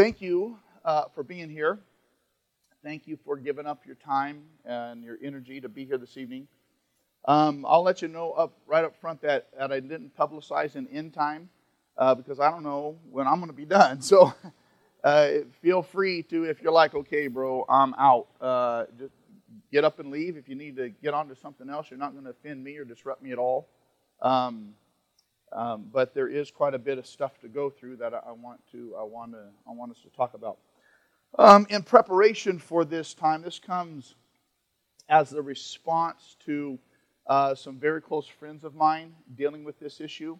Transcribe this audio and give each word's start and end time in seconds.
thank 0.00 0.22
you 0.22 0.56
uh, 0.82 1.04
for 1.14 1.22
being 1.22 1.50
here. 1.50 1.78
Thank 2.82 3.06
you 3.06 3.18
for 3.22 3.36
giving 3.36 3.66
up 3.66 3.84
your 3.84 3.96
time 3.96 4.44
and 4.64 5.04
your 5.04 5.18
energy 5.22 5.60
to 5.60 5.68
be 5.68 5.84
here 5.84 5.98
this 5.98 6.16
evening. 6.16 6.48
Um, 7.26 7.66
I'll 7.68 7.82
let 7.82 8.00
you 8.00 8.08
know 8.08 8.32
up 8.32 8.56
right 8.66 8.82
up 8.82 8.96
front 8.98 9.20
that, 9.20 9.48
that 9.58 9.70
I 9.70 9.78
didn't 9.78 10.16
publicize 10.16 10.74
an 10.74 10.88
end 10.90 11.12
time 11.12 11.50
uh, 11.98 12.14
because 12.14 12.40
I 12.40 12.50
don't 12.50 12.62
know 12.62 12.96
when 13.10 13.26
I'm 13.26 13.40
going 13.40 13.50
to 13.50 13.56
be 13.56 13.66
done. 13.66 14.00
So 14.02 14.32
uh, 15.04 15.28
feel 15.60 15.82
free 15.82 16.22
to, 16.24 16.44
if 16.44 16.62
you're 16.62 16.72
like, 16.72 16.94
okay, 16.94 17.26
bro, 17.26 17.66
I'm 17.68 17.92
out, 17.98 18.28
uh, 18.40 18.84
just 18.98 19.12
get 19.70 19.84
up 19.84 19.98
and 19.98 20.10
leave. 20.10 20.38
If 20.38 20.48
you 20.48 20.54
need 20.54 20.76
to 20.76 20.88
get 20.88 21.12
on 21.12 21.28
to 21.28 21.36
something 21.36 21.68
else, 21.68 21.90
you're 21.90 21.98
not 21.98 22.12
going 22.12 22.24
to 22.24 22.30
offend 22.30 22.64
me 22.64 22.78
or 22.78 22.86
disrupt 22.86 23.22
me 23.22 23.32
at 23.32 23.38
all. 23.38 23.68
Um, 24.22 24.70
um, 25.52 25.86
but 25.92 26.14
there 26.14 26.28
is 26.28 26.50
quite 26.50 26.74
a 26.74 26.78
bit 26.78 26.98
of 26.98 27.06
stuff 27.06 27.38
to 27.40 27.48
go 27.48 27.70
through 27.70 27.96
that 27.96 28.14
I, 28.14 28.20
I 28.28 28.32
want 28.32 28.60
to 28.72 28.94
I 28.98 29.02
want 29.02 29.32
to 29.32 29.44
I 29.68 29.72
want 29.72 29.90
us 29.90 30.00
to 30.02 30.08
talk 30.10 30.34
about. 30.34 30.58
Um, 31.38 31.66
in 31.70 31.82
preparation 31.82 32.58
for 32.58 32.84
this 32.84 33.14
time, 33.14 33.42
this 33.42 33.58
comes 33.58 34.14
as 35.08 35.32
a 35.32 35.42
response 35.42 36.36
to 36.46 36.78
uh, 37.26 37.54
some 37.54 37.78
very 37.78 38.00
close 38.00 38.26
friends 38.26 38.64
of 38.64 38.74
mine 38.74 39.14
dealing 39.36 39.62
with 39.64 39.78
this 39.78 40.00
issue 40.00 40.38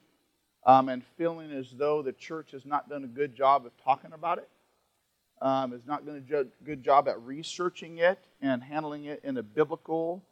um, 0.66 0.88
and 0.88 1.04
feeling 1.16 1.52
as 1.52 1.70
though 1.70 2.02
the 2.02 2.12
church 2.12 2.50
has 2.52 2.64
not 2.64 2.88
done 2.88 3.04
a 3.04 3.08
good 3.08 3.34
job 3.34 3.66
of 3.66 3.72
talking 3.82 4.12
about 4.12 4.38
it, 4.38 4.48
um, 5.40 5.72
has 5.72 5.86
not 5.86 6.04
done 6.04 6.16
a 6.16 6.64
good 6.64 6.82
job 6.82 7.08
at 7.08 7.20
researching 7.22 7.98
it 7.98 8.18
and 8.42 8.62
handling 8.62 9.04
it 9.04 9.20
in 9.22 9.36
a 9.36 9.42
biblical 9.42 10.22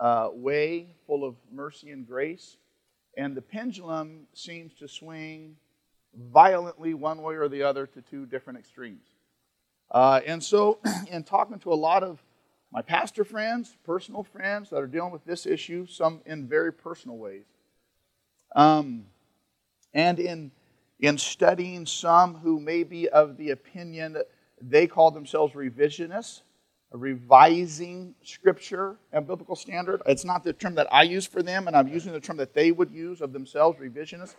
uh, 0.00 0.28
way, 0.32 0.88
full 1.06 1.24
of 1.24 1.36
mercy 1.52 1.90
and 1.90 2.06
grace 2.06 2.56
and 3.16 3.36
the 3.36 3.42
pendulum 3.42 4.26
seems 4.32 4.72
to 4.74 4.88
swing 4.88 5.56
violently 6.14 6.94
one 6.94 7.22
way 7.22 7.34
or 7.34 7.48
the 7.48 7.62
other 7.62 7.86
to 7.86 8.02
two 8.02 8.26
different 8.26 8.58
extremes. 8.58 9.06
Uh, 9.90 10.20
and 10.26 10.42
so, 10.42 10.78
in 11.10 11.22
talking 11.22 11.58
to 11.60 11.72
a 11.72 11.74
lot 11.74 12.02
of 12.02 12.22
my 12.72 12.80
pastor 12.80 13.24
friends, 13.24 13.76
personal 13.84 14.22
friends 14.22 14.70
that 14.70 14.76
are 14.76 14.86
dealing 14.86 15.12
with 15.12 15.24
this 15.24 15.44
issue, 15.44 15.86
some 15.86 16.22
in 16.24 16.48
very 16.48 16.72
personal 16.72 17.18
ways, 17.18 17.44
um, 18.56 19.04
and 19.92 20.18
in 20.18 20.50
in 20.98 21.18
studying 21.18 21.84
some 21.84 22.36
who 22.36 22.60
may 22.60 22.84
be 22.84 23.08
of 23.08 23.36
the 23.36 23.50
opinion 23.50 24.12
that 24.12 24.30
they 24.60 24.86
call 24.86 25.10
themselves 25.10 25.52
revisionists, 25.52 26.42
revising 26.92 28.14
scripture 28.22 28.96
and 29.12 29.26
biblical 29.26 29.56
standard. 29.56 30.02
It's 30.06 30.24
not 30.24 30.44
the 30.44 30.52
term 30.52 30.74
that 30.74 30.92
I 30.92 31.02
use 31.02 31.26
for 31.26 31.42
them, 31.42 31.66
and 31.66 31.76
I'm 31.76 31.88
using 31.88 32.12
the 32.12 32.20
term 32.20 32.36
that 32.36 32.54
they 32.54 32.72
would 32.72 32.90
use 32.90 33.20
of 33.20 33.32
themselves, 33.32 33.78
revisionists. 33.78 34.36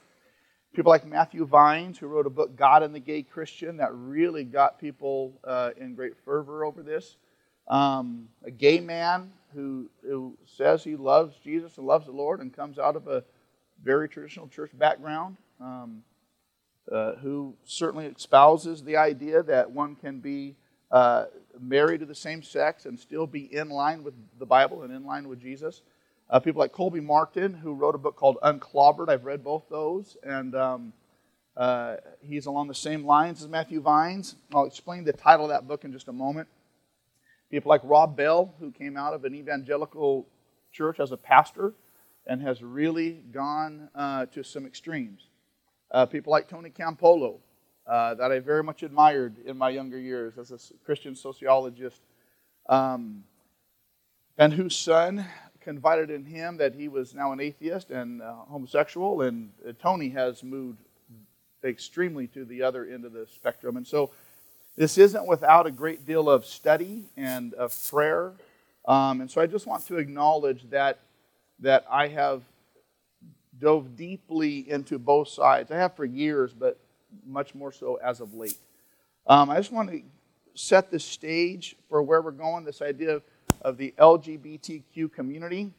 People 0.73 0.89
like 0.89 1.05
Matthew 1.05 1.45
Vines, 1.45 1.99
who 1.99 2.07
wrote 2.07 2.25
a 2.25 2.31
book, 2.31 2.55
God 2.55 2.81
and 2.81 2.95
the 2.95 2.99
Gay 2.99 3.21
Christian, 3.21 3.77
that 3.77 3.93
really 3.93 4.43
got 4.43 4.79
people 4.79 5.39
uh, 5.43 5.71
in 5.77 5.93
great 5.93 6.13
fervor 6.25 6.65
over 6.65 6.81
this. 6.81 7.17
Um, 7.67 8.27
a 8.43 8.51
gay 8.51 8.79
man 8.79 9.31
who, 9.53 9.89
who 10.01 10.35
says 10.45 10.83
he 10.83 10.95
loves 10.95 11.35
Jesus 11.43 11.77
and 11.77 11.85
loves 11.85 12.07
the 12.07 12.11
Lord 12.11 12.39
and 12.39 12.53
comes 12.53 12.79
out 12.79 12.95
of 12.95 13.07
a 13.07 13.23
very 13.83 14.09
traditional 14.09 14.47
church 14.47 14.71
background, 14.77 15.37
um, 15.61 16.03
uh, 16.91 17.13
who 17.15 17.55
certainly 17.65 18.07
espouses 18.07 18.83
the 18.83 18.97
idea 18.97 19.43
that 19.43 19.69
one 19.69 19.95
can 19.95 20.19
be 20.19 20.55
uh, 20.91 21.25
married 21.59 21.99
to 21.99 22.05
the 22.05 22.15
same 22.15 22.43
sex 22.43 22.85
and 22.85 22.99
still 22.99 23.27
be 23.27 23.53
in 23.53 23.69
line 23.69 24.03
with 24.03 24.13
the 24.39 24.45
Bible 24.45 24.83
and 24.83 24.93
in 24.93 25.05
line 25.05 25.27
with 25.27 25.41
Jesus. 25.41 25.81
Uh, 26.29 26.39
people 26.39 26.59
like 26.59 26.71
Colby 26.71 26.99
Martin, 26.99 27.53
who 27.53 27.73
wrote 27.73 27.95
a 27.95 27.99
book 27.99 28.15
called 28.15 28.37
Unclobbered. 28.43 29.09
I've 29.09 29.25
read 29.25 29.43
both 29.43 29.63
those, 29.69 30.17
and 30.23 30.55
um, 30.55 30.93
uh, 31.55 31.97
he's 32.21 32.45
along 32.45 32.67
the 32.67 32.75
same 32.75 33.05
lines 33.05 33.41
as 33.41 33.47
Matthew 33.47 33.81
Vines. 33.81 34.35
I'll 34.53 34.65
explain 34.65 35.03
the 35.03 35.13
title 35.13 35.45
of 35.45 35.51
that 35.51 35.67
book 35.67 35.83
in 35.83 35.91
just 35.91 36.07
a 36.07 36.13
moment. 36.13 36.47
People 37.51 37.69
like 37.69 37.81
Rob 37.83 38.17
Bell, 38.17 38.53
who 38.59 38.71
came 38.71 38.97
out 38.97 39.13
of 39.13 39.25
an 39.25 39.35
evangelical 39.35 40.25
church 40.71 40.99
as 40.99 41.11
a 41.11 41.17
pastor 41.17 41.73
and 42.25 42.41
has 42.41 42.63
really 42.63 43.21
gone 43.31 43.89
uh, 43.93 44.25
to 44.27 44.43
some 44.43 44.65
extremes. 44.65 45.27
Uh, 45.91 46.05
people 46.07 46.31
like 46.31 46.47
Tony 46.47 46.71
Campolo, 46.71 47.37
uh, 47.87 48.13
that 48.15 48.31
I 48.31 48.39
very 48.39 48.63
much 48.63 48.83
admired 48.83 49.35
in 49.45 49.57
my 49.57 49.69
younger 49.69 49.99
years 49.99 50.37
as 50.37 50.51
a 50.51 50.59
Christian 50.85 51.15
sociologist, 51.15 52.01
um, 52.69 53.23
and 54.37 54.53
whose 54.53 54.75
son 54.75 55.25
confided 55.59 56.09
in 56.09 56.25
him 56.25 56.57
that 56.57 56.75
he 56.75 56.87
was 56.87 57.13
now 57.13 57.31
an 57.31 57.39
atheist 57.39 57.89
and 57.89 58.21
uh, 58.21 58.33
homosexual, 58.49 59.21
and 59.21 59.51
uh, 59.67 59.71
Tony 59.81 60.09
has 60.09 60.43
moved 60.43 60.79
extremely 61.63 62.27
to 62.27 62.45
the 62.45 62.61
other 62.61 62.85
end 62.85 63.05
of 63.05 63.13
the 63.13 63.25
spectrum. 63.27 63.77
And 63.77 63.87
so 63.87 64.11
this 64.75 64.97
isn't 64.97 65.27
without 65.27 65.65
a 65.65 65.71
great 65.71 66.05
deal 66.05 66.29
of 66.29 66.45
study 66.45 67.05
and 67.15 67.53
of 67.53 67.73
prayer. 67.89 68.33
Um, 68.85 69.21
and 69.21 69.31
so 69.31 69.39
I 69.39 69.47
just 69.47 69.65
want 69.65 69.85
to 69.87 69.97
acknowledge 69.97 70.69
that, 70.71 70.99
that 71.59 71.85
I 71.89 72.07
have 72.09 72.41
dove 73.59 73.95
deeply 73.95 74.69
into 74.69 74.99
both 74.99 75.29
sides. 75.29 75.71
I 75.71 75.77
have 75.77 75.95
for 75.95 76.05
years, 76.05 76.53
but 76.53 76.77
much 77.25 77.55
more 77.55 77.71
so 77.71 77.95
as 77.95 78.19
of 78.19 78.33
late. 78.33 78.57
Um, 79.27 79.49
I 79.49 79.57
just 79.57 79.71
want 79.71 79.89
to 79.89 80.01
set 80.55 80.91
the 80.91 80.99
stage 80.99 81.75
for 81.89 82.03
where 82.03 82.21
we're 82.21 82.31
going 82.31 82.63
this 82.65 82.81
idea 82.81 83.21
of, 83.61 83.77
the 83.77 83.93
LGBTQ 83.97 85.13
community. 85.13 85.71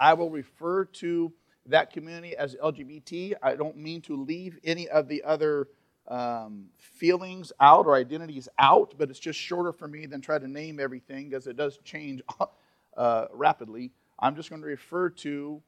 I 0.00 0.14
will 0.14 0.28
refer 0.28 0.86
to 0.86 1.32
that 1.66 1.92
community 1.92 2.36
as 2.36 2.56
LGBT. 2.56 3.34
I 3.40 3.54
don't 3.54 3.76
mean 3.76 4.00
to 4.02 4.16
leave 4.16 4.58
any 4.64 4.88
of 4.88 5.06
the 5.06 5.22
other 5.22 5.68
um, 6.08 6.66
feelings 6.78 7.52
out 7.60 7.86
or 7.86 7.94
identities 7.94 8.48
out, 8.58 8.94
but 8.98 9.08
it's 9.08 9.20
just 9.20 9.38
shorter 9.38 9.72
for 9.72 9.86
me 9.86 10.06
than 10.06 10.20
try 10.20 10.38
to 10.38 10.48
name 10.48 10.80
everything 10.80 11.28
because 11.28 11.46
it 11.46 11.56
does 11.56 11.78
change 11.84 12.22
uh, 12.96 13.26
rapidly. 13.32 13.92
I'm 14.18 14.34
just 14.34 14.50
going 14.50 14.62
to 14.62 14.68
refer 14.68 15.10
to 15.10 15.62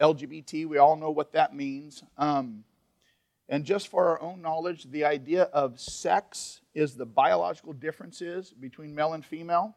LGBT. 0.00 0.66
We 0.66 0.78
all 0.78 0.96
know 0.96 1.10
what 1.10 1.32
that 1.32 1.54
means. 1.54 2.02
Um, 2.18 2.64
and 3.50 3.64
just 3.64 3.88
for 3.88 4.06
our 4.06 4.22
own 4.22 4.40
knowledge, 4.40 4.84
the 4.90 5.04
idea 5.04 5.42
of 5.42 5.78
sex 5.80 6.60
is 6.72 6.94
the 6.94 7.04
biological 7.04 7.72
differences 7.72 8.52
between 8.52 8.94
male 8.94 9.12
and 9.12 9.24
female. 9.24 9.76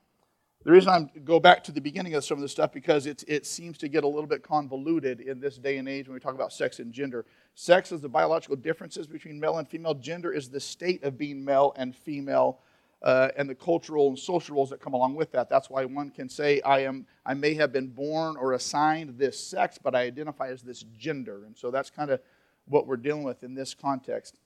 The 0.63 0.71
reason 0.71 0.89
I 0.91 1.19
go 1.21 1.39
back 1.39 1.63
to 1.65 1.71
the 1.71 1.81
beginning 1.81 2.13
of 2.13 2.23
some 2.23 2.37
of 2.37 2.41
this 2.43 2.51
stuff 2.51 2.71
because 2.71 3.07
it, 3.07 3.23
it 3.27 3.47
seems 3.47 3.79
to 3.79 3.89
get 3.89 4.03
a 4.03 4.07
little 4.07 4.27
bit 4.27 4.43
convoluted 4.43 5.19
in 5.19 5.39
this 5.39 5.57
day 5.57 5.77
and 5.77 5.89
age 5.89 6.07
when 6.07 6.13
we 6.13 6.19
talk 6.19 6.35
about 6.35 6.53
sex 6.53 6.79
and 6.79 6.93
gender. 6.93 7.25
Sex 7.55 7.91
is 7.91 7.99
the 7.99 8.07
biological 8.07 8.55
differences 8.55 9.07
between 9.07 9.39
male 9.39 9.57
and 9.57 9.67
female. 9.67 9.95
Gender 9.95 10.31
is 10.31 10.49
the 10.49 10.59
state 10.59 11.03
of 11.03 11.17
being 11.17 11.43
male 11.43 11.73
and 11.75 11.95
female, 11.95 12.59
uh, 13.01 13.29
and 13.35 13.49
the 13.49 13.55
cultural 13.55 14.07
and 14.07 14.17
social 14.17 14.55
roles 14.55 14.69
that 14.69 14.79
come 14.79 14.93
along 14.93 15.15
with 15.15 15.31
that. 15.31 15.49
That's 15.49 15.69
why 15.69 15.83
one 15.83 16.11
can 16.11 16.29
say, 16.29 16.61
"I 16.61 16.79
am, 16.81 17.07
I 17.25 17.33
may 17.33 17.55
have 17.55 17.73
been 17.73 17.89
born 17.89 18.37
or 18.37 18.53
assigned 18.53 19.17
this 19.17 19.37
sex, 19.37 19.77
but 19.83 19.95
I 19.95 20.03
identify 20.03 20.47
as 20.47 20.61
this 20.61 20.85
gender." 20.97 21.43
And 21.43 21.57
so 21.57 21.71
that's 21.71 21.89
kind 21.89 22.11
of 22.11 22.21
what 22.65 22.87
we're 22.87 22.97
dealing 22.97 23.23
with 23.23 23.43
in 23.43 23.55
this 23.55 23.73
context. 23.73 24.39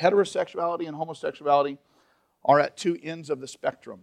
Heterosexuality 0.00 0.86
and 0.86 0.96
homosexuality 0.96 1.78
are 2.44 2.60
at 2.60 2.76
two 2.76 2.98
ends 3.02 3.30
of 3.30 3.40
the 3.40 3.48
spectrum. 3.48 4.02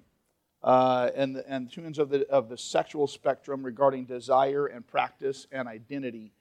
Uh, 0.62 1.10
and, 1.16 1.38
and 1.48 1.72
two 1.72 1.86
ends 1.86 1.98
of 1.98 2.10
the, 2.10 2.28
of 2.28 2.50
the 2.50 2.58
sexual 2.58 3.08
spectrum 3.08 3.64
regarding 3.64 4.06
desire 4.06 4.66
and 4.66 4.86
practice 4.86 5.48
and 5.54 5.70
identity. 5.70 6.34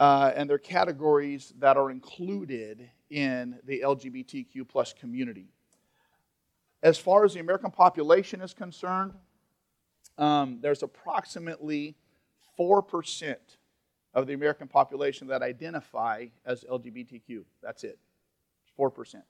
Uh, 0.00 0.32
and 0.34 0.50
they're 0.50 0.58
categories 0.58 1.52
that 1.58 1.76
are 1.76 1.90
included 1.90 2.90
in 3.10 3.58
the 3.64 3.80
LGBTQ 3.84 4.68
plus 4.68 4.92
community. 4.92 5.46
As 6.82 6.98
far 6.98 7.24
as 7.24 7.34
the 7.34 7.40
American 7.40 7.70
population 7.70 8.40
is 8.40 8.52
concerned, 8.52 9.12
um, 10.16 10.58
there's 10.60 10.82
approximately 10.82 11.96
4% 12.58 13.36
of 14.14 14.26
the 14.26 14.32
American 14.32 14.68
population 14.68 15.28
that 15.28 15.42
identify 15.42 16.26
as 16.44 16.64
LGBTQ. 16.64 17.44
That's 17.62 17.84
it, 17.84 17.98
4%. 18.78 19.22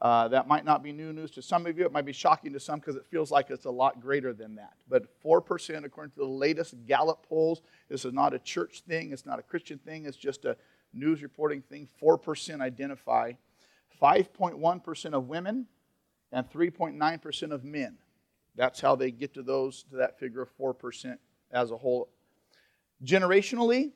Uh, 0.00 0.26
that 0.26 0.48
might 0.48 0.64
not 0.64 0.82
be 0.82 0.92
new 0.92 1.12
news 1.12 1.30
to 1.30 1.40
some 1.40 1.64
of 1.64 1.78
you. 1.78 1.84
It 1.84 1.92
might 1.92 2.04
be 2.04 2.12
shocking 2.12 2.52
to 2.54 2.60
some 2.60 2.80
because 2.80 2.96
it 2.96 3.06
feels 3.06 3.30
like 3.30 3.50
it's 3.50 3.66
a 3.66 3.70
lot 3.70 4.00
greater 4.00 4.32
than 4.32 4.56
that. 4.56 4.72
But 4.88 5.04
4%, 5.22 5.84
according 5.84 6.10
to 6.12 6.18
the 6.18 6.24
latest 6.24 6.74
Gallup 6.86 7.24
polls, 7.28 7.62
this 7.88 8.04
is 8.04 8.12
not 8.12 8.34
a 8.34 8.40
church 8.40 8.82
thing, 8.86 9.12
it's 9.12 9.24
not 9.24 9.38
a 9.38 9.42
Christian 9.42 9.78
thing, 9.78 10.06
it's 10.06 10.16
just 10.16 10.44
a 10.44 10.56
news 10.92 11.22
reporting 11.22 11.62
thing. 11.62 11.88
4% 12.02 12.60
identify. 12.60 13.32
5.1% 14.02 15.14
of 15.14 15.28
women 15.28 15.66
and 16.32 16.50
3.9% 16.50 17.52
of 17.52 17.64
men. 17.64 17.98
That's 18.56 18.80
how 18.80 18.96
they 18.96 19.12
get 19.12 19.34
to 19.34 19.42
those 19.42 19.84
to 19.90 19.96
that 19.96 20.18
figure 20.18 20.42
of 20.42 20.48
4% 20.58 21.16
as 21.52 21.70
a 21.70 21.76
whole. 21.76 22.08
Generationally, 23.04 23.92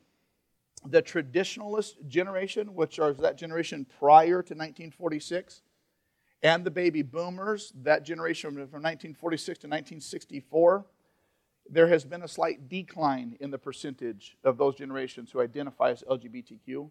the 0.91 1.03
traditionalist 1.03 2.07
generation, 2.09 2.75
which 2.75 2.99
is 2.99 3.17
that 3.19 3.37
generation 3.37 3.87
prior 3.99 4.43
to 4.43 4.55
1946, 4.55 5.63
and 6.43 6.65
the 6.65 6.71
baby 6.71 7.03
boomers, 7.03 7.73
that 7.83 8.05
generation 8.05 8.51
from 8.51 8.61
1946 8.61 9.59
to 9.61 9.67
1964, 9.67 10.87
there 11.69 11.89
has 11.89 12.05
been 12.05 12.23
a 12.23 12.29
slight 12.29 12.69
decline 12.69 13.37
in 13.41 13.51
the 13.51 13.59
percentage 13.59 14.37
of 14.45 14.57
those 14.57 14.77
generations 14.77 15.31
who 15.33 15.41
identify 15.41 15.91
as 15.91 16.05
LGBTQ. 16.09 16.91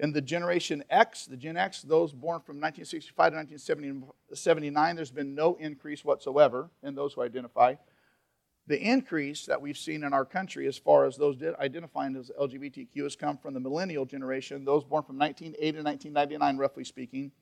In 0.00 0.12
the 0.12 0.20
Generation 0.20 0.82
X, 0.90 1.26
the 1.26 1.36
Gen 1.36 1.56
X, 1.56 1.82
those 1.82 2.12
born 2.12 2.40
from 2.40 2.56
1965 2.56 3.32
to 3.32 3.36
1979, 3.36 4.96
there's 4.96 5.12
been 5.12 5.34
no 5.34 5.54
increase 5.56 6.04
whatsoever 6.04 6.70
in 6.82 6.96
those 6.96 7.12
who 7.12 7.22
identify. 7.22 7.74
The 8.68 8.80
increase 8.80 9.46
that 9.46 9.60
we've 9.60 9.76
seen 9.76 10.04
in 10.04 10.12
our 10.12 10.24
country 10.24 10.68
as 10.68 10.78
far 10.78 11.04
as 11.04 11.16
those 11.16 11.36
identifying 11.58 12.14
as 12.14 12.30
LGBTQ 12.40 13.02
has 13.02 13.16
come 13.16 13.36
from 13.36 13.54
the 13.54 13.60
millennial 13.60 14.04
generation, 14.04 14.64
those 14.64 14.84
born 14.84 15.02
from 15.02 15.18
1980 15.18 15.72
to 15.72 15.82
1999, 15.82 16.56
roughly 16.58 16.84
speaking. 16.84 17.32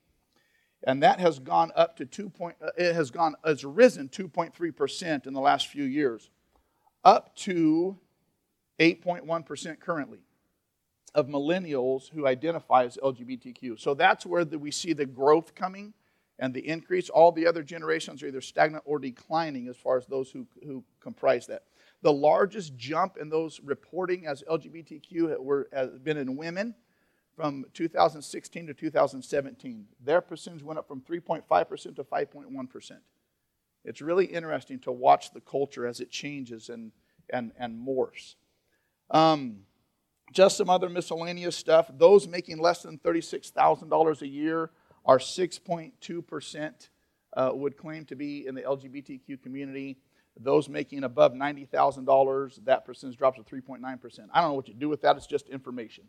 And 0.83 1.03
that 1.03 1.19
has 1.19 1.37
gone 1.37 1.71
up 1.75 1.97
to 1.97 2.05
2. 2.05 2.29
Point, 2.29 2.55
uh, 2.61 2.71
it 2.75 2.95
has 2.95 3.11
gone, 3.11 3.35
has 3.45 3.63
risen 3.63 4.09
2.3% 4.09 5.27
in 5.27 5.33
the 5.33 5.39
last 5.39 5.67
few 5.67 5.83
years, 5.83 6.31
up 7.03 7.35
to 7.37 7.99
8.1% 8.79 9.79
currently 9.79 10.19
of 11.13 11.27
millennials 11.27 12.09
who 12.09 12.25
identify 12.25 12.85
as 12.85 12.97
LGBTQ. 12.97 13.79
So 13.79 13.93
that's 13.93 14.25
where 14.25 14.43
the, 14.43 14.57
we 14.57 14.71
see 14.71 14.93
the 14.93 15.05
growth 15.05 15.53
coming 15.53 15.93
and 16.41 16.53
the 16.53 16.67
increase. 16.67 17.09
All 17.09 17.31
the 17.31 17.47
other 17.47 17.63
generations 17.63 18.21
are 18.21 18.27
either 18.27 18.41
stagnant 18.41 18.83
or 18.85 18.99
declining 18.99 19.67
as 19.67 19.77
far 19.77 19.95
as 19.95 20.07
those 20.07 20.31
who, 20.31 20.47
who 20.65 20.83
comprise 20.99 21.45
that. 21.47 21.63
The 22.01 22.11
largest 22.11 22.75
jump 22.75 23.17
in 23.17 23.29
those 23.29 23.61
reporting 23.61 24.25
as 24.25 24.43
LGBTQ 24.49 25.39
were, 25.39 25.69
has 25.71 25.99
been 25.99 26.17
in 26.17 26.35
women 26.35 26.73
from 27.35 27.65
2016 27.73 28.67
to 28.67 28.73
2017. 28.73 29.85
Their 30.03 30.19
percentage 30.19 30.63
went 30.63 30.79
up 30.79 30.87
from 30.87 31.01
3.5% 31.01 31.95
to 31.95 32.03
5.1%. 32.03 32.91
It's 33.85 34.01
really 34.01 34.25
interesting 34.25 34.79
to 34.79 34.91
watch 34.91 35.31
the 35.31 35.41
culture 35.41 35.85
as 35.85 35.99
it 35.99 36.09
changes 36.09 36.69
and, 36.69 36.91
and, 37.31 37.51
and 37.57 37.87
morphs. 37.87 38.35
Um, 39.11 39.59
just 40.33 40.57
some 40.57 40.69
other 40.69 40.89
miscellaneous 40.89 41.55
stuff. 41.55 41.91
Those 41.93 42.27
making 42.27 42.57
less 42.57 42.81
than 42.81 42.97
$36,000 42.97 44.21
a 44.21 44.27
year 44.27 44.71
are 45.05 45.17
6.2% 45.17 46.89
uh, 47.33 47.51
would 47.53 47.77
claim 47.77 48.05
to 48.05 48.15
be 48.15 48.45
in 48.47 48.55
the 48.55 48.61
LGBTQ 48.61 49.41
community. 49.41 49.97
Those 50.39 50.69
making 50.69 51.03
above 51.03 51.33
$90,000, 51.33 52.65
that 52.65 52.85
percentage 52.85 53.17
drops 53.17 53.37
to 53.37 53.43
3.9%. 53.43 54.19
I 54.33 54.41
don't 54.41 54.51
know 54.51 54.53
what 54.53 54.67
you 54.67 54.73
do 54.73 54.89
with 54.89 55.01
that, 55.01 55.17
it's 55.17 55.27
just 55.27 55.49
information. 55.49 56.05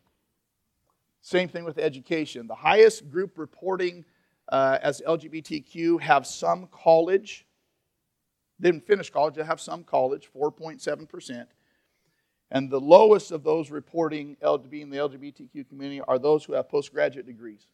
Same 1.21 1.49
thing 1.49 1.65
with 1.65 1.79
education. 1.79 2.47
The 2.47 2.55
highest 2.55 3.09
group 3.09 3.39
reporting 3.39 4.05
uh, 4.49 4.79
as 4.83 5.01
LGBTQ 5.07 6.01
have 6.01 6.27
some 6.27 6.69
college. 6.73 7.47
Didn't 8.61 8.87
finish 8.87 9.11
college, 9.11 9.35
they 9.35 9.45
have 9.45 9.61
some 9.61 9.85
college, 9.85 10.29
4.7%. 10.37 11.47
And 12.51 12.71
the 12.71 12.81
lowest 12.81 13.33
of 13.33 13.45
those 13.45 13.71
reporting 13.71 14.37
being 14.69 14.91
the 14.91 14.99
LGBTQ 14.99 15.69
community 15.69 16.03
are 16.07 16.19
those 16.19 16.45
who 16.45 16.53
have 16.53 16.69
postgraduate 16.69 17.27
degrees. 17.27 17.67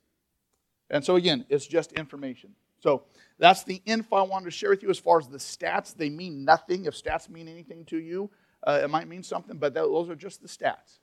And 0.91 1.05
so, 1.05 1.17
again, 1.17 1.45
it's 1.49 1.67
just 1.67 1.93
information. 1.93 2.51
So, 2.81 3.03
that's 3.39 3.65
the 3.65 3.81
info 3.85 4.17
I 4.17 4.23
wanted 4.23 4.47
to 4.47 4.51
share 4.51 4.71
with 4.71 4.83
you 4.83 4.91
as 4.91 4.99
far 4.99 5.19
as 5.19 5.29
the 5.29 5.39
stats. 5.39 5.95
They 5.95 6.11
mean 6.11 6.45
nothing. 6.45 6.87
If 6.87 6.95
stats 6.95 7.29
mean 7.29 7.49
anything 7.49 7.85
to 7.87 7.99
you, 7.99 8.31
uh, 8.67 8.81
it 8.83 8.91
might 8.91 9.09
mean 9.09 9.23
something, 9.23 9.59
but 9.59 9.75
those 9.75 10.11
are 10.11 10.17
just 10.17 10.43
the 10.43 10.49
stats. 10.49 10.99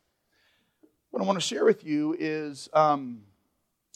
What 1.11 1.23
I 1.23 1.25
want 1.25 1.37
to 1.37 1.45
share 1.45 1.63
with 1.63 1.85
you 1.85 2.15
is 2.19 2.67
um, 2.73 3.21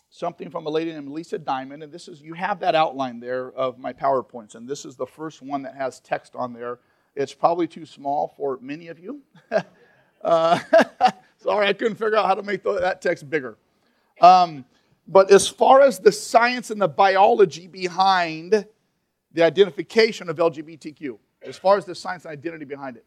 something 0.10 0.50
from 0.50 0.66
a 0.66 0.70
lady 0.70 0.94
named 0.94 1.10
Lisa 1.10 1.38
Diamond. 1.38 1.84
And 1.84 1.92
this 1.92 2.08
is, 2.08 2.22
you 2.22 2.34
have 2.34 2.60
that 2.62 2.76
outline 2.76 3.20
there 3.20 3.52
of 3.52 3.78
my 3.78 3.92
PowerPoints. 3.92 4.56
And 4.56 4.68
this 4.68 4.86
is 4.86 4.96
the 4.96 5.06
first 5.06 5.42
one 5.42 5.62
that 5.64 5.76
has 5.76 6.00
text 6.00 6.36
on 6.36 6.54
there. 6.54 6.80
It's 7.16 7.34
probably 7.34 7.68
too 7.68 7.86
small 7.86 8.34
for 8.38 8.58
many 8.62 8.88
of 8.88 9.00
you. 9.00 9.22
uh, 10.24 10.60
sorry, 11.38 11.68
I 11.68 11.74
couldn't 11.74 11.96
figure 11.96 12.16
out 12.16 12.26
how 12.26 12.36
to 12.36 12.44
make 12.44 12.64
that 12.64 13.02
text 13.02 13.30
bigger. 13.30 13.58
Um, 14.22 14.64
but 15.12 15.32
as 15.32 15.48
far 15.48 15.82
as 15.82 15.98
the 15.98 16.12
science 16.12 16.70
and 16.70 16.80
the 16.80 16.88
biology 16.88 17.66
behind 17.66 18.68
the 19.34 19.44
identification 19.44 20.30
of 20.30 20.38
LGBTQ, 20.38 21.18
as 21.42 21.58
far 21.58 21.78
as 21.78 21.86
the 21.86 21.96
science 21.96 22.26
and 22.26 22.32
identity 22.32 22.64
behind 22.64 22.96
it, 22.96 23.06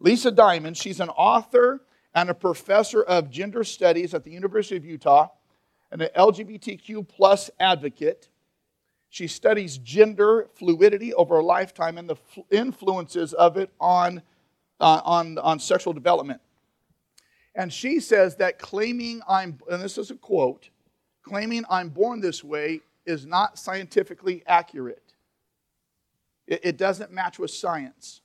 Lisa 0.00 0.30
Diamond, 0.30 0.74
she's 0.74 1.00
an 1.00 1.10
author 1.10 1.82
and 2.14 2.30
a 2.30 2.34
professor 2.34 3.02
of 3.02 3.28
gender 3.28 3.62
studies 3.62 4.14
at 4.14 4.24
the 4.24 4.30
University 4.30 4.76
of 4.76 4.86
Utah 4.86 5.28
and 5.90 6.00
an 6.00 6.08
LGBTQ 6.16 7.06
plus 7.06 7.50
advocate. 7.60 8.30
She 9.10 9.26
studies 9.26 9.76
gender 9.76 10.48
fluidity 10.54 11.12
over 11.12 11.40
a 11.40 11.44
lifetime 11.44 11.98
and 11.98 12.08
the 12.08 12.16
influences 12.50 13.34
of 13.34 13.58
it 13.58 13.70
on, 13.78 14.22
uh, 14.80 15.02
on, 15.04 15.36
on 15.38 15.58
sexual 15.58 15.92
development. 15.92 16.40
And 17.54 17.70
she 17.70 18.00
says 18.00 18.36
that 18.36 18.58
claiming 18.58 19.20
I'm, 19.28 19.58
and 19.70 19.82
this 19.82 19.98
is 19.98 20.10
a 20.10 20.16
quote, 20.16 20.70
claiming 21.24 21.64
I'm 21.68 21.88
born 21.88 22.20
this 22.20 22.44
way 22.44 22.80
is 23.06 23.26
not 23.26 23.58
scientifically 23.58 24.42
accurate. 24.46 25.14
It, 26.46 26.60
it 26.62 26.76
doesn't 26.76 27.10
match 27.10 27.38
with 27.38 27.50
science. 27.50 28.20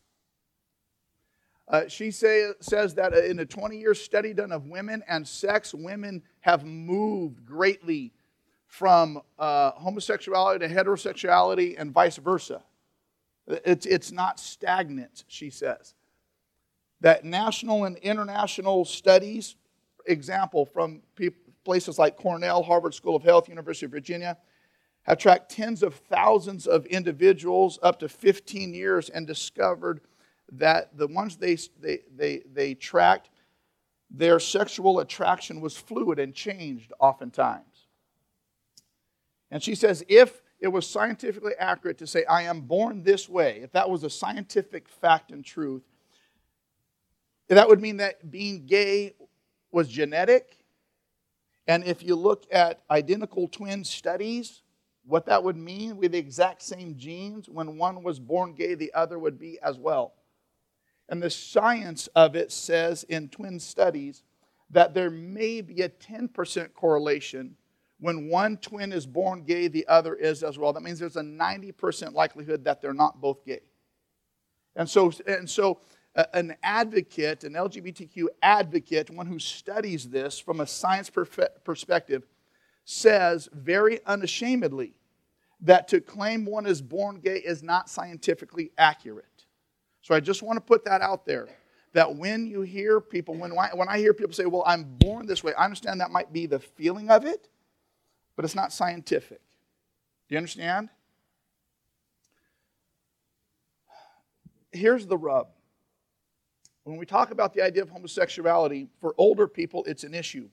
Uh, 1.67 1.87
she 1.87 2.09
say, 2.11 2.51
says 2.61 2.95
that 2.95 3.13
in 3.13 3.39
a 3.39 3.45
20 3.45 3.77
year 3.77 3.93
study 3.93 4.33
done 4.33 4.51
of 4.51 4.67
women 4.67 5.03
and 5.07 5.27
sex, 5.27 5.73
women 5.73 6.23
have 6.41 6.65
moved 6.65 7.45
greatly 7.45 8.11
from 8.65 9.21
uh, 9.37 9.71
homosexuality 9.71 10.67
to 10.67 10.73
heterosexuality 10.73 11.75
and 11.77 11.91
vice 11.91 12.17
versa. 12.17 12.63
It's, 13.47 13.85
it's 13.85 14.11
not 14.11 14.39
stagnant, 14.39 15.25
she 15.27 15.49
says. 15.49 15.95
That 17.01 17.23
national 17.23 17.85
and 17.85 17.97
international 17.97 18.85
studies, 18.85 19.55
example 20.05 20.65
from 20.65 21.01
people, 21.15 21.48
places 21.69 21.99
like 21.99 22.17
Cornell, 22.17 22.63
Harvard 22.63 22.95
School 22.95 23.15
of 23.15 23.21
Health, 23.21 23.47
University 23.47 23.85
of 23.85 23.91
Virginia, 23.91 24.35
have 25.03 25.19
tracked 25.19 25.51
tens 25.51 25.83
of 25.83 25.93
thousands 25.93 26.65
of 26.65 26.83
individuals 26.87 27.77
up 27.83 27.99
to 27.99 28.09
15 28.09 28.73
years 28.73 29.09
and 29.09 29.27
discovered 29.27 30.01
that 30.51 30.97
the 30.97 31.05
ones 31.05 31.37
they, 31.37 31.55
they, 31.79 31.99
they, 32.15 32.41
they 32.51 32.73
tracked, 32.73 33.29
their 34.09 34.39
sexual 34.39 34.99
attraction 34.99 35.61
was 35.61 35.77
fluid 35.77 36.17
and 36.17 36.33
changed 36.33 36.91
oftentimes. 36.99 37.85
And 39.51 39.61
she 39.61 39.75
says, 39.75 40.03
if 40.07 40.41
it 40.59 40.69
was 40.69 40.87
scientifically 40.87 41.53
accurate 41.59 41.99
to 41.99 42.07
say, 42.07 42.25
I 42.25 42.41
am 42.41 42.61
born 42.61 43.03
this 43.03 43.29
way, 43.29 43.59
if 43.61 43.71
that 43.73 43.87
was 43.87 44.03
a 44.03 44.09
scientific 44.09 44.89
fact 44.89 45.29
and 45.29 45.45
truth, 45.45 45.83
that 47.47 47.67
would 47.67 47.79
mean 47.79 47.97
that 47.97 48.31
being 48.31 48.65
gay 48.65 49.13
was 49.71 49.87
genetic 49.87 50.55
and 51.69 51.83
if 51.83 52.01
you 52.01 52.15
look 52.15 52.47
at 52.51 52.81
identical 52.89 53.47
twin 53.47 53.83
studies, 53.83 54.63
what 55.05 55.27
that 55.27 55.43
would 55.43 55.55
mean 55.55 55.97
with 55.97 56.13
the 56.13 56.17
exact 56.17 56.63
same 56.63 56.97
genes, 56.97 57.47
when 57.47 57.77
one 57.77 58.01
was 58.01 58.19
born 58.19 58.55
gay, 58.55 58.73
the 58.73 58.91
other 58.95 59.19
would 59.19 59.37
be 59.37 59.59
as 59.61 59.77
well. 59.77 60.15
And 61.09 61.21
the 61.21 61.29
science 61.29 62.07
of 62.15 62.35
it 62.35 62.51
says 62.51 63.03
in 63.03 63.29
twin 63.29 63.59
studies 63.59 64.23
that 64.71 64.95
there 64.95 65.11
may 65.11 65.61
be 65.61 65.83
a 65.83 65.89
10% 65.89 66.73
correlation 66.73 67.55
when 67.99 68.29
one 68.29 68.57
twin 68.57 68.91
is 68.91 69.05
born 69.05 69.43
gay, 69.43 69.67
the 69.67 69.87
other 69.87 70.15
is 70.15 70.41
as 70.41 70.57
well. 70.57 70.73
That 70.73 70.81
means 70.81 70.97
there's 70.97 71.17
a 71.17 71.21
90% 71.21 72.13
likelihood 72.13 72.63
that 72.63 72.81
they're 72.81 72.93
not 72.95 73.21
both 73.21 73.45
gay. 73.45 73.61
And 74.75 74.89
so, 74.89 75.11
and 75.27 75.47
so 75.47 75.81
an 76.33 76.55
advocate, 76.63 77.43
an 77.43 77.53
LGBTQ 77.53 78.27
advocate, 78.41 79.09
one 79.09 79.27
who 79.27 79.39
studies 79.39 80.09
this 80.09 80.39
from 80.39 80.59
a 80.59 80.67
science 80.67 81.09
perspective, 81.09 82.23
says 82.85 83.47
very 83.53 83.99
unashamedly 84.05 84.93
that 85.61 85.87
to 85.89 86.01
claim 86.01 86.45
one 86.45 86.65
is 86.65 86.81
born 86.81 87.19
gay 87.19 87.37
is 87.37 87.61
not 87.61 87.89
scientifically 87.89 88.71
accurate. 88.77 89.45
So 90.01 90.15
I 90.15 90.19
just 90.19 90.41
want 90.41 90.57
to 90.57 90.61
put 90.61 90.85
that 90.85 91.01
out 91.01 91.25
there. 91.25 91.49
That 91.93 92.15
when 92.15 92.45
you 92.45 92.61
hear 92.61 93.01
people, 93.01 93.35
when, 93.35 93.51
when 93.51 93.89
I 93.89 93.97
hear 93.97 94.13
people 94.13 94.33
say, 94.33 94.45
Well, 94.45 94.63
I'm 94.65 94.83
born 94.83 95.25
this 95.25 95.43
way, 95.43 95.53
I 95.55 95.65
understand 95.65 96.01
that 96.01 96.11
might 96.11 96.31
be 96.31 96.45
the 96.45 96.59
feeling 96.59 97.09
of 97.09 97.25
it, 97.25 97.49
but 98.35 98.45
it's 98.45 98.55
not 98.55 98.71
scientific. 98.71 99.41
Do 100.27 100.35
you 100.35 100.37
understand? 100.37 100.89
Here's 104.71 105.07
the 105.07 105.17
rub 105.17 105.47
when 106.83 106.97
we 106.97 107.05
talk 107.05 107.31
about 107.31 107.53
the 107.53 107.61
idea 107.61 107.83
of 107.83 107.89
homosexuality, 107.89 108.87
for 108.99 109.13
older 109.17 109.47
people, 109.47 109.83
it's 109.85 110.03
an 110.03 110.13
issue. 110.13 110.49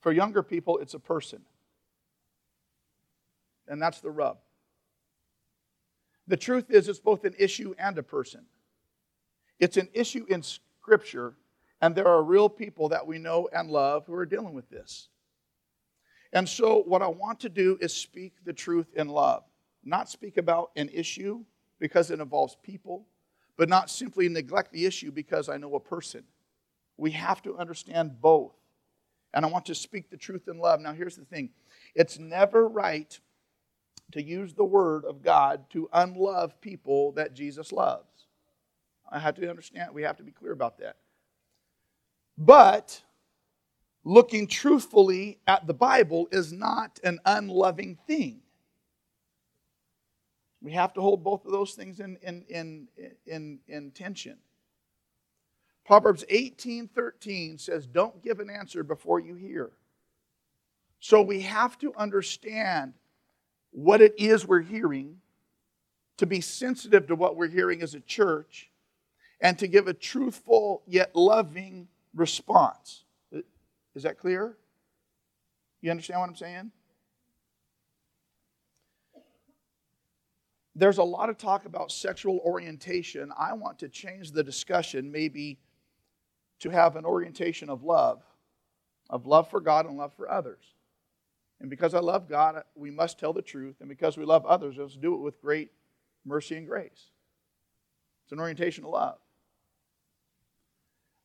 For 0.00 0.12
younger 0.12 0.42
people, 0.42 0.78
it's 0.78 0.94
a 0.94 0.98
person. 0.98 1.42
And 3.66 3.82
that's 3.82 4.00
the 4.00 4.10
rub. 4.10 4.38
The 6.28 6.36
truth 6.36 6.70
is, 6.70 6.88
it's 6.88 6.98
both 6.98 7.24
an 7.24 7.34
issue 7.38 7.74
and 7.78 7.98
a 7.98 8.02
person. 8.02 8.44
It's 9.58 9.76
an 9.76 9.88
issue 9.92 10.24
in 10.28 10.42
Scripture, 10.42 11.34
and 11.80 11.94
there 11.94 12.06
are 12.06 12.22
real 12.22 12.48
people 12.48 12.90
that 12.90 13.06
we 13.06 13.18
know 13.18 13.48
and 13.52 13.70
love 13.70 14.06
who 14.06 14.14
are 14.14 14.26
dealing 14.26 14.54
with 14.54 14.68
this. 14.70 15.08
And 16.32 16.48
so, 16.48 16.82
what 16.82 17.02
I 17.02 17.08
want 17.08 17.40
to 17.40 17.48
do 17.48 17.78
is 17.80 17.94
speak 17.94 18.34
the 18.44 18.52
truth 18.52 18.92
in 18.94 19.08
love, 19.08 19.44
not 19.82 20.10
speak 20.10 20.36
about 20.36 20.70
an 20.76 20.90
issue 20.92 21.44
because 21.80 22.10
it 22.10 22.20
involves 22.20 22.56
people 22.62 23.06
but 23.58 23.68
not 23.68 23.90
simply 23.90 24.28
neglect 24.28 24.72
the 24.72 24.86
issue 24.86 25.10
because 25.10 25.48
I 25.48 25.58
know 25.58 25.74
a 25.74 25.80
person. 25.80 26.22
We 26.96 27.10
have 27.10 27.42
to 27.42 27.58
understand 27.58 28.22
both. 28.22 28.54
And 29.34 29.44
I 29.44 29.48
want 29.48 29.66
to 29.66 29.74
speak 29.74 30.08
the 30.08 30.16
truth 30.16 30.48
in 30.48 30.58
love. 30.58 30.80
Now, 30.80 30.94
here's 30.94 31.16
the 31.16 31.24
thing 31.24 31.50
it's 31.94 32.18
never 32.18 32.66
right 32.66 33.18
to 34.12 34.22
use 34.22 34.54
the 34.54 34.64
word 34.64 35.04
of 35.04 35.22
God 35.22 35.68
to 35.70 35.88
unlove 35.92 36.58
people 36.62 37.12
that 37.12 37.34
Jesus 37.34 37.72
loves. 37.72 38.06
I 39.10 39.18
have 39.18 39.34
to 39.34 39.50
understand, 39.50 39.92
we 39.92 40.02
have 40.02 40.16
to 40.18 40.22
be 40.22 40.32
clear 40.32 40.52
about 40.52 40.78
that. 40.78 40.96
But 42.38 43.02
looking 44.04 44.46
truthfully 44.46 45.40
at 45.46 45.66
the 45.66 45.74
Bible 45.74 46.28
is 46.30 46.52
not 46.52 47.00
an 47.02 47.18
unloving 47.26 47.98
thing. 48.06 48.40
We 50.60 50.72
have 50.72 50.92
to 50.94 51.00
hold 51.00 51.22
both 51.22 51.44
of 51.44 51.52
those 51.52 51.74
things 51.74 52.00
in, 52.00 52.16
in, 52.22 52.44
in, 52.48 52.88
in, 53.26 53.58
in 53.68 53.90
tension. 53.92 54.38
Proverbs 55.84 56.24
18 56.28 56.88
13 56.88 57.58
says, 57.58 57.86
Don't 57.86 58.22
give 58.22 58.40
an 58.40 58.50
answer 58.50 58.82
before 58.82 59.20
you 59.20 59.34
hear. 59.34 59.70
So 61.00 61.22
we 61.22 61.42
have 61.42 61.78
to 61.78 61.94
understand 61.94 62.94
what 63.70 64.00
it 64.02 64.14
is 64.18 64.46
we're 64.46 64.60
hearing, 64.60 65.18
to 66.16 66.26
be 66.26 66.40
sensitive 66.40 67.06
to 67.06 67.14
what 67.14 67.36
we're 67.36 67.48
hearing 67.48 67.82
as 67.82 67.94
a 67.94 68.00
church, 68.00 68.68
and 69.40 69.58
to 69.58 69.68
give 69.68 69.86
a 69.86 69.94
truthful 69.94 70.82
yet 70.86 71.14
loving 71.14 71.88
response. 72.14 73.04
Is 73.94 74.02
that 74.02 74.18
clear? 74.18 74.56
You 75.80 75.90
understand 75.90 76.20
what 76.20 76.28
I'm 76.28 76.36
saying? 76.36 76.72
There's 80.78 80.98
a 80.98 81.04
lot 81.04 81.28
of 81.28 81.36
talk 81.38 81.66
about 81.66 81.90
sexual 81.90 82.38
orientation. 82.44 83.32
I 83.36 83.52
want 83.52 83.80
to 83.80 83.88
change 83.88 84.30
the 84.30 84.44
discussion 84.44 85.10
maybe 85.10 85.58
to 86.60 86.70
have 86.70 86.94
an 86.94 87.04
orientation 87.04 87.68
of 87.68 87.82
love, 87.82 88.22
of 89.10 89.26
love 89.26 89.50
for 89.50 89.60
God 89.60 89.86
and 89.86 89.96
love 89.96 90.14
for 90.14 90.30
others. 90.30 90.62
And 91.60 91.68
because 91.68 91.94
I 91.94 91.98
love 91.98 92.28
God, 92.28 92.62
we 92.76 92.92
must 92.92 93.18
tell 93.18 93.32
the 93.32 93.42
truth. 93.42 93.76
And 93.80 93.88
because 93.88 94.16
we 94.16 94.24
love 94.24 94.46
others, 94.46 94.76
let's 94.78 94.94
do 94.94 95.14
it 95.14 95.20
with 95.20 95.42
great 95.42 95.72
mercy 96.24 96.56
and 96.56 96.66
grace. 96.66 97.10
It's 98.24 98.32
an 98.32 98.38
orientation 98.38 98.84
of 98.84 98.90
love. 98.90 99.18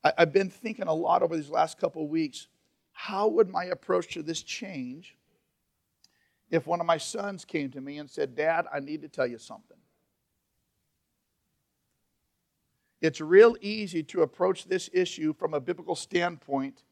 I, 0.03 0.13
have 0.17 0.33
been 0.33 0.49
thinking 0.49 0.87
a 0.87 0.93
lot 0.93 1.21
over 1.21 1.35
these 1.35 1.49
last 1.49 1.77
couple 1.77 2.03
of 2.03 2.09
weeks 2.09 2.47
how 2.91 3.27
would 3.27 3.49
my 3.49 3.65
approach 3.65 4.13
to 4.15 4.23
this 4.23 4.41
change 4.41 5.15
if 6.53 6.67
one 6.67 6.79
of 6.79 6.85
my 6.85 6.97
sons 6.97 7.45
came 7.45 7.71
to 7.71 7.81
me 7.81 7.97
and 7.97 8.07
said, 8.07 8.35
Dad, 8.35 8.67
I 8.71 8.79
need 8.79 9.01
to 9.01 9.07
tell 9.07 9.25
you 9.25 9.39
something? 9.39 9.77
It's 13.01 13.19
real 13.19 13.57
easy 13.59 14.03
to 14.03 14.21
approach 14.21 14.65
this 14.65 14.87
issue 14.93 15.33
from 15.33 15.55
a 15.55 15.59
biblical 15.59 15.95
standpoint 15.95 16.83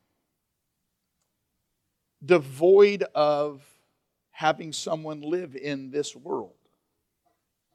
devoid 2.26 3.04
of 3.14 3.64
having 4.32 4.74
someone 4.74 5.22
live 5.22 5.56
in 5.56 5.92
this 5.92 6.16
world. 6.16 6.56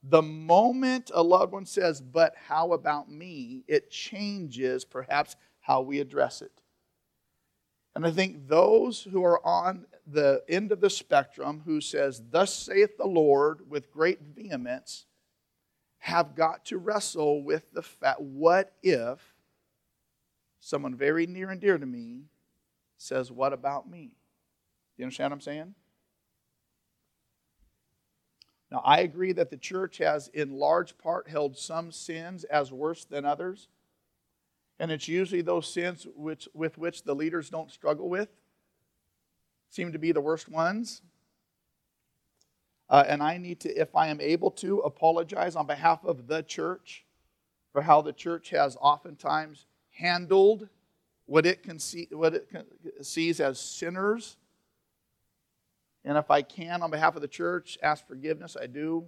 The 0.03 0.23
moment 0.23 1.13
a 1.15 1.23
loved 1.23 1.53
one 1.53 1.67
says, 1.67 2.01
But 2.01 2.35
how 2.49 2.73
about 2.73 3.09
me? 3.09 3.63
it 3.69 3.93
changes 3.93 4.85
perhaps 4.85 5.37
how 5.61 5.83
we 5.83 6.01
address 6.01 6.43
it. 6.43 6.63
And 7.95 8.05
I 8.05 8.11
think 8.11 8.49
those 8.49 9.03
who 9.05 9.25
are 9.25 9.45
on 9.47 9.87
the 10.07 10.43
end 10.49 10.73
of 10.73 10.81
the 10.81 10.91
spectrum 10.91 11.63
who 11.65 11.81
says, 11.81 12.23
Thus 12.31 12.55
saith 12.55 12.97
the 12.97 13.07
Lord 13.07 13.69
with 13.69 13.91
great 13.91 14.21
vehemence, 14.23 15.07
have 15.99 16.37
got 16.37 16.65
to 16.67 16.79
wrestle 16.79 17.43
with 17.43 17.73
the 17.73 17.83
fact 17.83 18.21
what 18.21 18.73
if 18.83 19.35
someone 20.61 20.95
very 20.95 21.27
near 21.27 21.51
and 21.51 21.61
dear 21.61 21.79
to 21.79 21.87
me 21.87 22.25
says, 22.97 23.33
What 23.33 23.53
about 23.53 23.89
me? 23.91 24.13
You 24.97 25.05
understand 25.05 25.31
what 25.31 25.37
I'm 25.37 25.41
saying? 25.41 25.75
Now, 28.71 28.83
I 28.85 29.01
agree 29.01 29.33
that 29.33 29.51
the 29.51 29.57
church 29.57 29.99
has, 29.99 30.29
in 30.29 30.59
large 30.59 30.99
part, 30.99 31.29
held 31.29 31.57
some 31.57 31.93
sins 31.93 32.45
as 32.45 32.73
worse 32.73 33.05
than 33.05 33.25
others. 33.25 33.69
And 34.79 34.91
it's 34.91 35.09
usually 35.09 35.43
those 35.43 35.73
sins 35.73 36.07
which, 36.17 36.49
with 36.53 36.77
which 36.77 37.05
the 37.05 37.15
leaders 37.15 37.49
don't 37.49 37.71
struggle 37.71 38.09
with, 38.09 38.29
seem 39.71 39.93
to 39.93 39.99
be 39.99 40.13
the 40.13 40.21
worst 40.21 40.49
ones. 40.49 41.03
Uh, 42.89 43.05
and 43.07 43.23
I 43.23 43.37
need 43.37 43.61
to, 43.61 43.75
if 43.75 43.95
I 43.97 44.09
am 44.09 44.21
able 44.21 44.51
to, 44.53 44.79
apologize 44.81 45.57
on 45.57 45.67
behalf 45.67 46.05
of 46.05 46.29
the 46.29 46.43
church 46.43 47.05
for 47.73 47.83
how 47.83 48.01
the 48.01 48.13
church 48.13 48.51
has 48.51 48.77
oftentimes 48.81 49.67
handled 49.91 50.69
what 51.27 51.45
it, 51.45 51.65
can 51.65 51.79
see, 51.81 52.07
what 52.13 52.35
it 52.35 52.49
sees 53.03 53.41
as 53.41 53.59
sinners 53.59 54.37
and 56.07 56.17
if 56.17 56.31
I 56.31 56.41
can, 56.43 56.83
on 56.83 56.91
behalf 56.93 57.17
of 57.17 57.21
the 57.21 57.29
church, 57.29 57.77
ask 57.83 58.07
forgiveness, 58.07 58.57
I 58.59 58.69
do. 58.69 59.07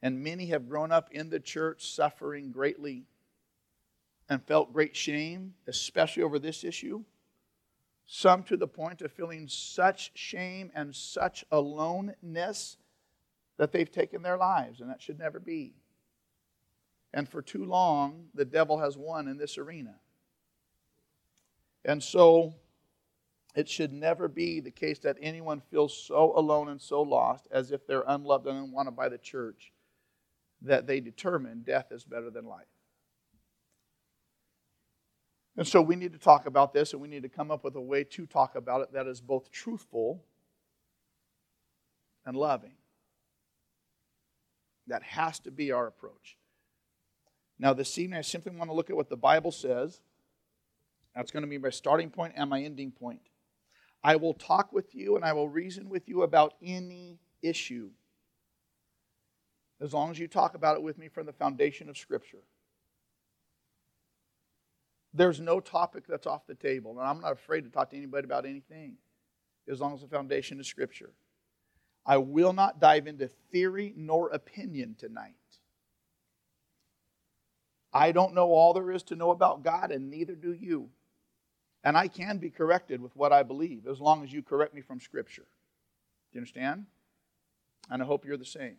And 0.00 0.24
many 0.24 0.46
have 0.46 0.66
grown 0.66 0.90
up 0.90 1.12
in 1.12 1.28
the 1.28 1.38
church 1.38 1.92
suffering 1.92 2.50
greatly 2.50 3.04
and 4.30 4.42
felt 4.42 4.72
great 4.72 4.96
shame, 4.96 5.52
especially 5.66 6.22
over 6.22 6.38
this 6.38 6.64
issue. 6.64 7.04
Some 8.12 8.42
to 8.44 8.56
the 8.56 8.66
point 8.66 9.02
of 9.02 9.12
feeling 9.12 9.46
such 9.46 10.10
shame 10.14 10.72
and 10.74 10.96
such 10.96 11.44
aloneness 11.52 12.76
that 13.56 13.70
they've 13.70 13.90
taken 13.90 14.22
their 14.22 14.36
lives, 14.36 14.80
and 14.80 14.90
that 14.90 15.00
should 15.00 15.20
never 15.20 15.38
be. 15.38 15.74
And 17.14 17.28
for 17.28 17.40
too 17.40 17.64
long, 17.64 18.24
the 18.34 18.44
devil 18.44 18.80
has 18.80 18.98
won 18.98 19.28
in 19.28 19.38
this 19.38 19.58
arena. 19.58 19.94
And 21.84 22.02
so, 22.02 22.54
it 23.54 23.68
should 23.68 23.92
never 23.92 24.26
be 24.26 24.58
the 24.58 24.72
case 24.72 24.98
that 24.98 25.16
anyone 25.22 25.62
feels 25.70 25.96
so 25.96 26.36
alone 26.36 26.68
and 26.68 26.82
so 26.82 27.02
lost 27.02 27.46
as 27.52 27.70
if 27.70 27.86
they're 27.86 28.02
unloved 28.08 28.48
and 28.48 28.58
unwanted 28.58 28.96
by 28.96 29.08
the 29.08 29.18
church 29.18 29.72
that 30.62 30.88
they 30.88 30.98
determine 30.98 31.62
death 31.62 31.92
is 31.92 32.02
better 32.02 32.28
than 32.28 32.44
life. 32.44 32.66
And 35.56 35.66
so 35.66 35.82
we 35.82 35.96
need 35.96 36.12
to 36.12 36.18
talk 36.18 36.46
about 36.46 36.72
this 36.72 36.92
and 36.92 37.02
we 37.02 37.08
need 37.08 37.22
to 37.22 37.28
come 37.28 37.50
up 37.50 37.64
with 37.64 37.76
a 37.76 37.80
way 37.80 38.04
to 38.04 38.26
talk 38.26 38.54
about 38.54 38.82
it 38.82 38.92
that 38.92 39.06
is 39.06 39.20
both 39.20 39.50
truthful 39.50 40.22
and 42.24 42.36
loving. 42.36 42.74
That 44.86 45.02
has 45.02 45.38
to 45.40 45.50
be 45.50 45.72
our 45.72 45.86
approach. 45.86 46.36
Now, 47.58 47.74
this 47.74 47.98
evening, 47.98 48.18
I 48.18 48.22
simply 48.22 48.56
want 48.56 48.70
to 48.70 48.74
look 48.74 48.88
at 48.88 48.96
what 48.96 49.10
the 49.10 49.16
Bible 49.16 49.52
says. 49.52 50.00
That's 51.14 51.30
going 51.30 51.42
to 51.42 51.48
be 51.48 51.58
my 51.58 51.70
starting 51.70 52.10
point 52.10 52.34
and 52.36 52.48
my 52.48 52.62
ending 52.62 52.90
point. 52.90 53.20
I 54.02 54.16
will 54.16 54.34
talk 54.34 54.72
with 54.72 54.94
you 54.94 55.16
and 55.16 55.24
I 55.24 55.32
will 55.32 55.48
reason 55.48 55.88
with 55.88 56.08
you 56.08 56.22
about 56.22 56.54
any 56.62 57.18
issue. 57.42 57.90
As 59.80 59.92
long 59.92 60.10
as 60.10 60.18
you 60.18 60.28
talk 60.28 60.54
about 60.54 60.76
it 60.76 60.82
with 60.82 60.98
me 60.98 61.08
from 61.08 61.26
the 61.26 61.32
foundation 61.32 61.88
of 61.88 61.98
Scripture. 61.98 62.42
There's 65.12 65.40
no 65.40 65.60
topic 65.60 66.04
that's 66.08 66.26
off 66.26 66.46
the 66.46 66.54
table, 66.54 66.92
and 66.92 67.08
I'm 67.08 67.20
not 67.20 67.32
afraid 67.32 67.64
to 67.64 67.70
talk 67.70 67.90
to 67.90 67.96
anybody 67.96 68.24
about 68.26 68.46
anything 68.46 68.94
as 69.68 69.80
long 69.80 69.94
as 69.94 70.00
the 70.00 70.08
foundation 70.08 70.60
is 70.60 70.66
Scripture. 70.66 71.10
I 72.06 72.16
will 72.16 72.52
not 72.52 72.80
dive 72.80 73.06
into 73.06 73.28
theory 73.28 73.92
nor 73.96 74.30
opinion 74.30 74.96
tonight. 74.98 75.34
I 77.92 78.12
don't 78.12 78.34
know 78.34 78.52
all 78.52 78.72
there 78.72 78.90
is 78.92 79.02
to 79.04 79.16
know 79.16 79.30
about 79.30 79.64
God, 79.64 79.90
and 79.90 80.10
neither 80.10 80.34
do 80.34 80.52
you. 80.52 80.90
And 81.82 81.96
I 81.96 82.08
can 82.08 82.38
be 82.38 82.50
corrected 82.50 83.00
with 83.00 83.16
what 83.16 83.32
I 83.32 83.42
believe 83.42 83.86
as 83.86 84.00
long 84.00 84.22
as 84.22 84.32
you 84.32 84.42
correct 84.42 84.74
me 84.74 84.80
from 84.80 85.00
Scripture. 85.00 85.46
Do 86.30 86.36
you 86.36 86.40
understand? 86.40 86.86
And 87.88 88.02
I 88.02 88.06
hope 88.06 88.24
you're 88.24 88.36
the 88.36 88.44
same. 88.44 88.76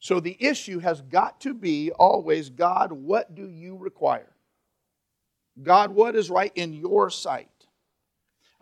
So 0.00 0.18
the 0.18 0.36
issue 0.40 0.78
has 0.78 1.02
got 1.02 1.42
to 1.42 1.52
be 1.52 1.92
always 1.92 2.48
God, 2.48 2.90
what 2.90 3.34
do 3.34 3.48
you 3.48 3.76
require? 3.76 4.32
God, 5.62 5.90
what 5.90 6.16
is 6.16 6.30
right 6.30 6.52
in 6.54 6.72
your 6.72 7.10
sight? 7.10 7.48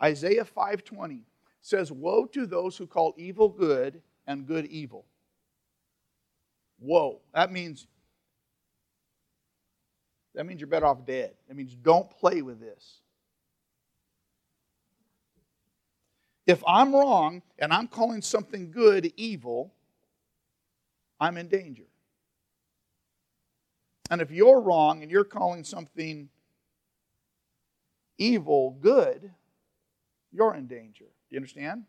Isaiah 0.03 0.43
5:20 0.45 1.25
says, 1.61 1.91
"Woe 1.91 2.25
to 2.27 2.45
those 2.45 2.77
who 2.77 2.87
call 2.87 3.13
evil 3.17 3.47
good 3.47 4.01
and 4.27 4.45
good 4.45 4.65
evil." 4.65 5.05
Woe. 6.77 7.21
That 7.33 7.51
means 7.51 7.87
that 10.33 10.45
means 10.45 10.61
you're 10.61 10.67
better 10.67 10.85
off 10.85 11.05
dead. 11.05 11.35
That 11.47 11.55
means 11.55 11.75
don't 11.75 12.09
play 12.09 12.41
with 12.41 12.59
this. 12.59 13.01
If 16.45 16.63
I'm 16.67 16.93
wrong 16.93 17.43
and 17.57 17.73
I'm 17.73 17.87
calling 17.87 18.21
something 18.21 18.71
good 18.71 19.13
evil, 19.17 19.73
I'm 21.19 21.37
in 21.37 21.47
danger. 21.47 21.83
And 24.09 24.21
if 24.21 24.31
you're 24.31 24.59
wrong 24.59 25.03
and 25.03 25.11
you're 25.11 25.23
calling 25.23 25.63
something 25.63 26.29
evil 28.17 28.77
good, 28.81 29.31
you're 30.31 30.55
in 30.55 30.67
danger. 30.67 31.05
Do 31.05 31.35
you 31.35 31.37
understand? 31.37 31.83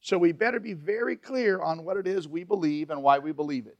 So 0.00 0.18
we 0.18 0.32
better 0.32 0.60
be 0.60 0.72
very 0.72 1.16
clear 1.16 1.60
on 1.60 1.84
what 1.84 1.96
it 1.96 2.06
is 2.06 2.28
we 2.28 2.44
believe 2.44 2.90
and 2.90 3.02
why 3.02 3.18
we 3.18 3.32
believe 3.32 3.66
it. 3.66 3.78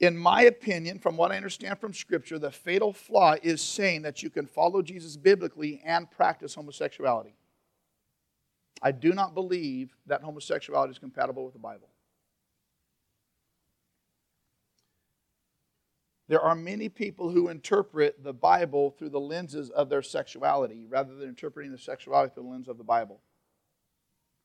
In 0.00 0.16
my 0.16 0.42
opinion, 0.42 0.98
from 0.98 1.16
what 1.16 1.32
I 1.32 1.36
understand 1.36 1.78
from 1.78 1.94
Scripture, 1.94 2.38
the 2.38 2.50
fatal 2.50 2.92
flaw 2.92 3.36
is 3.42 3.62
saying 3.62 4.02
that 4.02 4.22
you 4.22 4.30
can 4.30 4.46
follow 4.46 4.82
Jesus 4.82 5.16
biblically 5.16 5.80
and 5.84 6.10
practice 6.10 6.54
homosexuality. 6.54 7.34
I 8.82 8.92
do 8.92 9.12
not 9.12 9.34
believe 9.34 9.96
that 10.06 10.22
homosexuality 10.22 10.92
is 10.92 10.98
compatible 10.98 11.44
with 11.44 11.54
the 11.54 11.58
Bible. 11.60 11.88
There 16.26 16.40
are 16.40 16.54
many 16.54 16.88
people 16.88 17.30
who 17.30 17.48
interpret 17.48 18.24
the 18.24 18.32
Bible 18.32 18.90
through 18.90 19.10
the 19.10 19.20
lenses 19.20 19.68
of 19.70 19.90
their 19.90 20.02
sexuality 20.02 20.86
rather 20.88 21.14
than 21.14 21.28
interpreting 21.28 21.70
the 21.70 21.78
sexuality 21.78 22.32
through 22.34 22.44
the 22.44 22.48
lens 22.48 22.68
of 22.68 22.78
the 22.78 22.84
Bible. 22.84 23.20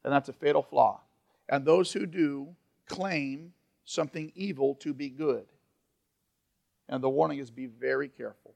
And 0.03 0.11
that's 0.11 0.29
a 0.29 0.33
fatal 0.33 0.61
flaw. 0.61 1.01
And 1.47 1.65
those 1.65 1.93
who 1.93 2.05
do 2.05 2.55
claim 2.85 3.53
something 3.85 4.31
evil 4.35 4.75
to 4.75 4.93
be 4.93 5.09
good. 5.09 5.45
And 6.89 7.03
the 7.03 7.09
warning 7.09 7.39
is 7.39 7.49
be 7.49 7.67
very 7.67 8.09
careful. 8.09 8.55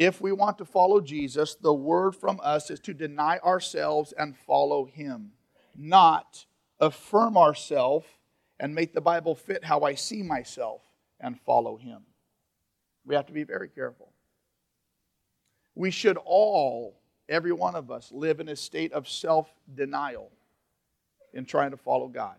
If 0.00 0.20
we 0.20 0.32
want 0.32 0.56
to 0.58 0.64
follow 0.64 1.00
Jesus, 1.00 1.56
the 1.56 1.74
word 1.74 2.16
from 2.16 2.40
us 2.42 2.70
is 2.70 2.80
to 2.80 2.94
deny 2.94 3.38
ourselves 3.40 4.14
and 4.16 4.34
follow 4.34 4.86
him, 4.86 5.32
not 5.76 6.46
affirm 6.80 7.36
ourselves 7.36 8.06
and 8.58 8.74
make 8.74 8.94
the 8.94 9.00
Bible 9.00 9.34
fit 9.34 9.62
how 9.62 9.80
I 9.80 9.94
see 9.94 10.22
myself 10.22 10.80
and 11.20 11.38
follow 11.40 11.76
Him. 11.76 12.02
We 13.04 13.14
have 13.14 13.26
to 13.26 13.32
be 13.32 13.44
very 13.44 13.68
careful. 13.68 14.12
We 15.74 15.90
should 15.90 16.18
all, 16.24 17.00
every 17.28 17.52
one 17.52 17.74
of 17.74 17.90
us, 17.90 18.10
live 18.10 18.40
in 18.40 18.48
a 18.48 18.56
state 18.56 18.92
of 18.92 19.08
self 19.08 19.52
denial 19.74 20.30
in 21.32 21.44
trying 21.44 21.70
to 21.70 21.76
follow 21.76 22.08
God. 22.08 22.36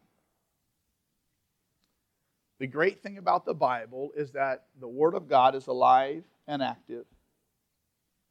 The 2.60 2.68
great 2.68 3.02
thing 3.02 3.18
about 3.18 3.46
the 3.46 3.54
Bible 3.54 4.12
is 4.16 4.32
that 4.32 4.66
the 4.80 4.88
Word 4.88 5.16
of 5.16 5.28
God 5.28 5.56
is 5.56 5.68
alive 5.68 6.24
and 6.48 6.62
active, 6.62 7.06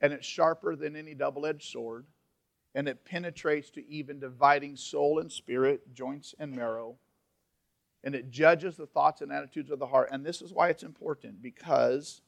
and 0.00 0.12
it's 0.12 0.26
sharper 0.26 0.76
than 0.76 0.96
any 0.96 1.14
double 1.14 1.46
edged 1.46 1.70
sword, 1.70 2.06
and 2.74 2.88
it 2.88 3.04
penetrates 3.04 3.70
to 3.70 3.88
even 3.88 4.18
dividing 4.18 4.76
soul 4.76 5.18
and 5.18 5.30
spirit, 5.30 5.94
joints 5.94 6.34
and 6.38 6.54
marrow 6.54 6.96
and 8.02 8.14
it 8.14 8.30
judges 8.30 8.76
the 8.76 8.86
thoughts 8.86 9.20
and 9.20 9.32
attitudes 9.32 9.70
of 9.70 9.78
the 9.78 9.86
heart. 9.86 10.08
And 10.10 10.24
this 10.24 10.40
is 10.40 10.52
why 10.52 10.68
it's 10.68 10.82
important 10.82 11.42
because 11.42 12.22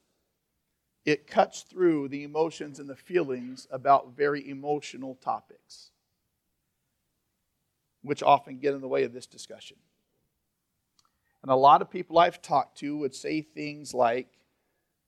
it 1.05 1.27
cuts 1.27 1.63
through 1.63 2.09
the 2.09 2.25
emotions 2.25 2.79
and 2.79 2.89
the 2.89 2.97
feelings 2.97 3.67
about 3.71 4.15
very 4.15 4.49
emotional 4.49 5.15
topics, 5.17 5.91
which 8.03 8.23
often 8.23 8.59
get 8.59 8.75
in 8.75 8.81
the 8.81 8.89
way 8.89 9.05
of 9.05 9.13
this 9.13 9.27
discussion. 9.27 9.79
And 11.43 11.51
a 11.51 11.57
lot 11.57 11.83
of 11.83 11.91
people 11.91 12.19
I've 12.19 12.43
talked 12.43 12.79
to 12.79 12.97
would 12.99 13.15
say 13.15 13.41
things 13.41 13.95
like, 13.95 14.29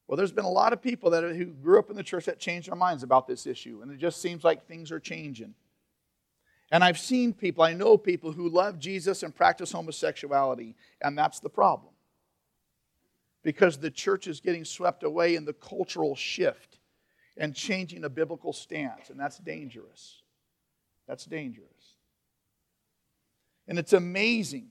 well, 0.06 0.16
there's 0.16 0.32
been 0.32 0.44
a 0.44 0.50
lot 0.50 0.72
of 0.72 0.82
people 0.82 1.10
that 1.10 1.24
who 1.24 1.46
grew 1.46 1.78
up 1.78 1.90
in 1.90 1.96
the 1.96 2.02
church 2.02 2.26
that 2.26 2.38
changed 2.38 2.68
their 2.68 2.76
minds 2.76 3.02
about 3.02 3.26
this 3.26 3.46
issue, 3.46 3.80
and 3.82 3.90
it 3.90 3.98
just 3.98 4.20
seems 4.20 4.44
like 4.44 4.66
things 4.66 4.92
are 4.92 5.00
changing. 5.00 5.54
And 6.70 6.84
I've 6.84 6.98
seen 6.98 7.32
people, 7.32 7.64
I 7.64 7.72
know 7.72 7.96
people 7.96 8.32
who 8.32 8.48
love 8.48 8.78
Jesus 8.78 9.22
and 9.22 9.34
practice 9.34 9.72
homosexuality, 9.72 10.74
and 11.00 11.16
that's 11.16 11.40
the 11.40 11.48
problem. 11.48 11.92
Because 13.42 13.78
the 13.78 13.90
church 13.90 14.26
is 14.26 14.40
getting 14.40 14.64
swept 14.64 15.02
away 15.04 15.36
in 15.36 15.44
the 15.44 15.52
cultural 15.52 16.16
shift 16.16 16.78
and 17.36 17.54
changing 17.54 18.04
a 18.04 18.08
biblical 18.08 18.52
stance, 18.52 19.10
and 19.10 19.18
that's 19.18 19.38
dangerous. 19.38 20.22
That's 21.06 21.24
dangerous. 21.24 21.68
And 23.68 23.78
it's 23.78 23.92
amazing 23.92 24.68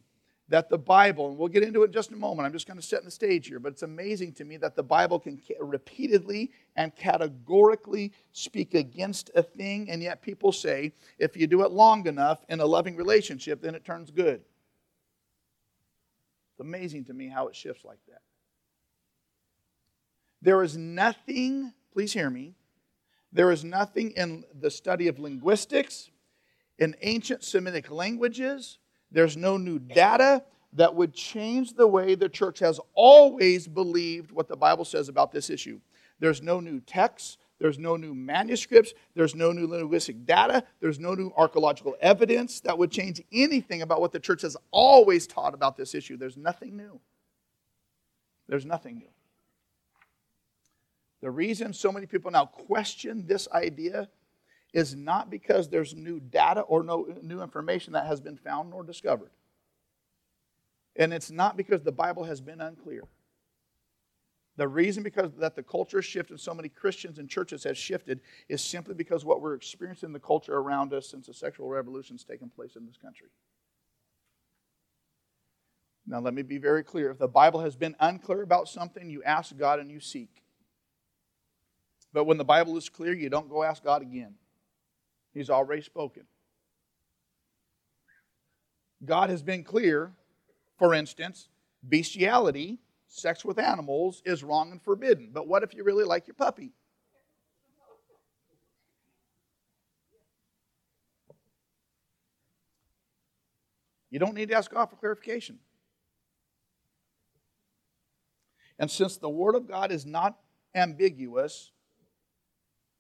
that 0.53 0.69
the 0.69 0.77
Bible, 0.77 1.29
and 1.29 1.38
we'll 1.39 1.48
get 1.48 1.63
into 1.63 1.81
it 1.81 1.88
in 1.88 1.91
just 1.91 2.12
a 2.12 2.15
moment, 2.15 2.45
I'm 2.45 2.53
just 2.53 2.67
going 2.67 2.79
to 2.79 2.86
set 2.86 3.03
the 3.03 3.10
stage 3.10 3.48
here, 3.48 3.57
but 3.57 3.72
it's 3.72 3.81
amazing 3.81 4.33
to 4.33 4.45
me 4.45 4.55
that 4.57 4.75
the 4.75 4.83
Bible 4.83 5.19
can 5.19 5.41
repeatedly 5.60 6.51
and 6.75 6.95
categorically 6.95 8.13
speak 8.33 8.75
against 8.75 9.31
a 9.33 9.41
thing, 9.41 9.89
and 9.89 10.03
yet 10.03 10.22
people 10.22 10.51
say 10.51 10.93
if 11.17 11.36
you 11.36 11.47
do 11.47 11.63
it 11.63 11.71
long 11.71 12.06
enough 12.06 12.45
in 12.49 12.60
a 12.60 12.65
loving 12.67 12.95
relationship, 12.95 13.63
then 13.63 13.73
it 13.73 13.84
turns 13.84 14.12
good. 14.12 14.41
It's 16.51 16.60
amazing 16.60 17.06
to 17.06 17.15
me 17.15 17.30
how 17.30 17.47
it 17.47 17.56
shifts 17.56 17.84
like 17.84 18.06
that. 18.08 18.21
There 20.39 20.62
is 20.62 20.77
nothing, 20.77 21.73
please 21.91 22.13
hear 22.13 22.30
me, 22.30 22.54
there 23.32 23.49
is 23.49 23.63
nothing 23.63 24.12
in 24.12 24.43
the 24.54 24.69
study 24.69 25.08
of 25.08 25.17
linguistics, 25.17 26.12
in 26.77 26.95
ancient 27.01 27.43
Semitic 27.43 27.89
languages, 27.89 28.77
there's 29.13 29.38
no 29.38 29.58
new 29.58 29.80
data 29.80 30.43
that 30.75 30.95
would 30.95 31.13
change 31.13 31.73
the 31.73 31.88
way 31.88 32.15
the 32.15 32.29
church 32.29 32.59
has 32.59 32.79
always 32.93 33.67
believed 33.67 34.31
what 34.31 34.47
the 34.47 34.55
Bible 34.55 34.86
says 34.86 35.09
about 35.09 35.31
this 35.31 35.49
issue. 35.49 35.79
There's 36.19 36.41
no 36.41 36.59
new 36.59 36.79
texts, 36.79 37.38
there's 37.59 37.79
no 37.79 37.95
new 37.95 38.13
manuscripts, 38.13 38.93
there's 39.15 39.36
no 39.36 39.51
new 39.51 39.67
linguistic 39.67 40.25
data, 40.25 40.63
there's 40.79 40.99
no 40.99 41.13
new 41.13 41.31
archaeological 41.38 41.95
evidence 42.01 42.59
that 42.62 42.77
would 42.77 42.91
change 42.91 43.21
anything 43.31 43.81
about 43.81 44.01
what 44.01 44.12
the 44.12 44.19
church 44.19 44.41
has 44.41 44.57
always 44.71 45.27
taught 45.27 45.53
about 45.53 45.77
this 45.77 45.93
issue. 45.93 46.17
There's 46.17 46.38
nothing 46.38 46.75
new. 46.75 46.99
There's 48.47 48.65
nothing 48.65 48.97
new. 48.97 49.07
The 51.21 51.31
reason 51.31 51.71
so 51.71 51.91
many 51.91 52.05
people 52.05 52.31
now 52.31 52.45
question 52.45 53.25
this 53.25 53.47
idea 53.53 54.09
is 54.73 54.95
not 54.95 55.29
because 55.29 55.69
there's 55.69 55.95
new 55.95 56.19
data 56.19 56.62
or 56.62 56.83
no 56.83 57.07
new 57.21 57.41
information 57.41 57.93
that 57.93 58.07
has 58.07 58.19
been 58.19 58.36
found 58.36 58.71
nor 58.71 58.83
discovered. 58.83 59.29
And 60.95 61.13
it's 61.13 61.32
not 61.32 61.58
because 61.58 61.82
the 61.82 61.91
Bible 61.91 62.23
has 62.23 62.41
been 62.41 62.62
unclear. 62.62 63.03
The 64.56 64.67
reason 64.67 65.01
because 65.01 65.32
that 65.39 65.56
the 65.56 65.63
culture 65.63 65.97
has 65.97 66.06
shifted, 66.06 66.39
so 66.39 66.53
many 66.53 66.69
Christians 66.69 67.17
and 67.17 67.27
churches 67.27 67.63
have 67.63 67.77
shifted, 67.77 68.21
is 68.47 68.62
simply 68.62 68.93
because 68.93 69.25
what 69.25 69.41
we're 69.41 69.56
experiencing 69.56 70.10
in 70.10 70.13
the 70.13 70.19
culture 70.19 70.53
around 70.53 70.93
us 70.93 71.10
since 71.10 71.25
the 71.25 71.34
sexual 71.34 71.69
revolution 71.69 72.15
has 72.15 72.23
taken 72.23 72.49
place 72.49 72.75
in 72.75 72.86
this 72.86 72.97
country. 72.97 73.29
Now, 76.06 76.19
let 76.19 76.34
me 76.34 76.43
be 76.43 76.58
very 76.58 76.84
clear. 76.84 77.10
If 77.12 77.17
the 77.17 77.27
Bible 77.27 77.62
has 77.62 77.75
been 77.75 77.95
unclear 77.99 78.41
about 78.41 78.67
something, 78.67 79.10
you 79.10 79.23
ask 79.23 79.56
God 79.58 79.79
and 79.79 79.89
you 79.89 79.99
seek. 79.99 80.43
But 82.12 82.25
when 82.25 82.38
the 82.38 82.45
Bible 82.45 82.77
is 82.77 82.89
clear, 82.89 83.13
you 83.13 83.29
don't 83.29 83.49
go 83.49 83.63
ask 83.63 83.84
God 83.84 84.01
again. 84.01 84.36
He's 85.34 85.49
already 85.49 85.82
spoken. 85.82 86.23
God 89.03 89.29
has 89.29 89.41
been 89.41 89.63
clear, 89.63 90.12
for 90.84 90.93
instance, 90.93 91.48
bestiality, 91.82 92.78
sex 93.08 93.46
with 93.46 93.58
animals, 93.58 94.22
is 94.26 94.43
wrong 94.43 94.69
and 94.74 94.82
forbidden. 94.82 95.30
But 95.32 95.48
what 95.48 95.63
if 95.63 95.74
you 95.74 95.82
really 95.86 96.04
like 96.04 96.28
your 96.28 96.34
puppy? 96.34 96.74
You 104.10 104.19
don't 104.19 104.36
need 104.36 104.50
to 104.50 104.56
ask 104.56 104.69
God 104.69 104.88
for 104.88 104.98
clarification. 104.98 105.58
And 108.78 108.91
since 108.91 109.15
the 109.15 109.30
Word 109.30 109.56
of 109.56 109.69
God 109.69 109.89
is 109.89 110.06
not 110.06 110.38
ambiguous, 110.76 111.72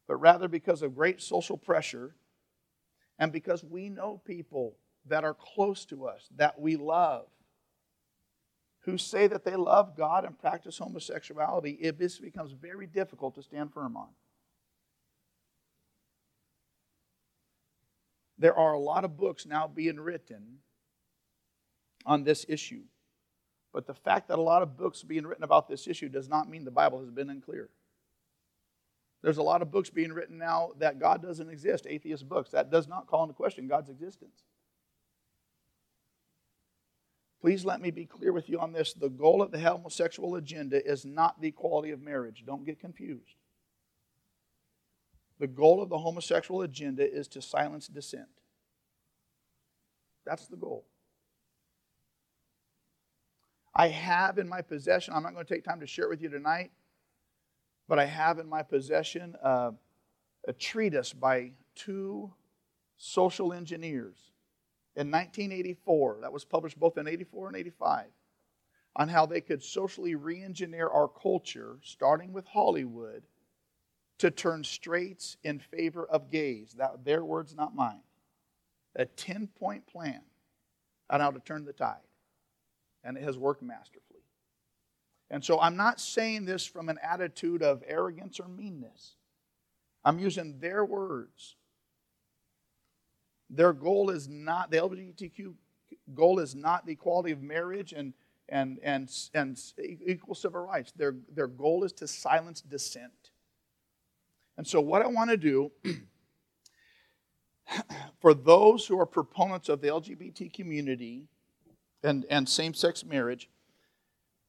but 0.07 0.15
rather 0.15 0.47
because 0.47 0.83
of 0.83 0.95
great 0.95 1.21
social 1.21 1.57
pressure, 1.57 2.15
and 3.19 3.33
because 3.33 3.61
we 3.61 3.89
know 3.89 4.21
people 4.23 4.77
that 5.07 5.25
are 5.25 5.33
close 5.33 5.83
to 5.87 6.05
us, 6.05 6.29
that 6.37 6.57
we 6.57 6.77
love, 6.77 7.25
who 8.83 8.97
say 8.97 9.27
that 9.27 9.45
they 9.45 9.55
love 9.55 9.95
God 9.95 10.25
and 10.25 10.37
practice 10.37 10.77
homosexuality, 10.77 11.71
it 11.71 11.97
becomes 11.97 12.51
very 12.51 12.85
difficult 12.85 13.35
to 13.35 13.43
stand 13.43 13.73
firm 13.73 13.95
on. 13.95 14.09
There 18.37 18.57
are 18.57 18.73
a 18.73 18.79
lot 18.79 19.05
of 19.05 19.15
books 19.15 19.45
now 19.45 19.67
being 19.67 19.99
written 19.99 20.59
on 22.05 22.23
this 22.23 22.45
issue. 22.49 22.83
But 23.71 23.87
the 23.87 23.93
fact 23.93 24.27
that 24.27 24.37
a 24.37 24.41
lot 24.41 24.61
of 24.61 24.75
books 24.75 25.01
being 25.01 25.25
written 25.25 25.43
about 25.43 25.67
this 25.67 25.87
issue 25.87 26.09
does 26.09 26.27
not 26.27 26.49
mean 26.49 26.65
the 26.65 26.71
Bible 26.71 26.99
has 26.99 27.09
been 27.09 27.29
unclear. 27.29 27.69
There's 29.21 29.37
a 29.37 29.43
lot 29.43 29.61
of 29.61 29.71
books 29.71 29.89
being 29.89 30.11
written 30.11 30.37
now 30.37 30.71
that 30.79 30.99
God 30.99 31.23
doesn't 31.23 31.49
exist, 31.49 31.87
atheist 31.87 32.27
books. 32.27 32.51
That 32.51 32.69
does 32.69 32.89
not 32.89 33.07
call 33.07 33.23
into 33.23 33.33
question 33.33 33.67
God's 33.67 33.89
existence. 33.89 34.43
Please 37.43 37.65
let 37.65 37.81
me 37.81 37.91
be 37.91 38.05
clear 38.05 38.31
with 38.31 38.47
you 38.47 38.57
on 38.57 38.71
this. 38.71 38.93
The 38.93 39.09
goal 39.09 39.41
of 39.41 39.51
the 39.51 39.59
homosexual 39.59 40.35
agenda 40.35 40.81
is 40.89 41.03
not 41.03 41.41
the 41.41 41.49
equality 41.49 41.91
of 41.91 42.01
marriage. 42.01 42.45
Don't 42.47 42.65
get 42.65 42.79
confused. 42.79 43.35
The 45.39 45.47
goal 45.47 45.83
of 45.83 45.89
the 45.89 45.97
homosexual 45.97 46.61
agenda 46.61 47.03
is 47.03 47.27
to 47.27 47.41
silence 47.41 47.89
dissent. 47.89 48.29
That's 50.25 50.47
the 50.47 50.55
goal. 50.55 50.85
I 53.75 53.89
have 53.89 54.37
in 54.37 54.47
my 54.47 54.61
possession, 54.61 55.13
I'm 55.13 55.23
not 55.23 55.33
going 55.33 55.45
to 55.45 55.53
take 55.53 55.65
time 55.65 55.81
to 55.81 55.87
share 55.87 56.05
it 56.05 56.11
with 56.11 56.21
you 56.21 56.29
tonight, 56.29 56.71
but 57.89 57.99
I 57.99 58.05
have 58.05 58.39
in 58.39 58.47
my 58.47 58.63
possession 58.63 59.35
uh, 59.43 59.71
a 60.47 60.53
treatise 60.53 61.11
by 61.11 61.51
two 61.75 62.31
social 62.95 63.51
engineers 63.51 64.31
in 64.95 65.09
1984, 65.09 66.19
that 66.21 66.33
was 66.33 66.45
published 66.45 66.79
both 66.79 66.97
in 66.97 67.07
84 67.07 67.47
and 67.47 67.57
85, 67.57 68.05
on 68.95 69.09
how 69.09 69.25
they 69.25 69.41
could 69.41 69.63
socially 69.63 70.15
re 70.15 70.41
engineer 70.41 70.87
our 70.87 71.07
culture, 71.07 71.77
starting 71.81 72.31
with 72.31 72.45
Hollywood, 72.45 73.23
to 74.19 74.29
turn 74.29 74.63
straights 74.63 75.37
in 75.43 75.59
favor 75.59 76.05
of 76.05 76.29
gays. 76.29 76.75
That, 76.77 77.03
their 77.03 77.25
words, 77.25 77.55
not 77.55 77.75
mine. 77.75 78.01
A 78.95 79.05
10 79.05 79.47
point 79.47 79.87
plan 79.87 80.21
on 81.09 81.19
how 81.19 81.31
to 81.31 81.39
turn 81.39 81.65
the 81.65 81.73
tide. 81.73 81.97
And 83.03 83.17
it 83.17 83.23
has 83.23 83.37
worked 83.37 83.63
masterfully. 83.63 84.21
And 85.29 85.43
so 85.43 85.59
I'm 85.59 85.75
not 85.75 85.99
saying 85.99 86.45
this 86.45 86.65
from 86.65 86.89
an 86.89 86.99
attitude 87.01 87.63
of 87.63 87.83
arrogance 87.87 88.39
or 88.39 88.47
meanness. 88.47 89.15
I'm 90.05 90.19
using 90.19 90.59
their 90.59 90.85
words. 90.85 91.55
Their 93.55 93.73
goal 93.73 94.09
is 94.09 94.27
not, 94.27 94.71
the 94.71 94.77
LGBTQ 94.77 95.53
goal 96.13 96.39
is 96.39 96.55
not 96.55 96.85
the 96.85 96.93
equality 96.93 97.31
of 97.31 97.41
marriage 97.41 97.93
and, 97.93 98.13
and, 98.49 98.79
and, 98.83 99.11
and 99.33 99.59
equal 99.79 100.35
civil 100.35 100.61
rights. 100.61 100.91
Their, 100.95 101.15
their 101.33 101.47
goal 101.47 101.83
is 101.83 101.93
to 101.93 102.07
silence 102.07 102.61
dissent. 102.61 103.31
And 104.57 104.67
so, 104.67 104.81
what 104.81 105.01
I 105.01 105.07
want 105.07 105.29
to 105.29 105.37
do 105.37 105.71
for 108.21 108.33
those 108.33 108.85
who 108.85 108.99
are 108.99 109.05
proponents 109.05 109.69
of 109.69 109.81
the 109.81 109.87
LGBT 109.87 110.53
community 110.53 111.27
and, 112.03 112.25
and 112.29 112.47
same 112.47 112.73
sex 112.73 113.03
marriage, 113.03 113.49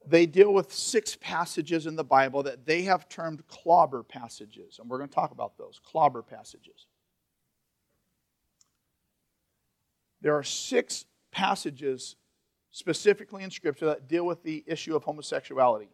they 0.06 0.26
deal 0.26 0.52
with 0.52 0.72
six 0.72 1.16
passages 1.16 1.86
in 1.86 1.96
the 1.96 2.04
Bible 2.04 2.42
that 2.42 2.66
they 2.66 2.82
have 2.82 3.08
termed 3.08 3.46
clobber 3.48 4.02
passages. 4.02 4.78
And 4.78 4.90
we're 4.90 4.98
going 4.98 5.08
to 5.08 5.14
talk 5.14 5.30
about 5.30 5.56
those 5.56 5.80
clobber 5.82 6.22
passages. 6.22 6.86
There 10.24 10.34
are 10.34 10.42
six 10.42 11.04
passages 11.32 12.16
specifically 12.70 13.42
in 13.42 13.50
Scripture 13.50 13.84
that 13.84 14.08
deal 14.08 14.24
with 14.24 14.42
the 14.42 14.64
issue 14.66 14.96
of 14.96 15.04
homosexuality. 15.04 15.90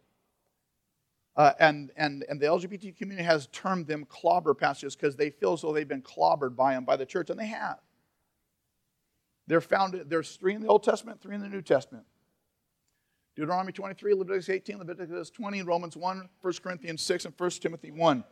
Uh, 1.35 1.51
and, 1.59 1.91
and, 1.97 2.23
and 2.29 2.39
the 2.39 2.45
LGBT 2.45 2.97
community 2.97 3.25
has 3.25 3.47
termed 3.47 3.87
them 3.87 4.05
clobber 4.05 4.53
passages 4.53 4.95
because 4.95 5.17
they 5.17 5.31
feel 5.31 5.51
as 5.51 5.61
though 5.61 5.73
they've 5.73 5.85
been 5.85 6.01
clobbered 6.01 6.55
by 6.55 6.73
them 6.73 6.85
by 6.85 6.95
the 6.95 7.05
church, 7.05 7.29
and 7.29 7.37
they 7.37 7.47
have. 7.47 7.79
They're 9.47 9.59
found, 9.59 10.01
there's 10.07 10.37
three 10.37 10.55
in 10.55 10.61
the 10.61 10.69
Old 10.69 10.83
Testament, 10.83 11.19
three 11.21 11.35
in 11.35 11.41
the 11.41 11.49
New 11.49 11.61
Testament. 11.61 12.05
Deuteronomy 13.35 13.73
23, 13.73 14.13
Leviticus 14.13 14.47
18, 14.47 14.77
Leviticus 14.77 15.29
20, 15.29 15.61
Romans 15.63 15.97
1, 15.97 16.29
1 16.39 16.53
Corinthians 16.63 17.01
6, 17.01 17.25
and 17.25 17.33
1 17.37 17.49
Timothy 17.49 17.91
1. 17.91 18.23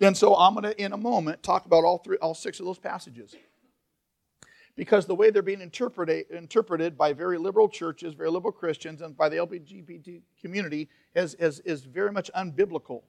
And 0.00 0.16
so 0.16 0.36
I'm 0.36 0.54
going 0.54 0.62
to, 0.62 0.80
in 0.80 0.92
a 0.92 0.96
moment, 0.96 1.42
talk 1.42 1.66
about 1.66 1.82
all 1.82 1.98
three, 1.98 2.18
all 2.18 2.34
six 2.34 2.60
of 2.60 2.66
those 2.66 2.78
passages. 2.78 3.34
Because 4.80 5.04
the 5.04 5.14
way 5.14 5.28
they're 5.28 5.42
being 5.42 5.60
interpreted, 5.60 6.30
interpreted 6.30 6.96
by 6.96 7.12
very 7.12 7.36
liberal 7.36 7.68
churches, 7.68 8.14
very 8.14 8.30
liberal 8.30 8.50
Christians, 8.50 9.02
and 9.02 9.14
by 9.14 9.28
the 9.28 9.36
LGBT 9.36 10.22
community 10.40 10.88
is, 11.14 11.34
is, 11.34 11.60
is 11.66 11.84
very 11.84 12.10
much 12.10 12.30
unbiblical. 12.34 13.02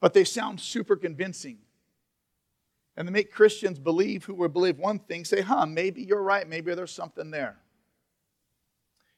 But 0.00 0.14
they 0.14 0.24
sound 0.24 0.58
super 0.58 0.96
convincing. 0.96 1.58
And 2.96 3.06
they 3.06 3.12
make 3.12 3.30
Christians 3.30 3.78
believe 3.78 4.24
who 4.24 4.32
would 4.36 4.54
believe 4.54 4.78
one 4.78 5.00
thing, 5.00 5.26
say, 5.26 5.42
huh, 5.42 5.66
maybe 5.66 6.00
you're 6.00 6.22
right, 6.22 6.48
maybe 6.48 6.74
there's 6.74 6.94
something 6.94 7.30
there. 7.30 7.58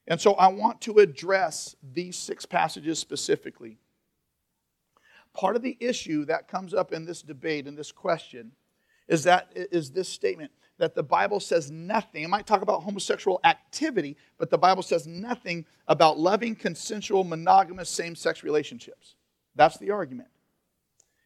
And 0.09 0.21
so 0.21 0.35
I 0.35 0.49
want 0.49 0.81
to 0.81 0.99
address 0.99 1.77
these 1.93 2.19
six 2.19 2.45
passages 2.45 2.99
specifically. 2.99 3.79
Part 5.33 5.55
of 5.55 5.63
the 5.63 5.77
issue 5.79 6.25
that 6.25 6.49
comes 6.49 6.75
up 6.75 6.93
in 6.93 7.05
this 7.05 7.23
debate, 7.23 7.69
in 7.69 7.77
this 7.77 7.93
question, 7.93 8.51
is 9.07 9.23
that 9.25 9.53
is 9.55 9.93
this 9.93 10.09
statement 10.09 10.51
that 10.83 10.97
the 10.97 11.03
Bible 11.05 11.39
says 11.39 11.71
nothing. 11.71 12.25
It 12.25 12.29
might 12.29 12.45
talk 12.45 12.63
about 12.63 12.83
homosexual 12.83 13.39
activity, 13.45 14.17
but 14.37 14.51
the 14.51 14.59
Bible 14.59 14.83
says 14.83 15.07
nothing 15.07 15.65
about 15.87 16.19
loving, 16.19 16.57
consensual, 16.57 17.23
monogamous, 17.23 17.89
same 17.89 18.17
sex 18.17 18.43
relationships. 18.43 19.15
That's 19.55 19.77
the 19.77 19.93
argument. 19.93 20.27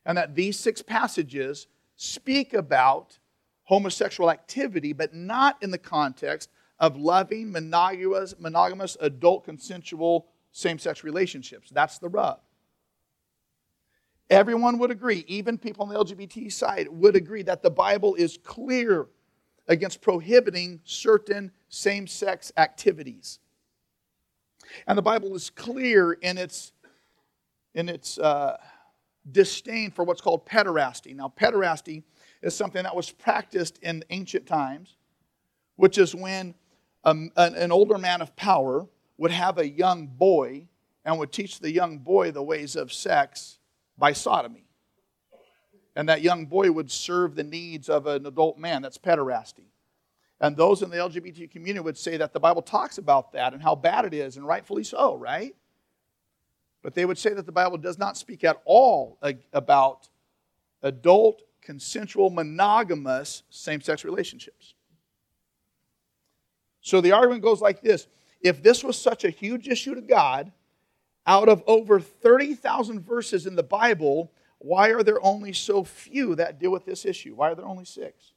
And 0.05 0.19
that 0.19 0.35
these 0.35 0.59
six 0.59 0.83
passages 0.83 1.69
speak 1.97 2.53
about 2.53 3.19
homosexual 3.65 4.31
activity, 4.31 4.93
but 4.93 5.15
not 5.15 5.57
in 5.63 5.71
the 5.71 5.79
context 5.79 6.51
of 6.79 6.99
loving 6.99 7.51
monogamous, 7.51 8.35
monogamous 8.39 8.99
adult 9.01 9.47
consensual 9.47 10.27
same 10.53 10.79
sex 10.79 11.03
relationships. 11.03 11.71
That's 11.73 11.97
the 11.97 12.11
rub. 12.11 12.41
Everyone 14.29 14.77
would 14.81 14.91
agree, 14.91 15.25
even 15.29 15.57
people 15.57 15.85
on 15.85 15.89
the 15.89 16.05
LGBT 16.05 16.53
side 16.53 16.89
would 16.91 17.17
agree 17.17 17.43
that 17.45 17.63
the 17.63 17.71
Bible 17.71 18.17
is 18.17 18.39
clear 18.45 19.07
against 19.69 20.01
prohibiting 20.01 20.81
certain 20.85 21.51
same 21.69 22.07
sex 22.07 22.53
activities. 22.57 23.39
And 24.87 24.97
the 24.97 25.03
Bible 25.03 25.35
is 25.35 25.51
clear 25.51 26.13
in 26.13 26.39
its, 26.39 26.73
in 27.75 27.89
its 27.89 28.19
uh, 28.19 28.57
disdain 29.31 29.91
for 29.91 30.05
what's 30.05 30.21
called 30.21 30.47
pederasty. 30.47 31.15
Now, 31.15 31.33
pederasty 31.37 32.03
is 32.43 32.55
something 32.55 32.83
that 32.83 32.95
was 32.95 33.11
practiced 33.11 33.79
in 33.79 34.05
ancient 34.11 34.47
times, 34.47 34.97
which 35.77 35.99
is 35.99 36.15
when 36.15 36.55
an, 37.05 37.31
an 37.37 37.73
older 37.73 37.99
man 37.99 38.21
of 38.21 38.35
power 38.37 38.87
would 39.19 39.31
have 39.31 39.59
a 39.59 39.69
young 39.69 40.07
boy 40.07 40.69
and 41.05 41.19
would 41.19 41.33
teach 41.33 41.61
the 41.61 41.71
young 41.71 41.99
boy 41.99 42.31
the 42.31 42.43
ways 42.43 42.77
of 42.77 42.93
sex 42.93 43.59
by 43.97 44.13
sodomy. 44.13 44.66
And 45.97 46.09
that 46.11 46.21
young 46.21 46.45
boy 46.45 46.71
would 46.71 46.91
serve 46.91 47.35
the 47.35 47.43
needs 47.43 47.89
of 47.89 48.07
an 48.07 48.27
adult 48.27 48.59
man. 48.59 48.83
That's 48.83 48.99
pederasty. 48.99 49.65
And 50.41 50.55
those 50.55 50.83
in 50.83 50.91
the 50.91 50.99
LGBT 50.99 51.51
community 51.51 51.83
would 51.83 51.97
say 51.97 52.19
that 52.19 52.35
the 52.35 52.41
Bible 52.41 52.61
talks 52.61 52.99
about 52.99 53.33
that 53.33 53.55
and 53.55 53.63
how 53.63 53.75
bad 53.75 54.05
it 54.05 54.13
is, 54.13 54.37
and 54.37 54.47
rightfully 54.47 54.85
so, 54.85 55.17
right? 55.17 55.57
But 56.83 56.95
they 56.95 57.07
would 57.07 57.17
say 57.17 57.33
that 57.33 57.47
the 57.47 57.53
Bible 57.53 57.79
does 57.79 57.99
not 57.99 58.19
speak 58.19 58.45
at 58.45 58.61
all 58.67 59.19
about 59.55 60.09
adult, 60.83 61.41
consensual, 61.63 62.29
monogamous 62.29 63.43
same 63.49 63.81
sex 63.81 64.05
relationships. 64.05 64.75
So 66.83 67.01
the 67.01 67.13
argument 67.13 67.43
goes 67.43 67.63
like 67.63 67.81
this 67.81 68.07
If 68.43 68.63
this 68.63 68.85
was 68.85 68.99
such 68.99 69.25
a 69.25 69.31
huge 69.31 69.67
issue 69.67 69.95
to 69.95 70.03
God, 70.03 70.53
out 71.27 71.49
of 71.49 71.65
over 71.67 71.99
30,000 71.99 73.01
verses 73.01 73.47
in 73.47 73.57
the 73.57 73.63
Bible, 73.63 74.31
why 74.67 74.89
are 74.89 75.05
there 75.05 75.25
only 75.25 75.53
so 75.53 75.85
few 75.85 76.35
that 76.35 76.59
deal 76.59 76.73
with 76.73 76.85
this 76.85 77.05
issue? 77.05 77.37
Why 77.37 77.53
are 77.53 77.55
there 77.55 77.65
only 77.65 77.85
six? 77.85 78.33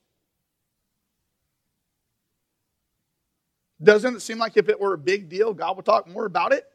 Doesn't 3.82 4.18
it 4.18 4.20
seem 4.20 4.38
like 4.38 4.56
if 4.56 4.70
it 4.70 4.80
were 4.80 4.94
a 4.94 4.98
big 4.98 5.28
deal, 5.28 5.56
God 5.56 5.76
would 5.76 5.86
talk 5.86 6.08
more 6.08 6.26
about 6.26 6.54
it? 6.54 6.68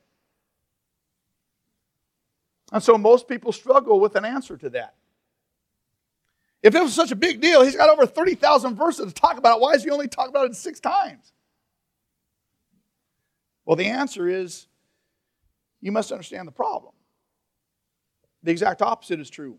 And 2.73 2.83
so 2.83 2.99
most 2.99 3.29
people 3.29 3.53
struggle 3.53 4.01
with 4.01 4.17
an 4.17 4.25
answer 4.25 4.57
to 4.57 4.71
that. 4.71 4.95
If 6.61 6.75
it 6.75 6.83
was 6.83 6.95
such 6.95 7.12
a 7.12 7.17
big 7.17 7.40
deal, 7.40 7.62
he's 7.62 7.77
got 7.77 7.90
over 7.90 8.07
30,000 8.07 8.75
verses 8.75 9.12
to 9.12 9.14
talk 9.14 9.38
about 9.38 9.59
it. 9.59 9.61
Why 9.61 9.75
is 9.75 9.85
he 9.85 9.90
only 9.90 10.09
talking 10.09 10.31
about 10.31 10.47
it 10.47 10.57
six 10.57 10.81
times? 10.81 11.33
Well, 13.64 13.77
the 13.77 13.87
answer 13.87 14.29
is 14.29 14.67
you 15.81 15.93
must 15.93 16.11
understand 16.11 16.49
the 16.49 16.53
problem. 16.53 16.93
The 18.44 18.52
exact 18.52 18.83
opposite 18.83 19.18
is 19.18 19.30
true. 19.30 19.59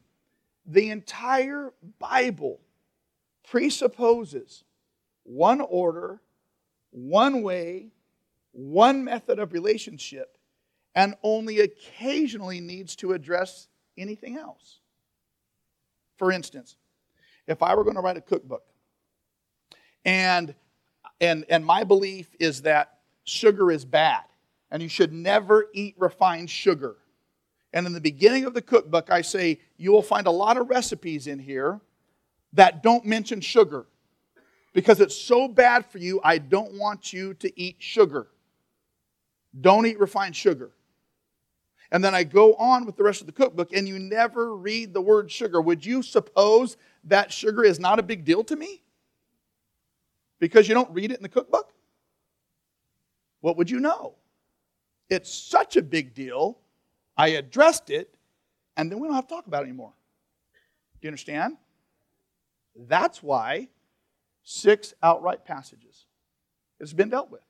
The 0.68 0.92
entire 0.92 1.74
Bible 2.00 2.62
presupposes 3.50 4.64
one 5.24 5.60
order, 5.60 6.22
one 6.92 7.42
way, 7.42 7.90
one 8.52 9.04
method 9.04 9.40
of 9.40 9.54
relationship, 9.54 10.38
and 10.94 11.16
only 11.24 11.60
occasionally 11.60 12.62
needs 12.62 12.96
to 12.98 13.14
address 13.14 13.68
anything 13.98 14.38
else. 14.38 14.80
For 16.18 16.32
instance, 16.32 16.78
if 17.48 17.62
I 17.62 17.76
were 17.76 17.84
going 17.84 17.96
to 17.96 18.02
write 18.02 18.18
a 18.18 18.22
cookbook, 18.22 18.64
and, 20.06 20.54
and, 21.20 21.44
and 21.50 21.66
my 21.66 21.84
belief 21.84 22.30
is 22.40 22.62
that 22.62 23.00
sugar 23.24 23.72
is 23.72 23.84
bad 23.84 24.24
and 24.70 24.82
you 24.82 24.90
should 24.90 25.12
never 25.12 25.68
eat 25.74 25.96
refined 25.98 26.50
sugar. 26.50 26.98
And 27.76 27.86
in 27.86 27.94
the 27.94 28.02
beginning 28.02 28.46
of 28.46 28.56
the 28.56 28.62
cookbook, 28.62 29.12
I 29.12 29.22
say 29.22 29.60
you 29.78 29.92
will 29.92 30.02
find 30.02 30.26
a 30.26 30.32
lot 30.32 30.58
of 30.58 30.70
recipes 30.70 31.28
in 31.28 31.38
here 31.38 31.80
that 32.54 32.82
don't 32.82 33.06
mention 33.06 33.42
sugar 33.42 33.86
because 34.74 35.00
it's 35.00 35.16
so 35.16 35.48
bad 35.48 35.86
for 35.86 36.00
you, 36.00 36.20
I 36.24 36.40
don't 36.40 36.74
want 36.74 37.14
you 37.14 37.36
to 37.36 37.60
eat 37.60 37.76
sugar. 37.78 38.28
Don't 39.62 39.86
eat 39.86 40.00
refined 40.00 40.36
sugar. 40.36 40.72
And 41.92 42.04
then 42.04 42.16
I 42.16 42.24
go 42.24 42.56
on 42.56 42.86
with 42.86 42.98
the 42.98 43.04
rest 43.04 43.22
of 43.22 43.28
the 43.28 43.34
cookbook, 43.34 43.72
and 43.72 43.88
you 43.88 44.00
never 44.00 44.56
read 44.56 44.94
the 44.94 45.02
word 45.02 45.32
sugar. 45.32 45.62
Would 45.62 45.86
you 45.86 46.02
suppose 46.02 46.78
that 47.06 47.32
sugar 47.32 47.64
is 47.64 47.80
not 47.80 48.00
a 48.00 48.04
big 48.04 48.26
deal 48.26 48.44
to 48.46 48.56
me? 48.56 48.82
Because 50.40 50.68
you 50.68 50.74
don't 50.74 50.92
read 50.92 51.12
it 51.12 51.18
in 51.18 51.24
the 51.24 51.30
cookbook? 51.30 51.72
what 53.46 53.58
would 53.58 53.70
you 53.70 53.80
know? 53.80 54.16
It's 55.08 55.32
such 55.32 55.78
a 55.78 55.84
big 55.84 56.16
deal. 56.16 56.58
I 57.18 57.30
addressed 57.30 57.90
it, 57.90 58.16
and 58.76 58.92
then 58.92 59.00
we 59.00 59.08
don't 59.08 59.16
have 59.16 59.28
to 59.28 59.34
talk 59.34 59.48
about 59.48 59.64
it 59.64 59.68
anymore. 59.68 59.94
Do 61.02 61.08
you 61.08 61.10
understand? 61.10 61.58
That's 62.76 63.24
why 63.24 63.70
Six 64.48 64.94
outright 65.02 65.44
passages. 65.44 66.06
It's 66.80 66.94
been 66.94 67.10
dealt 67.10 67.32
with. 67.32 67.42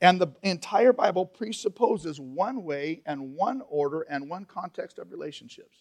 And 0.00 0.20
the 0.20 0.34
entire 0.42 0.92
Bible 0.92 1.24
presupposes 1.24 2.18
one 2.20 2.64
way 2.64 3.00
and 3.06 3.34
one 3.36 3.62
order 3.68 4.00
and 4.02 4.28
one 4.28 4.44
context 4.44 4.98
of 4.98 5.12
relationships. 5.12 5.78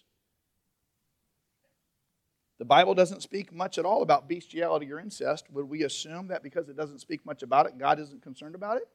The 2.60 2.65
Bible 2.65 2.93
doesn't 2.93 3.23
speak 3.23 3.52
much 3.52 3.80
at 3.80 3.84
all 3.84 4.04
about 4.04 4.30
bestiality 4.30 4.91
or 4.93 4.99
incest. 4.99 5.49
Would 5.52 5.67
we 5.67 5.84
assume 5.84 6.28
that 6.28 6.43
because 6.43 6.69
it 6.69 6.78
doesn't 6.78 6.99
speak 6.99 7.26
much 7.26 7.41
about 7.41 7.65
it, 7.65 7.80
God 7.80 7.99
isn't 7.99 8.21
concerned 8.21 8.54
about 8.54 8.78
it? 8.78 8.88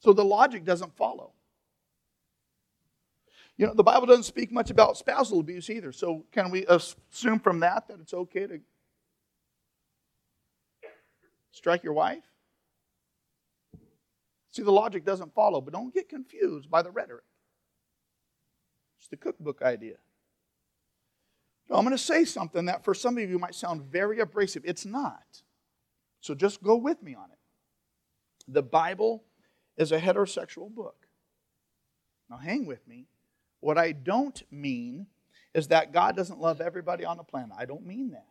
So 0.00 0.12
the 0.12 0.24
logic 0.24 0.64
doesn't 0.64 0.96
follow. 0.96 1.32
You 3.56 3.66
know, 3.66 3.74
the 3.74 3.84
Bible 3.84 4.06
doesn't 4.06 4.24
speak 4.24 4.50
much 4.50 4.70
about 4.70 4.96
spousal 4.96 5.38
abuse 5.38 5.68
either. 5.68 5.92
So 5.92 6.24
can 6.32 6.50
we 6.50 6.64
assume 6.66 7.38
from 7.38 7.60
that 7.60 7.86
that 7.88 8.00
it's 8.00 8.14
okay 8.14 8.46
to 8.46 8.60
strike 11.52 11.84
your 11.84 11.92
wife? 11.92 12.24
See, 14.50 14.62
the 14.62 14.72
logic 14.72 15.04
doesn't 15.04 15.34
follow, 15.34 15.60
but 15.60 15.74
don't 15.74 15.92
get 15.92 16.08
confused 16.08 16.70
by 16.70 16.80
the 16.82 16.90
rhetoric. 16.90 17.24
It's 18.98 19.08
the 19.08 19.18
cookbook 19.18 19.60
idea. 19.62 19.96
Now, 21.68 21.76
I'm 21.76 21.84
going 21.84 21.96
to 21.96 22.02
say 22.02 22.24
something 22.24 22.64
that 22.64 22.82
for 22.82 22.94
some 22.94 23.16
of 23.18 23.30
you 23.30 23.38
might 23.38 23.54
sound 23.54 23.82
very 23.82 24.18
abrasive. 24.18 24.62
It's 24.64 24.86
not. 24.86 25.42
So 26.20 26.34
just 26.34 26.62
go 26.62 26.76
with 26.76 27.02
me 27.02 27.14
on 27.14 27.30
it. 27.30 27.38
The 28.48 28.62
Bible 28.62 29.22
is 29.80 29.92
a 29.92 29.98
heterosexual 29.98 30.70
book. 30.70 31.06
Now, 32.28 32.36
hang 32.36 32.66
with 32.66 32.86
me. 32.86 33.06
What 33.60 33.78
I 33.78 33.92
don't 33.92 34.40
mean 34.50 35.06
is 35.54 35.68
that 35.68 35.92
God 35.92 36.14
doesn't 36.14 36.38
love 36.38 36.60
everybody 36.60 37.04
on 37.04 37.16
the 37.16 37.24
planet. 37.24 37.56
I 37.58 37.64
don't 37.64 37.86
mean 37.86 38.10
that. 38.10 38.26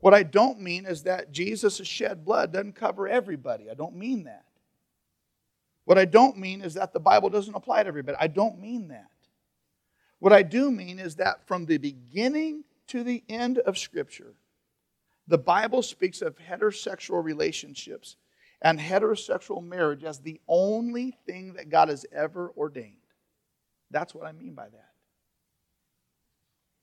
What 0.00 0.14
I 0.14 0.22
don't 0.22 0.60
mean 0.60 0.86
is 0.86 1.02
that 1.02 1.32
Jesus' 1.32 1.86
shed 1.86 2.24
blood 2.24 2.52
doesn't 2.52 2.76
cover 2.76 3.06
everybody. 3.06 3.70
I 3.70 3.74
don't 3.74 3.94
mean 3.94 4.24
that. 4.24 4.46
What 5.84 5.98
I 5.98 6.06
don't 6.06 6.38
mean 6.38 6.62
is 6.62 6.74
that 6.74 6.94
the 6.94 7.00
Bible 7.00 7.28
doesn't 7.28 7.54
apply 7.54 7.82
to 7.82 7.88
everybody. 7.88 8.16
I 8.18 8.26
don't 8.26 8.58
mean 8.58 8.88
that. 8.88 9.10
What 10.18 10.32
I 10.32 10.42
do 10.42 10.70
mean 10.70 10.98
is 10.98 11.16
that 11.16 11.46
from 11.46 11.66
the 11.66 11.76
beginning 11.76 12.64
to 12.88 13.04
the 13.04 13.22
end 13.28 13.58
of 13.58 13.76
Scripture, 13.76 14.32
the 15.28 15.38
Bible 15.38 15.82
speaks 15.82 16.22
of 16.22 16.38
heterosexual 16.38 17.22
relationships 17.22 18.16
and 18.64 18.80
heterosexual 18.80 19.62
marriage 19.62 20.04
as 20.04 20.20
the 20.20 20.40
only 20.48 21.14
thing 21.26 21.52
that 21.52 21.68
God 21.68 21.90
has 21.90 22.06
ever 22.10 22.50
ordained. 22.56 22.96
That's 23.90 24.14
what 24.14 24.26
I 24.26 24.32
mean 24.32 24.54
by 24.54 24.64
that. 24.64 24.90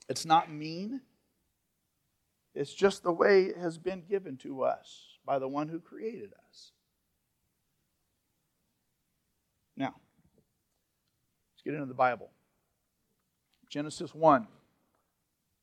It's 0.07 0.23
not 0.25 0.51
mean, 0.51 1.01
it's 2.53 2.73
just 2.73 3.01
the 3.01 3.11
way 3.11 3.45
it 3.45 3.57
has 3.57 3.79
been 3.79 4.03
given 4.07 4.37
to 4.37 4.63
us 4.63 5.17
by 5.25 5.39
the 5.39 5.47
one 5.47 5.69
who 5.69 5.79
created 5.79 6.33
us. 6.49 6.71
Now, 9.75 9.95
let's 11.53 11.63
get 11.65 11.73
into 11.73 11.87
the 11.87 11.93
Bible. 11.95 12.29
Genesis 13.69 14.13
1. 14.13 14.47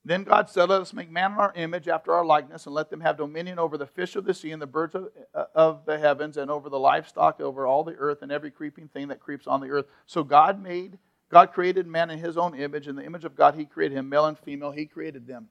Then 0.09 0.25
God 0.25 0.49
said, 0.49 0.71
Let 0.71 0.81
us 0.81 0.95
make 0.95 1.11
man 1.11 1.33
in 1.33 1.39
our 1.39 1.53
image 1.55 1.87
after 1.87 2.15
our 2.15 2.25
likeness, 2.25 2.65
and 2.65 2.75
let 2.75 2.89
them 2.89 3.03
have 3.03 3.19
dominion 3.19 3.59
over 3.59 3.77
the 3.77 3.87
fish 3.87 4.17
of 4.17 4.25
the 4.25 4.33
sea 4.33 4.53
and 4.53 4.63
the 4.63 4.67
birds 4.67 4.95
of, 4.95 5.11
uh, 5.35 5.45
of 5.55 5.85
the 5.85 5.99
heavens, 5.99 6.39
and 6.39 6.51
over 6.51 6.71
the 6.71 6.79
livestock, 6.79 7.43
over 7.43 7.67
all 7.67 7.85
the 7.85 7.95
earth, 7.97 8.23
and 8.23 8.33
every 8.33 8.51
creeping 8.51 8.89
thing 8.89 9.09
that 9.09 9.21
creeps 9.21 9.47
on 9.47 9.61
the 9.61 9.69
earth. 9.69 9.85
So 10.07 10.25
God 10.25 10.63
made, 10.63 10.97
God 11.31 11.53
created 11.53 11.87
man 11.87 12.09
in 12.09 12.19
his 12.19 12.39
own 12.39 12.55
image. 12.55 12.89
In 12.89 12.97
the 12.97 13.05
image 13.05 13.27
of 13.27 13.37
God, 13.37 13.55
he 13.55 13.67
created 13.67 13.99
him, 13.99 14.09
male 14.09 14.25
and 14.25 14.39
female, 14.39 14.71
he 14.71 14.87
created 14.87 15.27
them. 15.27 15.49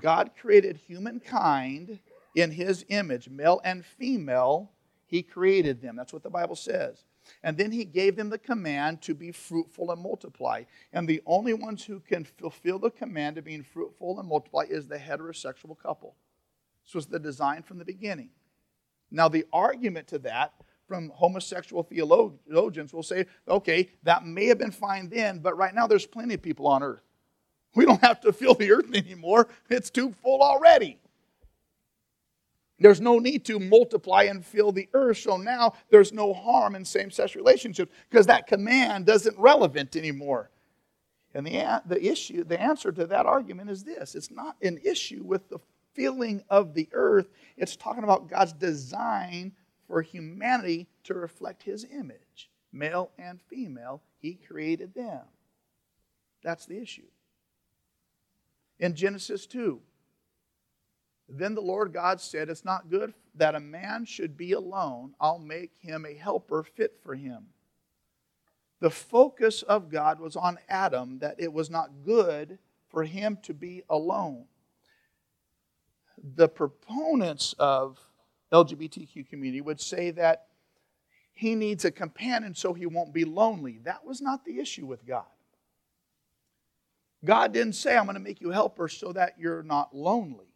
God 0.00 0.30
created 0.40 0.76
humankind 0.76 1.98
in 2.36 2.52
his 2.52 2.84
image, 2.90 3.28
male 3.28 3.60
and 3.64 3.84
female, 3.84 4.70
he 5.04 5.24
created 5.24 5.82
them. 5.82 5.96
That's 5.96 6.12
what 6.12 6.22
the 6.22 6.30
Bible 6.30 6.54
says. 6.54 7.02
And 7.42 7.56
then 7.56 7.72
he 7.72 7.84
gave 7.84 8.16
them 8.16 8.30
the 8.30 8.38
command 8.38 9.02
to 9.02 9.14
be 9.14 9.32
fruitful 9.32 9.90
and 9.90 10.02
multiply. 10.02 10.64
And 10.92 11.08
the 11.08 11.22
only 11.26 11.54
ones 11.54 11.84
who 11.84 12.00
can 12.00 12.24
fulfill 12.24 12.78
the 12.78 12.90
command 12.90 13.38
of 13.38 13.44
being 13.44 13.62
fruitful 13.62 14.18
and 14.18 14.28
multiply 14.28 14.64
is 14.68 14.86
the 14.86 14.98
heterosexual 14.98 15.78
couple. 15.78 16.16
This 16.84 16.94
was 16.94 17.06
the 17.06 17.18
design 17.18 17.62
from 17.62 17.78
the 17.78 17.84
beginning. 17.84 18.30
Now, 19.10 19.28
the 19.28 19.46
argument 19.52 20.08
to 20.08 20.18
that 20.20 20.54
from 20.86 21.10
homosexual 21.10 21.84
theologians 21.84 22.92
will 22.92 23.02
say, 23.02 23.26
okay, 23.48 23.90
that 24.02 24.24
may 24.24 24.46
have 24.46 24.58
been 24.58 24.72
fine 24.72 25.08
then, 25.08 25.38
but 25.38 25.56
right 25.56 25.74
now 25.74 25.86
there's 25.86 26.06
plenty 26.06 26.34
of 26.34 26.42
people 26.42 26.66
on 26.66 26.82
earth. 26.82 27.02
We 27.76 27.86
don't 27.86 28.00
have 28.00 28.20
to 28.22 28.32
fill 28.32 28.54
the 28.54 28.72
earth 28.72 28.92
anymore, 28.92 29.48
it's 29.68 29.90
too 29.90 30.12
full 30.22 30.42
already. 30.42 30.98
There's 32.80 33.00
no 33.00 33.18
need 33.18 33.44
to 33.44 33.60
multiply 33.60 34.24
and 34.24 34.44
fill 34.44 34.72
the 34.72 34.88
earth. 34.94 35.18
So 35.18 35.36
now 35.36 35.74
there's 35.90 36.12
no 36.12 36.32
harm 36.32 36.74
in 36.74 36.84
same 36.84 37.10
sex 37.10 37.36
relationships 37.36 37.92
because 38.08 38.26
that 38.26 38.46
command 38.46 39.04
doesn't 39.04 39.38
relevant 39.38 39.94
anymore. 39.96 40.50
And 41.34 41.46
the, 41.46 41.82
the 41.86 42.04
issue, 42.04 42.42
the 42.42 42.60
answer 42.60 42.90
to 42.90 43.06
that 43.06 43.26
argument 43.26 43.70
is 43.70 43.84
this 43.84 44.14
it's 44.14 44.30
not 44.30 44.56
an 44.62 44.80
issue 44.82 45.22
with 45.22 45.48
the 45.48 45.58
filling 45.94 46.42
of 46.48 46.72
the 46.74 46.88
earth, 46.92 47.28
it's 47.56 47.76
talking 47.76 48.04
about 48.04 48.28
God's 48.28 48.52
design 48.54 49.52
for 49.86 50.02
humanity 50.02 50.88
to 51.04 51.14
reflect 51.14 51.62
his 51.62 51.84
image. 51.84 52.50
Male 52.72 53.10
and 53.18 53.40
female, 53.42 54.00
he 54.18 54.34
created 54.34 54.94
them. 54.94 55.20
That's 56.42 56.64
the 56.66 56.80
issue. 56.80 57.08
In 58.78 58.94
Genesis 58.94 59.46
2, 59.46 59.80
then 61.38 61.54
the 61.54 61.60
Lord 61.60 61.92
God 61.92 62.20
said, 62.20 62.48
It's 62.48 62.64
not 62.64 62.90
good 62.90 63.14
that 63.36 63.54
a 63.54 63.60
man 63.60 64.04
should 64.04 64.36
be 64.36 64.52
alone. 64.52 65.14
I'll 65.20 65.38
make 65.38 65.72
him 65.78 66.04
a 66.04 66.14
helper 66.14 66.62
fit 66.62 66.98
for 67.02 67.14
him. 67.14 67.46
The 68.80 68.90
focus 68.90 69.62
of 69.62 69.90
God 69.90 70.20
was 70.20 70.36
on 70.36 70.58
Adam, 70.68 71.18
that 71.20 71.36
it 71.38 71.52
was 71.52 71.70
not 71.70 71.90
good 72.04 72.58
for 72.88 73.04
him 73.04 73.38
to 73.42 73.54
be 73.54 73.82
alone. 73.88 74.46
The 76.36 76.48
proponents 76.48 77.54
of 77.58 77.98
LGBTQ 78.52 79.28
community 79.28 79.60
would 79.60 79.80
say 79.80 80.10
that 80.12 80.46
he 81.32 81.54
needs 81.54 81.84
a 81.84 81.90
companion 81.90 82.54
so 82.54 82.74
he 82.74 82.86
won't 82.86 83.14
be 83.14 83.24
lonely. 83.24 83.78
That 83.84 84.04
was 84.04 84.20
not 84.20 84.44
the 84.44 84.58
issue 84.58 84.86
with 84.86 85.06
God. 85.06 85.24
God 87.24 87.52
didn't 87.52 87.74
say, 87.74 87.96
I'm 87.96 88.04
going 88.04 88.14
to 88.14 88.20
make 88.20 88.40
you 88.40 88.50
helper 88.50 88.88
so 88.88 89.12
that 89.12 89.34
you're 89.38 89.62
not 89.62 89.94
lonely. 89.94 90.49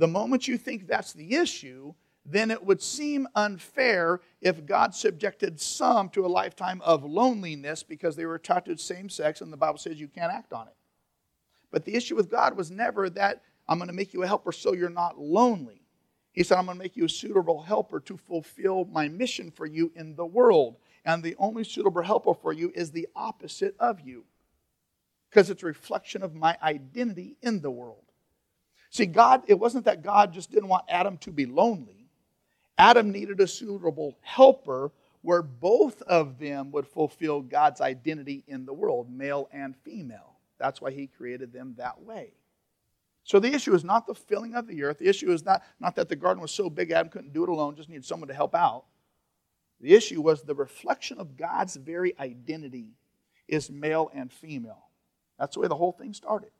The 0.00 0.08
moment 0.08 0.48
you 0.48 0.56
think 0.56 0.86
that's 0.86 1.12
the 1.12 1.34
issue, 1.34 1.92
then 2.24 2.50
it 2.50 2.64
would 2.64 2.80
seem 2.80 3.28
unfair 3.34 4.22
if 4.40 4.64
God 4.64 4.94
subjected 4.94 5.60
some 5.60 6.08
to 6.10 6.24
a 6.24 6.26
lifetime 6.26 6.80
of 6.80 7.04
loneliness 7.04 7.82
because 7.82 8.16
they 8.16 8.24
were 8.24 8.36
attracted 8.36 8.78
to 8.78 8.82
same 8.82 9.10
sex, 9.10 9.42
and 9.42 9.52
the 9.52 9.58
Bible 9.58 9.76
says 9.76 10.00
you 10.00 10.08
can't 10.08 10.32
act 10.32 10.54
on 10.54 10.68
it. 10.68 10.74
But 11.70 11.84
the 11.84 11.94
issue 11.94 12.16
with 12.16 12.30
God 12.30 12.56
was 12.56 12.70
never 12.70 13.10
that 13.10 13.42
I'm 13.68 13.76
going 13.76 13.88
to 13.88 13.94
make 13.94 14.14
you 14.14 14.22
a 14.22 14.26
helper 14.26 14.52
so 14.52 14.72
you're 14.72 14.88
not 14.88 15.18
lonely. 15.18 15.82
He 16.32 16.44
said, 16.44 16.56
I'm 16.56 16.64
going 16.64 16.78
to 16.78 16.82
make 16.82 16.96
you 16.96 17.04
a 17.04 17.08
suitable 17.08 17.60
helper 17.60 18.00
to 18.00 18.16
fulfill 18.16 18.86
my 18.86 19.06
mission 19.06 19.50
for 19.50 19.66
you 19.66 19.92
in 19.94 20.16
the 20.16 20.24
world. 20.24 20.76
And 21.04 21.22
the 21.22 21.36
only 21.38 21.62
suitable 21.62 22.00
helper 22.00 22.32
for 22.32 22.54
you 22.54 22.72
is 22.74 22.90
the 22.90 23.06
opposite 23.14 23.76
of 23.78 24.00
you 24.00 24.24
because 25.28 25.50
it's 25.50 25.62
a 25.62 25.66
reflection 25.66 26.22
of 26.22 26.34
my 26.34 26.56
identity 26.62 27.36
in 27.42 27.60
the 27.60 27.70
world. 27.70 28.09
See, 28.90 29.06
God, 29.06 29.42
it 29.46 29.58
wasn't 29.58 29.84
that 29.84 30.02
God 30.02 30.32
just 30.32 30.50
didn't 30.50 30.68
want 30.68 30.84
Adam 30.88 31.16
to 31.18 31.30
be 31.30 31.46
lonely. 31.46 32.08
Adam 32.76 33.12
needed 33.12 33.40
a 33.40 33.46
suitable 33.46 34.18
helper 34.20 34.90
where 35.22 35.42
both 35.42 36.02
of 36.02 36.38
them 36.38 36.72
would 36.72 36.86
fulfill 36.86 37.40
God's 37.40 37.80
identity 37.80 38.42
in 38.46 38.64
the 38.64 38.72
world, 38.72 39.10
male 39.10 39.48
and 39.52 39.76
female. 39.76 40.38
That's 40.58 40.80
why 40.80 40.90
he 40.90 41.06
created 41.06 41.52
them 41.52 41.74
that 41.78 42.02
way. 42.02 42.32
So 43.22 43.38
the 43.38 43.52
issue 43.52 43.74
is 43.74 43.84
not 43.84 44.06
the 44.06 44.14
filling 44.14 44.54
of 44.54 44.66
the 44.66 44.82
earth. 44.82 44.98
The 44.98 45.08
issue 45.08 45.30
is 45.30 45.44
not, 45.44 45.62
not 45.78 45.94
that 45.96 46.08
the 46.08 46.16
garden 46.16 46.40
was 46.40 46.50
so 46.50 46.68
big 46.68 46.90
Adam 46.90 47.10
couldn't 47.10 47.32
do 47.32 47.44
it 47.44 47.48
alone, 47.48 47.76
just 47.76 47.88
needed 47.88 48.04
someone 48.04 48.28
to 48.28 48.34
help 48.34 48.54
out. 48.54 48.86
The 49.80 49.94
issue 49.94 50.20
was 50.20 50.42
the 50.42 50.54
reflection 50.54 51.18
of 51.18 51.36
God's 51.36 51.76
very 51.76 52.18
identity 52.18 52.96
is 53.46 53.70
male 53.70 54.10
and 54.14 54.32
female. 54.32 54.84
That's 55.38 55.54
the 55.54 55.60
way 55.60 55.68
the 55.68 55.76
whole 55.76 55.92
thing 55.92 56.12
started. 56.12 56.50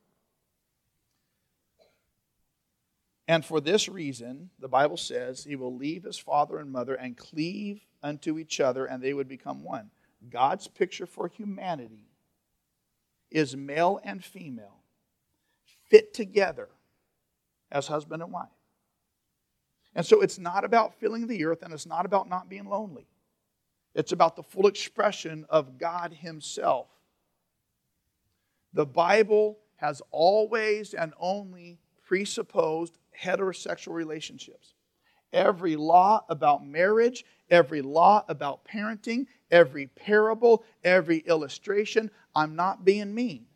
And 3.30 3.44
for 3.44 3.60
this 3.60 3.88
reason, 3.88 4.50
the 4.58 4.66
Bible 4.66 4.96
says, 4.96 5.44
he 5.44 5.54
will 5.54 5.76
leave 5.76 6.02
his 6.02 6.18
father 6.18 6.58
and 6.58 6.68
mother 6.68 6.96
and 6.96 7.16
cleave 7.16 7.80
unto 8.02 8.40
each 8.40 8.58
other, 8.58 8.86
and 8.86 9.00
they 9.00 9.14
would 9.14 9.28
become 9.28 9.62
one. 9.62 9.92
God's 10.28 10.66
picture 10.66 11.06
for 11.06 11.28
humanity 11.28 12.08
is 13.30 13.56
male 13.56 14.00
and 14.02 14.24
female 14.24 14.80
fit 15.88 16.12
together 16.12 16.70
as 17.70 17.86
husband 17.86 18.20
and 18.20 18.32
wife. 18.32 18.48
And 19.94 20.04
so 20.04 20.22
it's 20.22 20.40
not 20.40 20.64
about 20.64 20.98
filling 20.98 21.28
the 21.28 21.44
earth 21.44 21.62
and 21.62 21.72
it's 21.72 21.86
not 21.86 22.06
about 22.06 22.28
not 22.28 22.48
being 22.48 22.64
lonely. 22.68 23.06
It's 23.94 24.10
about 24.10 24.34
the 24.34 24.42
full 24.42 24.66
expression 24.66 25.46
of 25.48 25.78
God 25.78 26.12
Himself. 26.12 26.88
The 28.72 28.86
Bible 28.86 29.60
has 29.76 30.02
always 30.10 30.94
and 30.94 31.14
only 31.20 31.78
presupposed 32.02 32.98
heterosexual 33.22 33.94
relationships. 33.94 34.74
Every 35.32 35.76
law 35.76 36.24
about 36.28 36.66
marriage, 36.66 37.24
every 37.50 37.82
law 37.82 38.24
about 38.28 38.64
parenting, 38.64 39.26
every 39.50 39.86
parable, 39.86 40.64
every 40.82 41.18
illustration, 41.18 42.10
I'm 42.34 42.56
not 42.56 42.84
being 42.84 43.14
mean. 43.14 43.46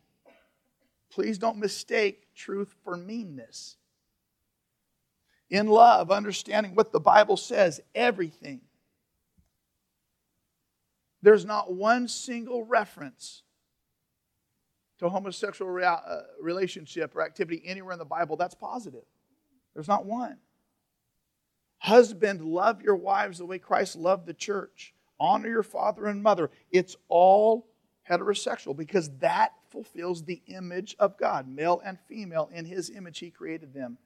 Please 1.11 1.37
don't 1.37 1.57
mistake 1.57 2.27
truth 2.35 2.73
for 2.83 2.95
meanness. 2.95 3.77
In 5.49 5.67
love, 5.67 6.11
understanding 6.11 6.75
what 6.75 6.91
the 6.91 6.99
Bible 6.99 7.37
says, 7.37 7.79
everything. 7.93 8.61
There's 11.21 11.45
not 11.45 11.73
one 11.73 12.07
single 12.07 12.65
reference 12.65 13.43
to 14.99 15.09
homosexual 15.09 15.69
rea- 15.69 15.85
uh, 15.85 16.21
relationship 16.41 17.15
or 17.15 17.21
activity 17.21 17.61
anywhere 17.65 17.93
in 17.93 17.99
the 17.99 18.05
Bible 18.05 18.37
that's 18.37 18.55
positive. 18.55 19.03
There's 19.75 19.87
not 19.87 20.05
one. 20.05 20.37
Husband, 21.77 22.41
love 22.41 22.81
your 22.81 22.95
wives 22.95 23.37
the 23.37 23.45
way 23.45 23.59
Christ 23.59 23.95
loved 23.95 24.25
the 24.25 24.33
church. 24.33 24.95
Honor 25.19 25.49
your 25.49 25.63
father 25.63 26.07
and 26.07 26.23
mother. 26.23 26.49
It's 26.71 26.95
all 27.09 27.67
heterosexual 28.09 28.75
because 28.75 29.11
that 29.19 29.51
fulfills 29.69 30.23
the 30.23 30.41
image 30.47 30.95
of 30.97 31.17
God. 31.17 31.47
Male 31.47 31.81
and 31.85 31.99
female, 32.07 32.49
in 32.53 32.65
his 32.65 32.89
image, 32.89 33.19
he 33.19 33.29
created 33.29 33.73
them. 33.73 33.97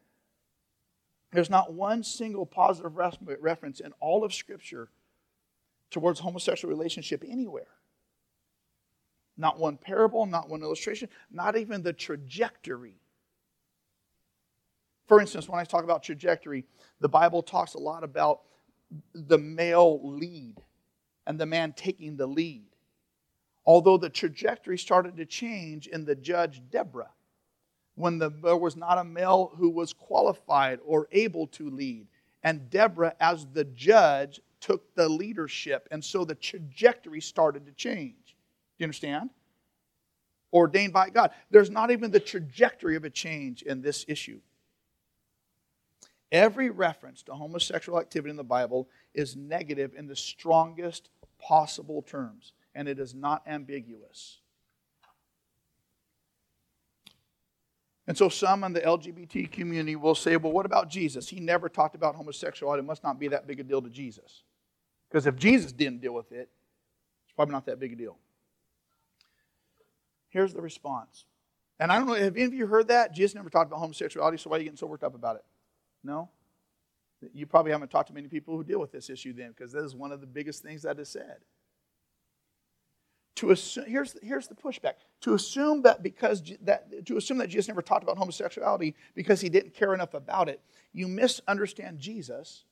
There's 1.32 1.50
not 1.50 1.74
one 1.74 2.04
single 2.04 2.46
positive 2.46 2.98
reference 2.98 3.80
in 3.80 3.94
all 4.00 4.24
of 4.24 4.34
Scripture 4.34 4.90
towards 5.92 6.20
homosexual 6.20 6.74
relationship 6.74 7.24
anywhere. 7.28 7.68
Not 9.38 9.60
one 9.60 9.78
parable, 9.78 10.26
not 10.26 10.50
one 10.50 10.64
illustration, 10.64 11.08
not 11.32 11.56
even 11.56 11.82
the 11.82 11.94
trajectory. 11.94 13.00
For 15.10 15.20
instance, 15.20 15.50
when 15.50 15.60
I 15.60 15.64
talk 15.64 15.84
about 15.84 16.04
trajectory, 16.04 16.66
the 17.00 17.10
Bible 17.10 17.42
talks 17.42 17.74
a 17.74 17.80
lot 17.80 18.04
about 18.04 18.42
the 19.16 19.40
male 19.40 20.00
lead 20.04 20.62
and 21.26 21.40
the 21.40 21.48
man 21.48 21.74
taking 21.76 22.16
the 22.16 22.28
lead. 22.28 22.68
Although 23.66 23.98
the 23.98 24.12
trajectory 24.12 24.78
started 24.78 25.18
to 25.18 25.26
change 25.26 25.88
in 25.88 26.06
the 26.06 26.16
judge 26.16 26.62
Deborah, 26.70 27.10
when 27.96 28.20
the, 28.20 28.30
there 28.30 28.56
was 28.56 28.76
not 28.76 29.00
a 29.00 29.04
male 29.04 29.52
who 29.58 29.72
was 29.72 29.94
qualified 29.94 30.80
or 30.86 31.08
able 31.12 31.48
to 31.48 31.72
lead. 31.72 32.08
And 32.44 32.70
Deborah, 32.70 33.16
as 33.20 33.48
the 33.52 33.66
judge, 33.66 34.40
took 34.62 34.94
the 34.94 35.10
leadership. 35.10 35.88
And 35.90 36.06
so 36.06 36.24
the 36.24 36.36
trajectory 36.36 37.20
started 37.20 37.66
to 37.66 37.72
change 37.72 38.36
Do 38.78 38.84
you 38.84 38.86
understand? 38.86 39.32
Ordained 40.54 40.94
by 40.94 41.10
God. 41.10 41.32
There's 41.50 41.72
not 41.72 41.90
even 41.90 42.12
the 42.12 42.20
trajectory 42.20 42.96
of 42.96 43.06
a 43.06 43.10
change 43.10 43.64
in 43.64 43.82
this 43.82 44.06
issue. 44.08 44.40
Every 46.32 46.70
reference 46.70 47.24
to 47.24 47.34
homosexual 47.34 48.00
activity 48.00 48.30
in 48.30 48.36
the 48.36 48.44
Bible 48.44 48.88
is 49.14 49.36
negative 49.36 49.94
in 49.98 50.08
the 50.08 50.16
strongest 50.16 51.10
possible 51.40 52.02
terms, 52.02 52.54
and 52.76 52.88
it 52.88 53.00
is 53.00 53.16
not 53.16 53.42
ambiguous. 53.48 54.40
And 58.06 58.18
so 58.18 58.28
some 58.28 58.64
in 58.64 58.74
the 58.74 58.82
LGBT 58.82 59.52
community 59.52 59.96
will 59.96 60.16
say, 60.16 60.36
well, 60.36 60.52
what 60.52 60.66
about 60.66 60.90
Jesus? 60.90 61.30
He 61.30 61.40
never 61.40 61.70
talked 61.70 61.94
about 61.94 62.16
homosexuality. 62.16 62.80
It 62.80 62.88
must 62.88 63.04
not 63.04 63.20
be 63.20 63.28
that 63.28 63.46
big 63.46 63.60
a 63.60 63.64
deal 63.64 63.84
to 63.84 63.90
Jesus. 63.90 64.42
Because 65.10 65.28
if 65.28 65.36
Jesus 65.36 65.72
didn't 65.72 66.02
deal 66.02 66.14
with 66.14 66.32
it, 66.32 66.50
it's 67.26 67.34
probably 67.36 67.54
not 67.54 67.68
that 67.68 67.80
big 67.80 67.94
a 67.94 67.96
deal. 67.96 68.18
Here's 70.30 70.54
the 70.54 70.62
response. 70.62 71.26
And 71.80 71.92
I 71.92 71.98
don't 71.98 72.08
know, 72.08 72.14
have 72.14 72.36
any 72.36 72.46
of 72.46 72.54
you 72.54 72.66
heard 72.68 72.88
that? 72.88 73.14
Jesus 73.14 73.36
never 73.36 73.50
talked 73.50 73.70
about 73.70 73.80
homosexuality, 73.80 74.38
so 74.38 74.50
why 74.50 74.58
are 74.58 74.60
you 74.60 74.66
getting 74.66 74.78
so 74.78 74.88
worked 74.88 75.04
up 75.04 75.16
about 75.16 75.36
it? 75.36 75.46
No? 76.04 76.30
You 77.34 77.46
probably 77.46 77.72
haven't 77.72 77.92
talked 77.92 78.08
to 78.08 78.14
many 78.14 78.28
people 78.28 78.56
who 78.56 78.64
deal 78.64 78.80
with 78.80 78.92
this 78.92 79.10
issue 79.10 79.34
then, 79.34 79.50
because 79.50 79.74
this 79.74 79.84
is 79.84 79.96
one 79.96 80.12
of 80.12 80.22
the 80.22 80.28
biggest 80.28 80.64
things 80.64 80.84
that 80.84 81.00
is 81.00 81.10
said. 81.10 81.38
To 83.36 83.52
assume, 83.52 83.86
here's, 83.88 84.16
here's 84.22 84.48
the 84.48 84.56
pushback. 84.56 84.94
To 85.22 85.34
assume 85.34 85.82
that 85.84 86.04
because 86.04 86.44
that 86.62 87.06
to 87.06 87.18
assume 87.18 87.38
that 87.38 87.48
Jesus 87.48 87.68
never 87.68 87.82
talked 87.82 88.04
about 88.04 88.18
homosexuality 88.18 88.96
because 89.16 89.40
he 89.40 89.50
didn't 89.50 89.74
care 89.74 89.94
enough 89.94 90.14
about 90.14 90.50
it, 90.50 90.62
you 90.92 91.08
misunderstand 91.08 92.00
Jesus, 92.00 92.66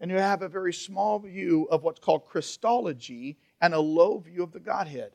and 0.00 0.10
you 0.10 0.18
have 0.18 0.42
a 0.42 0.48
very 0.48 0.72
small 0.72 1.18
view 1.18 1.66
of 1.70 1.82
what's 1.82 2.00
called 2.00 2.26
Christology 2.26 3.38
and 3.60 3.74
a 3.74 3.80
low 3.80 4.18
view 4.18 4.42
of 4.42 4.52
the 4.52 4.60
Godhead. 4.60 5.12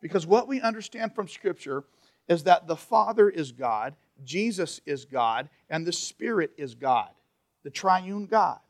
Because 0.00 0.26
what 0.26 0.48
we 0.48 0.60
understand 0.60 1.14
from 1.14 1.28
Scripture 1.28 1.84
is 2.30 2.44
that 2.44 2.68
the 2.68 2.76
Father 2.76 3.28
is 3.28 3.50
God, 3.50 3.96
Jesus 4.24 4.80
is 4.86 5.04
God, 5.04 5.48
and 5.68 5.84
the 5.84 5.92
Spirit 5.92 6.52
is 6.56 6.76
God, 6.76 7.10
the 7.64 7.70
triune 7.70 8.26
God. 8.26 8.60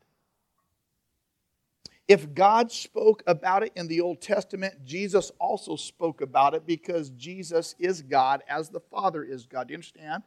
If 2.07 2.33
God 2.33 2.71
spoke 2.71 3.21
about 3.27 3.61
it 3.61 3.71
in 3.75 3.87
the 3.87 4.01
Old 4.01 4.19
Testament, 4.19 4.83
Jesus 4.83 5.31
also 5.39 5.75
spoke 5.75 6.21
about 6.21 6.55
it 6.55 6.65
because 6.65 7.11
Jesus 7.11 7.75
is 7.77 8.01
God 8.01 8.41
as 8.49 8.69
the 8.69 8.79
Father 8.79 9.23
is 9.23 9.45
God. 9.45 9.67
Do 9.67 9.73
you 9.73 9.77
understand? 9.77 10.23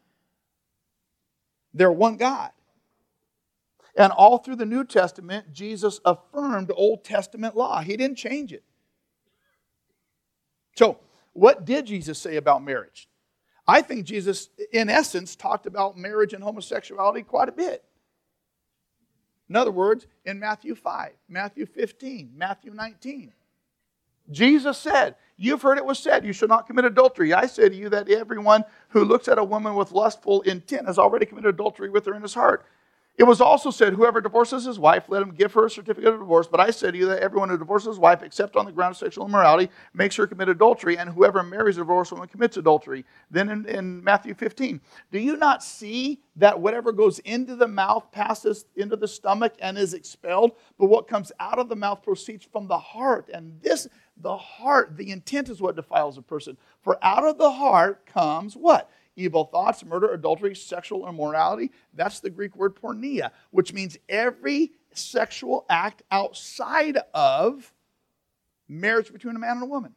They're 1.74 1.92
one 1.92 2.16
God. 2.16 2.52
And 3.96 4.12
all 4.12 4.38
through 4.38 4.56
the 4.56 4.64
New 4.64 4.84
Testament, 4.84 5.52
Jesus 5.52 5.98
affirmed 6.04 6.70
Old 6.74 7.04
Testament 7.04 7.56
law. 7.56 7.80
He 7.80 7.96
didn't 7.96 8.16
change 8.16 8.52
it. 8.52 8.62
So, 10.76 10.98
what 11.32 11.64
did 11.64 11.86
Jesus 11.86 12.18
say 12.18 12.36
about 12.36 12.62
marriage? 12.62 13.08
I 13.66 13.80
think 13.80 14.04
Jesus, 14.04 14.50
in 14.72 14.90
essence, 14.90 15.36
talked 15.36 15.66
about 15.66 15.96
marriage 15.96 16.34
and 16.34 16.42
homosexuality 16.42 17.22
quite 17.22 17.48
a 17.48 17.52
bit. 17.52 17.84
In 19.48 19.56
other 19.56 19.70
words, 19.70 20.06
in 20.24 20.38
Matthew 20.38 20.74
5, 20.74 21.12
Matthew 21.28 21.66
15, 21.66 22.32
Matthew 22.34 22.72
19, 22.72 23.32
Jesus 24.30 24.78
said, 24.78 25.16
You've 25.36 25.62
heard 25.62 25.78
it 25.78 25.84
was 25.84 25.98
said, 25.98 26.24
You 26.24 26.32
shall 26.32 26.48
not 26.48 26.66
commit 26.66 26.84
adultery. 26.84 27.34
I 27.34 27.46
say 27.46 27.68
to 27.68 27.74
you 27.74 27.88
that 27.90 28.08
everyone 28.08 28.64
who 28.88 29.04
looks 29.04 29.28
at 29.28 29.38
a 29.38 29.44
woman 29.44 29.74
with 29.74 29.92
lustful 29.92 30.42
intent 30.42 30.86
has 30.86 30.98
already 30.98 31.26
committed 31.26 31.54
adultery 31.54 31.90
with 31.90 32.06
her 32.06 32.14
in 32.14 32.22
his 32.22 32.34
heart. 32.34 32.64
It 33.16 33.22
was 33.24 33.40
also 33.40 33.70
said, 33.70 33.92
Whoever 33.92 34.20
divorces 34.20 34.64
his 34.64 34.78
wife, 34.78 35.04
let 35.08 35.22
him 35.22 35.30
give 35.30 35.52
her 35.52 35.66
a 35.66 35.70
certificate 35.70 36.12
of 36.12 36.18
divorce. 36.18 36.48
But 36.48 36.58
I 36.58 36.70
say 36.70 36.90
to 36.90 36.98
you 36.98 37.06
that 37.06 37.20
everyone 37.20 37.48
who 37.48 37.56
divorces 37.56 37.88
his 37.88 37.98
wife, 37.98 38.24
except 38.24 38.56
on 38.56 38.66
the 38.66 38.72
ground 38.72 38.92
of 38.92 38.96
sexual 38.96 39.26
immorality, 39.26 39.70
makes 39.92 40.16
her 40.16 40.26
commit 40.26 40.48
adultery, 40.48 40.98
and 40.98 41.08
whoever 41.08 41.42
marries 41.44 41.76
a 41.76 41.80
divorced 41.80 42.10
woman 42.10 42.26
commits 42.26 42.56
adultery. 42.56 43.04
Then 43.30 43.50
in, 43.50 43.66
in, 43.66 44.02
Matthew 44.02 44.34
15, 44.34 44.80
do 45.12 45.20
you 45.20 45.36
not 45.36 45.62
see 45.62 46.22
that 46.36 46.58
whatever 46.60 46.90
goes 46.90 47.20
into 47.20 47.54
the 47.54 47.68
mouth 47.68 48.10
passes 48.10 48.64
into 48.74 48.96
the 48.96 49.06
stomach 49.06 49.54
and 49.60 49.78
is 49.78 49.94
expelled? 49.94 50.52
But 50.76 50.86
what 50.86 51.06
comes 51.06 51.30
out 51.38 51.60
of 51.60 51.68
the 51.68 51.76
mouth 51.76 52.02
proceeds 52.02 52.44
from 52.44 52.66
the 52.66 52.78
heart. 52.78 53.30
And 53.32 53.60
this, 53.62 53.86
the 54.16 54.36
heart, 54.36 54.96
the 54.96 55.12
intent 55.12 55.48
is 55.48 55.62
what 55.62 55.76
defiles 55.76 56.18
a 56.18 56.22
person. 56.22 56.56
For 56.82 56.98
out 57.00 57.24
of 57.24 57.38
the 57.38 57.52
heart 57.52 58.06
comes 58.06 58.56
what? 58.56 58.90
Evil 59.16 59.44
thoughts, 59.44 59.84
murder, 59.84 60.12
adultery, 60.12 60.54
sexual 60.54 61.08
immorality. 61.08 61.70
That's 61.92 62.20
the 62.20 62.30
Greek 62.30 62.56
word 62.56 62.74
porneia, 62.74 63.30
which 63.50 63.72
means 63.72 63.96
every 64.08 64.72
sexual 64.92 65.64
act 65.68 66.02
outside 66.10 66.98
of 67.12 67.72
marriage 68.68 69.12
between 69.12 69.36
a 69.36 69.38
man 69.38 69.52
and 69.52 69.62
a 69.62 69.66
woman. 69.66 69.94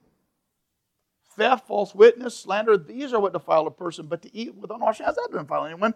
Theft, 1.36 1.68
false 1.68 1.94
witness, 1.94 2.38
slander, 2.38 2.78
these 2.78 3.14
are 3.14 3.20
what 3.20 3.34
defile 3.34 3.68
a 3.68 3.72
person, 3.72 4.08
but 4.08 4.24
to 4.24 4.36
eat 4.36 4.56
with 4.56 4.72
unwashed 4.72 5.02
hands, 5.02 5.16
that 5.16 5.28
doesn't 5.30 5.46
defile 5.46 5.66
anyone. 5.66 5.94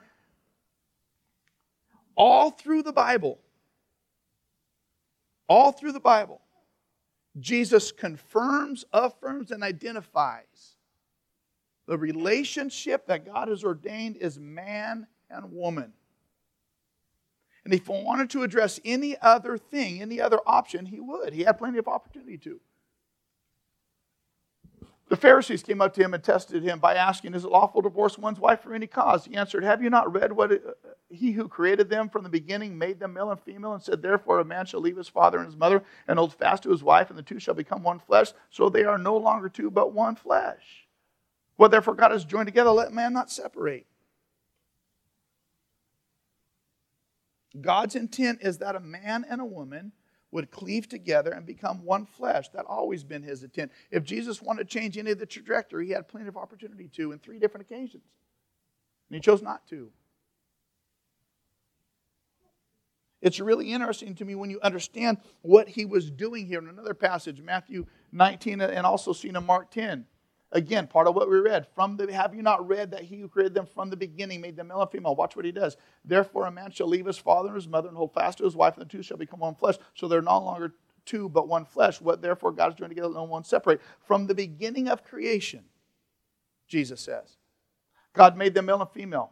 All 2.15 2.51
through 2.51 2.83
the 2.83 2.93
Bible, 2.93 3.39
all 5.47 5.71
through 5.71 5.93
the 5.93 5.99
Bible, 5.99 6.41
Jesus 7.39 7.91
confirms, 7.91 8.85
affirms, 8.93 9.49
and 9.51 9.63
identifies 9.63 10.75
the 11.87 11.97
relationship 11.97 13.07
that 13.07 13.25
God 13.25 13.47
has 13.47 13.63
ordained 13.63 14.17
is 14.17 14.39
man 14.39 15.07
and 15.29 15.51
woman. 15.51 15.93
And 17.63 17.73
if 17.73 17.87
he 17.87 17.93
wanted 17.93 18.29
to 18.31 18.43
address 18.43 18.79
any 18.83 19.17
other 19.21 19.57
thing, 19.57 20.01
any 20.01 20.19
other 20.19 20.39
option, 20.45 20.85
he 20.85 20.99
would. 20.99 21.33
He 21.33 21.43
had 21.43 21.57
plenty 21.57 21.77
of 21.77 21.87
opportunity 21.87 22.37
to. 22.39 22.59
The 25.09 25.17
Pharisees 25.17 25.61
came 25.61 25.81
up 25.81 25.93
to 25.95 26.01
him 26.01 26.13
and 26.13 26.23
tested 26.23 26.63
him 26.63 26.79
by 26.79 26.95
asking, 26.95 27.33
Is 27.33 27.43
it 27.43 27.51
lawful 27.51 27.81
to 27.81 27.89
divorce 27.89 28.17
one's 28.17 28.39
wife 28.39 28.61
for 28.61 28.73
any 28.73 28.87
cause? 28.87 29.25
He 29.25 29.35
answered, 29.35 29.61
Have 29.61 29.83
you 29.83 29.89
not 29.89 30.11
read 30.13 30.31
what 30.31 30.51
he 31.09 31.33
who 31.33 31.49
created 31.49 31.89
them 31.89 32.07
from 32.07 32.23
the 32.23 32.29
beginning 32.29 32.77
made 32.77 32.97
them 32.97 33.13
male 33.13 33.29
and 33.29 33.41
female 33.41 33.73
and 33.73 33.83
said, 33.83 34.01
Therefore 34.01 34.39
a 34.39 34.45
man 34.45 34.65
shall 34.65 34.79
leave 34.79 34.95
his 34.95 35.09
father 35.09 35.39
and 35.39 35.47
his 35.47 35.57
mother 35.57 35.83
and 36.07 36.17
hold 36.17 36.33
fast 36.33 36.63
to 36.63 36.71
his 36.71 36.81
wife, 36.81 37.09
and 37.09 37.19
the 37.19 37.23
two 37.23 37.39
shall 37.39 37.53
become 37.53 37.83
one 37.83 37.99
flesh. 37.99 38.31
So 38.49 38.69
they 38.69 38.85
are 38.85 38.97
no 38.97 39.17
longer 39.17 39.49
two, 39.49 39.69
but 39.69 39.91
one 39.91 40.15
flesh. 40.15 40.80
What 41.57 41.71
therefore 41.71 41.95
God 41.95 42.11
has 42.11 42.25
joined 42.25 42.47
together, 42.47 42.71
let 42.71 42.91
man 42.91 43.13
not 43.13 43.31
separate. 43.31 43.85
God's 47.59 47.95
intent 47.95 48.39
is 48.41 48.59
that 48.59 48.75
a 48.75 48.79
man 48.79 49.25
and 49.29 49.41
a 49.41 49.45
woman 49.45 49.91
would 50.31 50.49
cleave 50.49 50.87
together 50.87 51.31
and 51.31 51.45
become 51.45 51.83
one 51.83 52.05
flesh. 52.05 52.47
That 52.49 52.65
always 52.65 53.03
been 53.03 53.21
his 53.21 53.43
intent. 53.43 53.71
If 53.91 54.03
Jesus 54.03 54.41
wanted 54.41 54.69
to 54.69 54.79
change 54.79 54.97
any 54.97 55.11
of 55.11 55.19
the 55.19 55.25
trajectory, 55.25 55.87
he 55.87 55.91
had 55.91 56.07
plenty 56.07 56.27
of 56.27 56.37
opportunity 56.37 56.87
to 56.95 57.11
in 57.11 57.19
three 57.19 57.39
different 57.39 57.69
occasions. 57.69 58.03
And 59.09 59.15
he 59.15 59.19
chose 59.19 59.41
not 59.41 59.67
to. 59.67 59.91
It's 63.21 63.39
really 63.39 63.71
interesting 63.71 64.15
to 64.15 64.25
me 64.25 64.33
when 64.33 64.49
you 64.49 64.59
understand 64.61 65.17
what 65.41 65.67
he 65.67 65.85
was 65.85 66.09
doing 66.09 66.47
here 66.47 66.59
in 66.59 66.67
another 66.67 66.95
passage, 66.95 67.39
Matthew 67.39 67.85
19, 68.13 68.61
and 68.61 68.85
also 68.85 69.13
seen 69.13 69.35
in 69.35 69.45
Mark 69.45 69.69
10. 69.69 70.05
Again, 70.53 70.87
part 70.87 71.07
of 71.07 71.15
what 71.15 71.29
we 71.29 71.37
read. 71.37 71.67
From 71.75 71.95
the 71.95 72.11
have 72.11 72.35
you 72.35 72.41
not 72.41 72.67
read 72.67 72.91
that 72.91 73.03
he 73.03 73.19
who 73.19 73.29
created 73.29 73.53
them 73.53 73.65
from 73.65 73.89
the 73.89 73.95
beginning 73.95 74.41
made 74.41 74.57
them 74.57 74.67
male 74.67 74.81
and 74.81 74.91
female? 74.91 75.15
Watch 75.15 75.35
what 75.35 75.45
he 75.45 75.51
does. 75.51 75.77
Therefore, 76.03 76.45
a 76.45 76.51
man 76.51 76.71
shall 76.71 76.87
leave 76.87 77.05
his 77.05 77.17
father 77.17 77.49
and 77.49 77.55
his 77.55 77.67
mother 77.67 77.87
and 77.87 77.95
hold 77.95 78.13
fast 78.13 78.39
to 78.39 78.43
his 78.43 78.55
wife, 78.55 78.75
and 78.77 78.85
the 78.85 78.89
two 78.89 79.01
shall 79.01 79.17
become 79.17 79.39
one 79.39 79.55
flesh. 79.55 79.75
So 79.95 80.07
they're 80.07 80.21
no 80.21 80.39
longer 80.39 80.73
two, 81.05 81.29
but 81.29 81.47
one 81.47 81.65
flesh. 81.65 82.01
What 82.01 82.21
therefore 82.21 82.51
God 82.51 82.73
is 82.73 82.77
joined 82.77 82.91
together, 82.91 83.09
no 83.13 83.23
one 83.23 83.45
separate. 83.45 83.81
From 84.01 84.27
the 84.27 84.35
beginning 84.35 84.89
of 84.89 85.05
creation, 85.05 85.63
Jesus 86.67 86.99
says, 86.99 87.37
God 88.13 88.35
made 88.35 88.53
them 88.53 88.65
male 88.65 88.81
and 88.81 88.91
female. 88.91 89.31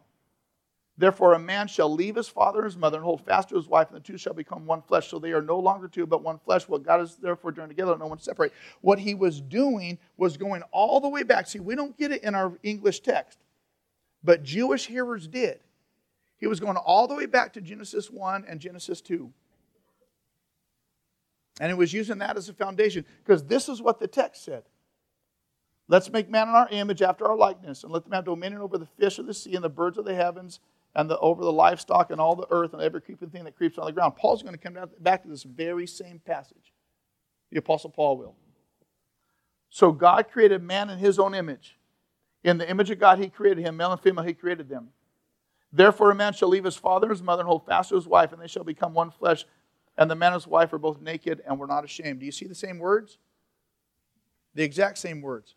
Therefore, 1.00 1.32
a 1.32 1.38
man 1.38 1.66
shall 1.66 1.90
leave 1.90 2.16
his 2.16 2.28
father 2.28 2.58
and 2.58 2.66
his 2.66 2.76
mother 2.76 2.98
and 2.98 3.04
hold 3.06 3.24
fast 3.24 3.48
to 3.48 3.56
his 3.56 3.66
wife, 3.66 3.88
and 3.88 3.96
the 3.96 4.02
two 4.02 4.18
shall 4.18 4.34
become 4.34 4.66
one 4.66 4.82
flesh. 4.82 5.08
So 5.08 5.18
they 5.18 5.32
are 5.32 5.40
no 5.40 5.58
longer 5.58 5.88
two, 5.88 6.06
but 6.06 6.22
one 6.22 6.38
flesh. 6.38 6.68
What 6.68 6.82
God 6.82 7.00
is 7.00 7.16
therefore 7.16 7.52
joined 7.52 7.70
together, 7.70 7.96
no 7.96 8.06
one 8.06 8.18
separate. 8.18 8.52
What 8.82 8.98
he 8.98 9.14
was 9.14 9.40
doing 9.40 9.96
was 10.18 10.36
going 10.36 10.60
all 10.72 11.00
the 11.00 11.08
way 11.08 11.22
back. 11.22 11.46
See, 11.46 11.58
we 11.58 11.74
don't 11.74 11.96
get 11.96 12.12
it 12.12 12.22
in 12.22 12.34
our 12.34 12.52
English 12.62 13.00
text, 13.00 13.38
but 14.22 14.42
Jewish 14.42 14.88
hearers 14.88 15.26
did. 15.26 15.60
He 16.36 16.46
was 16.46 16.60
going 16.60 16.76
all 16.76 17.08
the 17.08 17.14
way 17.14 17.24
back 17.24 17.54
to 17.54 17.62
Genesis 17.62 18.10
1 18.10 18.44
and 18.46 18.60
Genesis 18.60 19.00
2. 19.00 19.32
And 21.60 21.70
he 21.70 21.74
was 21.74 21.94
using 21.94 22.18
that 22.18 22.36
as 22.36 22.50
a 22.50 22.52
foundation 22.52 23.06
because 23.24 23.42
this 23.44 23.70
is 23.70 23.80
what 23.80 24.00
the 24.00 24.06
text 24.06 24.44
said. 24.44 24.64
Let's 25.88 26.12
make 26.12 26.28
man 26.28 26.48
in 26.48 26.54
our 26.54 26.68
image 26.70 27.00
after 27.00 27.26
our 27.26 27.38
likeness, 27.38 27.84
and 27.84 27.92
let 27.92 28.04
them 28.04 28.12
have 28.12 28.26
dominion 28.26 28.60
over 28.60 28.76
the 28.76 28.84
fish 28.84 29.18
of 29.18 29.26
the 29.26 29.32
sea 29.32 29.54
and 29.54 29.64
the 29.64 29.70
birds 29.70 29.96
of 29.96 30.04
the 30.04 30.14
heavens 30.14 30.60
and 30.94 31.08
the, 31.08 31.18
over 31.18 31.44
the 31.44 31.52
livestock 31.52 32.10
and 32.10 32.20
all 32.20 32.34
the 32.34 32.46
earth 32.50 32.72
and 32.72 32.82
every 32.82 33.00
creeping 33.00 33.30
thing 33.30 33.44
that 33.44 33.56
creeps 33.56 33.78
on 33.78 33.86
the 33.86 33.92
ground. 33.92 34.16
Paul's 34.16 34.42
going 34.42 34.56
to 34.56 34.58
come 34.58 34.76
back 35.00 35.22
to 35.22 35.28
this 35.28 35.44
very 35.44 35.86
same 35.86 36.18
passage. 36.18 36.72
The 37.50 37.58
Apostle 37.58 37.90
Paul 37.90 38.16
will. 38.16 38.36
So 39.70 39.92
God 39.92 40.28
created 40.30 40.62
man 40.62 40.90
in 40.90 40.98
his 40.98 41.18
own 41.18 41.34
image. 41.34 41.78
In 42.42 42.58
the 42.58 42.68
image 42.68 42.90
of 42.90 42.98
God, 42.98 43.18
he 43.18 43.28
created 43.28 43.64
him. 43.64 43.76
Male 43.76 43.92
and 43.92 44.00
female, 44.00 44.24
he 44.24 44.34
created 44.34 44.68
them. 44.68 44.88
Therefore, 45.72 46.10
a 46.10 46.14
man 46.14 46.32
shall 46.32 46.48
leave 46.48 46.64
his 46.64 46.76
father 46.76 47.06
and 47.06 47.12
his 47.12 47.22
mother 47.22 47.42
and 47.42 47.48
hold 47.48 47.66
fast 47.66 47.90
to 47.90 47.94
his 47.94 48.06
wife, 48.06 48.32
and 48.32 48.42
they 48.42 48.48
shall 48.48 48.64
become 48.64 48.92
one 48.92 49.10
flesh. 49.10 49.44
And 49.96 50.10
the 50.10 50.16
man 50.16 50.32
and 50.32 50.40
his 50.40 50.48
wife 50.48 50.72
are 50.72 50.78
both 50.78 51.00
naked 51.00 51.42
and 51.46 51.58
were 51.58 51.66
not 51.66 51.84
ashamed. 51.84 52.20
Do 52.20 52.26
you 52.26 52.32
see 52.32 52.46
the 52.46 52.54
same 52.54 52.78
words? 52.78 53.18
The 54.54 54.64
exact 54.64 54.98
same 54.98 55.20
words. 55.20 55.54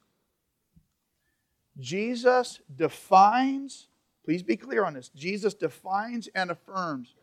Jesus 1.79 2.59
defines 2.75 3.87
Please 4.25 4.43
be 4.43 4.55
clear 4.55 4.85
on 4.85 4.93
this. 4.93 5.09
Jesus 5.09 5.53
defines 5.53 6.27
and 6.33 6.49
affirms 6.49 7.15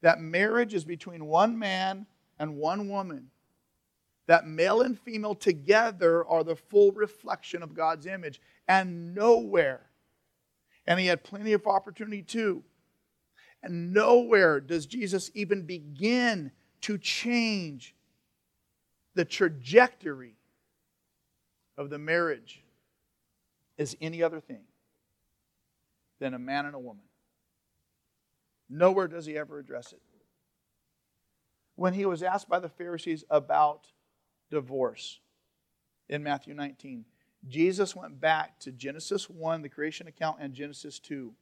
that 0.00 0.20
marriage 0.20 0.74
is 0.74 0.84
between 0.84 1.26
one 1.26 1.58
man 1.58 2.06
and 2.38 2.56
one 2.56 2.88
woman. 2.88 3.30
That 4.26 4.46
male 4.46 4.82
and 4.82 4.98
female 4.98 5.34
together 5.34 6.24
are 6.26 6.44
the 6.44 6.56
full 6.56 6.92
reflection 6.92 7.62
of 7.62 7.74
God's 7.74 8.06
image. 8.06 8.40
And 8.66 9.14
nowhere, 9.14 9.80
and 10.86 11.00
he 11.00 11.06
had 11.06 11.24
plenty 11.24 11.52
of 11.52 11.66
opportunity 11.66 12.22
too, 12.22 12.62
and 13.62 13.92
nowhere 13.92 14.60
does 14.60 14.86
Jesus 14.86 15.30
even 15.34 15.62
begin 15.62 16.52
to 16.82 16.96
change 16.96 17.94
the 19.14 19.24
trajectory 19.24 20.36
of 21.76 21.90
the 21.90 21.98
marriage 21.98 22.62
as 23.78 23.96
any 24.00 24.22
other 24.22 24.40
thing 24.40 24.67
than 26.18 26.34
a 26.34 26.38
man 26.38 26.66
and 26.66 26.74
a 26.74 26.78
woman. 26.78 27.04
Nowhere 28.68 29.08
does 29.08 29.26
he 29.26 29.36
ever 29.38 29.58
address 29.58 29.92
it. 29.92 30.00
When 31.74 31.94
he 31.94 32.06
was 32.06 32.22
asked 32.22 32.48
by 32.48 32.58
the 32.58 32.68
Pharisees 32.68 33.24
about 33.30 33.86
divorce 34.50 35.20
in 36.08 36.22
Matthew 36.22 36.54
19, 36.54 37.04
Jesus 37.46 37.94
went 37.94 38.20
back 38.20 38.58
to 38.60 38.72
Genesis 38.72 39.30
1, 39.30 39.62
the 39.62 39.68
creation 39.68 40.08
account, 40.08 40.38
and 40.40 40.54
Genesis 40.54 40.98
2. 40.98 41.32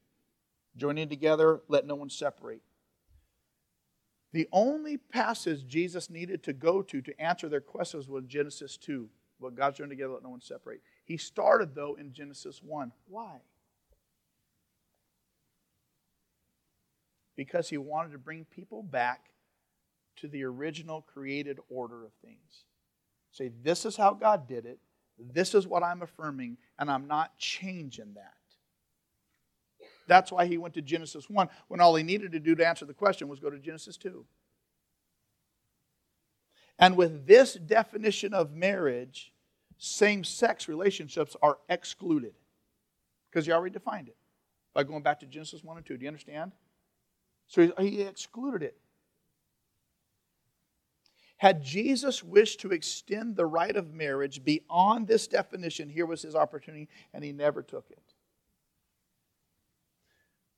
Joining 0.76 1.08
together, 1.08 1.62
let 1.68 1.86
no 1.86 1.94
one 1.94 2.10
separate. 2.10 2.60
The 4.32 4.46
only 4.52 4.98
passage 4.98 5.66
Jesus 5.66 6.10
needed 6.10 6.42
to 6.42 6.52
go 6.52 6.82
to 6.82 7.00
to 7.00 7.20
answer 7.20 7.48
their 7.48 7.62
questions 7.62 8.06
was 8.06 8.24
Genesis 8.26 8.76
2. 8.76 9.08
What 9.38 9.54
God's 9.54 9.78
joined 9.78 9.90
together, 9.90 10.12
let 10.12 10.22
no 10.22 10.30
one 10.30 10.42
separate. 10.42 10.82
He 11.04 11.16
started, 11.16 11.74
though, 11.74 11.94
in 11.94 12.12
Genesis 12.12 12.62
1. 12.62 12.92
Why? 13.08 13.40
Because 17.36 17.68
he 17.68 17.78
wanted 17.78 18.12
to 18.12 18.18
bring 18.18 18.44
people 18.44 18.82
back 18.82 19.30
to 20.16 20.28
the 20.28 20.44
original 20.44 21.02
created 21.02 21.58
order 21.68 22.04
of 22.04 22.12
things. 22.24 22.64
Say, 23.30 23.50
this 23.62 23.84
is 23.84 23.96
how 23.96 24.14
God 24.14 24.48
did 24.48 24.64
it, 24.64 24.78
this 25.18 25.54
is 25.54 25.66
what 25.66 25.82
I'm 25.82 26.02
affirming, 26.02 26.56
and 26.78 26.90
I'm 26.90 27.06
not 27.06 27.38
changing 27.38 28.14
that. 28.14 28.32
That's 30.08 30.30
why 30.30 30.46
he 30.46 30.58
went 30.58 30.74
to 30.74 30.82
Genesis 30.82 31.28
1 31.28 31.48
when 31.68 31.80
all 31.80 31.94
he 31.96 32.02
needed 32.02 32.32
to 32.32 32.40
do 32.40 32.54
to 32.54 32.66
answer 32.66 32.84
the 32.84 32.94
question 32.94 33.28
was 33.28 33.40
go 33.40 33.50
to 33.50 33.58
Genesis 33.58 33.96
2. 33.96 34.24
And 36.78 36.96
with 36.96 37.26
this 37.26 37.54
definition 37.54 38.34
of 38.34 38.52
marriage, 38.52 39.32
same 39.78 40.24
sex 40.24 40.68
relationships 40.68 41.36
are 41.42 41.58
excluded 41.68 42.34
because 43.30 43.46
he 43.46 43.52
already 43.52 43.72
defined 43.72 44.08
it 44.08 44.16
by 44.74 44.84
going 44.84 45.02
back 45.02 45.20
to 45.20 45.26
Genesis 45.26 45.64
1 45.64 45.78
and 45.78 45.86
2. 45.86 45.96
Do 45.96 46.02
you 46.02 46.08
understand? 46.08 46.52
So 47.46 47.72
he 47.78 48.02
excluded 48.02 48.62
it. 48.62 48.76
Had 51.38 51.62
Jesus 51.62 52.22
wished 52.22 52.60
to 52.60 52.70
extend 52.70 53.36
the 53.36 53.46
right 53.46 53.76
of 53.76 53.92
marriage 53.92 54.42
beyond 54.42 55.06
this 55.06 55.26
definition, 55.26 55.88
here 55.88 56.06
was 56.06 56.22
his 56.22 56.34
opportunity, 56.34 56.88
and 57.12 57.22
he 57.22 57.32
never 57.32 57.62
took 57.62 57.84
it. 57.90 58.00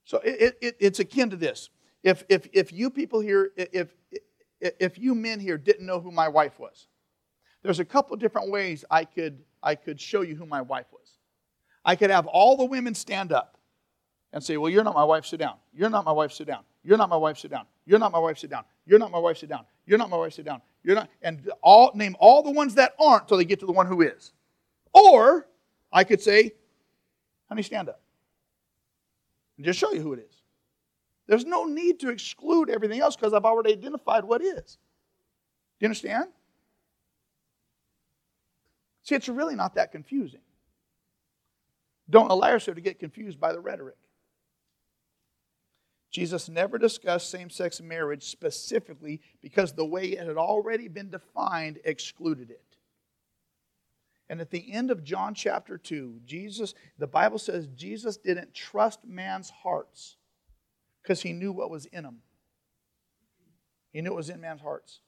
So 0.05 0.19
it, 0.25 0.57
it, 0.63 0.77
it's 0.79 1.01
akin 1.01 1.31
to 1.31 1.37
this. 1.37 1.69
If, 2.03 2.25
if, 2.29 2.49
if 2.53 2.73
you 2.73 2.91
people 2.91 3.21
here, 3.21 3.51
if, 3.57 3.89
if 4.61 4.99
you 4.99 5.15
men 5.15 5.41
here 5.41 5.59
didn't 5.59 5.85
know 5.85 6.01
who 6.01 6.13
my 6.13 6.29
wife 6.29 6.59
was, 6.59 6.87
there's 7.63 7.81
a 7.81 7.85
couple 7.85 8.17
different 8.17 8.51
ways 8.51 8.85
I 8.91 9.05
could, 9.05 9.43
I 9.63 9.75
could 9.75 10.01
show 10.01 10.23
you 10.23 10.37
who 10.37 10.47
my 10.47 10.63
wife 10.63 10.87
was. 10.93 11.19
I 11.85 11.97
could 11.97 12.11
have 12.11 12.27
all 12.27 12.57
the 12.57 12.65
women 12.65 12.95
stand 12.95 13.33
up 13.33 13.59
and 14.33 14.43
say, 14.43 14.57
Well, 14.57 14.71
you're 14.71 14.85
not 14.85 14.95
my 14.95 15.05
wife, 15.05 15.27
sit 15.27 15.41
down. 15.41 15.57
You're 15.75 15.91
not 15.91 16.05
my 16.05 16.13
wife, 16.13 16.33
sit 16.33 16.47
down. 16.47 16.65
You're 16.89 16.97
not 16.97 17.11
my 17.11 17.19
wife, 17.19 17.37
sit 17.37 17.51
down. 17.51 17.67
You're 17.85 17.99
not 17.99 18.13
my 18.13 18.19
wife, 18.19 18.39
sit 18.39 18.49
down. 18.49 18.65
You're 18.87 18.99
not 18.99 19.11
my 19.11 19.19
wife, 19.19 19.37
sit 19.37 19.51
down. 19.51 19.67
You're 19.85 19.99
not 19.99 20.09
my 20.09 20.17
wife, 20.17 20.33
sit 20.33 20.47
down. 20.47 20.63
You're 20.83 20.95
not, 20.95 21.11
and 21.21 21.53
all 21.61 21.93
name 21.95 22.17
all 22.19 22.43
the 22.43 22.51
ones 22.51 22.77
that 22.77 22.95
aren't 22.99 23.29
till 23.29 23.37
they 23.37 23.45
get 23.45 23.61
to 23.61 23.67
the 23.67 23.73
one 23.73 23.85
who 23.85 24.01
is. 24.01 24.33
Or 24.95 25.47
I 25.93 26.05
could 26.05 26.23
say, 26.23 26.53
honey, 27.47 27.63
stand 27.63 27.91
up. 27.91 28.01
And 29.59 29.67
just 29.67 29.79
show 29.79 29.93
you 29.93 30.01
who 30.01 30.15
it 30.15 30.21
is. 30.31 30.35
There's 31.27 31.45
no 31.45 31.67
need 31.67 32.01
to 32.01 32.09
exclude 32.09 32.71
everything 32.71 33.01
else 33.01 33.17
because 33.17 33.35
I've 33.35 33.45
already 33.45 33.73
identified 33.73 34.25
what 34.25 34.41
is. 34.41 34.79
Do 35.79 35.81
you 35.81 35.89
understand? 35.89 36.31
See, 39.03 39.15
it's 39.15 39.29
really 39.29 39.57
not 39.57 39.75
that 39.75 39.93
confusing. 39.93 40.41
Don't 42.09 42.31
allow 42.31 42.49
yourself 42.49 42.77
to 42.77 42.81
get 42.81 42.99
confused 42.99 43.39
by 43.39 43.53
the 43.53 43.61
rhetoric. 43.61 43.99
Jesus 46.11 46.49
never 46.49 46.79
discussed 46.79 47.31
same 47.31 47.51
sex 47.51 47.81
marriage 47.81 48.25
specifically 48.25 49.21
because 49.43 49.73
the 49.73 49.85
way 49.85 50.05
it 50.07 50.27
had 50.27 50.37
already 50.37 50.89
been 50.89 51.11
defined 51.11 51.81
excluded 51.85 52.51
it. 52.51 52.63
And 54.31 54.41
at 54.41 54.51
the 54.51 54.73
end 54.73 54.91
of 54.91 55.05
John 55.05 55.35
chapter 55.35 55.79
2, 55.79 56.21
Jesus, 56.25 56.75
the 56.99 57.07
Bible 57.07 57.39
says 57.39 57.67
Jesus 57.75 58.17
didn't 58.17 58.55
trust 58.55 59.05
man's 59.05 59.51
hearts 59.51 60.17
because 61.03 61.23
he 61.23 61.33
knew 61.33 61.53
what 61.53 61.71
was 61.71 61.87
in 61.87 62.05
them. 62.05 62.19
He 63.93 64.03
knew 64.03 64.13
it 64.13 64.17
was 64.17 64.31
in 64.31 64.41
man's 64.41 64.61
hearts. 64.61 65.01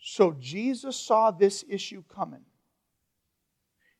So 0.00 0.36
Jesus 0.38 0.96
saw 0.96 1.32
this 1.32 1.64
issue 1.68 2.04
coming, 2.08 2.44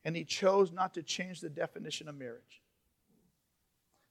and 0.05 0.15
he 0.15 0.23
chose 0.23 0.71
not 0.71 0.93
to 0.93 1.03
change 1.03 1.41
the 1.41 1.49
definition 1.49 2.07
of 2.07 2.15
marriage. 2.15 2.61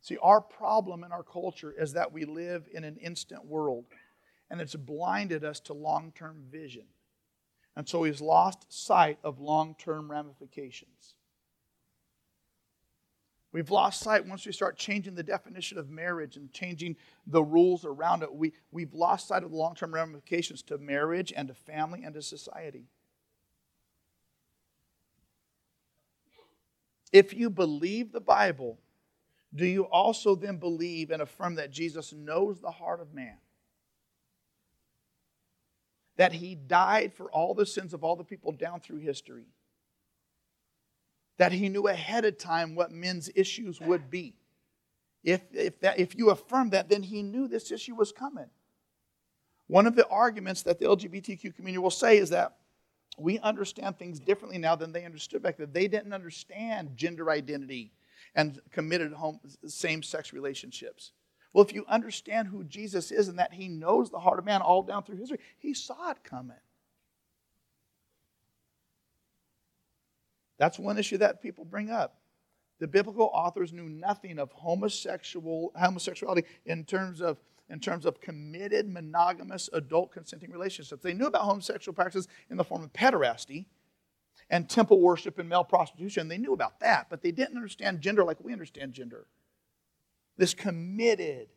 See, 0.00 0.16
our 0.22 0.40
problem 0.40 1.04
in 1.04 1.12
our 1.12 1.22
culture 1.22 1.74
is 1.76 1.92
that 1.94 2.12
we 2.12 2.24
live 2.24 2.68
in 2.72 2.84
an 2.84 2.96
instant 2.96 3.44
world, 3.44 3.84
and 4.50 4.60
it's 4.60 4.76
blinded 4.76 5.44
us 5.44 5.60
to 5.60 5.74
long 5.74 6.12
term 6.12 6.44
vision. 6.50 6.84
And 7.76 7.88
so 7.88 8.02
he's 8.02 8.20
lost 8.20 8.66
sight 8.68 9.18
of 9.22 9.40
long 9.40 9.74
term 9.78 10.10
ramifications. 10.10 11.14
We've 13.50 13.70
lost 13.70 14.00
sight 14.00 14.26
once 14.26 14.44
we 14.44 14.52
start 14.52 14.76
changing 14.76 15.14
the 15.14 15.22
definition 15.22 15.78
of 15.78 15.88
marriage 15.88 16.36
and 16.36 16.52
changing 16.52 16.96
the 17.26 17.42
rules 17.42 17.84
around 17.84 18.22
it. 18.22 18.32
We, 18.32 18.52
we've 18.70 18.92
lost 18.92 19.28
sight 19.28 19.42
of 19.42 19.50
the 19.50 19.56
long 19.56 19.74
term 19.74 19.94
ramifications 19.94 20.62
to 20.64 20.78
marriage 20.78 21.32
and 21.34 21.48
to 21.48 21.54
family 21.54 22.02
and 22.04 22.14
to 22.14 22.22
society. 22.22 22.84
If 27.10 27.32
you 27.32 27.48
believe 27.48 28.12
the 28.12 28.20
Bible, 28.20 28.78
do 29.54 29.66
you 29.66 29.84
also 29.84 30.34
then 30.34 30.58
believe 30.58 31.10
and 31.10 31.22
affirm 31.22 31.54
that 31.56 31.70
Jesus 31.70 32.12
knows 32.12 32.60
the 32.60 32.70
heart 32.70 33.00
of 33.00 33.14
man? 33.14 33.38
That 36.16 36.32
he 36.32 36.54
died 36.54 37.14
for 37.14 37.30
all 37.30 37.54
the 37.54 37.66
sins 37.66 37.94
of 37.94 38.04
all 38.04 38.16
the 38.16 38.24
people 38.24 38.52
down 38.52 38.80
through 38.80 38.98
history? 38.98 39.46
That 41.38 41.52
he 41.52 41.68
knew 41.68 41.86
ahead 41.86 42.24
of 42.24 42.36
time 42.36 42.74
what 42.74 42.90
men's 42.90 43.30
issues 43.34 43.80
would 43.80 44.10
be? 44.10 44.34
If, 45.24 45.40
if, 45.52 45.80
that, 45.80 45.98
if 45.98 46.16
you 46.16 46.30
affirm 46.30 46.70
that, 46.70 46.88
then 46.88 47.02
he 47.02 47.22
knew 47.22 47.48
this 47.48 47.70
issue 47.70 47.94
was 47.94 48.12
coming. 48.12 48.50
One 49.66 49.86
of 49.86 49.96
the 49.96 50.06
arguments 50.08 50.62
that 50.62 50.78
the 50.78 50.86
LGBTQ 50.86 51.54
community 51.54 51.78
will 51.78 51.90
say 51.90 52.18
is 52.18 52.30
that 52.30 52.56
we 53.18 53.38
understand 53.40 53.98
things 53.98 54.20
differently 54.20 54.58
now 54.58 54.76
than 54.76 54.92
they 54.92 55.04
understood 55.04 55.42
back 55.42 55.56
then. 55.56 55.70
They 55.72 55.88
didn't 55.88 56.12
understand 56.12 56.96
gender 56.96 57.30
identity 57.30 57.92
and 58.34 58.60
committed 58.70 59.12
same 59.66 60.02
sex 60.02 60.32
relationships. 60.32 61.12
Well, 61.52 61.64
if 61.64 61.72
you 61.72 61.84
understand 61.88 62.48
who 62.48 62.64
Jesus 62.64 63.10
is 63.10 63.28
and 63.28 63.38
that 63.38 63.52
he 63.52 63.68
knows 63.68 64.10
the 64.10 64.18
heart 64.18 64.38
of 64.38 64.44
man 64.44 64.60
all 64.60 64.82
down 64.82 65.02
through 65.02 65.16
history, 65.16 65.38
he 65.58 65.74
saw 65.74 66.10
it 66.10 66.22
coming. 66.22 66.56
That's 70.58 70.78
one 70.78 70.98
issue 70.98 71.18
that 71.18 71.40
people 71.40 71.64
bring 71.64 71.90
up. 71.90 72.18
The 72.80 72.86
biblical 72.86 73.30
authors 73.32 73.72
knew 73.72 73.88
nothing 73.88 74.38
of 74.38 74.52
homosexual 74.52 75.72
homosexuality 75.76 76.44
in 76.64 76.84
terms 76.84 77.20
of 77.20 77.38
in 77.70 77.80
terms 77.80 78.06
of 78.06 78.20
committed 78.20 78.88
monogamous 78.88 79.68
adult 79.74 80.10
consenting 80.10 80.50
relationships. 80.50 81.02
They 81.02 81.12
knew 81.12 81.26
about 81.26 81.42
homosexual 81.42 81.94
practices 81.94 82.26
in 82.50 82.56
the 82.56 82.64
form 82.64 82.82
of 82.82 82.92
pederasty 82.92 83.66
and 84.50 84.68
temple 84.68 85.00
worship 85.00 85.38
and 85.38 85.48
male 85.48 85.64
prostitution. 85.64 86.28
They 86.28 86.38
knew 86.38 86.52
about 86.52 86.80
that, 86.80 87.08
but 87.10 87.22
they 87.22 87.30
didn't 87.30 87.56
understand 87.56 88.00
gender 88.00 88.24
like 88.24 88.38
we 88.42 88.52
understand 88.52 88.92
gender. 88.92 89.26
This 90.36 90.54
committed, 90.54 91.48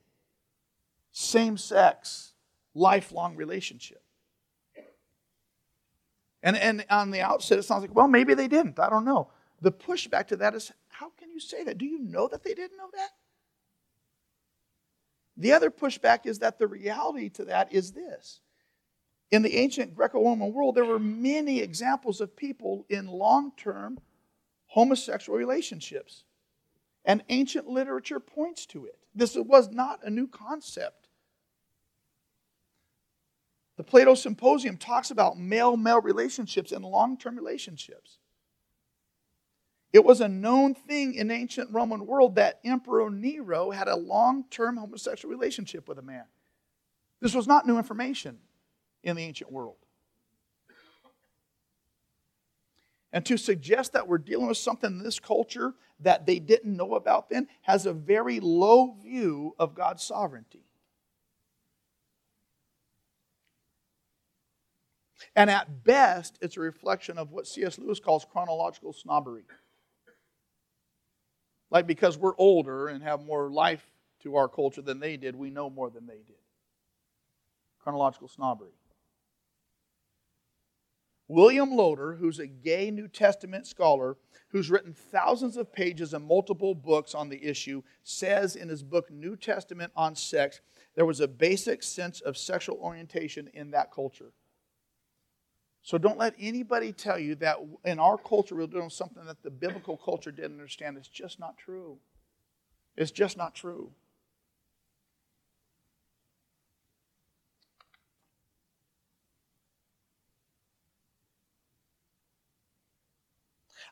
same 1.12 1.58
sex, 1.58 2.34
lifelong 2.74 3.36
relationship. 3.36 4.02
And, 6.44 6.58
and 6.58 6.86
on 6.90 7.12
the 7.12 7.22
outset, 7.22 7.60
it 7.60 7.64
sounds 7.64 7.82
like, 7.82 7.96
well, 7.96 8.08
maybe 8.08 8.34
they 8.34 8.48
didn't. 8.48 8.80
I 8.80 8.90
don't 8.90 9.06
know. 9.06 9.30
The 9.62 9.72
pushback 9.72 10.28
to 10.28 10.38
that 10.38 10.56
is, 10.56 10.72
how 10.88 11.12
can 11.18 11.30
you 11.30 11.40
say 11.40 11.64
that? 11.64 11.78
Do 11.78 11.86
you 11.86 12.00
know 12.00 12.28
that 12.28 12.44
they 12.44 12.56
didn't 12.56 12.78
know 12.78 12.90
that? 12.94 13.10
The 15.38 15.54
other 15.54 15.70
pushback 15.70 16.26
is 16.26 16.40
that 16.40 16.58
the 16.58 16.68
reality 16.68 17.30
to 17.30 17.46
that 17.46 17.72
is 17.72 17.92
this. 17.92 18.42
In 19.32 19.42
the 19.42 19.56
ancient 19.56 19.96
Greco 19.96 20.24
Roman 20.24 20.54
world, 20.54 20.76
there 20.76 20.86
were 20.86 21.00
many 21.00 21.60
examples 21.62 22.20
of 22.20 22.36
people 22.36 22.86
in 22.90 23.08
long 23.08 23.54
term 23.56 23.98
homosexual 24.68 25.40
relationships. 25.40 26.26
And 27.04 27.24
ancient 27.30 27.68
literature 27.68 28.20
points 28.20 28.68
to 28.68 28.86
it. 28.86 29.00
This 29.16 29.36
was 29.36 29.72
not 29.72 30.02
a 30.04 30.10
new 30.10 30.28
concept. 30.28 31.08
The 33.78 33.84
Plato 33.84 34.14
Symposium 34.14 34.78
talks 34.78 35.10
about 35.10 35.40
male 35.40 35.76
male 35.78 36.02
relationships 36.02 36.72
and 36.72 36.86
long 36.86 37.18
term 37.18 37.36
relationships. 37.36 38.20
It 39.94 40.06
was 40.06 40.22
a 40.22 40.28
known 40.28 40.76
thing 40.76 41.16
in 41.16 41.32
ancient 41.32 41.72
Roman 41.72 42.06
world 42.06 42.36
that 42.36 42.60
Emperor 42.64 43.10
Nero 43.10 43.72
had 43.72 43.88
a 43.88 43.96
long-term 43.96 44.78
homosexual 44.78 45.34
relationship 45.34 45.88
with 45.90 45.98
a 45.98 46.02
man. 46.02 46.24
This 47.20 47.34
was 47.34 47.46
not 47.46 47.68
new 47.68 47.78
information 47.78 48.40
in 49.04 49.16
the 49.16 49.24
ancient 49.24 49.52
world. 49.52 49.78
And 53.14 53.26
to 53.26 53.38
suggest 53.38 53.94
that 53.94 54.08
we're 54.08 54.18
dealing 54.18 54.48
with 54.48 54.58
something 54.58 54.90
in 54.90 55.04
this 55.04 55.20
culture 55.20 55.74
that 56.00 56.26
they 56.26 56.40
didn't 56.40 56.76
know 56.76 56.96
about 56.96 57.30
then 57.30 57.48
has 57.62 57.86
a 57.86 57.94
very 57.94 58.40
low 58.40 58.96
view 59.02 59.54
of 59.60 59.76
God's 59.76 60.04
sovereignty. 60.04 60.64
And 65.36 65.50
at 65.50 65.84
best, 65.84 66.38
it's 66.42 66.58
a 66.58 66.62
reflection 66.62 67.18
of 67.18 67.32
what 67.32 67.48
C.S. 67.48 67.78
Lewis 67.78 68.00
calls 68.00 68.26
chronological 68.32 68.94
snobbery. 68.94 69.44
Like 71.70 71.88
because 71.88 72.18
we're 72.18 72.36
older 72.38 72.88
and 72.88 73.04
have 73.04 73.24
more 73.24 73.50
life 73.50 73.86
to 74.24 74.36
our 74.36 74.48
culture 74.48 74.82
than 74.82 75.00
they 75.00 75.18
did, 75.18 75.36
we 75.36 75.50
know 75.50 75.70
more 75.70 75.90
than 75.90 76.06
they 76.06 76.22
did. 76.26 76.36
Chronological 77.80 78.28
snobbery. 78.28 78.72
William 81.32 81.72
Loader, 81.72 82.16
who's 82.16 82.40
a 82.40 82.48
gay 82.48 82.92
New 82.92 83.08
Testament 83.08 83.66
scholar 83.66 84.18
who's 84.50 84.70
written 84.70 84.94
thousands 84.94 85.56
of 85.56 85.72
pages 85.72 86.14
and 86.14 86.26
multiple 86.26 86.76
books 86.76 87.16
on 87.16 87.30
the 87.30 87.42
issue, 87.42 87.82
says 88.04 88.58
in 88.58 88.68
his 88.68 88.84
book 88.84 89.10
New 89.10 89.38
Testament 89.38 89.94
on 89.96 90.14
Sex, 90.14 90.60
there 90.94 91.06
was 91.06 91.22
a 91.22 91.30
basic 91.30 91.84
sense 91.84 92.20
of 92.20 92.38
sexual 92.38 92.76
orientation 92.82 93.50
in 93.54 93.72
that 93.72 93.94
culture. 93.94 94.34
So 95.82 95.98
don't 95.98 96.18
let 96.18 96.36
anybody 96.38 96.92
tell 96.92 97.18
you 97.18 97.36
that 97.36 97.60
in 97.86 97.98
our 97.98 98.18
culture 98.18 98.56
we're 98.56 98.68
doing 98.68 98.90
something 98.90 99.26
that 99.26 99.42
the 99.42 99.50
biblical 99.50 99.96
culture 99.96 100.32
didn't 100.32 100.52
understand. 100.52 100.98
It's 100.98 101.08
just 101.08 101.40
not 101.40 101.58
true. 101.58 101.98
It's 102.98 103.12
just 103.12 103.38
not 103.38 103.56
true. 103.56 103.92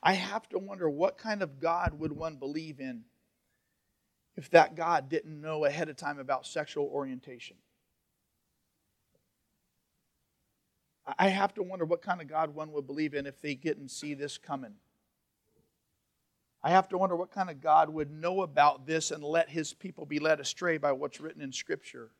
I 0.01 0.13
have 0.13 0.47
to 0.49 0.59
wonder 0.59 0.89
what 0.89 1.17
kind 1.17 1.41
of 1.41 1.59
God 1.59 1.99
would 1.99 2.11
one 2.11 2.37
believe 2.37 2.79
in 2.79 3.03
if 4.35 4.49
that 4.51 4.75
God 4.75 5.09
didn't 5.09 5.41
know 5.41 5.65
ahead 5.65 5.89
of 5.89 5.97
time 5.97 6.19
about 6.19 6.45
sexual 6.45 6.85
orientation? 6.85 7.57
I 11.17 11.29
have 11.29 11.53
to 11.55 11.63
wonder 11.63 11.85
what 11.85 12.01
kind 12.01 12.21
of 12.21 12.27
God 12.27 12.53
one 12.53 12.71
would 12.71 12.85
believe 12.85 13.13
in 13.13 13.25
if 13.25 13.41
they 13.41 13.55
didn't 13.55 13.89
see 13.89 14.13
this 14.13 14.37
coming. 14.37 14.75
I 16.61 16.71
have 16.71 16.89
to 16.89 16.97
wonder 16.97 17.15
what 17.15 17.31
kind 17.31 17.49
of 17.49 17.61
God 17.61 17.89
would 17.89 18.11
know 18.11 18.41
about 18.41 18.85
this 18.85 19.11
and 19.11 19.23
let 19.23 19.49
his 19.49 19.73
people 19.73 20.05
be 20.05 20.19
led 20.19 20.39
astray 20.39 20.77
by 20.77 20.91
what's 20.91 21.21
written 21.21 21.41
in 21.41 21.51
Scripture. 21.53 22.11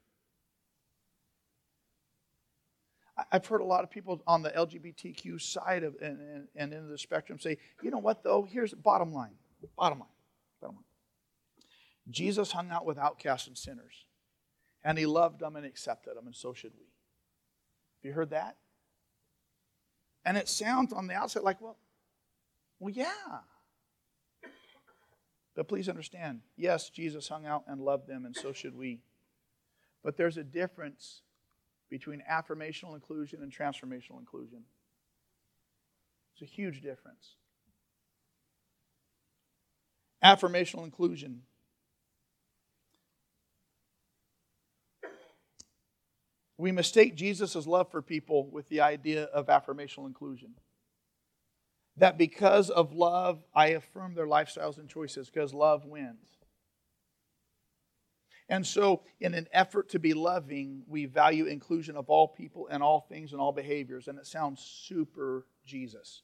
I've 3.32 3.46
heard 3.46 3.62
a 3.62 3.66
lot 3.66 3.84
of 3.84 3.90
people 3.90 4.22
on 4.28 4.42
the 4.42 4.52
LGBTQ 4.52 5.42
side 5.42 5.84
of 5.84 5.96
and, 6.02 6.20
and, 6.20 6.48
and 6.56 6.74
in 6.74 6.90
the 6.90 6.98
spectrum 6.98 7.40
say, 7.40 7.58
you 7.82 7.92
know 7.92 7.98
what 7.98 8.24
though? 8.24 8.48
Here's 8.50 8.72
the 8.72 8.78
bottom 8.78 9.14
line. 9.14 9.36
Bottom 9.78 10.00
line. 10.00 10.10
Bottom 10.62 10.78
line. 10.78 10.86
Jesus 12.10 12.52
hung 12.52 12.70
out 12.72 12.86
with 12.86 12.98
outcasts 12.98 13.48
and 13.48 13.58
sinners. 13.58 14.06
And 14.84 14.98
he 14.98 15.06
loved 15.06 15.40
them 15.42 15.56
and 15.56 15.66
accepted 15.66 16.16
them, 16.16 16.26
and 16.26 16.36
so 16.36 16.54
should 16.54 16.72
we. 16.74 16.86
Have 17.98 18.10
you 18.10 18.14
heard 18.14 18.30
that? 18.30 18.56
And 20.24 20.38
it 20.38 20.48
sounds 20.48 20.94
on 20.94 21.08
the 21.08 21.14
outside 21.14 21.44
like, 21.44 21.60
well, 21.60 21.78
well, 22.80 22.94
yeah. 22.94 23.40
But 25.56 25.68
please 25.68 25.90
understand, 25.90 26.40
yes, 26.56 26.90
Jesus 26.90 27.28
hung 27.28 27.46
out 27.46 27.64
and 27.68 27.82
loved 27.82 28.08
them, 28.08 28.26
and 28.26 28.34
so 28.34 28.54
should 28.54 28.76
we. 28.76 29.02
But 30.02 30.16
there's 30.16 30.38
a 30.38 30.44
difference 30.44 31.24
between 31.90 32.24
affirmational 32.30 32.94
inclusion 32.94 33.42
and 33.42 33.52
transformational 33.52 34.20
inclusion. 34.20 34.64
It's 36.34 36.42
a 36.42 36.46
huge 36.46 36.82
difference. 36.82 37.36
Affirmational 40.24 40.84
inclusion 40.84 41.42
we 46.60 46.74
mistake 46.74 47.16
Jesus' 47.16 47.66
love 47.66 47.90
for 47.90 48.02
people 48.02 48.50
with 48.52 48.68
the 48.68 48.82
idea 48.82 49.24
of 49.24 49.48
affirmational 49.48 50.06
inclusion. 50.06 50.56
That 51.96 52.18
because 52.18 52.70
of 52.70 52.92
love, 52.92 53.42
I 53.56 53.68
affirm 53.68 54.14
their 54.14 54.28
lifestyles 54.28 54.78
and 54.78 54.90
choices 54.90 55.30
because 55.30 55.54
love 55.54 55.86
wins. 55.86 56.28
And 58.50 58.66
so, 58.66 59.04
in 59.20 59.36
an 59.36 59.48
effort 59.54 59.90
to 59.90 60.00
be 60.00 60.16
loving, 60.16 60.82
we 60.88 61.06
value 61.06 61.46
inclusion 61.46 61.96
of 61.96 62.10
all 62.10 62.28
people 62.28 62.68
and 62.72 62.82
all 62.82 63.02
things 63.02 63.32
and 63.32 63.40
all 63.40 63.52
behaviors. 63.52 64.08
And 64.08 64.18
it 64.18 64.26
sounds 64.26 64.60
super 64.60 65.46
Jesus. 65.66 66.24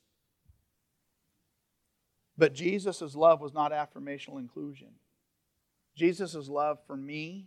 But 2.35 2.53
Jesus' 2.53 3.15
love 3.15 3.41
was 3.41 3.53
not 3.53 3.71
affirmational 3.71 4.39
inclusion. 4.39 4.89
Jesus' 5.95 6.49
love 6.49 6.79
for 6.87 6.97
me 6.97 7.45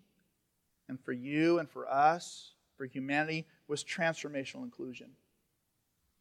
and 0.88 0.98
for 0.98 1.12
you 1.12 1.58
and 1.58 1.68
for 1.68 1.86
us 1.90 2.52
for 2.76 2.86
humanity 2.86 3.46
was 3.66 3.84
transformational 3.84 4.62
inclusion. 4.62 5.10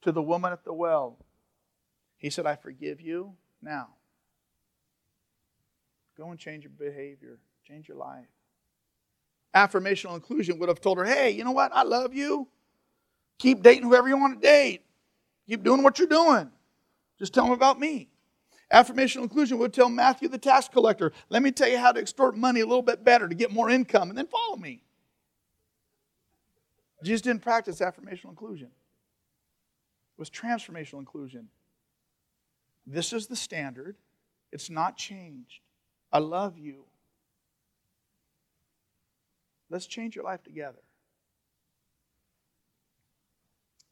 To 0.02 0.12
the 0.12 0.22
woman 0.22 0.52
at 0.52 0.66
the 0.66 0.74
well, 0.74 1.18
he 2.18 2.32
said, 2.32 2.48
I 2.48 2.56
forgive 2.56 3.00
you 3.00 3.36
now. 3.62 3.90
Go 6.18 6.32
and 6.32 6.40
change 6.40 6.64
your 6.64 6.72
behavior, 6.72 7.38
change 7.64 7.88
your 7.88 7.98
life. 7.98 8.26
Affirmational 9.58 10.14
inclusion 10.14 10.60
would 10.60 10.70
have 10.70 10.82
told 10.82 11.00
her, 11.00 11.06
hey, 11.06 11.32
you 11.32 11.44
know 11.44 11.52
what? 11.52 11.72
I 11.74 11.82
love 11.82 12.14
you. 12.14 12.48
Keep 13.40 13.64
dating 13.64 13.84
whoever 13.84 14.08
you 14.08 14.18
want 14.18 14.40
to 14.40 14.48
date. 14.48 14.84
Keep 15.48 15.64
doing 15.64 15.82
what 15.82 15.98
you're 15.98 16.08
doing. 16.08 16.52
Just 17.18 17.34
tell 17.34 17.46
them 17.46 17.54
about 17.54 17.80
me. 17.80 18.10
Affirmational 18.72 19.24
inclusion 19.24 19.58
would 19.58 19.74
tell 19.74 19.90
Matthew 19.90 20.28
the 20.28 20.38
tax 20.38 20.68
collector, 20.68 21.12
let 21.30 21.42
me 21.42 21.52
tell 21.52 21.68
you 21.68 21.80
how 21.80 21.92
to 21.92 22.00
extort 22.00 22.38
money 22.38 22.60
a 22.60 22.66
little 22.66 22.84
bit 22.84 23.04
better 23.04 23.28
to 23.28 23.34
get 23.34 23.52
more 23.52 23.70
income, 23.70 24.10
and 24.10 24.18
then 24.18 24.28
follow 24.28 24.58
me. 24.58 24.84
Jesus 27.04 27.22
didn't 27.22 27.42
practice 27.42 27.80
affirmational 27.80 28.30
inclusion. 28.30 28.68
It 28.68 30.20
was 30.20 30.30
transformational 30.30 31.00
inclusion. 31.00 31.48
This 32.86 33.12
is 33.14 33.28
the 33.28 33.36
standard. 33.36 33.96
It's 34.52 34.70
not 34.70 34.98
changed. 34.98 35.62
I 36.12 36.20
love 36.20 36.58
you. 36.60 36.84
Let's 39.70 39.86
change 39.86 40.16
your 40.16 40.26
life 40.26 40.44
together. 40.44 40.80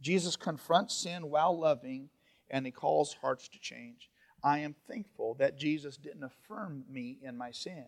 Jesus 0.01 0.35
confronts 0.35 0.95
sin 0.95 1.29
while 1.29 1.57
loving, 1.57 2.09
and 2.49 2.65
he 2.65 2.71
calls 2.71 3.15
hearts 3.21 3.47
to 3.49 3.59
change. 3.59 4.09
I 4.43 4.59
am 4.59 4.75
thankful 4.87 5.35
that 5.35 5.57
Jesus 5.57 5.97
didn't 5.97 6.23
affirm 6.23 6.83
me 6.89 7.17
in 7.23 7.37
my 7.37 7.51
sin. 7.51 7.85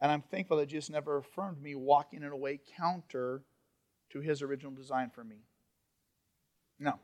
And 0.00 0.12
I'm 0.12 0.22
thankful 0.22 0.58
that 0.58 0.66
Jesus 0.66 0.90
never 0.90 1.16
affirmed 1.16 1.62
me 1.62 1.74
walking 1.74 2.22
in 2.22 2.28
a 2.28 2.36
way 2.36 2.60
counter 2.76 3.42
to 4.10 4.20
his 4.20 4.42
original 4.42 4.72
design 4.72 5.10
for 5.14 5.24
me. 5.24 5.46
Now, 6.78 7.00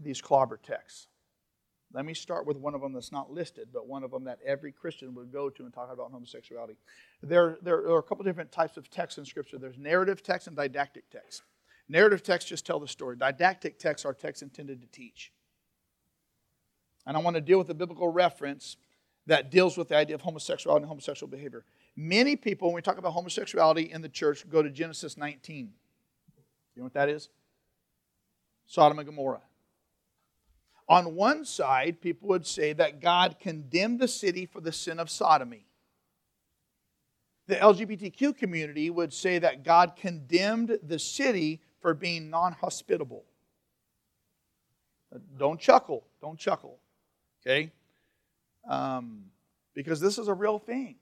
these 0.00 0.22
clobber 0.22 0.56
texts. 0.56 1.08
Let 1.94 2.06
me 2.06 2.14
start 2.14 2.46
with 2.46 2.56
one 2.56 2.74
of 2.74 2.80
them 2.80 2.92
that's 2.92 3.12
not 3.12 3.30
listed, 3.30 3.68
but 3.72 3.86
one 3.86 4.02
of 4.02 4.10
them 4.10 4.24
that 4.24 4.38
every 4.44 4.72
Christian 4.72 5.14
would 5.14 5.30
go 5.30 5.50
to 5.50 5.64
and 5.64 5.72
talk 5.72 5.92
about 5.92 6.10
homosexuality. 6.10 6.76
There, 7.22 7.58
there 7.62 7.76
are 7.76 7.98
a 7.98 8.02
couple 8.02 8.24
different 8.24 8.50
types 8.50 8.76
of 8.76 8.88
texts 8.88 9.18
in 9.18 9.24
Scripture 9.24 9.58
there's 9.58 9.78
narrative 9.78 10.22
text 10.22 10.46
and 10.46 10.56
didactic 10.56 11.10
text. 11.10 11.42
Narrative 11.88 12.22
texts 12.22 12.48
just 12.48 12.64
tell 12.64 12.80
the 12.80 12.88
story, 12.88 13.16
didactic 13.16 13.78
texts 13.78 14.06
are 14.06 14.14
texts 14.14 14.42
intended 14.42 14.80
to 14.80 14.86
teach. 14.86 15.32
And 17.06 17.16
I 17.16 17.20
want 17.20 17.34
to 17.34 17.40
deal 17.40 17.58
with 17.58 17.68
a 17.68 17.74
biblical 17.74 18.08
reference 18.08 18.76
that 19.26 19.50
deals 19.50 19.76
with 19.76 19.88
the 19.88 19.96
idea 19.96 20.14
of 20.14 20.22
homosexuality 20.22 20.82
and 20.82 20.88
homosexual 20.88 21.30
behavior. 21.30 21.64
Many 21.94 22.36
people, 22.36 22.68
when 22.68 22.76
we 22.76 22.82
talk 22.82 22.98
about 22.98 23.12
homosexuality 23.12 23.92
in 23.92 24.00
the 24.00 24.08
church, 24.08 24.48
go 24.48 24.62
to 24.62 24.70
Genesis 24.70 25.16
19. 25.16 25.72
You 26.74 26.80
know 26.80 26.84
what 26.84 26.94
that 26.94 27.08
is? 27.08 27.28
Sodom 28.66 28.98
and 28.98 29.06
Gomorrah. 29.06 29.42
On 30.88 31.14
one 31.14 31.44
side, 31.44 32.00
people 32.00 32.28
would 32.28 32.46
say 32.46 32.72
that 32.72 33.00
God 33.00 33.36
condemned 33.40 34.00
the 34.00 34.08
city 34.08 34.46
for 34.46 34.60
the 34.60 34.72
sin 34.72 34.98
of 34.98 35.08
sodomy. 35.08 35.66
The 37.46 37.56
LGBTQ 37.56 38.36
community 38.36 38.90
would 38.90 39.12
say 39.12 39.38
that 39.38 39.64
God 39.64 39.96
condemned 39.96 40.78
the 40.82 40.98
city 40.98 41.60
for 41.80 41.94
being 41.94 42.30
non 42.30 42.52
hospitable. 42.52 43.24
Don't 45.38 45.60
chuckle. 45.60 46.06
Don't 46.20 46.38
chuckle. 46.38 46.78
Okay? 47.44 47.72
Um, 48.68 49.24
because 49.74 50.00
this 50.00 50.18
is 50.18 50.28
a 50.28 50.34
real 50.34 50.58
thing. 50.58 50.96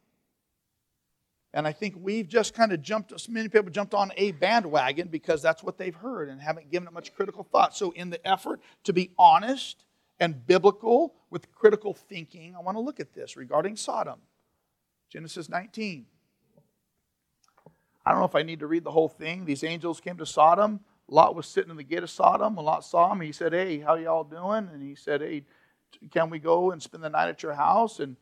And 1.53 1.67
I 1.67 1.73
think 1.73 1.97
we've 1.99 2.29
just 2.29 2.55
kind 2.55 2.73
of 2.73 2.81
jumped, 2.81 3.29
many 3.29 3.49
people 3.49 3.71
jumped 3.71 3.93
on 3.93 4.13
a 4.17 4.33
bandwagon 4.33 5.09
because 5.09 5.43
that's 5.43 5.65
what 5.65 5.79
they've 5.79 5.95
heard 5.95 6.29
and 6.29 6.41
haven't 6.41 6.71
given 6.71 6.87
it 6.87 6.95
much 6.95 7.13
critical 7.15 7.43
thought. 7.43 7.75
So, 7.75 7.91
in 7.91 8.11
the 8.11 8.25
effort 8.27 8.61
to 8.85 8.93
be 8.93 9.11
honest 9.19 9.85
and 10.21 10.47
biblical 10.47 11.15
with 11.29 11.53
critical 11.53 11.93
thinking, 11.93 12.55
I 12.57 12.61
want 12.61 12.77
to 12.77 12.81
look 12.81 13.01
at 13.01 13.13
this 13.13 13.37
regarding 13.37 13.77
Sodom. 13.77 14.21
Genesis 15.09 15.49
19. 15.49 16.07
I 18.07 18.11
don't 18.11 18.21
know 18.21 18.27
if 18.27 18.37
I 18.37 18.43
need 18.43 18.61
to 18.61 18.67
read 18.67 18.85
the 18.85 18.91
whole 18.93 19.09
thing. 19.09 19.45
These 19.45 19.65
angels 19.65 20.01
came 20.01 20.17
to 20.19 20.27
Sodom. 20.27 20.81
Lot 21.09 21.35
was 21.35 21.47
sitting 21.47 21.71
in 21.71 21.77
the 21.77 21.83
gate 21.83 22.05
of 22.05 22.11
Sodom. 22.11 22.57
And 22.57 22.65
Lot 22.65 22.85
saw 22.85 23.13
him. 23.13 23.21
He 23.21 23.33
said, 23.33 23.53
Hey, 23.53 23.81
how 23.81 23.97
y'all 23.97 24.25
doing? 24.25 24.69
And 24.73 24.81
he 24.81 24.95
said, 24.95 25.21
Hey, 25.21 25.45
can 26.11 26.31
we 26.31 26.39
go 26.39 26.71
and 26.71 26.81
spend 26.81 27.03
the 27.03 27.11
night 27.11 27.29
at 27.29 27.43
your 27.43 27.55
house? 27.55 27.99
And 27.99 28.17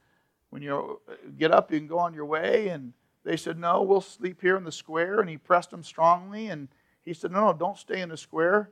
when 0.51 0.63
you 0.63 1.01
get 1.39 1.53
up, 1.53 1.71
you 1.71 1.79
can 1.79 1.87
go 1.87 1.99
on 1.99 2.15
your 2.15 2.25
way. 2.25 2.69
And 2.69 2.95
they 3.29 3.37
said, 3.37 3.59
No, 3.59 3.83
we'll 3.83 4.01
sleep 4.01 4.41
here 4.41 4.57
in 4.57 4.65
the 4.65 4.73
square. 4.73 5.21
And 5.21 5.29
he 5.29 5.37
pressed 5.37 5.71
them 5.71 5.83
strongly. 5.83 6.47
And 6.47 6.69
he 7.05 7.13
said, 7.13 7.31
No, 7.31 7.45
no, 7.45 7.53
don't 7.53 7.77
stay 7.77 8.01
in 8.01 8.09
the 8.09 8.17
square. 8.17 8.71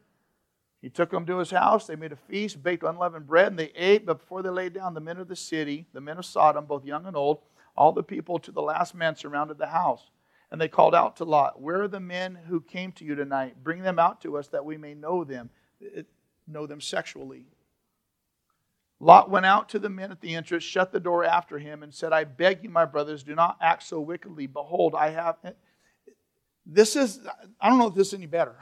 He 0.81 0.89
took 0.89 1.11
them 1.11 1.27
to 1.27 1.37
his 1.39 1.51
house. 1.51 1.87
They 1.87 1.95
made 1.95 2.13
a 2.13 2.17
feast, 2.17 2.63
baked 2.63 2.83
unleavened 2.83 3.27
bread, 3.27 3.49
and 3.49 3.59
they 3.59 3.73
ate. 3.75 4.07
But 4.07 4.21
before 4.21 4.43
they 4.43 4.49
lay 4.49 4.71
down, 4.71 4.95
the 4.95 5.01
men 5.01 5.19
of 5.19 5.29
the 5.29 5.37
city, 5.37 5.87
the 5.93 6.01
men 6.01 6.17
of 6.17 6.25
Sodom, 6.25 6.65
both 6.65 6.87
young 6.87 7.05
and 7.05 7.17
old, 7.17 7.41
all 7.77 7.93
the 7.93 8.03
people 8.03 8.39
to 8.39 8.51
the 8.51 8.63
last 8.63 8.95
man 8.95 9.15
surrounded 9.15 9.59
the 9.59 9.67
house. 9.67 10.11
And 10.51 10.59
they 10.59 10.69
called 10.69 10.95
out 10.95 11.17
to 11.17 11.25
Lot, 11.25 11.61
Where 11.61 11.83
are 11.83 11.89
the 11.89 12.01
men 12.01 12.39
who 12.49 12.63
came 12.63 12.93
to 12.93 13.05
you 13.05 13.15
tonight? 13.15 13.63
Bring 13.63 13.83
them 13.83 13.99
out 13.99 14.23
to 14.23 14.39
us 14.39 14.49
that 14.49 14.65
we 14.65 14.79
may 14.79 14.95
know 14.95 15.23
them, 15.23 15.51
eh, 15.83 16.03
know 16.47 16.67
them 16.67 16.81
sexually. 16.81 17.45
Lot 18.99 19.31
went 19.31 19.45
out 19.45 19.69
to 19.71 19.79
the 19.79 19.91
men 19.91 20.11
at 20.11 20.21
the 20.21 20.35
entrance, 20.35 20.65
shut 20.65 20.91
the 20.91 21.01
door 21.01 21.23
after 21.23 21.59
him, 21.59 21.83
and 21.83 21.93
said, 21.93 22.13
I 22.13 22.25
beg 22.25 22.65
you, 22.65 22.71
my 22.71 22.87
brothers, 22.87 23.23
do 23.23 23.35
not 23.35 23.59
act 23.61 23.83
so 23.83 24.01
wickedly. 24.01 24.47
Behold, 24.47 24.95
I 24.95 25.11
have. 25.11 25.37
This 26.65 26.97
is, 26.97 27.21
I 27.61 27.69
don't 27.69 27.79
know 27.79 27.89
if 27.89 27.95
this 27.95 28.09
is 28.09 28.15
any 28.15 28.27
better. 28.27 28.57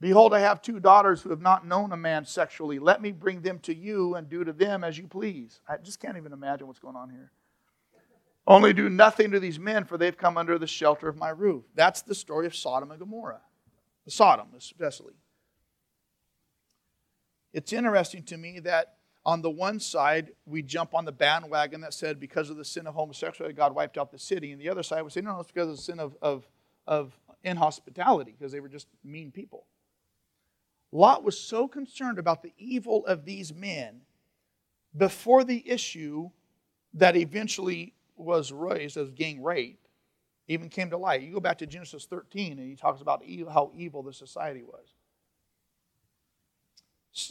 Behold, 0.00 0.32
I 0.32 0.38
have 0.40 0.62
two 0.62 0.78
daughters 0.78 1.22
who 1.22 1.30
have 1.30 1.40
not 1.40 1.66
known 1.66 1.90
a 1.90 1.96
man 1.96 2.24
sexually. 2.24 2.78
Let 2.78 3.02
me 3.02 3.10
bring 3.10 3.42
them 3.42 3.58
to 3.60 3.74
you 3.74 4.14
and 4.14 4.28
do 4.28 4.44
to 4.44 4.52
them 4.52 4.84
as 4.84 4.96
you 4.96 5.08
please. 5.08 5.60
I 5.68 5.76
just 5.76 5.98
can't 5.98 6.16
even 6.16 6.32
imagine 6.32 6.68
what's 6.68 6.78
going 6.78 6.94
on 6.94 7.10
here. 7.10 7.32
Only 8.46 8.72
do 8.72 8.88
nothing 8.88 9.32
to 9.32 9.40
these 9.40 9.58
men, 9.58 9.84
for 9.84 9.98
they've 9.98 10.16
come 10.16 10.38
under 10.38 10.56
the 10.56 10.68
shelter 10.68 11.08
of 11.08 11.16
my 11.16 11.30
roof. 11.30 11.64
That's 11.74 12.02
the 12.02 12.14
story 12.14 12.46
of 12.46 12.54
Sodom 12.54 12.92
and 12.92 13.00
Gomorrah. 13.00 13.40
Sodom, 14.06 14.48
especially. 14.56 15.14
It's 17.52 17.72
interesting 17.72 18.22
to 18.24 18.36
me 18.36 18.60
that 18.60 18.98
on 19.24 19.42
the 19.42 19.50
one 19.50 19.80
side, 19.80 20.32
we 20.46 20.62
jump 20.62 20.94
on 20.94 21.04
the 21.04 21.12
bandwagon 21.12 21.80
that 21.82 21.94
said 21.94 22.18
because 22.18 22.50
of 22.50 22.56
the 22.56 22.64
sin 22.64 22.86
of 22.86 22.94
homosexuality, 22.94 23.54
God 23.54 23.74
wiped 23.74 23.98
out 23.98 24.10
the 24.10 24.18
city. 24.18 24.52
And 24.52 24.60
the 24.60 24.68
other 24.68 24.82
side 24.82 25.02
would 25.02 25.12
say, 25.12 25.20
no, 25.20 25.32
no, 25.32 25.40
it's 25.40 25.50
because 25.50 25.68
of 25.68 25.76
the 25.76 25.82
sin 25.82 26.00
of, 26.00 26.16
of, 26.22 26.48
of 26.86 27.18
inhospitality, 27.44 28.34
because 28.38 28.52
they 28.52 28.60
were 28.60 28.68
just 28.68 28.88
mean 29.04 29.30
people. 29.30 29.66
Lot 30.92 31.24
was 31.24 31.38
so 31.38 31.68
concerned 31.68 32.18
about 32.18 32.42
the 32.42 32.52
evil 32.56 33.04
of 33.06 33.24
these 33.24 33.52
men 33.52 34.00
before 34.96 35.44
the 35.44 35.68
issue 35.68 36.30
that 36.94 37.16
eventually 37.16 37.94
was 38.16 38.50
raised 38.50 38.96
as 38.96 39.10
gang 39.10 39.42
rape 39.42 39.86
even 40.48 40.70
came 40.70 40.88
to 40.88 40.96
light. 40.96 41.20
You 41.20 41.34
go 41.34 41.40
back 41.40 41.58
to 41.58 41.66
Genesis 41.66 42.06
13 42.06 42.58
and 42.58 42.66
he 42.66 42.74
talks 42.74 43.02
about 43.02 43.22
how 43.52 43.70
evil 43.76 44.02
the 44.02 44.14
society 44.14 44.62
was 44.62 44.94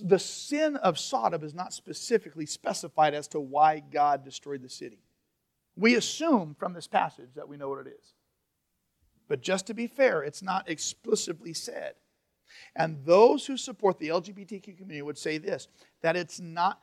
the 0.04 0.20
sin 0.20 0.76
of 0.78 1.00
Sodom 1.00 1.44
is 1.44 1.54
not 1.54 1.74
specifically 1.74 2.46
specified 2.46 3.14
as 3.14 3.28
to 3.30 3.40
why 3.40 3.80
God 3.80 4.24
destroyed 4.24 4.62
the 4.62 4.70
city. 4.70 5.00
We 5.76 5.96
assume 5.96 6.56
from 6.58 6.74
this 6.74 6.88
passage 6.88 7.30
that 7.36 7.48
we 7.48 7.58
know 7.58 7.70
what 7.70 7.86
it 7.86 7.96
is. 8.00 8.14
But 9.28 9.42
just 9.42 9.68
to 9.68 9.74
be 9.74 9.88
fair, 9.88 10.24
it's 10.24 10.42
not 10.42 10.70
explicitly 10.70 11.54
said. 11.54 11.94
And 12.76 13.04
those 13.06 13.46
who 13.46 13.58
support 13.58 14.00
the 14.00 14.08
LGBTQ 14.10 14.78
community 14.78 15.02
would 15.02 15.18
say 15.18 15.38
this 15.38 15.68
that 16.02 16.16
it's 16.16 16.40
not 16.40 16.82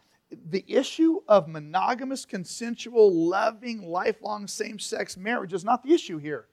the 0.51 0.65
issue 0.67 1.21
of 1.29 1.49
monogamous, 1.49 2.25
consensual, 2.25 3.13
loving, 3.29 3.83
lifelong 3.83 4.47
same 4.47 4.79
sex 4.79 5.17
marriage 5.17 5.53
is 5.53 5.65
not 5.65 5.83
the 5.83 5.93
issue 5.93 6.19
here. 6.19 6.47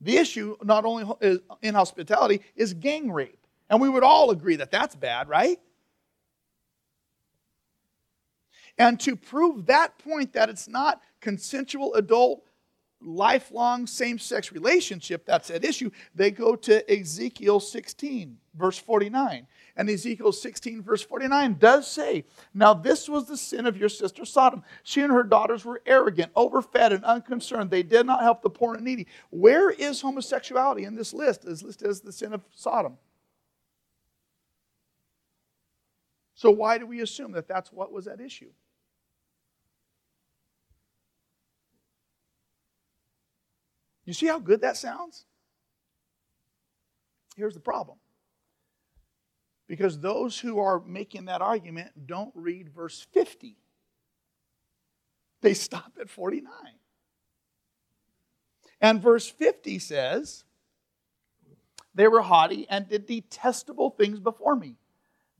The 0.00 0.16
issue, 0.16 0.56
not 0.62 0.84
only 0.84 1.04
in 1.62 1.74
hospitality, 1.74 2.42
is 2.54 2.72
gang 2.72 3.10
rape. 3.10 3.46
And 3.70 3.80
we 3.80 3.88
would 3.88 4.02
all 4.02 4.30
agree 4.30 4.56
that 4.56 4.70
that's 4.70 4.94
bad, 4.94 5.28
right? 5.28 5.58
And 8.78 8.98
to 9.00 9.16
prove 9.16 9.66
that 9.66 9.98
point 9.98 10.32
that 10.34 10.48
it's 10.48 10.68
not 10.68 11.02
consensual 11.20 11.94
adult 11.94 12.44
lifelong 13.00 13.86
same 13.86 14.18
sex 14.18 14.52
relationship 14.52 15.24
that's 15.24 15.50
at 15.50 15.64
issue, 15.64 15.90
they 16.14 16.30
go 16.30 16.56
to 16.56 16.90
Ezekiel 16.90 17.60
16, 17.60 18.36
verse 18.54 18.78
49. 18.78 19.46
And 19.76 19.88
Ezekiel 19.88 20.32
16, 20.32 20.82
verse 20.82 21.02
49 21.02 21.56
does 21.58 21.88
say, 21.88 22.24
Now 22.52 22.74
this 22.74 23.08
was 23.08 23.26
the 23.26 23.36
sin 23.36 23.66
of 23.66 23.76
your 23.76 23.88
sister 23.88 24.24
Sodom. 24.24 24.64
She 24.82 25.02
and 25.02 25.12
her 25.12 25.22
daughters 25.22 25.64
were 25.64 25.80
arrogant, 25.86 26.32
overfed, 26.34 26.92
and 26.92 27.04
unconcerned. 27.04 27.70
They 27.70 27.84
did 27.84 28.06
not 28.06 28.22
help 28.22 28.42
the 28.42 28.50
poor 28.50 28.74
and 28.74 28.84
needy. 28.84 29.06
Where 29.30 29.70
is 29.70 30.00
homosexuality 30.00 30.84
in 30.84 30.96
this 30.96 31.14
list? 31.14 31.44
Is 31.44 31.62
listed 31.62 31.88
as 31.88 32.00
the 32.00 32.12
sin 32.12 32.32
of 32.32 32.42
Sodom. 32.52 32.96
So, 36.38 36.52
why 36.52 36.78
do 36.78 36.86
we 36.86 37.00
assume 37.00 37.32
that 37.32 37.48
that's 37.48 37.72
what 37.72 37.90
was 37.90 38.06
at 38.06 38.20
issue? 38.20 38.52
You 44.04 44.12
see 44.12 44.26
how 44.26 44.38
good 44.38 44.60
that 44.60 44.76
sounds? 44.76 45.24
Here's 47.34 47.54
the 47.54 47.60
problem 47.60 47.98
Because 49.66 49.98
those 49.98 50.38
who 50.38 50.60
are 50.60 50.80
making 50.86 51.24
that 51.24 51.42
argument 51.42 52.06
don't 52.06 52.30
read 52.36 52.68
verse 52.68 53.04
50. 53.10 53.56
They 55.40 55.54
stop 55.54 55.94
at 56.00 56.08
49. 56.08 56.52
And 58.80 59.02
verse 59.02 59.28
50 59.28 59.80
says, 59.80 60.44
They 61.96 62.06
were 62.06 62.22
haughty 62.22 62.64
and 62.70 62.88
did 62.88 63.06
detestable 63.06 63.90
things 63.90 64.20
before 64.20 64.54
me. 64.54 64.76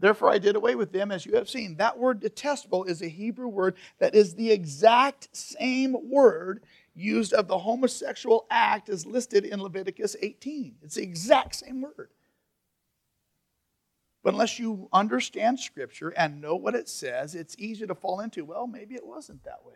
Therefore, 0.00 0.30
I 0.30 0.38
did 0.38 0.54
away 0.54 0.76
with 0.76 0.92
them, 0.92 1.10
as 1.10 1.26
you 1.26 1.34
have 1.34 1.48
seen. 1.48 1.76
That 1.76 1.98
word 1.98 2.20
detestable 2.20 2.84
is 2.84 3.02
a 3.02 3.08
Hebrew 3.08 3.48
word 3.48 3.74
that 3.98 4.14
is 4.14 4.34
the 4.34 4.50
exact 4.52 5.28
same 5.36 5.96
word 6.08 6.62
used 6.94 7.32
of 7.32 7.48
the 7.48 7.58
homosexual 7.58 8.46
act 8.50 8.88
as 8.88 9.06
listed 9.06 9.44
in 9.44 9.60
Leviticus 9.62 10.14
18. 10.20 10.76
It's 10.82 10.94
the 10.94 11.02
exact 11.02 11.56
same 11.56 11.82
word. 11.82 12.10
But 14.22 14.34
unless 14.34 14.58
you 14.58 14.88
understand 14.92 15.58
Scripture 15.58 16.10
and 16.10 16.40
know 16.40 16.54
what 16.54 16.74
it 16.74 16.88
says, 16.88 17.34
it's 17.34 17.56
easy 17.58 17.86
to 17.86 17.94
fall 17.94 18.20
into, 18.20 18.44
well, 18.44 18.66
maybe 18.66 18.94
it 18.94 19.06
wasn't 19.06 19.44
that 19.44 19.64
way. 19.64 19.74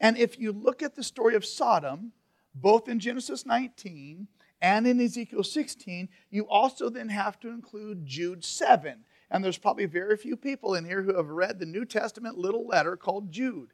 And 0.00 0.16
if 0.16 0.38
you 0.38 0.52
look 0.52 0.82
at 0.82 0.94
the 0.94 1.02
story 1.02 1.34
of 1.34 1.44
Sodom, 1.44 2.12
both 2.54 2.88
in 2.88 2.98
Genesis 3.00 3.44
19 3.44 4.28
and 4.60 4.86
in 4.86 5.00
Ezekiel 5.00 5.42
16, 5.42 6.08
you 6.30 6.48
also 6.48 6.88
then 6.88 7.08
have 7.08 7.38
to 7.40 7.48
include 7.48 8.06
Jude 8.06 8.44
7. 8.44 9.04
And 9.30 9.44
there's 9.44 9.58
probably 9.58 9.86
very 9.86 10.16
few 10.16 10.36
people 10.36 10.74
in 10.74 10.84
here 10.84 11.02
who 11.02 11.16
have 11.16 11.28
read 11.28 11.58
the 11.58 11.66
New 11.66 11.84
Testament 11.84 12.38
little 12.38 12.66
letter 12.66 12.96
called 12.96 13.32
Jude. 13.32 13.72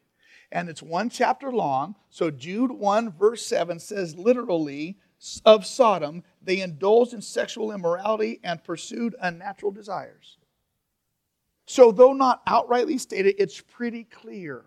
And 0.51 0.67
it's 0.69 0.81
one 0.81 1.09
chapter 1.09 1.51
long. 1.51 1.95
So 2.09 2.29
Jude 2.31 2.71
1, 2.71 3.11
verse 3.11 3.45
7 3.45 3.79
says 3.79 4.15
literally, 4.15 4.97
of 5.45 5.65
Sodom, 5.65 6.23
they 6.41 6.61
indulged 6.61 7.13
in 7.13 7.21
sexual 7.21 7.71
immorality 7.71 8.39
and 8.43 8.63
pursued 8.63 9.15
unnatural 9.21 9.71
desires. 9.71 10.37
So, 11.67 11.91
though 11.91 12.13
not 12.13 12.45
outrightly 12.47 12.99
stated, 12.99 13.35
it's 13.37 13.61
pretty 13.61 14.03
clear 14.03 14.65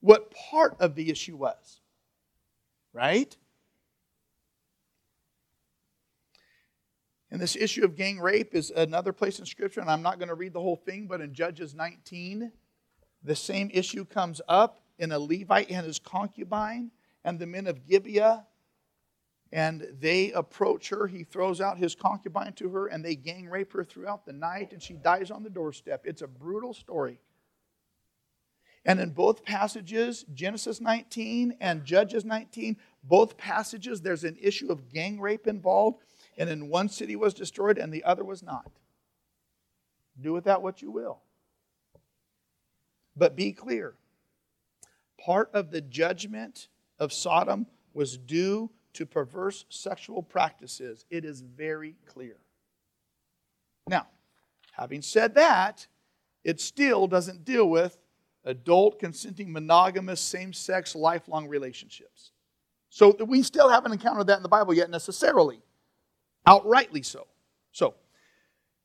what 0.00 0.30
part 0.30 0.76
of 0.78 0.94
the 0.94 1.10
issue 1.10 1.36
was. 1.36 1.80
Right? 2.92 3.36
And 7.34 7.42
this 7.42 7.56
issue 7.56 7.84
of 7.84 7.96
gang 7.96 8.20
rape 8.20 8.54
is 8.54 8.70
another 8.70 9.12
place 9.12 9.40
in 9.40 9.44
Scripture, 9.44 9.80
and 9.80 9.90
I'm 9.90 10.02
not 10.02 10.20
going 10.20 10.28
to 10.28 10.36
read 10.36 10.52
the 10.52 10.60
whole 10.60 10.76
thing, 10.76 11.08
but 11.08 11.20
in 11.20 11.34
Judges 11.34 11.74
19, 11.74 12.52
the 13.24 13.34
same 13.34 13.72
issue 13.74 14.04
comes 14.04 14.40
up 14.46 14.84
in 15.00 15.10
a 15.10 15.18
Levite 15.18 15.68
and 15.68 15.84
his 15.84 15.98
concubine, 15.98 16.92
and 17.24 17.40
the 17.40 17.46
men 17.48 17.66
of 17.66 17.88
Gibeah, 17.88 18.46
and 19.50 19.84
they 19.98 20.30
approach 20.30 20.90
her. 20.90 21.08
He 21.08 21.24
throws 21.24 21.60
out 21.60 21.76
his 21.76 21.96
concubine 21.96 22.52
to 22.52 22.68
her, 22.68 22.86
and 22.86 23.04
they 23.04 23.16
gang 23.16 23.48
rape 23.48 23.72
her 23.72 23.82
throughout 23.82 24.24
the 24.24 24.32
night, 24.32 24.70
and 24.70 24.80
she 24.80 24.94
dies 24.94 25.32
on 25.32 25.42
the 25.42 25.50
doorstep. 25.50 26.02
It's 26.04 26.22
a 26.22 26.28
brutal 26.28 26.72
story. 26.72 27.18
And 28.84 29.00
in 29.00 29.10
both 29.10 29.44
passages, 29.44 30.24
Genesis 30.34 30.80
19 30.80 31.56
and 31.60 31.84
Judges 31.84 32.24
19, 32.24 32.76
both 33.02 33.36
passages, 33.36 34.02
there's 34.02 34.22
an 34.22 34.36
issue 34.40 34.70
of 34.70 34.88
gang 34.88 35.20
rape 35.20 35.48
involved 35.48 36.04
and 36.36 36.48
in 36.50 36.68
one 36.68 36.88
city 36.88 37.16
was 37.16 37.34
destroyed 37.34 37.78
and 37.78 37.92
the 37.92 38.04
other 38.04 38.24
was 38.24 38.42
not. 38.42 38.70
Do 40.20 40.32
with 40.32 40.44
that 40.44 40.62
what 40.62 40.82
you 40.82 40.90
will. 40.90 41.20
But 43.16 43.36
be 43.36 43.52
clear 43.52 43.94
part 45.24 45.50
of 45.54 45.70
the 45.70 45.80
judgment 45.80 46.68
of 46.98 47.12
Sodom 47.12 47.66
was 47.94 48.16
due 48.16 48.70
to 48.92 49.06
perverse 49.06 49.64
sexual 49.68 50.22
practices. 50.22 51.04
It 51.10 51.24
is 51.24 51.40
very 51.40 51.96
clear. 52.06 52.36
Now, 53.88 54.06
having 54.72 55.02
said 55.02 55.34
that, 55.34 55.86
it 56.44 56.60
still 56.60 57.06
doesn't 57.06 57.44
deal 57.44 57.68
with 57.68 57.98
adult, 58.44 58.98
consenting, 58.98 59.52
monogamous, 59.52 60.20
same 60.20 60.52
sex, 60.52 60.94
lifelong 60.94 61.48
relationships. 61.48 62.32
So 62.90 63.16
we 63.26 63.42
still 63.42 63.68
haven't 63.68 63.92
encountered 63.92 64.26
that 64.26 64.36
in 64.36 64.42
the 64.42 64.48
Bible 64.48 64.74
yet 64.74 64.90
necessarily 64.90 65.63
outrightly 66.46 67.04
so. 67.04 67.26
So, 67.72 67.94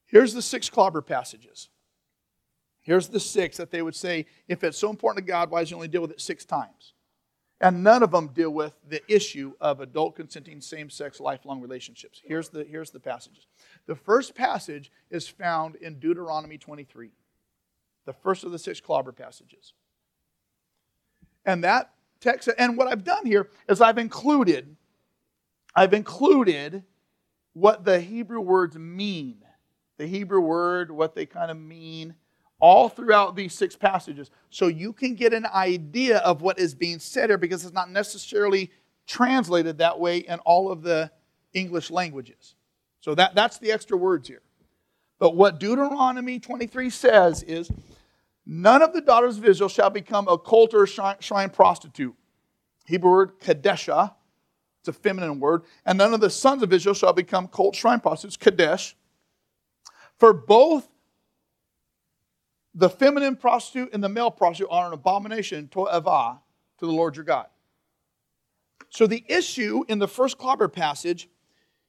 here's 0.05 0.33
the 0.33 0.41
six 0.41 0.69
clobber 0.69 1.01
passages. 1.01 1.69
Here's 2.81 3.07
the 3.07 3.19
six 3.19 3.57
that 3.57 3.71
they 3.71 3.81
would 3.81 3.95
say, 3.95 4.25
if 4.47 4.63
it's 4.63 4.77
so 4.77 4.89
important 4.89 5.25
to 5.25 5.31
God, 5.31 5.51
why 5.51 5.59
does 5.59 5.69
he 5.69 5.75
only 5.75 5.87
deal 5.87 6.01
with 6.01 6.11
it 6.11 6.21
six 6.21 6.45
times? 6.45 6.93
And 7.61 7.83
none 7.83 8.03
of 8.03 8.11
them 8.11 8.27
deal 8.27 8.51
with 8.51 8.73
the 8.87 9.01
issue 9.13 9.53
of 9.59 9.81
adult 9.81 10.15
consenting 10.15 10.61
same 10.61 10.89
sex 10.89 11.19
lifelong 11.19 11.61
relationships. 11.61 12.21
Here's 12.23 12.49
the, 12.49 12.63
here's 12.63 12.89
the 12.89 13.01
passages. 13.01 13.47
The 13.85 13.95
first 13.95 14.33
passage 14.33 14.91
is 15.11 15.27
found 15.27 15.75
in 15.75 15.99
Deuteronomy 15.99 16.57
23, 16.57 17.11
the 18.05 18.13
first 18.13 18.45
of 18.45 18.51
the 18.51 18.59
six 18.59 18.79
clobber 18.79 19.11
passages. 19.11 19.73
And 21.45 21.63
that 21.65 21.91
text, 22.21 22.47
and 22.57 22.77
what 22.77 22.87
I've 22.87 23.03
done 23.03 23.25
here 23.25 23.49
is 23.67 23.81
I've 23.81 23.97
included, 23.97 24.77
I've 25.75 25.93
included 25.93 26.83
what 27.53 27.85
the 27.85 27.99
Hebrew 27.99 28.41
words 28.41 28.77
mean. 28.77 29.43
The 29.97 30.07
Hebrew 30.07 30.39
word, 30.39 30.91
what 30.91 31.13
they 31.13 31.25
kind 31.25 31.51
of 31.51 31.57
mean, 31.57 32.15
all 32.59 32.89
throughout 32.89 33.35
these 33.35 33.53
six 33.53 33.75
passages. 33.75 34.31
So 34.49 34.67
you 34.67 34.93
can 34.93 35.15
get 35.15 35.33
an 35.33 35.45
idea 35.45 36.19
of 36.19 36.41
what 36.41 36.59
is 36.59 36.75
being 36.75 36.99
said 36.99 37.29
here 37.29 37.37
because 37.37 37.63
it's 37.63 37.73
not 37.73 37.89
necessarily 37.89 38.71
translated 39.07 39.77
that 39.79 39.99
way 39.99 40.19
in 40.19 40.39
all 40.39 40.71
of 40.71 40.83
the 40.83 41.11
English 41.53 41.89
languages. 41.89 42.55
So 43.01 43.15
that, 43.15 43.33
that's 43.35 43.57
the 43.57 43.71
extra 43.71 43.97
words 43.97 44.27
here. 44.27 44.41
But 45.19 45.35
what 45.35 45.59
Deuteronomy 45.59 46.39
23 46.39 46.89
says 46.89 47.43
is 47.43 47.71
none 48.45 48.81
of 48.81 48.93
the 48.93 49.01
daughters 49.01 49.37
of 49.37 49.45
Israel 49.45 49.69
shall 49.69 49.89
become 49.89 50.27
a 50.27 50.37
cult 50.37 50.73
or 50.73 50.87
shrine, 50.87 51.49
prostitute. 51.49 52.15
Hebrew 52.85 53.11
word 53.11 53.39
kadesha, 53.39 54.13
it's 54.79 54.87
a 54.87 54.93
feminine 54.93 55.39
word. 55.39 55.63
And 55.85 55.97
none 55.97 56.13
of 56.13 56.21
the 56.21 56.29
sons 56.29 56.63
of 56.63 56.71
Israel 56.71 56.95
shall 56.95 57.13
become 57.13 57.47
cult 57.47 57.75
shrine 57.75 57.99
prostitutes, 57.99 58.37
Kadesh. 58.37 58.95
For 60.17 60.33
both 60.33 60.87
the 62.73 62.89
feminine 62.89 63.35
prostitute 63.35 63.93
and 63.93 64.03
the 64.03 64.09
male 64.09 64.31
prostitute 64.31 64.69
are 64.71 64.87
an 64.87 64.93
abomination 64.93 65.67
to'evah, 65.69 66.39
to 66.79 66.85
the 66.85 66.91
Lord 66.91 67.15
your 67.15 67.25
God. 67.25 67.47
So 68.89 69.05
the 69.05 69.23
issue 69.27 69.83
in 69.87 69.99
the 69.99 70.07
first 70.07 70.37
clobber 70.37 70.67
passage 70.67 71.29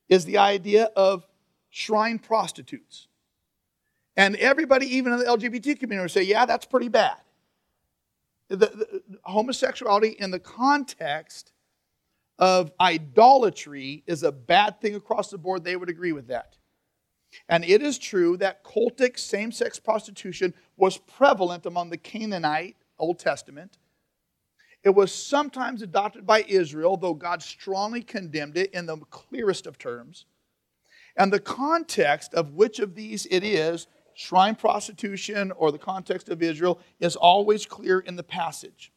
is 0.09 0.25
the 0.25 0.39
idea 0.39 0.91
of 0.97 1.27
shrine 1.71 2.19
prostitutes. 2.19 3.07
And 4.17 4.37
everybody, 4.37 4.97
even 4.97 5.13
in 5.13 5.21
the 5.21 5.25
LGBT 5.25 5.79
community, 5.79 6.03
would 6.03 6.11
say, 6.11 6.23
yeah, 6.23 6.45
that's 6.45 6.67
pretty 6.67 6.89
bad. 6.89 7.17
The, 8.49 8.57
the, 8.57 9.03
homosexuality 9.23 10.09
in 10.19 10.33
the 10.33 10.41
context 10.41 11.53
of 12.41 12.73
idolatry 12.81 14.03
is 14.07 14.23
a 14.23 14.33
bad 14.33 14.81
thing 14.81 14.95
across 14.97 15.31
the 15.31 15.39
board, 15.39 15.63
they 15.63 15.77
would 15.77 15.91
agree 15.91 16.13
with 16.13 16.27
that. 16.29 16.57
And 17.49 17.65
it 17.65 17.83
is 17.83 17.99
true 17.99 18.37
that 18.39 18.65
cultic 18.65 19.19
same 19.19 19.53
sex 19.53 19.79
prostitution 19.79 20.55
was 20.77 20.97
prevalent 20.97 21.67
among 21.67 21.91
the 21.91 21.97
Canaanite 21.97 22.77
Old 22.99 23.19
Testament. 23.19 23.79
It 24.83 24.91
was 24.91 25.13
sometimes 25.13 25.83
adopted 25.83 26.27
by 26.27 26.43
Israel, 26.49 26.97
though 26.97 27.15
God 27.15 27.43
strongly 27.43 28.03
condemned 28.03 28.57
it 28.57 28.73
in 28.73 28.87
the 28.87 28.97
clearest 29.11 29.67
of 29.67 29.79
terms. 29.79 30.25
And 31.17 31.31
the 31.31 31.41
context 31.41 32.33
of 32.33 32.55
which 32.55 32.79
of 32.79 32.95
these 32.95 33.27
it 33.31 33.45
is, 33.45 33.87
shrine 34.15 34.55
prostitution 34.55 35.53
or 35.53 35.71
the 35.71 35.79
context 35.79 36.31
of 36.31 36.43
Israel, 36.43 36.81
is 36.99 37.15
always 37.15 37.67
clear 37.67 38.01
in 38.01 38.17
the 38.17 38.23
passage. 38.23 38.91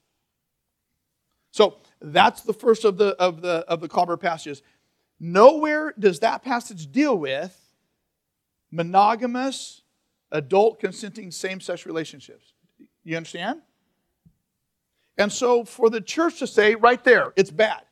So 1.52 1.78
that's 2.04 2.42
the 2.42 2.54
first 2.54 2.84
of 2.84 2.98
the 2.98 3.16
of 3.20 3.42
the 3.42 3.66
of 3.68 3.80
the 3.80 3.88
clobber 3.88 4.18
passages. 4.18 4.62
Nowhere 5.20 5.94
does 5.98 6.20
that 6.20 6.44
passage 6.44 6.92
deal 6.92 7.18
with 7.18 7.58
monogamous, 8.72 9.84
adult 10.32 10.80
consenting 10.80 11.32
same-sex 11.32 11.86
relationships. 11.86 12.54
You 13.04 13.16
understand? 13.16 13.62
And 15.18 15.32
so 15.32 15.64
for 15.64 15.90
the 15.90 16.02
church 16.02 16.40
to 16.40 16.48
say 16.48 16.76
right 16.76 17.02
there, 17.04 17.32
it's 17.36 17.52
bad. 17.52 17.84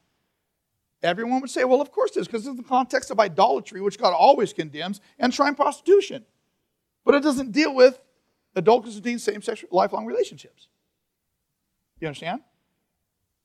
Everyone 1.04 1.40
would 1.42 1.52
say, 1.52 1.64
well, 1.64 1.82
of 1.82 1.92
course 1.92 2.18
it 2.18 2.22
is, 2.22 2.28
because 2.28 2.42
it's 2.42 2.50
in 2.50 2.58
the 2.58 2.64
context 2.64 3.12
of 3.12 3.20
idolatry, 3.20 3.80
which 3.80 3.98
God 3.98 4.14
always 4.14 4.54
condemns, 4.54 5.02
and 5.20 5.34
shrine 5.34 5.56
prostitution. 5.56 6.26
But 7.06 7.16
it 7.16 7.24
doesn't 7.24 7.52
deal 7.52 7.74
with 7.74 8.02
adult 8.56 8.84
consenting 8.84 9.20
same-sex 9.20 9.64
lifelong 9.72 10.06
relationships. 10.06 10.68
You 12.00 12.08
understand? 12.08 12.42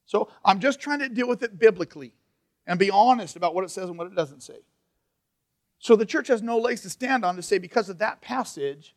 So 0.07 0.29
I'm 0.45 0.61
just 0.61 0.81
trying 0.81 1.01
to 1.01 1.09
deal 1.09 1.29
with 1.29 1.43
it 1.43 1.59
biblically 1.59 2.15
and 2.67 2.79
be 2.79 2.91
honest 2.91 3.37
about 3.37 3.55
what 3.55 3.65
it 3.65 3.71
says 3.71 3.89
and 3.89 3.99
what 3.99 4.07
it 4.07 4.15
doesn't 4.15 4.43
say. 4.43 4.61
So 5.79 5.95
the 5.95 6.07
church 6.07 6.29
has 6.29 6.43
no 6.43 6.59
legs 6.59 6.81
to 6.83 6.91
stand 6.91 7.25
on 7.25 7.37
to 7.37 7.43
say 7.43 7.59
because 7.59 7.89
of 7.89 7.99
that 7.99 8.21
passage, 8.21 8.95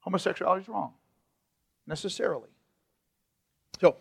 homosexuality 0.00 0.62
is 0.62 0.68
wrong, 0.68 0.92
necessarily. 1.86 2.48
So 3.80 3.96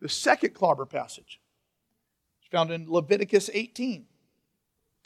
the 0.00 0.08
second 0.08 0.54
clobber 0.54 0.86
passage 0.86 1.40
is 2.42 2.48
found 2.48 2.70
in 2.70 2.90
Leviticus 2.90 3.50
18. 3.52 4.06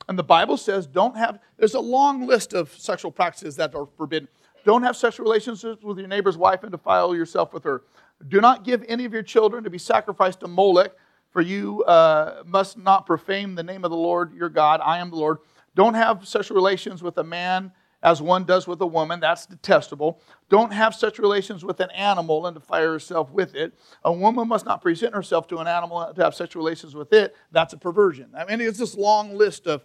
And 0.09 0.19
the 0.19 0.25
Bible 0.25 0.57
says 0.57 0.87
don't 0.87 1.17
have, 1.17 1.39
there's 1.57 1.75
a 1.75 1.81
long 1.81 2.27
list 2.27 2.55
of 2.55 2.73
sexual 2.73 3.11
practices 3.11 3.57
that 3.57 3.75
are 3.75 3.87
forbidden. 3.97 4.29
Don't 4.65 4.83
have 4.83 4.97
sexual 4.97 5.25
relationships 5.25 5.83
with 5.83 5.99
your 5.99 6.09
neighbor's 6.09 6.37
wife 6.37 6.63
and 6.63 6.71
defile 6.71 7.15
yourself 7.15 7.53
with 7.53 7.65
her. 7.65 7.83
Do 8.29 8.41
not 8.41 8.65
give 8.65 8.85
any 8.89 9.05
of 9.05 9.13
your 9.13 9.23
children 9.23 9.65
to 9.65 9.71
be 9.71 9.79
sacrificed 9.79 10.41
to 10.41 10.49
Molech, 10.49 10.93
for 11.31 11.41
you 11.41 11.83
uh, 11.85 12.43
must 12.47 12.79
not 12.79 13.07
profane 13.07 13.55
the 13.55 13.63
name 13.63 13.85
of 13.85 13.91
the 13.91 13.97
Lord 13.97 14.35
your 14.35 14.49
God. 14.49 14.81
I 14.85 14.99
am 14.99 15.11
the 15.11 15.17
Lord. 15.17 15.39
Don't 15.75 15.95
have 15.95 16.27
sexual 16.27 16.55
relations 16.55 17.03
with 17.03 17.17
a 17.19 17.25
man 17.25 17.73
as 18.03 18.21
one 18.21 18.45
does 18.45 18.67
with 18.67 18.81
a 18.81 18.87
woman. 18.87 19.21
That's 19.21 19.47
detestable. 19.47 20.21
Don't 20.49 20.73
have 20.73 20.95
such 20.95 21.19
relations 21.19 21.65
with 21.65 21.81
an 21.81 21.91
animal 21.93 22.47
and 22.47 22.55
defile 22.55 22.83
yourself 22.83 23.31
with 23.31 23.55
it. 23.55 23.73
A 24.05 24.13
woman 24.13 24.49
must 24.49 24.67
not 24.67 24.83
present 24.83 25.15
herself 25.15 25.47
to 25.49 25.59
an 25.59 25.67
animal 25.67 26.13
to 26.13 26.23
have 26.23 26.35
sexual 26.35 26.63
relations 26.63 26.95
with 26.95 27.13
it. 27.13 27.35
That's 27.53 27.73
a 27.73 27.79
perversion. 27.79 28.31
I 28.37 28.45
mean, 28.45 28.61
it's 28.61 28.79
this 28.79 28.97
long 28.97 29.37
list 29.37 29.67
of 29.67 29.85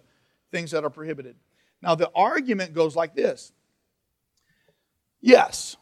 things 0.50 0.72
that 0.72 0.84
are 0.84 0.90
prohibited. 0.90 1.36
Now, 1.80 1.94
the 1.94 2.10
argument 2.14 2.74
goes 2.74 2.96
like 2.96 3.14
this 3.14 3.52
Yes, 5.20 5.76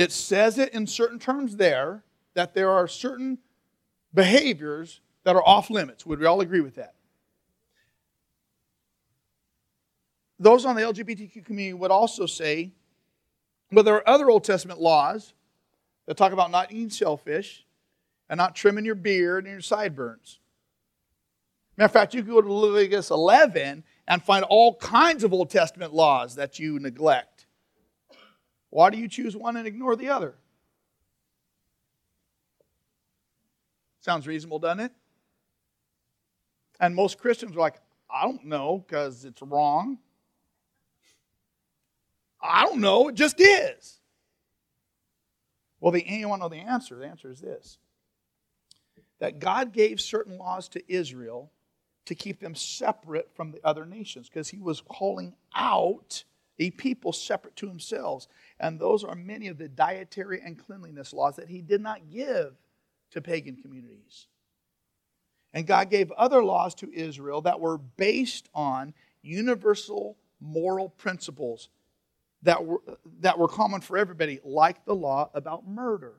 it 0.00 0.12
says 0.12 0.56
it 0.56 0.72
in 0.72 0.86
certain 0.86 1.18
terms 1.18 1.56
there 1.56 2.02
that 2.32 2.54
there 2.54 2.70
are 2.70 2.88
certain 2.88 3.36
behaviors 4.14 5.02
that 5.24 5.36
are 5.36 5.46
off 5.46 5.68
limits. 5.68 6.06
Would 6.06 6.20
we 6.20 6.24
all 6.24 6.40
agree 6.40 6.62
with 6.62 6.76
that? 6.76 6.94
Those 10.38 10.64
on 10.64 10.74
the 10.74 10.80
LGBTQ 10.80 11.44
community 11.44 11.74
would 11.74 11.90
also 11.90 12.24
say, 12.24 12.72
but 13.70 13.84
there 13.84 13.94
are 13.96 14.08
other 14.08 14.30
Old 14.30 14.42
Testament 14.42 14.80
laws 14.80 15.34
that 16.06 16.16
talk 16.16 16.32
about 16.32 16.50
not 16.50 16.72
eating 16.72 16.88
shellfish 16.88 17.66
and 18.30 18.38
not 18.38 18.56
trimming 18.56 18.86
your 18.86 18.94
beard 18.94 19.44
and 19.44 19.52
your 19.52 19.60
sideburns. 19.60 20.38
Matter 21.76 21.84
of 21.86 21.92
fact, 21.92 22.14
you 22.14 22.22
go 22.22 22.40
to 22.40 22.50
Leviticus 22.50 23.10
11 23.10 23.84
and 24.08 24.22
find 24.22 24.46
all 24.46 24.76
kinds 24.76 25.24
of 25.24 25.34
Old 25.34 25.50
Testament 25.50 25.92
laws 25.92 26.36
that 26.36 26.58
you 26.58 26.78
neglect. 26.78 27.39
Why 28.70 28.90
do 28.90 28.98
you 28.98 29.08
choose 29.08 29.36
one 29.36 29.56
and 29.56 29.66
ignore 29.66 29.96
the 29.96 30.08
other? 30.08 30.34
Sounds 34.00 34.26
reasonable, 34.26 34.58
doesn't 34.58 34.80
it? 34.80 34.92
And 36.78 36.94
most 36.94 37.18
Christians 37.18 37.54
are 37.54 37.60
like, 37.60 37.76
I 38.12 38.24
don't 38.24 38.46
know 38.46 38.78
because 38.86 39.24
it's 39.24 39.42
wrong. 39.42 39.98
I 42.40 42.64
don't 42.64 42.80
know, 42.80 43.08
it 43.08 43.16
just 43.16 43.38
is. 43.40 44.00
Well, 45.80 45.92
the, 45.92 46.06
you 46.06 46.28
want 46.28 46.40
to 46.40 46.44
know 46.44 46.48
the 46.48 46.68
answer? 46.68 46.96
The 46.96 47.06
answer 47.06 47.30
is 47.30 47.40
this 47.40 47.78
that 49.18 49.38
God 49.38 49.72
gave 49.72 50.00
certain 50.00 50.38
laws 50.38 50.66
to 50.70 50.82
Israel 50.90 51.52
to 52.06 52.14
keep 52.14 52.40
them 52.40 52.54
separate 52.54 53.30
from 53.34 53.52
the 53.52 53.60
other 53.62 53.84
nations 53.84 54.28
because 54.28 54.48
he 54.48 54.58
was 54.58 54.80
calling 54.80 55.34
out 55.54 56.24
a 56.58 56.70
people 56.70 57.12
separate 57.12 57.54
to 57.56 57.66
themselves. 57.66 58.28
And 58.60 58.78
those 58.78 59.02
are 59.02 59.14
many 59.14 59.48
of 59.48 59.56
the 59.56 59.68
dietary 59.68 60.40
and 60.44 60.58
cleanliness 60.58 61.14
laws 61.14 61.36
that 61.36 61.48
he 61.48 61.62
did 61.62 61.80
not 61.80 62.10
give 62.10 62.52
to 63.10 63.22
pagan 63.22 63.56
communities. 63.56 64.26
And 65.54 65.66
God 65.66 65.90
gave 65.90 66.12
other 66.12 66.44
laws 66.44 66.74
to 66.76 66.92
Israel 66.92 67.40
that 67.40 67.58
were 67.58 67.78
based 67.78 68.50
on 68.54 68.94
universal 69.22 70.18
moral 70.40 70.90
principles 70.90 71.70
that 72.42 72.64
were, 72.64 72.80
that 73.20 73.38
were 73.38 73.48
common 73.48 73.80
for 73.80 73.98
everybody, 73.98 74.40
like 74.44 74.84
the 74.84 74.94
law 74.94 75.30
about 75.34 75.66
murder. 75.66 76.14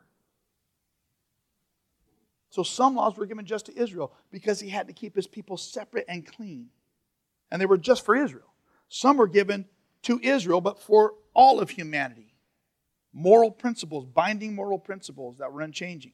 So 2.50 2.64
some 2.64 2.96
laws 2.96 3.16
were 3.16 3.26
given 3.28 3.46
just 3.46 3.68
to 3.68 3.80
Israel 3.80 4.14
because 4.32 4.60
he 4.60 4.70
had 4.70 4.88
to 4.88 4.94
keep 4.94 5.16
his 5.16 5.28
people 5.28 5.58
separate 5.58 6.06
and 6.10 6.26
clean. 6.26 6.70
And 7.50 7.62
they 7.62 7.66
were 7.66 7.78
just 7.78 8.04
for 8.04 8.16
Israel. 8.16 8.54
Some 8.89 9.18
were 9.18 9.28
given 9.28 9.66
to 10.04 10.20
Israel, 10.22 10.60
but 10.60 10.80
for 10.80 11.14
all 11.34 11.60
of 11.60 11.70
humanity. 11.70 12.30
Moral 13.14 13.51
principles, 13.51 14.05
binding 14.05 14.55
moral 14.55 14.80
principles 14.80 15.38
that 15.39 15.51
were 15.51 15.62
unchanging. 15.62 16.14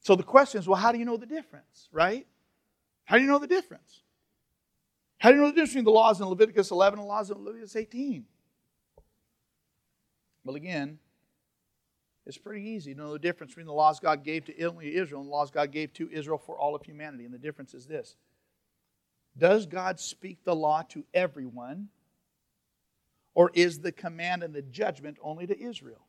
So 0.00 0.14
the 0.14 0.22
question 0.22 0.60
is 0.60 0.68
well, 0.68 0.80
how 0.80 0.92
do 0.92 0.98
you 0.98 1.04
know 1.04 1.16
the 1.16 1.26
difference, 1.26 1.88
right? 1.90 2.26
How 3.04 3.16
do 3.16 3.22
you 3.22 3.28
know 3.28 3.38
the 3.38 3.46
difference? 3.46 4.02
How 5.18 5.30
do 5.30 5.36
you 5.36 5.42
know 5.42 5.48
the 5.48 5.54
difference 5.54 5.70
between 5.70 5.84
the 5.84 5.90
laws 5.90 6.20
in 6.20 6.26
Leviticus 6.26 6.70
11 6.70 6.98
and 6.98 7.06
the 7.06 7.08
laws 7.08 7.30
in 7.30 7.38
Leviticus 7.38 7.76
18? 7.76 8.24
Well, 10.44 10.56
again, 10.56 10.98
it's 12.26 12.38
pretty 12.38 12.68
easy 12.68 12.94
to 12.94 13.00
know 13.00 13.12
the 13.12 13.18
difference 13.18 13.52
between 13.52 13.66
the 13.66 13.72
laws 13.72 14.00
God 14.00 14.24
gave 14.24 14.44
to 14.46 14.58
Israel 14.58 15.20
and 15.20 15.28
the 15.28 15.32
laws 15.32 15.50
God 15.50 15.72
gave 15.72 15.92
to 15.94 16.10
Israel 16.10 16.38
for 16.38 16.58
all 16.58 16.74
of 16.74 16.82
humanity. 16.82 17.24
And 17.24 17.32
the 17.32 17.38
difference 17.38 17.74
is 17.74 17.86
this 17.86 18.16
Does 19.36 19.66
God 19.66 20.00
speak 20.00 20.44
the 20.44 20.54
law 20.54 20.82
to 20.90 21.04
everyone, 21.12 21.88
or 23.34 23.50
is 23.54 23.80
the 23.80 23.92
command 23.92 24.42
and 24.42 24.54
the 24.54 24.62
judgment 24.62 25.18
only 25.22 25.46
to 25.46 25.60
Israel? 25.60 26.06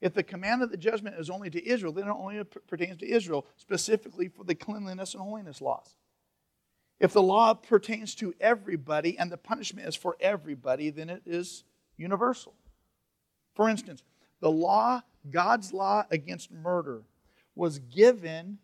If 0.00 0.14
the 0.14 0.22
command 0.22 0.62
of 0.62 0.70
the 0.70 0.76
judgment 0.76 1.16
is 1.18 1.30
only 1.30 1.50
to 1.50 1.66
Israel, 1.66 1.92
then 1.92 2.06
it 2.06 2.10
only 2.10 2.42
pertains 2.44 2.98
to 2.98 3.10
Israel, 3.10 3.46
specifically 3.56 4.28
for 4.28 4.44
the 4.44 4.54
cleanliness 4.54 5.14
and 5.14 5.22
holiness 5.22 5.60
laws. 5.60 5.96
If 7.00 7.12
the 7.12 7.22
law 7.22 7.54
pertains 7.54 8.14
to 8.16 8.34
everybody 8.40 9.18
and 9.18 9.30
the 9.30 9.36
punishment 9.36 9.88
is 9.88 9.96
for 9.96 10.16
everybody, 10.20 10.90
then 10.90 11.10
it 11.10 11.22
is 11.26 11.64
universal. 11.96 12.54
For 13.54 13.68
instance, 13.68 14.02
the 14.40 14.50
law, 14.50 15.02
God's 15.30 15.72
law 15.72 16.04
against 16.10 16.50
murder, 16.50 17.02
was 17.54 17.78
given 17.78 18.58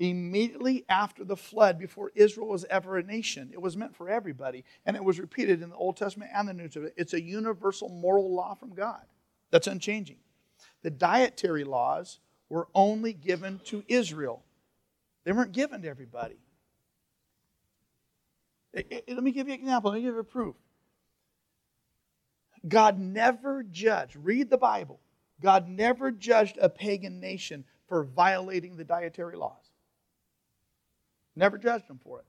immediately 0.00 0.84
after 0.88 1.24
the 1.24 1.36
flood 1.36 1.78
before 1.78 2.10
Israel 2.14 2.48
was 2.48 2.64
ever 2.64 2.96
a 2.96 3.02
nation. 3.02 3.50
It 3.52 3.60
was 3.60 3.76
meant 3.76 3.94
for 3.94 4.08
everybody, 4.08 4.64
and 4.86 4.96
it 4.96 5.04
was 5.04 5.20
repeated 5.20 5.62
in 5.62 5.68
the 5.68 5.76
Old 5.76 5.98
Testament 5.98 6.30
and 6.34 6.48
the 6.48 6.54
New 6.54 6.64
Testament. 6.64 6.94
It's 6.96 7.12
a 7.12 7.22
universal 7.22 7.90
moral 7.90 8.34
law 8.34 8.54
from 8.54 8.74
God 8.74 9.02
that's 9.50 9.66
unchanging. 9.66 10.16
The 10.82 10.90
dietary 10.90 11.64
laws 11.64 12.18
were 12.48 12.66
only 12.74 13.12
given 13.12 13.60
to 13.66 13.84
Israel, 13.86 14.42
they 15.24 15.32
weren't 15.32 15.52
given 15.52 15.82
to 15.82 15.88
everybody. 15.88 16.38
Let 18.72 19.22
me 19.22 19.32
give 19.32 19.48
you 19.48 19.54
an 19.54 19.60
example. 19.60 19.90
Let 19.90 19.98
me 19.98 20.02
give 20.02 20.14
you 20.14 20.20
a 20.20 20.24
proof. 20.24 20.54
God 22.66 22.98
never 22.98 23.64
judged, 23.64 24.16
read 24.16 24.48
the 24.48 24.58
Bible, 24.58 24.98
God 25.42 25.68
never 25.68 26.10
judged 26.10 26.56
a 26.58 26.70
pagan 26.70 27.20
nation 27.20 27.64
for 27.86 28.04
violating 28.04 28.76
the 28.76 28.84
dietary 28.84 29.36
laws. 29.36 29.59
Never 31.40 31.56
judged 31.56 31.88
them 31.88 31.98
for 31.98 32.18
it. 32.18 32.26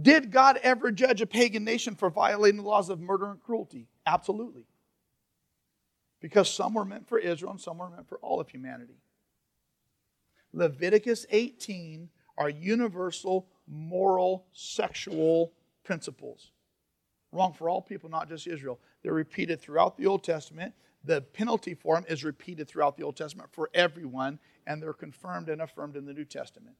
Did 0.00 0.30
God 0.30 0.58
ever 0.62 0.90
judge 0.90 1.20
a 1.20 1.26
pagan 1.26 1.62
nation 1.62 1.94
for 1.94 2.08
violating 2.08 2.56
the 2.56 2.66
laws 2.66 2.88
of 2.88 2.98
murder 2.98 3.30
and 3.30 3.38
cruelty? 3.38 3.86
Absolutely. 4.06 4.64
Because 6.22 6.48
some 6.48 6.72
were 6.72 6.86
meant 6.86 7.06
for 7.06 7.18
Israel 7.18 7.50
and 7.50 7.60
some 7.60 7.76
were 7.76 7.90
meant 7.90 8.08
for 8.08 8.16
all 8.22 8.40
of 8.40 8.48
humanity. 8.48 8.96
Leviticus 10.54 11.26
18 11.28 12.08
are 12.38 12.48
universal 12.48 13.46
moral 13.68 14.46
sexual 14.54 15.52
principles. 15.84 16.52
Wrong 17.30 17.52
for 17.52 17.68
all 17.68 17.82
people, 17.82 18.08
not 18.08 18.26
just 18.26 18.46
Israel. 18.46 18.80
They're 19.02 19.12
repeated 19.12 19.60
throughout 19.60 19.98
the 19.98 20.06
Old 20.06 20.24
Testament. 20.24 20.72
The 21.04 21.20
penalty 21.20 21.74
for 21.74 21.94
them 21.94 22.06
is 22.08 22.24
repeated 22.24 22.68
throughout 22.68 22.96
the 22.96 23.02
Old 23.02 23.16
Testament 23.16 23.50
for 23.52 23.68
everyone, 23.74 24.38
and 24.70 24.80
they're 24.80 24.92
confirmed 24.92 25.48
and 25.48 25.60
affirmed 25.60 25.96
in 25.96 26.06
the 26.06 26.12
New 26.12 26.24
Testament. 26.24 26.76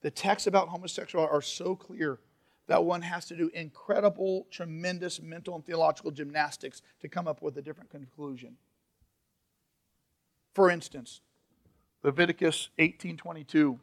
The 0.00 0.10
texts 0.10 0.46
about 0.46 0.68
homosexuality 0.68 1.30
are 1.30 1.42
so 1.42 1.76
clear 1.76 2.18
that 2.66 2.82
one 2.82 3.02
has 3.02 3.26
to 3.26 3.36
do 3.36 3.50
incredible, 3.52 4.46
tremendous 4.50 5.20
mental 5.20 5.54
and 5.54 5.66
theological 5.66 6.10
gymnastics 6.10 6.80
to 7.02 7.08
come 7.08 7.28
up 7.28 7.42
with 7.42 7.58
a 7.58 7.62
different 7.62 7.90
conclusion. 7.90 8.56
For 10.54 10.70
instance, 10.70 11.20
Leviticus 12.02 12.70
18:22 12.78 13.78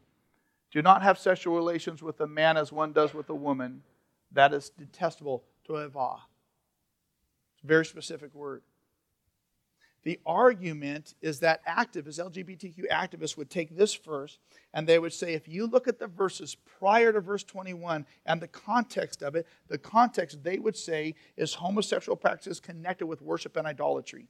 Do 0.72 0.82
not 0.82 1.04
have 1.04 1.20
sexual 1.20 1.56
relations 1.56 2.02
with 2.02 2.20
a 2.20 2.28
man 2.28 2.58
as 2.58 2.72
one 2.72 2.92
does 2.92 3.14
with 3.14 3.30
a 3.30 3.36
woman. 3.36 3.84
That 4.32 4.52
is 4.52 4.72
detestable 4.72 5.44
to'evah. 5.64 6.22
It's 7.54 7.64
a 7.64 7.68
very 7.68 7.86
specific 7.86 8.34
word. 8.34 8.64
The 10.04 10.20
argument 10.26 11.16
is 11.22 11.40
that 11.40 11.66
activists, 11.66 12.20
LGBTQ 12.20 12.90
activists, 12.92 13.38
would 13.38 13.50
take 13.50 13.76
this 13.76 13.96
verse 13.96 14.38
and 14.74 14.86
they 14.86 15.00
would 15.00 15.14
say 15.14 15.34
if 15.34 15.48
you 15.48 15.66
look 15.66 15.88
at 15.88 15.98
the 15.98 16.08
verses 16.08 16.56
prior 16.56 17.14
to 17.14 17.22
verse 17.22 17.44
21 17.44 18.06
and 18.26 18.42
the 18.42 18.50
context 18.50 19.24
of 19.24 19.36
it, 19.36 19.48
the 19.70 19.78
context 19.78 20.44
they 20.44 20.60
would 20.60 20.76
say 20.76 21.16
is 21.38 21.54
homosexual 21.54 22.18
practices 22.18 22.60
connected 22.60 23.06
with 23.06 23.22
worship 23.22 23.56
and 23.56 23.66
idolatry. 23.66 24.28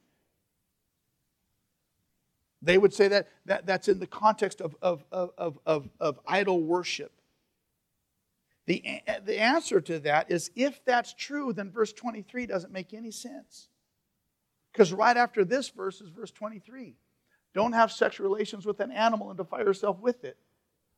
They 2.62 2.78
would 2.78 2.94
say 2.94 3.08
that, 3.08 3.28
that 3.46 3.66
that's 3.66 3.88
in 3.88 3.98
the 3.98 4.06
context 4.06 4.60
of, 4.60 4.76
of, 4.80 5.04
of, 5.10 5.58
of, 5.66 5.88
of 6.00 6.20
idol 6.26 6.62
worship. 6.62 7.12
The, 8.66 9.02
the 9.24 9.38
answer 9.38 9.80
to 9.82 9.98
that 10.00 10.30
is 10.30 10.50
if 10.54 10.82
that's 10.84 11.12
true, 11.12 11.52
then 11.52 11.70
verse 11.70 11.92
23 11.92 12.46
doesn't 12.46 12.72
make 12.72 12.94
any 12.94 13.10
sense. 13.10 13.68
Because 14.74 14.92
right 14.92 15.16
after 15.16 15.44
this 15.44 15.68
verse 15.68 16.00
is 16.00 16.10
verse 16.10 16.32
23. 16.32 16.96
Don't 17.54 17.72
have 17.72 17.92
sexual 17.92 18.28
relations 18.28 18.66
with 18.66 18.80
an 18.80 18.90
animal 18.90 19.30
and 19.30 19.38
defile 19.38 19.60
yourself 19.60 20.00
with 20.00 20.24
it. 20.24 20.36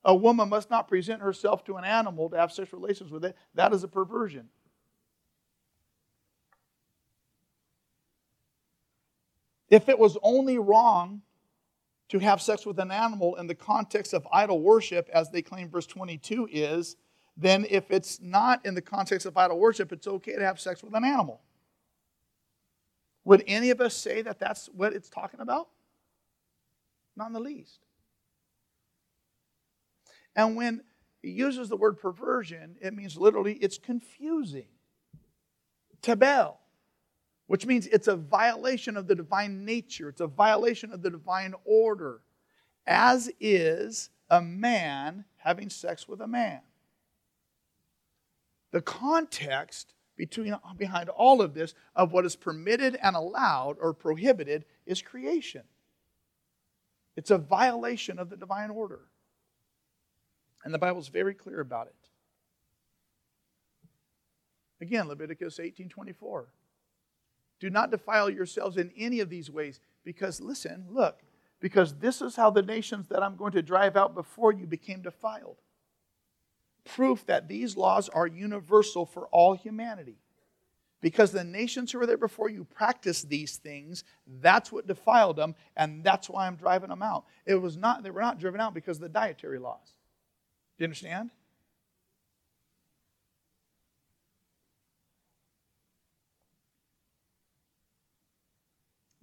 A 0.03 0.14
woman 0.14 0.49
must 0.49 0.70
not 0.70 0.89
present 0.89 1.20
herself 1.20 1.62
to 1.66 1.77
an 1.77 1.85
animal 1.85 2.31
to 2.31 2.39
have 2.39 2.51
sexual 2.51 2.81
relations 2.81 3.11
with 3.11 3.24
it. 3.24 3.37
That 3.55 3.74
is 3.74 3.85
a 3.85 3.89
perversion. 3.89 4.49
If 9.68 9.91
it 9.91 9.99
was 9.99 10.16
only 10.22 10.59
wrong 10.59 11.20
to 12.09 12.18
have 12.18 12.41
sex 12.41 12.64
with 12.64 12.79
an 12.79 12.91
animal 12.91 13.35
in 13.35 13.47
the 13.47 13.55
context 13.55 14.14
of 14.14 14.27
idol 14.33 14.62
worship, 14.62 15.11
as 15.12 15.29
they 15.31 15.43
claim 15.43 15.68
verse 15.68 15.87
22 15.87 16.49
is, 16.51 16.97
then 17.37 17.66
if 17.68 17.91
it's 17.91 18.20
not 18.22 18.64
in 18.64 18.74
the 18.74 18.81
context 18.81 19.27
of 19.27 19.37
idol 19.37 19.59
worship, 19.59 19.93
it's 19.93 20.07
okay 20.07 20.37
to 20.37 20.45
have 20.45 20.59
sex 20.59 20.83
with 20.83 20.95
an 20.95 21.05
animal. 21.05 21.43
Would 23.27 23.43
any 23.49 23.70
of 23.70 23.81
us 23.81 23.95
say 23.95 24.22
that 24.22 24.39
that's 24.39 24.68
what 24.68 24.93
it's 24.93 25.11
talking 25.11 25.41
about? 25.41 25.68
Not 27.16 27.27
in 27.27 27.33
the 27.33 27.41
least. 27.41 27.81
And 30.37 30.55
when 30.55 30.83
he 31.22 31.31
uses 31.31 31.68
the 31.68 31.77
word 31.77 31.99
perversion, 31.99 32.77
it 32.81 32.95
means 32.95 33.16
literally 33.16 33.55
it's 33.55 33.79
confusing. 33.79 34.68
tevel 36.03 36.59
which 37.49 37.66
means 37.66 37.87
it's 37.89 38.09
a 38.09 38.16
violation 38.16 38.97
of 38.97 39.07
the 39.07 39.14
divine 39.14 39.64
nature, 39.64 40.09
it's 40.09 40.20
a 40.20 40.27
violation 40.27 40.93
of 40.93 41.03
the 41.03 41.11
divine 41.11 41.55
order, 41.64 42.20
as 42.87 43.31
is 43.41 44.11
a 44.31 44.41
man 44.41 45.24
having 45.37 45.70
sex 45.70 46.09
with 46.09 46.20
a 46.20 46.27
man. 46.27 46.61
The 48.72 48.83
context 48.83 49.95
between, 50.17 50.57
behind 50.77 51.09
all 51.09 51.43
of 51.43 51.55
this 51.55 51.75
of 51.95 52.12
what 52.12 52.25
is 52.25 52.37
permitted 52.37 52.99
and 53.03 53.14
allowed 53.14 53.77
or 53.81 53.93
prohibited 53.93 54.64
is 54.87 55.03
creation. 55.03 55.62
It's 57.17 57.31
a 57.31 57.39
violation 57.39 58.19
of 58.19 58.31
the 58.31 58.37
divine 58.37 58.71
order. 58.71 59.01
And 60.64 60.75
the 60.75 60.79
Bible's 60.79 61.09
very 61.09 61.35
clear 61.35 61.61
about 61.61 61.87
it. 61.87 61.95
Again, 64.81 65.09
Leviticus 65.09 65.59
18:24. 65.59 66.47
Do 67.59 67.71
not 67.71 67.91
defile 67.91 68.29
yourselves 68.29 68.77
in 68.77 68.93
any 68.97 69.21
of 69.21 69.31
these 69.31 69.51
ways. 69.51 69.81
Because, 70.05 70.41
listen, 70.41 70.87
look, 70.91 71.23
because 71.61 71.95
this 71.95 72.21
is 72.21 72.37
how 72.37 72.51
the 72.51 72.62
nations 72.62 73.09
that 73.09 73.23
I'm 73.23 73.37
going 73.37 73.53
to 73.53 73.62
drive 73.62 73.97
out 73.97 74.14
before 74.14 74.53
you 74.53 74.67
became 74.67 75.03
defiled. 75.03 75.57
Proof 76.87 77.26
that 77.26 77.49
these 77.49 77.76
laws 77.76 78.09
are 78.09 78.26
universal 78.26 79.05
for 79.05 79.26
all 79.28 79.55
humanity. 79.55 80.18
Because 81.03 81.30
the 81.30 81.45
nations 81.45 81.93
who 81.93 81.99
were 81.99 82.07
there 82.07 82.16
before 82.16 82.49
you 82.49 82.64
practiced 82.64 83.28
these 83.28 83.57
things, 83.57 84.03
that's 84.41 84.72
what 84.72 84.87
defiled 84.87 85.37
them, 85.37 85.55
and 85.76 86.03
that's 86.03 86.30
why 86.30 86.47
I'm 86.47 86.57
driving 86.57 86.89
them 86.89 87.03
out. 87.03 87.26
It 87.45 87.57
was 87.57 87.76
not, 87.76 88.03
they 88.03 88.11
were 88.11 88.20
not 88.20 88.41
driven 88.41 88.61
out 88.61 88.72
because 88.72 88.97
of 88.97 89.03
the 89.03 89.09
dietary 89.09 89.59
laws. 89.59 89.93
Do 90.78 90.82
you 90.82 90.87
understand? 90.87 91.30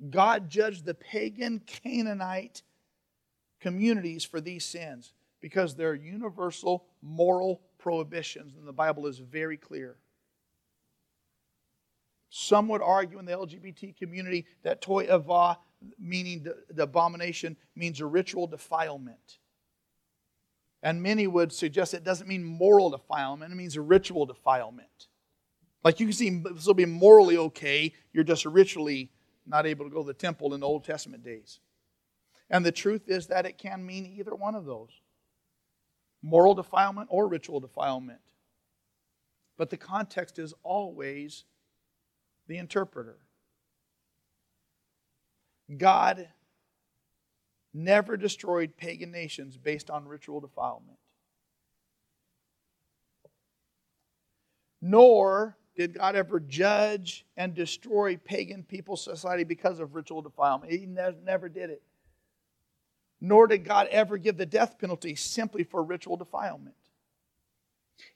God 0.10 0.50
judged 0.50 0.86
the 0.86 0.94
pagan 0.94 1.62
Canaanite 1.66 2.62
communities 3.62 4.26
for 4.26 4.42
these 4.42 4.66
sins 4.66 5.14
because 5.44 5.76
they're 5.76 5.94
universal 5.94 6.86
moral 7.02 7.60
prohibitions, 7.78 8.56
and 8.56 8.66
the 8.66 8.72
Bible 8.72 9.08
is 9.08 9.20
very 9.20 9.58
clear. 9.58 9.98
Some 12.30 12.70
would 12.70 12.82
argue 12.82 13.20
in 13.20 13.26
the 13.26 13.34
LGBT 13.34 13.98
community 13.98 14.46
that 14.64 14.82
to'evah, 14.82 15.58
meaning 16.00 16.44
the, 16.44 16.64
the 16.74 16.84
abomination, 16.84 17.58
means 17.76 18.00
a 18.00 18.06
ritual 18.06 18.48
defilement. 18.48 19.40
And 20.82 21.04
many 21.04 21.28
would 21.28 21.52
suggest 21.52 21.94
it 21.94 22.06
doesn't 22.06 22.30
mean 22.30 22.46
moral 22.46 22.90
defilement, 22.90 23.52
it 23.52 23.56
means 23.56 23.76
a 23.76 23.82
ritual 23.82 24.26
defilement. 24.26 25.10
Like 25.84 26.00
you 26.00 26.06
can 26.06 26.14
see, 26.14 26.42
this 26.54 26.66
will 26.66 26.74
be 26.74 26.86
morally 26.86 27.36
okay, 27.36 27.92
you're 28.14 28.24
just 28.24 28.46
ritually 28.46 29.12
not 29.46 29.66
able 29.66 29.84
to 29.84 29.92
go 29.92 30.04
to 30.04 30.08
the 30.08 30.14
temple 30.14 30.54
in 30.54 30.62
the 30.62 30.68
Old 30.68 30.86
Testament 30.86 31.22
days. 31.22 31.60
And 32.50 32.66
the 32.66 32.72
truth 32.72 33.10
is 33.10 33.28
that 33.28 33.46
it 33.46 33.58
can 33.58 33.86
mean 33.86 34.06
either 34.18 34.34
one 34.34 34.56
of 34.56 34.64
those 34.64 35.03
moral 36.24 36.56
defilement 36.56 37.10
or 37.12 37.28
ritual 37.28 37.60
defilement. 37.60 38.20
But 39.58 39.70
the 39.70 39.78
context 39.78 40.40
is 40.40 40.54
always 40.64 41.44
the 42.48 42.58
interpreter. 42.58 43.18
God 45.78 46.30
never 47.74 48.18
destroyed 48.18 48.78
pagan 48.78 49.12
nations 49.12 49.58
based 49.58 49.90
on 49.90 50.08
ritual 50.08 50.40
defilement. 50.40 50.98
Nor 54.82 55.58
did 55.76 55.94
God 55.94 56.16
ever 56.16 56.40
judge 56.40 57.26
and 57.38 57.54
destroy 57.54 58.18
pagan 58.18 58.64
people's 58.64 59.04
society 59.04 59.44
because 59.44 59.80
of 59.80 59.96
ritual 59.96 60.22
defilement. 60.22 60.72
He 60.72 60.86
never 60.86 61.50
did 61.50 61.70
it. 61.70 61.82
Nor 63.24 63.48
did 63.48 63.64
God 63.64 63.88
ever 63.90 64.18
give 64.18 64.36
the 64.36 64.46
death 64.46 64.78
penalty 64.78 65.16
simply 65.16 65.64
for 65.64 65.82
ritual 65.82 66.18
defilement. 66.18 66.76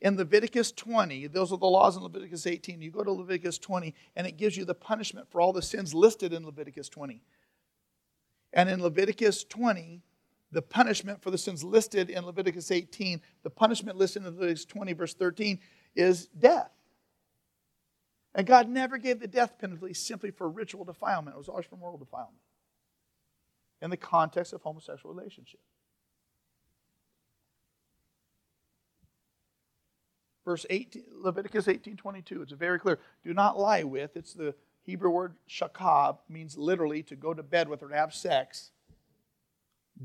In 0.01 0.17
Leviticus 0.17 0.73
20, 0.73 1.27
those 1.27 1.53
are 1.53 1.57
the 1.57 1.65
laws 1.65 1.95
in 1.95 2.03
Leviticus 2.03 2.45
18. 2.45 2.81
You 2.81 2.91
go 2.91 3.05
to 3.05 3.13
Leviticus 3.13 3.57
20, 3.57 3.95
and 4.17 4.27
it 4.27 4.35
gives 4.35 4.57
you 4.57 4.65
the 4.65 4.75
punishment 4.75 5.31
for 5.31 5.39
all 5.39 5.53
the 5.53 5.61
sins 5.61 5.93
listed 5.93 6.33
in 6.33 6.45
Leviticus 6.45 6.89
20. 6.89 7.21
And 8.51 8.69
in 8.69 8.83
Leviticus 8.83 9.45
20, 9.45 10.01
the 10.51 10.61
punishment 10.61 11.21
for 11.21 11.31
the 11.31 11.37
sins 11.37 11.63
listed 11.63 12.09
in 12.09 12.25
Leviticus 12.25 12.69
18, 12.69 13.21
the 13.43 13.49
punishment 13.49 13.97
listed 13.97 14.25
in 14.25 14.35
Leviticus 14.35 14.65
20, 14.65 14.91
verse 14.91 15.13
13, 15.13 15.59
is 15.95 16.27
death. 16.37 16.71
And 18.35 18.45
God 18.45 18.67
never 18.67 18.97
gave 18.97 19.21
the 19.21 19.27
death 19.27 19.57
penalty 19.57 19.93
simply 19.93 20.31
for 20.31 20.49
ritual 20.49 20.83
defilement, 20.83 21.37
it 21.37 21.39
was 21.39 21.47
always 21.47 21.65
for 21.65 21.77
moral 21.77 21.97
defilement 21.97 22.41
in 23.81 23.89
the 23.89 23.97
context 23.97 24.53
of 24.53 24.61
homosexual 24.61 25.13
relationship. 25.13 25.59
Verse 30.45 30.65
18, 30.69 31.03
Leviticus 31.21 31.67
18 31.67 31.97
22, 31.97 32.41
it's 32.41 32.51
very 32.53 32.79
clear. 32.79 32.99
Do 33.23 33.33
not 33.33 33.59
lie 33.59 33.83
with, 33.83 34.15
it's 34.15 34.33
the 34.33 34.55
Hebrew 34.83 35.09
word 35.09 35.35
shakab, 35.49 36.19
means 36.29 36.57
literally 36.57 37.03
to 37.03 37.15
go 37.15 37.33
to 37.33 37.43
bed 37.43 37.67
with 37.67 37.83
or 37.83 37.89
to 37.89 37.95
have 37.95 38.13
sex. 38.13 38.71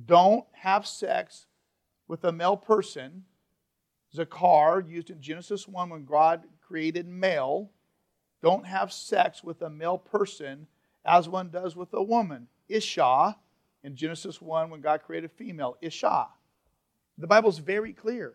Don't 0.07 0.45
have 0.53 0.87
sex 0.87 1.47
with 2.09 2.25
a 2.25 2.33
male 2.33 2.57
person. 2.57 3.25
Zakar, 4.15 4.87
used 4.87 5.11
in 5.11 5.21
Genesis 5.23 5.69
1 5.69 5.91
when 5.91 6.05
God 6.05 6.45
created 6.61 7.07
male 7.07 7.71
don't 8.43 8.67
have 8.67 8.93
sex 8.93 9.43
with 9.45 9.63
a 9.63 9.71
male 9.71 9.99
person 9.99 10.67
as 11.05 11.29
one 11.29 11.49
does 11.49 11.77
with 11.77 11.95
a 11.95 12.03
woman. 12.03 12.49
Isha, 12.69 13.37
in 13.85 13.97
Genesis 13.97 14.41
1, 14.41 14.71
when 14.71 14.81
God 14.81 15.03
created 15.03 15.31
female, 15.33 15.77
Isha. 15.81 16.29
The 17.19 17.27
Bible's 17.27 17.59
very 17.59 17.93
clear. 17.93 18.35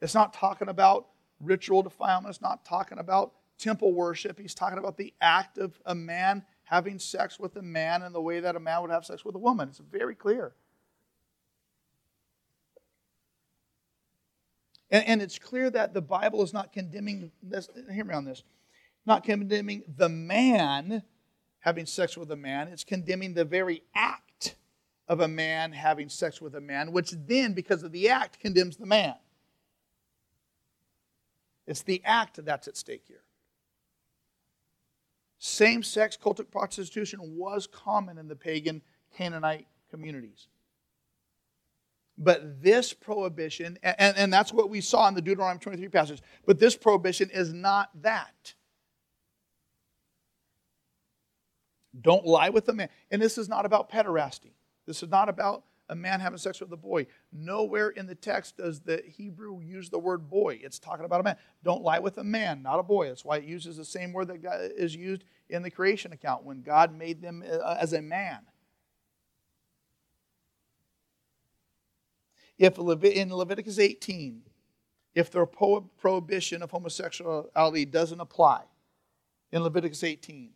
It's 0.00 0.14
not 0.14 0.32
talking 0.32 0.68
about 0.68 1.08
ritual 1.40 1.82
defilement, 1.82 2.34
it's 2.34 2.42
not 2.42 2.64
talking 2.64 2.98
about 2.98 3.32
temple 3.58 3.92
worship. 3.92 4.38
He's 4.40 4.54
talking 4.54 4.78
about 4.78 4.96
the 4.96 5.12
act 5.20 5.58
of 5.58 5.78
a 5.84 5.94
man 5.94 6.44
having 6.64 6.98
sex 6.98 7.38
with 7.38 7.56
a 7.56 7.62
man 7.62 8.02
in 8.02 8.12
the 8.12 8.20
way 8.20 8.40
that 8.40 8.56
a 8.56 8.60
man 8.60 8.82
would 8.82 8.90
have 8.90 9.04
sex 9.04 9.24
with 9.24 9.34
a 9.34 9.38
woman. 9.38 9.68
It's 9.68 9.78
very 9.78 10.14
clear. 10.14 10.54
And, 14.90 15.06
and 15.06 15.22
it's 15.22 15.38
clear 15.38 15.70
that 15.70 15.94
the 15.94 16.00
Bible 16.00 16.42
is 16.42 16.52
not 16.52 16.72
condemning 16.72 17.30
this. 17.42 17.68
Hear 17.92 18.04
me 18.04 18.14
on 18.14 18.24
this. 18.24 18.42
Not 19.06 19.24
condemning 19.24 19.82
the 19.96 20.08
man 20.08 21.02
having 21.60 21.86
sex 21.86 22.16
with 22.16 22.30
a 22.30 22.36
man, 22.36 22.68
it's 22.68 22.84
condemning 22.84 23.34
the 23.34 23.44
very 23.44 23.82
act 23.94 24.56
of 25.08 25.20
a 25.20 25.28
man 25.28 25.72
having 25.72 26.08
sex 26.08 26.40
with 26.40 26.54
a 26.54 26.60
man, 26.60 26.92
which 26.92 27.12
then, 27.26 27.52
because 27.52 27.82
of 27.82 27.92
the 27.92 28.08
act, 28.08 28.40
condemns 28.40 28.76
the 28.76 28.86
man. 28.86 29.14
It's 31.66 31.82
the 31.82 32.02
act 32.04 32.44
that's 32.44 32.68
at 32.68 32.76
stake 32.76 33.04
here. 33.06 33.22
Same 35.38 35.82
sex 35.82 36.18
cultic 36.22 36.50
prostitution 36.50 37.36
was 37.36 37.66
common 37.66 38.18
in 38.18 38.28
the 38.28 38.36
pagan 38.36 38.82
Canaanite 39.16 39.66
communities. 39.90 40.48
But 42.18 42.62
this 42.62 42.92
prohibition, 42.92 43.78
and, 43.82 44.16
and 44.16 44.32
that's 44.32 44.52
what 44.52 44.68
we 44.68 44.80
saw 44.80 45.08
in 45.08 45.14
the 45.14 45.22
Deuteronomy 45.22 45.58
23 45.58 45.88
passage, 45.88 46.22
but 46.44 46.58
this 46.58 46.76
prohibition 46.76 47.30
is 47.30 47.52
not 47.52 47.90
that. 48.02 48.54
Don't 51.98 52.26
lie 52.26 52.50
with 52.50 52.68
a 52.68 52.72
man. 52.72 52.88
And 53.10 53.20
this 53.20 53.38
is 53.38 53.48
not 53.48 53.66
about 53.66 53.90
pederasty. 53.90 54.52
This 54.86 55.02
is 55.02 55.08
not 55.08 55.28
about 55.28 55.64
a 55.88 55.94
man 55.94 56.20
having 56.20 56.38
sex 56.38 56.60
with 56.60 56.72
a 56.72 56.76
boy. 56.76 57.06
Nowhere 57.32 57.90
in 57.90 58.06
the 58.06 58.14
text 58.14 58.56
does 58.56 58.80
the 58.80 59.02
Hebrew 59.06 59.60
use 59.60 59.90
the 59.90 59.98
word 59.98 60.30
boy. 60.30 60.60
It's 60.62 60.78
talking 60.78 61.04
about 61.04 61.20
a 61.20 61.24
man. 61.24 61.36
Don't 61.64 61.82
lie 61.82 61.98
with 61.98 62.18
a 62.18 62.24
man, 62.24 62.62
not 62.62 62.78
a 62.78 62.82
boy. 62.82 63.08
That's 63.08 63.24
why 63.24 63.38
it 63.38 63.44
uses 63.44 63.76
the 63.76 63.84
same 63.84 64.12
word 64.12 64.28
that 64.28 64.72
is 64.76 64.94
used 64.94 65.24
in 65.48 65.62
the 65.62 65.70
creation 65.70 66.12
account 66.12 66.44
when 66.44 66.62
God 66.62 66.96
made 66.96 67.20
them 67.20 67.42
uh, 67.44 67.76
as 67.80 67.92
a 67.92 68.00
man. 68.00 68.38
If 72.56 72.78
in 72.78 73.34
Leviticus 73.34 73.78
18, 73.78 74.42
if 75.14 75.30
the 75.30 75.46
prohibition 75.98 76.62
of 76.62 76.70
homosexuality 76.70 77.84
doesn't 77.86 78.20
apply 78.20 78.64
in 79.50 79.62
Leviticus 79.62 80.04
18, 80.04 80.50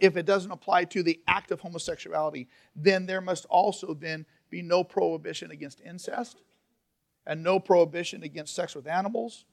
if 0.00 0.16
it 0.16 0.26
doesn't 0.26 0.50
apply 0.50 0.84
to 0.84 1.02
the 1.02 1.20
act 1.26 1.50
of 1.50 1.60
homosexuality, 1.60 2.48
then 2.76 3.06
there 3.06 3.20
must 3.20 3.46
also 3.46 3.94
then 3.94 4.26
be 4.50 4.60
no 4.62 4.84
prohibition 4.84 5.50
against 5.50 5.80
incest 5.80 6.42
and 7.26 7.42
no 7.42 7.58
prohibition 7.58 8.22
against 8.22 8.54
sex 8.54 8.74
with 8.74 8.86
animals. 8.86 9.44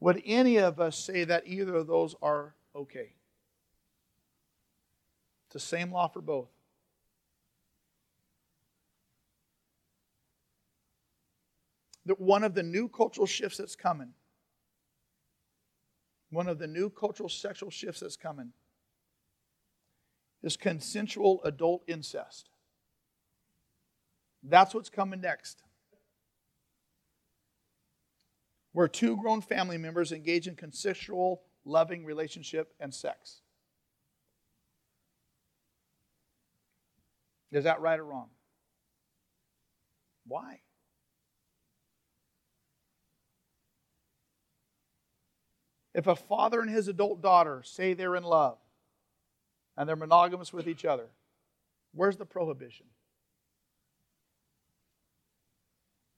Would 0.00 0.22
any 0.24 0.58
of 0.58 0.80
us 0.80 0.98
say 0.98 1.24
that 1.24 1.46
either 1.46 1.76
of 1.76 1.86
those 1.86 2.14
are 2.22 2.54
okay? 2.74 3.14
It's 5.46 5.54
the 5.54 5.60
same 5.60 5.92
law 5.92 6.08
for 6.08 6.20
both. 6.20 6.48
That 12.06 12.20
one 12.20 12.44
of 12.44 12.54
the 12.54 12.62
new 12.62 12.88
cultural 12.88 13.26
shifts 13.26 13.58
that's 13.58 13.76
coming, 13.76 14.14
one 16.30 16.48
of 16.48 16.58
the 16.58 16.66
new 16.66 16.88
cultural 16.88 17.28
sexual 17.28 17.70
shifts 17.70 18.00
that's 18.00 18.16
coming, 18.16 18.52
is 20.42 20.56
consensual 20.56 21.40
adult 21.44 21.82
incest. 21.86 22.48
That's 24.42 24.74
what's 24.74 24.88
coming 24.88 25.20
next. 25.20 25.62
Where 28.72 28.88
two 28.88 29.16
grown 29.16 29.40
family 29.40 29.76
members 29.76 30.12
engage 30.12 30.46
in 30.46 30.54
consensual, 30.54 31.42
loving 31.64 32.04
relationship 32.04 32.72
and 32.80 32.94
sex. 32.94 33.42
Is 37.52 37.64
that 37.64 37.80
right 37.80 37.98
or 37.98 38.04
wrong? 38.04 38.28
Why? 40.26 40.60
If 45.92 46.06
a 46.06 46.14
father 46.14 46.60
and 46.60 46.70
his 46.70 46.86
adult 46.86 47.20
daughter 47.20 47.62
say 47.64 47.94
they're 47.94 48.14
in 48.14 48.22
love 48.22 48.58
and 49.80 49.88
they're 49.88 49.96
monogamous 49.96 50.52
with 50.52 50.68
each 50.68 50.84
other, 50.84 51.06
where's 51.94 52.18
the 52.18 52.26
prohibition? 52.26 52.84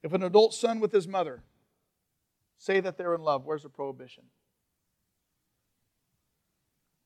If 0.02 0.12
an 0.12 0.24
adult 0.24 0.52
son 0.52 0.80
with 0.80 0.90
his 0.90 1.06
mother 1.06 1.44
say 2.58 2.80
that 2.80 2.98
they're 2.98 3.14
in 3.14 3.20
love, 3.20 3.44
where's 3.44 3.62
the 3.62 3.68
prohibition? 3.68 4.24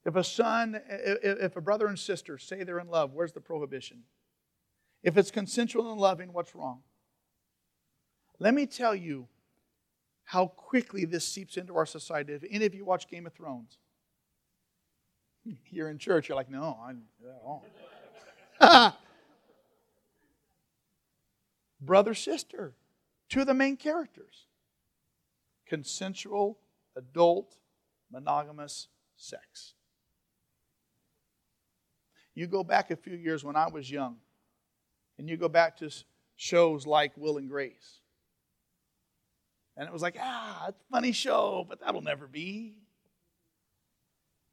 If 0.06 0.16
a 0.16 0.24
son, 0.24 0.80
if 0.88 1.56
a 1.56 1.60
brother 1.60 1.88
and 1.88 1.98
sister 1.98 2.38
say 2.38 2.64
they're 2.64 2.80
in 2.80 2.88
love, 2.88 3.12
where's 3.12 3.32
the 3.32 3.40
prohibition? 3.42 4.04
If 5.02 5.18
it's 5.18 5.30
consensual 5.30 5.92
and 5.92 6.00
loving, 6.00 6.32
what's 6.32 6.54
wrong? 6.54 6.80
Let 8.38 8.54
me 8.54 8.64
tell 8.64 8.94
you 8.94 9.28
how 10.24 10.46
quickly 10.46 11.04
this 11.04 11.28
seeps 11.28 11.58
into 11.58 11.76
our 11.76 11.84
society. 11.84 12.32
If 12.32 12.44
any 12.50 12.64
of 12.64 12.74
you 12.74 12.86
watch 12.86 13.08
Game 13.08 13.26
of 13.26 13.34
Thrones, 13.34 13.76
you're 15.70 15.90
in 15.90 15.98
church, 15.98 16.28
you're 16.28 16.36
like, 16.36 16.50
no, 16.50 16.78
I 16.82 16.94
don't. 18.60 18.94
Brother, 21.80 22.14
sister, 22.14 22.74
two 23.28 23.40
of 23.40 23.46
the 23.46 23.54
main 23.54 23.76
characters 23.76 24.46
consensual, 25.66 26.58
adult, 26.96 27.56
monogamous 28.10 28.88
sex. 29.16 29.74
You 32.34 32.46
go 32.46 32.62
back 32.62 32.90
a 32.90 32.96
few 32.96 33.16
years 33.16 33.42
when 33.42 33.56
I 33.56 33.68
was 33.68 33.90
young, 33.90 34.16
and 35.18 35.28
you 35.28 35.36
go 35.36 35.48
back 35.48 35.78
to 35.78 35.90
shows 36.36 36.86
like 36.86 37.16
Will 37.16 37.38
and 37.38 37.48
Grace. 37.48 38.00
And 39.76 39.86
it 39.86 39.92
was 39.92 40.02
like, 40.02 40.16
ah, 40.20 40.68
it's 40.68 40.80
a 40.80 40.92
funny 40.92 41.12
show, 41.12 41.66
but 41.68 41.80
that'll 41.80 42.02
never 42.02 42.26
be. 42.26 42.74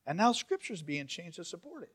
And 0.06 0.18
now 0.18 0.32
Scripture's 0.32 0.82
being 0.82 1.08
changed 1.08 1.38
to 1.38 1.46
support 1.46 1.84
it. 1.84 1.94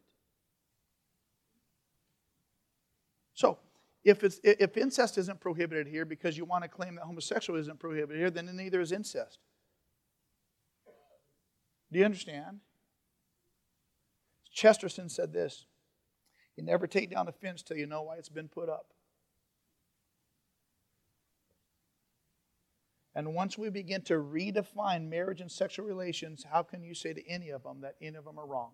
So, 3.34 3.59
if, 4.04 4.24
if 4.42 4.76
incest 4.76 5.18
isn't 5.18 5.40
prohibited 5.40 5.86
here 5.86 6.04
because 6.04 6.36
you 6.36 6.44
want 6.44 6.64
to 6.64 6.68
claim 6.68 6.94
that 6.94 7.04
homosexual 7.04 7.59
isn't 7.61 7.78
prohibited 7.78 8.18
here, 8.18 8.30
then 8.30 8.48
neither 8.56 8.80
is 8.80 8.92
incest. 8.92 9.38
Do 11.92 11.98
you 11.98 12.04
understand? 12.04 12.61
Chesterton 14.52 15.09
said 15.09 15.32
this 15.32 15.66
You 16.56 16.64
never 16.64 16.86
take 16.86 17.11
down 17.11 17.28
a 17.28 17.32
fence 17.32 17.62
till 17.62 17.76
you 17.76 17.86
know 17.86 18.02
why 18.02 18.16
it's 18.16 18.28
been 18.28 18.48
put 18.48 18.68
up. 18.68 18.92
And 23.18 23.34
once 23.34 23.58
we 23.58 23.68
begin 23.68 24.02
to 24.02 24.14
redefine 24.14 25.08
marriage 25.08 25.40
and 25.40 25.50
sexual 25.50 25.84
relations, 25.84 26.46
how 26.48 26.62
can 26.62 26.84
you 26.84 26.94
say 26.94 27.12
to 27.12 27.28
any 27.28 27.50
of 27.50 27.64
them 27.64 27.80
that 27.80 27.96
any 28.00 28.16
of 28.16 28.24
them 28.24 28.38
are 28.38 28.46
wrong? 28.46 28.70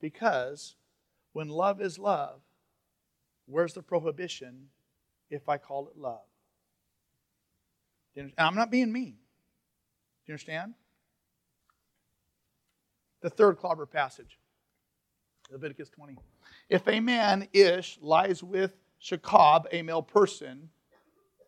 Because 0.00 0.76
when 1.32 1.48
love 1.48 1.80
is 1.80 1.98
love, 1.98 2.40
where's 3.46 3.72
the 3.74 3.82
prohibition 3.82 4.68
if 5.28 5.48
I 5.48 5.58
call 5.58 5.88
it 5.88 5.98
love? 5.98 6.20
I'm 8.38 8.54
not 8.54 8.70
being 8.70 8.92
mean. 8.92 9.14
Do 9.14 10.26
you 10.26 10.34
understand? 10.34 10.74
The 13.22 13.30
third 13.30 13.56
clobber 13.56 13.86
passage, 13.86 14.38
Leviticus 15.50 15.90
20. 15.90 16.16
If 16.68 16.86
a 16.86 17.00
man 17.00 17.48
ish 17.52 17.98
lies 18.00 18.40
with 18.40 18.76
Shakab, 19.02 19.64
a 19.72 19.82
male 19.82 20.00
person, 20.00 20.68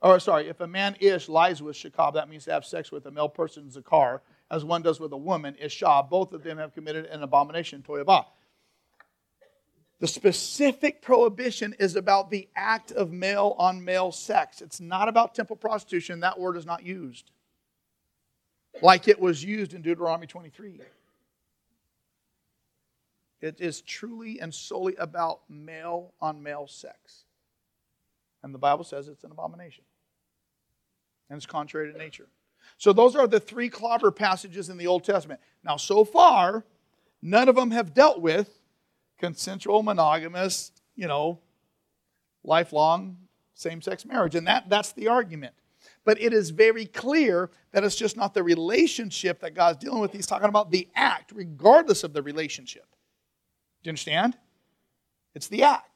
or 0.03 0.21
sorry, 0.21 0.49
if 0.49 0.61
a 0.61 0.67
man 0.67 0.97
ish 1.01 1.29
lies 1.29 1.63
with 1.63 1.77
shakab, 1.77 2.15
that 2.15 2.29
means 2.29 2.45
to 2.45 2.53
have 2.53 2.65
sex 2.65 2.93
with 2.93 3.07
a 3.07 3.11
male 3.11 3.29
person 3.29 3.71
zakar, 3.71 4.21
as 4.51 4.65
one 4.65 4.83
does 4.83 5.01
with 5.01 5.13
a 5.13 5.17
woman, 5.17 5.57
ishah, 5.63 6.09
both 6.09 6.33
of 6.33 6.43
them 6.43 6.59
have 6.59 6.75
committed 6.75 7.07
an 7.07 7.23
abomination, 7.23 7.83
to'evah. 7.87 8.27
The 10.01 10.09
specific 10.09 11.01
prohibition 11.03 11.75
is 11.79 11.97
about 11.97 12.31
the 12.31 12.49
act 12.55 12.93
of 12.93 13.11
male 13.11 13.55
on 13.59 13.85
male 13.85 14.13
sex. 14.13 14.61
It's 14.61 14.81
not 14.81 15.09
about 15.09 15.35
temple 15.35 15.57
prostitution. 15.57 16.21
That 16.21 16.39
word 16.39 16.57
is 16.57 16.67
not 16.67 16.85
used 16.85 17.31
like 18.83 19.09
it 19.09 19.21
was 19.21 19.45
used 19.45 19.75
in 19.75 19.83
Deuteronomy 19.83 20.27
23. 20.27 20.81
It 23.41 23.61
is 23.61 23.83
truly 23.83 24.41
and 24.41 24.55
solely 24.55 24.97
about 24.97 25.41
male 25.49 26.15
on 26.21 26.43
male 26.43 26.67
sex. 26.67 27.24
And 28.45 28.55
the 28.55 28.59
Bible 28.59 28.85
says 28.85 29.09
it's 29.09 29.25
an 29.25 29.31
abomination 29.31 29.85
and 31.31 31.39
it's 31.39 31.47
contrary 31.47 31.91
to 31.91 31.99
nature. 31.99 32.29
So 32.77 32.93
those 32.93 33.17
are 33.17 33.27
the 33.27 33.41
three 33.41 33.71
clobber 33.71 34.11
passages 34.11 34.69
in 34.69 34.77
the 34.77 34.87
Old 34.87 35.03
Testament. 35.03 35.41
Now, 35.65 35.77
so 35.77 36.05
far, 36.05 36.65
none 37.23 37.49
of 37.49 37.57
them 37.57 37.71
have 37.71 37.95
dealt 37.95 38.21
with 38.21 38.61
consensual, 39.19 39.83
monogamous, 39.83 40.73
you 40.95 41.09
know, 41.09 41.41
lifelong 42.45 43.17
same 43.55 43.81
sex 43.81 44.05
marriage. 44.05 44.35
And 44.35 44.47
that, 44.47 44.69
that's 44.69 44.93
the 44.93 45.09
argument. 45.09 45.55
But 46.05 46.21
it 46.21 46.35
is 46.35 46.51
very 46.51 46.85
clear 46.85 47.51
that 47.73 47.83
it's 47.83 47.97
just 47.97 48.17
not 48.17 48.35
the 48.35 48.43
relationship 48.43 49.41
that 49.41 49.55
God's 49.55 49.79
dealing 49.79 50.01
with. 50.01 50.13
He's 50.13 50.27
talking 50.27 50.51
about 50.51 50.71
the 50.71 50.89
act, 50.95 51.33
regardless 51.35 52.05
of 52.05 52.13
the 52.13 52.23
relationship. 52.23 52.85
Do 53.83 53.89
you 53.89 53.93
understand? 53.93 54.37
It's 55.35 55.49
the 55.49 55.63
act. 55.63 55.89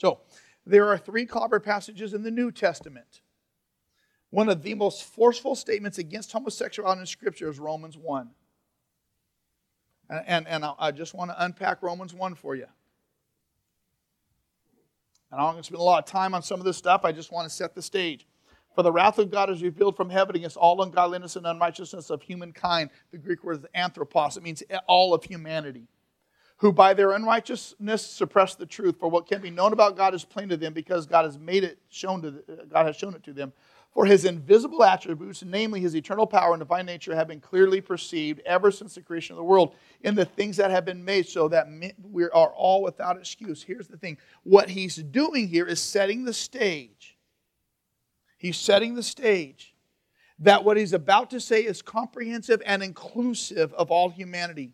So, 0.00 0.20
there 0.66 0.88
are 0.88 0.98
three 0.98 1.26
clobber 1.26 1.60
passages 1.60 2.14
in 2.14 2.22
the 2.22 2.30
New 2.30 2.50
Testament. 2.50 3.20
One 4.30 4.48
of 4.48 4.62
the 4.62 4.74
most 4.74 5.04
forceful 5.04 5.54
statements 5.54 5.98
against 5.98 6.32
homosexuality 6.32 7.00
in 7.00 7.06
Scripture 7.06 7.48
is 7.48 7.58
Romans 7.58 7.96
1. 7.96 8.30
And, 10.10 10.24
and, 10.26 10.48
and 10.48 10.64
I 10.78 10.90
just 10.90 11.14
want 11.14 11.30
to 11.30 11.44
unpack 11.44 11.82
Romans 11.82 12.12
1 12.12 12.34
for 12.34 12.54
you. 12.54 12.66
And 15.30 15.40
I'm 15.40 15.52
going 15.52 15.62
to 15.62 15.66
spend 15.66 15.80
a 15.80 15.84
lot 15.84 15.98
of 15.98 16.10
time 16.10 16.34
on 16.34 16.42
some 16.42 16.60
of 16.60 16.66
this 16.66 16.76
stuff. 16.76 17.04
I 17.04 17.12
just 17.12 17.32
want 17.32 17.48
to 17.48 17.54
set 17.54 17.74
the 17.74 17.82
stage. 17.82 18.26
For 18.74 18.82
the 18.82 18.92
wrath 18.92 19.18
of 19.18 19.30
God 19.30 19.50
is 19.50 19.62
revealed 19.62 19.96
from 19.96 20.10
heaven 20.10 20.34
against 20.34 20.56
all 20.56 20.82
ungodliness 20.82 21.36
and 21.36 21.46
unrighteousness 21.46 22.10
of 22.10 22.22
humankind. 22.22 22.90
The 23.12 23.18
Greek 23.18 23.44
word 23.44 23.60
is 23.60 23.66
anthropos. 23.74 24.36
It 24.36 24.42
means 24.42 24.62
all 24.86 25.14
of 25.14 25.24
humanity. 25.24 25.86
Who 26.58 26.72
by 26.72 26.94
their 26.94 27.12
unrighteousness 27.12 28.06
suppress 28.06 28.54
the 28.54 28.66
truth. 28.66 28.96
For 28.98 29.08
what 29.08 29.26
can 29.26 29.42
be 29.42 29.50
known 29.50 29.72
about 29.72 29.96
God 29.96 30.14
is 30.14 30.24
plain 30.24 30.48
to 30.48 30.56
them 30.56 30.72
because 30.72 31.04
God 31.06 31.24
has 31.24 31.38
made 31.38 31.64
it 31.64 31.78
shown 31.88 32.22
to 32.22 32.42
God 32.70 32.86
has 32.86 32.96
shown 32.96 33.14
it 33.14 33.24
to 33.24 33.32
them. 33.32 33.52
For 33.92 34.06
his 34.06 34.24
invisible 34.24 34.82
attributes, 34.82 35.44
namely 35.44 35.80
his 35.80 35.94
eternal 35.94 36.26
power 36.26 36.52
and 36.52 36.60
divine 36.60 36.84
nature, 36.84 37.14
have 37.14 37.28
been 37.28 37.40
clearly 37.40 37.80
perceived 37.80 38.40
ever 38.44 38.72
since 38.72 38.96
the 38.96 39.02
creation 39.02 39.34
of 39.34 39.36
the 39.36 39.44
world 39.44 39.76
in 40.00 40.16
the 40.16 40.24
things 40.24 40.56
that 40.56 40.72
have 40.72 40.84
been 40.84 41.04
made, 41.04 41.28
so 41.28 41.46
that 41.48 41.68
we 42.02 42.24
are 42.24 42.52
all 42.52 42.82
without 42.82 43.16
excuse. 43.16 43.62
Here's 43.62 43.86
the 43.86 43.96
thing 43.96 44.18
what 44.42 44.70
he's 44.70 44.96
doing 44.96 45.46
here 45.46 45.66
is 45.66 45.80
setting 45.80 46.24
the 46.24 46.32
stage. 46.32 47.16
He's 48.36 48.56
setting 48.56 48.96
the 48.96 49.02
stage 49.02 49.74
that 50.40 50.64
what 50.64 50.76
he's 50.76 50.92
about 50.92 51.30
to 51.30 51.40
say 51.40 51.60
is 51.60 51.80
comprehensive 51.80 52.60
and 52.66 52.82
inclusive 52.82 53.72
of 53.74 53.92
all 53.92 54.10
humanity, 54.10 54.72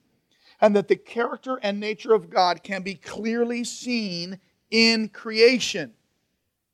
and 0.61 0.77
that 0.77 0.89
the 0.89 0.97
character 0.97 1.59
and 1.63 1.81
nature 1.81 2.13
of 2.13 2.31
God 2.31 2.63
can 2.63 2.83
be 2.83 2.95
clearly 2.95 3.65
seen 3.65 4.39
in 4.71 5.09
creation. 5.09 5.95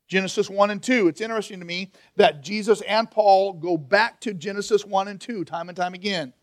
Genesis 0.07 0.49
1 0.49 0.69
and 0.69 0.81
2. 0.81 1.09
It's 1.09 1.21
interesting 1.21 1.59
to 1.59 1.65
me 1.65 1.91
that 2.15 2.41
Jesus 2.41 2.81
and 2.81 3.09
Paul 3.09 3.53
go 3.53 3.77
back 3.77 4.21
to 4.21 4.33
Genesis 4.33 4.85
1 4.85 5.07
and 5.09 5.19
2 5.19 5.43
time 5.43 5.69
and 5.69 5.75
time 5.75 5.93
again. 5.93 6.33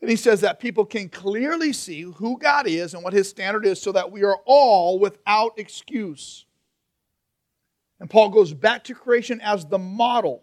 And 0.00 0.10
he 0.10 0.16
says 0.16 0.40
that 0.40 0.60
people 0.60 0.86
can 0.86 1.08
clearly 1.08 1.72
see 1.72 2.02
who 2.02 2.38
God 2.38 2.66
is 2.66 2.94
and 2.94 3.04
what 3.04 3.12
his 3.12 3.28
standard 3.28 3.66
is 3.66 3.80
so 3.80 3.92
that 3.92 4.10
we 4.10 4.24
are 4.24 4.38
all 4.46 4.98
without 4.98 5.58
excuse. 5.58 6.46
And 8.00 8.08
Paul 8.08 8.30
goes 8.30 8.54
back 8.54 8.84
to 8.84 8.94
creation 8.94 9.40
as 9.42 9.66
the 9.66 9.78
model. 9.78 10.42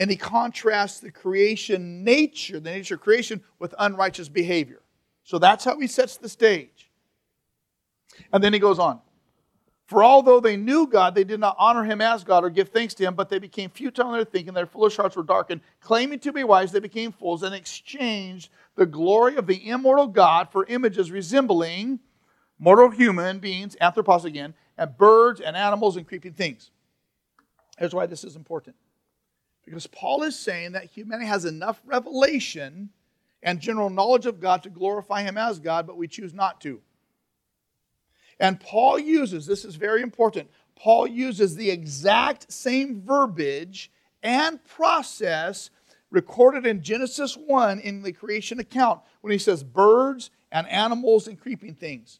And 0.00 0.10
he 0.10 0.16
contrasts 0.16 0.98
the 0.98 1.10
creation 1.10 2.02
nature, 2.02 2.58
the 2.58 2.70
nature 2.70 2.94
of 2.94 3.02
creation, 3.02 3.42
with 3.58 3.74
unrighteous 3.78 4.30
behavior. 4.30 4.80
So 5.24 5.38
that's 5.38 5.64
how 5.64 5.78
he 5.78 5.86
sets 5.86 6.16
the 6.16 6.28
stage. 6.28 6.90
And 8.32 8.42
then 8.42 8.54
he 8.54 8.58
goes 8.58 8.78
on. 8.78 9.00
For 9.84 10.02
although 10.02 10.40
they 10.40 10.56
knew 10.56 10.86
God, 10.86 11.14
they 11.14 11.24
did 11.24 11.38
not 11.38 11.56
honor 11.58 11.84
him 11.84 12.00
as 12.00 12.24
God 12.24 12.44
or 12.44 12.50
give 12.50 12.70
thanks 12.70 12.94
to 12.94 13.04
him, 13.04 13.14
but 13.14 13.28
they 13.28 13.38
became 13.38 13.68
futile 13.68 14.06
in 14.06 14.12
their 14.14 14.24
thinking, 14.24 14.54
their 14.54 14.64
foolish 14.64 14.96
hearts 14.96 15.16
were 15.16 15.22
darkened. 15.22 15.60
Claiming 15.80 16.20
to 16.20 16.32
be 16.32 16.44
wise, 16.44 16.72
they 16.72 16.80
became 16.80 17.12
fools 17.12 17.42
and 17.42 17.54
exchanged 17.54 18.50
the 18.76 18.86
glory 18.86 19.36
of 19.36 19.46
the 19.46 19.68
immortal 19.68 20.06
God 20.06 20.48
for 20.50 20.64
images 20.66 21.10
resembling 21.10 21.98
mortal 22.58 22.90
human 22.90 23.38
beings, 23.40 23.74
anthropos 23.80 24.24
again, 24.24 24.54
and 24.78 24.96
birds 24.96 25.40
and 25.40 25.56
animals 25.56 25.96
and 25.96 26.06
creeping 26.06 26.32
things. 26.32 26.70
Here's 27.76 27.94
why 27.94 28.06
this 28.06 28.24
is 28.24 28.36
important. 28.36 28.76
Because 29.70 29.86
Paul 29.86 30.24
is 30.24 30.36
saying 30.36 30.72
that 30.72 30.86
humanity 30.86 31.28
has 31.28 31.44
enough 31.44 31.80
revelation 31.86 32.90
and 33.40 33.60
general 33.60 33.88
knowledge 33.88 34.26
of 34.26 34.40
God 34.40 34.64
to 34.64 34.68
glorify 34.68 35.22
him 35.22 35.38
as 35.38 35.60
God, 35.60 35.86
but 35.86 35.96
we 35.96 36.08
choose 36.08 36.34
not 36.34 36.60
to. 36.62 36.80
And 38.40 38.58
Paul 38.58 38.98
uses, 38.98 39.46
this 39.46 39.64
is 39.64 39.76
very 39.76 40.02
important, 40.02 40.50
Paul 40.74 41.06
uses 41.06 41.54
the 41.54 41.70
exact 41.70 42.50
same 42.52 43.00
verbiage 43.00 43.92
and 44.24 44.62
process 44.64 45.70
recorded 46.10 46.66
in 46.66 46.82
Genesis 46.82 47.36
1 47.36 47.78
in 47.78 48.02
the 48.02 48.10
creation 48.10 48.58
account 48.58 49.00
when 49.20 49.30
he 49.30 49.38
says 49.38 49.62
birds 49.62 50.30
and 50.50 50.66
animals 50.66 51.28
and 51.28 51.40
creeping 51.40 51.76
things. 51.76 52.18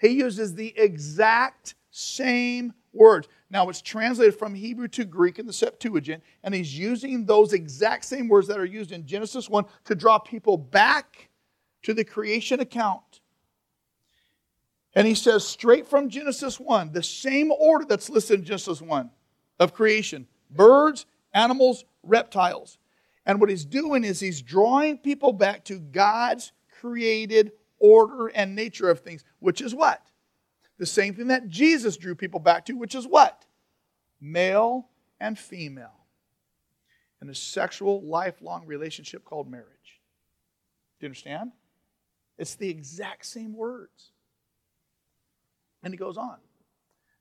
He 0.00 0.08
uses 0.08 0.56
the 0.56 0.76
exact 0.76 1.76
same 1.92 2.74
words. 2.92 3.28
Now, 3.50 3.68
it's 3.68 3.80
translated 3.80 4.38
from 4.38 4.54
Hebrew 4.54 4.88
to 4.88 5.04
Greek 5.04 5.38
in 5.38 5.46
the 5.46 5.52
Septuagint, 5.52 6.22
and 6.42 6.54
he's 6.54 6.78
using 6.78 7.24
those 7.24 7.54
exact 7.54 8.04
same 8.04 8.28
words 8.28 8.46
that 8.48 8.58
are 8.58 8.64
used 8.64 8.92
in 8.92 9.06
Genesis 9.06 9.48
1 9.48 9.64
to 9.86 9.94
draw 9.94 10.18
people 10.18 10.58
back 10.58 11.30
to 11.82 11.94
the 11.94 12.04
creation 12.04 12.60
account. 12.60 13.20
And 14.94 15.06
he 15.06 15.14
says, 15.14 15.46
straight 15.46 15.86
from 15.86 16.10
Genesis 16.10 16.60
1, 16.60 16.92
the 16.92 17.02
same 17.02 17.50
order 17.52 17.86
that's 17.86 18.10
listed 18.10 18.40
in 18.40 18.44
Genesis 18.44 18.82
1 18.82 19.10
of 19.58 19.72
creation 19.72 20.26
birds, 20.50 21.06
animals, 21.32 21.84
reptiles. 22.02 22.78
And 23.26 23.40
what 23.40 23.50
he's 23.50 23.64
doing 23.64 24.04
is 24.04 24.20
he's 24.20 24.40
drawing 24.40 24.98
people 24.98 25.32
back 25.32 25.64
to 25.66 25.78
God's 25.78 26.52
created 26.80 27.52
order 27.78 28.28
and 28.28 28.54
nature 28.54 28.88
of 28.88 29.00
things, 29.00 29.24
which 29.40 29.60
is 29.60 29.74
what? 29.74 30.02
The 30.78 30.86
same 30.86 31.14
thing 31.14 31.28
that 31.28 31.48
Jesus 31.48 31.96
drew 31.96 32.14
people 32.14 32.40
back 32.40 32.64
to, 32.66 32.74
which 32.74 32.94
is 32.94 33.06
what? 33.06 33.44
Male 34.20 34.88
and 35.20 35.38
female. 35.38 35.92
In 37.20 37.28
a 37.28 37.34
sexual, 37.34 38.00
lifelong 38.02 38.64
relationship 38.66 39.24
called 39.24 39.50
marriage. 39.50 39.66
Do 41.00 41.04
you 41.04 41.08
understand? 41.08 41.52
It's 42.38 42.54
the 42.54 42.68
exact 42.68 43.26
same 43.26 43.56
words. 43.56 44.12
And 45.82 45.92
he 45.92 45.98
goes 45.98 46.16
on. 46.16 46.36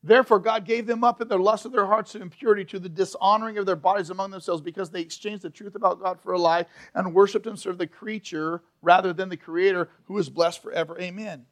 Therefore, 0.03 0.39
God 0.39 0.63
gave 0.63 0.85
them 0.85 1.03
up 1.03 1.21
in 1.21 1.27
the 1.27 1.37
lust 1.37 1.65
of 1.65 1.71
their 1.71 1.87
hearts 1.87 2.11
to 2.11 2.21
impurity, 2.21 2.63
to 2.65 2.79
the 2.79 2.87
dishonoring 2.87 3.57
of 3.57 3.65
their 3.65 3.75
bodies 3.75 4.11
among 4.11 4.29
themselves, 4.29 4.61
because 4.61 4.91
they 4.91 5.01
exchanged 5.01 5.41
the 5.41 5.49
truth 5.49 5.75
about 5.75 6.01
God 6.01 6.21
for 6.21 6.33
a 6.33 6.39
lie 6.39 6.65
and 6.93 7.13
worshiped 7.13 7.47
and 7.47 7.57
served 7.57 7.79
the 7.79 7.87
creature 7.87 8.61
rather 8.83 9.11
than 9.11 9.29
the 9.29 9.37
Creator, 9.37 9.89
who 10.05 10.17
is 10.19 10.29
blessed 10.29 10.61
forever. 10.61 10.97
Amen. 10.99 11.45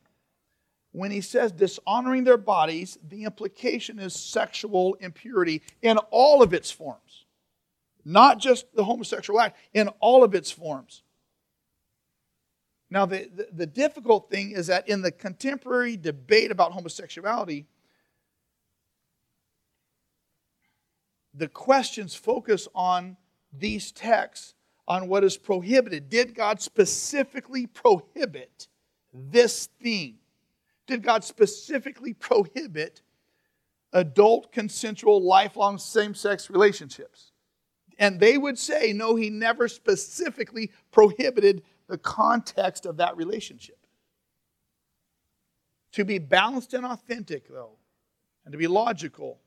When 0.96 1.12
he 1.12 1.20
says 1.20 1.52
dishonoring 1.52 2.24
their 2.24 2.38
bodies, 2.38 2.98
the 3.06 3.26
implication 3.26 4.00
is 4.00 4.16
sexual 4.16 4.94
impurity 5.02 5.62
in 5.82 5.98
all 6.10 6.42
of 6.42 6.54
its 6.54 6.72
forms, 6.72 7.26
not 8.06 8.40
just 8.40 8.74
the 8.74 8.86
homosexual 8.86 9.42
act, 9.42 9.58
in 9.74 9.90
all 10.00 10.24
of 10.24 10.34
its 10.34 10.52
forms. 10.52 11.04
Now, 12.90 13.06
the, 13.06 13.30
the, 13.36 13.48
the, 13.52 13.66
difficult 13.66 14.30
thing 14.30 14.52
is 14.52 14.68
that 14.68 14.88
in 14.88 15.02
the 15.02 15.12
contemporary 15.12 15.98
debate 15.98 16.50
about 16.50 16.72
homosexuality, 16.72 17.66
the 21.34 21.50
questions 21.50 22.16
focus 22.16 22.70
on 22.74 23.18
these 23.52 23.92
texts, 23.92 24.54
on 24.88 25.10
what 25.10 25.26
is 25.26 25.36
prohibited. 25.36 26.08
Did 26.08 26.34
God 26.34 26.62
specifically 26.62 27.68
prohibit 27.68 28.70
this 29.14 29.66
thing? 29.82 30.20
Did 30.88 31.04
God 31.04 31.24
specifically 31.24 32.14
prohibit 32.14 33.02
adult, 33.94 34.52
consensual, 34.52 35.22
lifelong 35.22 35.78
same 35.78 36.14
sex 36.14 36.50
relationships? 36.50 37.32
And 37.98 38.20
they 38.20 38.38
would 38.38 38.60
say, 38.60 38.92
no, 38.94 39.16
he 39.16 39.30
never 39.30 39.68
specifically 39.68 40.72
prohibited 40.92 41.64
the 41.88 41.98
context 41.98 42.86
of 42.86 42.98
that 42.98 43.16
relationship. 43.16 43.78
To 45.94 46.04
be 46.04 46.20
balanced 46.20 46.74
and 46.74 46.86
authentic, 46.86 47.48
though, 47.48 47.78
and 48.44 48.52
to 48.52 48.58
be 48.58 48.68
logical, 48.68 49.40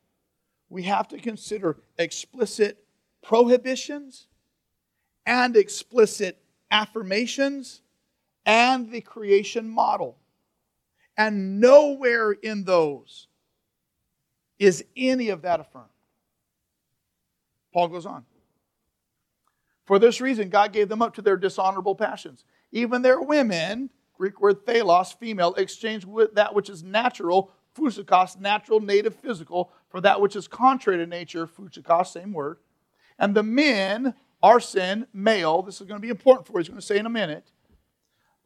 we 0.70 0.84
have 0.84 1.08
to 1.08 1.18
consider 1.18 1.76
explicit 1.98 2.84
prohibitions 3.22 4.28
and 5.26 5.56
explicit 5.56 6.42
affirmations 6.70 7.82
and 8.46 8.90
the 8.90 9.02
creation 9.02 9.68
model. 9.68 10.16
And 11.18 11.60
nowhere 11.60 12.30
in 12.30 12.62
those 12.62 13.26
is 14.58 14.84
any 14.96 15.28
of 15.30 15.42
that 15.42 15.58
affirmed. 15.58 15.88
Paul 17.74 17.88
goes 17.88 18.06
on. 18.06 18.24
For 19.84 19.98
this 19.98 20.20
reason, 20.20 20.48
God 20.48 20.72
gave 20.72 20.88
them 20.88 21.02
up 21.02 21.14
to 21.16 21.22
their 21.22 21.36
dishonorable 21.36 21.96
passions. 21.96 22.44
Even 22.70 23.02
their 23.02 23.20
women, 23.20 23.90
Greek 24.16 24.40
word 24.40 24.64
thelos, 24.64 25.16
female, 25.16 25.54
exchanged 25.54 26.06
with 26.06 26.34
that 26.34 26.54
which 26.54 26.70
is 26.70 26.84
natural, 26.84 27.50
physikos, 27.76 28.38
natural, 28.38 28.80
native, 28.80 29.16
physical, 29.16 29.72
for 29.88 30.00
that 30.00 30.20
which 30.20 30.36
is 30.36 30.46
contrary 30.46 30.98
to 30.98 31.06
nature, 31.06 31.46
physikos, 31.46 32.08
same 32.08 32.32
word. 32.32 32.58
And 33.18 33.34
the 33.34 33.42
men, 33.42 34.14
arsen, 34.42 35.06
male, 35.12 35.62
this 35.62 35.80
is 35.80 35.86
going 35.86 36.00
to 36.00 36.04
be 36.04 36.10
important 36.10 36.46
for 36.46 36.52
you, 36.54 36.58
he's 36.58 36.68
going 36.68 36.80
to 36.80 36.86
say 36.86 36.98
in 36.98 37.06
a 37.06 37.10
minute, 37.10 37.50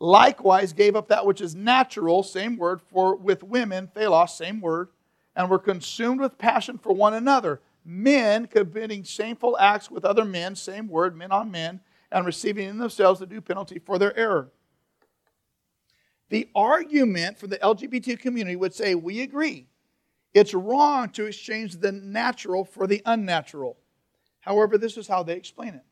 likewise 0.03 0.73
gave 0.73 0.97
up 0.97 1.09
that 1.09 1.25
which 1.25 1.41
is 1.41 1.55
natural, 1.55 2.23
same 2.23 2.57
word, 2.57 2.81
for 2.81 3.15
with 3.15 3.45
women, 3.45 3.89
thelos, 3.95 4.31
same 4.31 4.61
word, 4.61 4.89
and 5.37 5.49
were 5.49 5.59
consumed 5.59 6.21
with 6.21 6.37
passion 6.37 6.77
for 6.77 6.93
one 6.93 7.15
another 7.15 7.61
men 7.85 8.47
committing 8.47 9.03
shameful 9.03 9.59
acts 9.59 9.91
with 9.91 10.05
other 10.05 10.25
men, 10.25 10.55
same 10.55 10.87
word, 10.87 11.17
men 11.17 11.33
on 11.33 11.51
men, 11.51 11.81
and 12.13 12.25
receiving 12.25 12.69
in 12.69 12.79
themselves 12.79 13.19
the 13.19 13.27
due 13.27 13.41
penalty 13.41 13.81
for 13.81 13.99
their 13.99 14.17
error. 14.17 14.51
The 16.29 16.49
argument 16.55 17.39
for 17.39 17.49
the 17.49 17.59
LGBT 17.59 18.21
community 18.21 18.55
would 18.55 18.73
say, 18.73 18.95
We 18.95 19.21
agree. 19.21 19.67
It's 20.33 20.55
wrong 20.55 21.11
to 21.11 21.27
exchange 21.27 21.79
the 21.79 21.93
natural 21.93 22.65
for 22.65 22.87
the 22.87 23.03
unnatural. 23.05 23.77
However, 24.41 24.79
this 24.79 24.97
is 24.97 25.09
how 25.09 25.23
they 25.23 25.35
explain 25.35 25.75
it. 25.75 25.85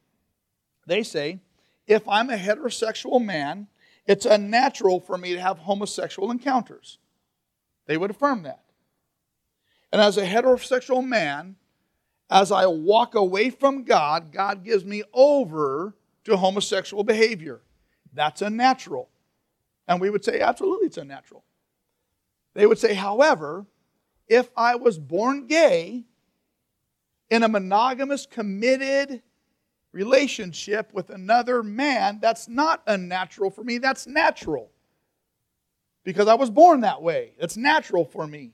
They 0.86 1.02
say, 1.02 1.40
if 1.86 2.06
I'm 2.08 2.30
a 2.30 2.36
heterosexual 2.36 3.22
man, 3.22 3.66
it's 4.10 4.26
unnatural 4.26 4.98
for 4.98 5.16
me 5.16 5.34
to 5.34 5.40
have 5.40 5.58
homosexual 5.58 6.32
encounters. 6.32 6.98
They 7.86 7.96
would 7.96 8.10
affirm 8.10 8.42
that. 8.42 8.64
And 9.92 10.02
as 10.02 10.18
a 10.18 10.26
heterosexual 10.26 11.06
man, 11.06 11.54
as 12.28 12.50
I 12.50 12.66
walk 12.66 13.14
away 13.14 13.50
from 13.50 13.84
God, 13.84 14.32
God 14.32 14.64
gives 14.64 14.84
me 14.84 15.04
over 15.12 15.94
to 16.24 16.36
homosexual 16.36 17.04
behavior. 17.04 17.60
That's 18.12 18.42
unnatural. 18.42 19.08
And 19.86 20.00
we 20.00 20.10
would 20.10 20.24
say, 20.24 20.40
absolutely, 20.40 20.88
it's 20.88 20.96
unnatural. 20.96 21.44
They 22.54 22.66
would 22.66 22.80
say, 22.80 22.94
however, 22.94 23.64
if 24.26 24.50
I 24.56 24.74
was 24.74 24.98
born 24.98 25.46
gay 25.46 26.02
in 27.30 27.44
a 27.44 27.48
monogamous, 27.48 28.26
committed 28.26 29.22
relationship 29.92 30.92
with 30.92 31.10
another 31.10 31.62
man, 31.62 32.18
that's 32.20 32.48
not 32.48 32.82
unnatural 32.86 33.50
for 33.50 33.64
me, 33.64 33.78
that's 33.78 34.06
natural. 34.06 34.70
Because 36.04 36.28
I 36.28 36.34
was 36.34 36.50
born 36.50 36.80
that 36.80 37.02
way. 37.02 37.32
It's 37.38 37.56
natural 37.56 38.04
for 38.04 38.26
me. 38.26 38.52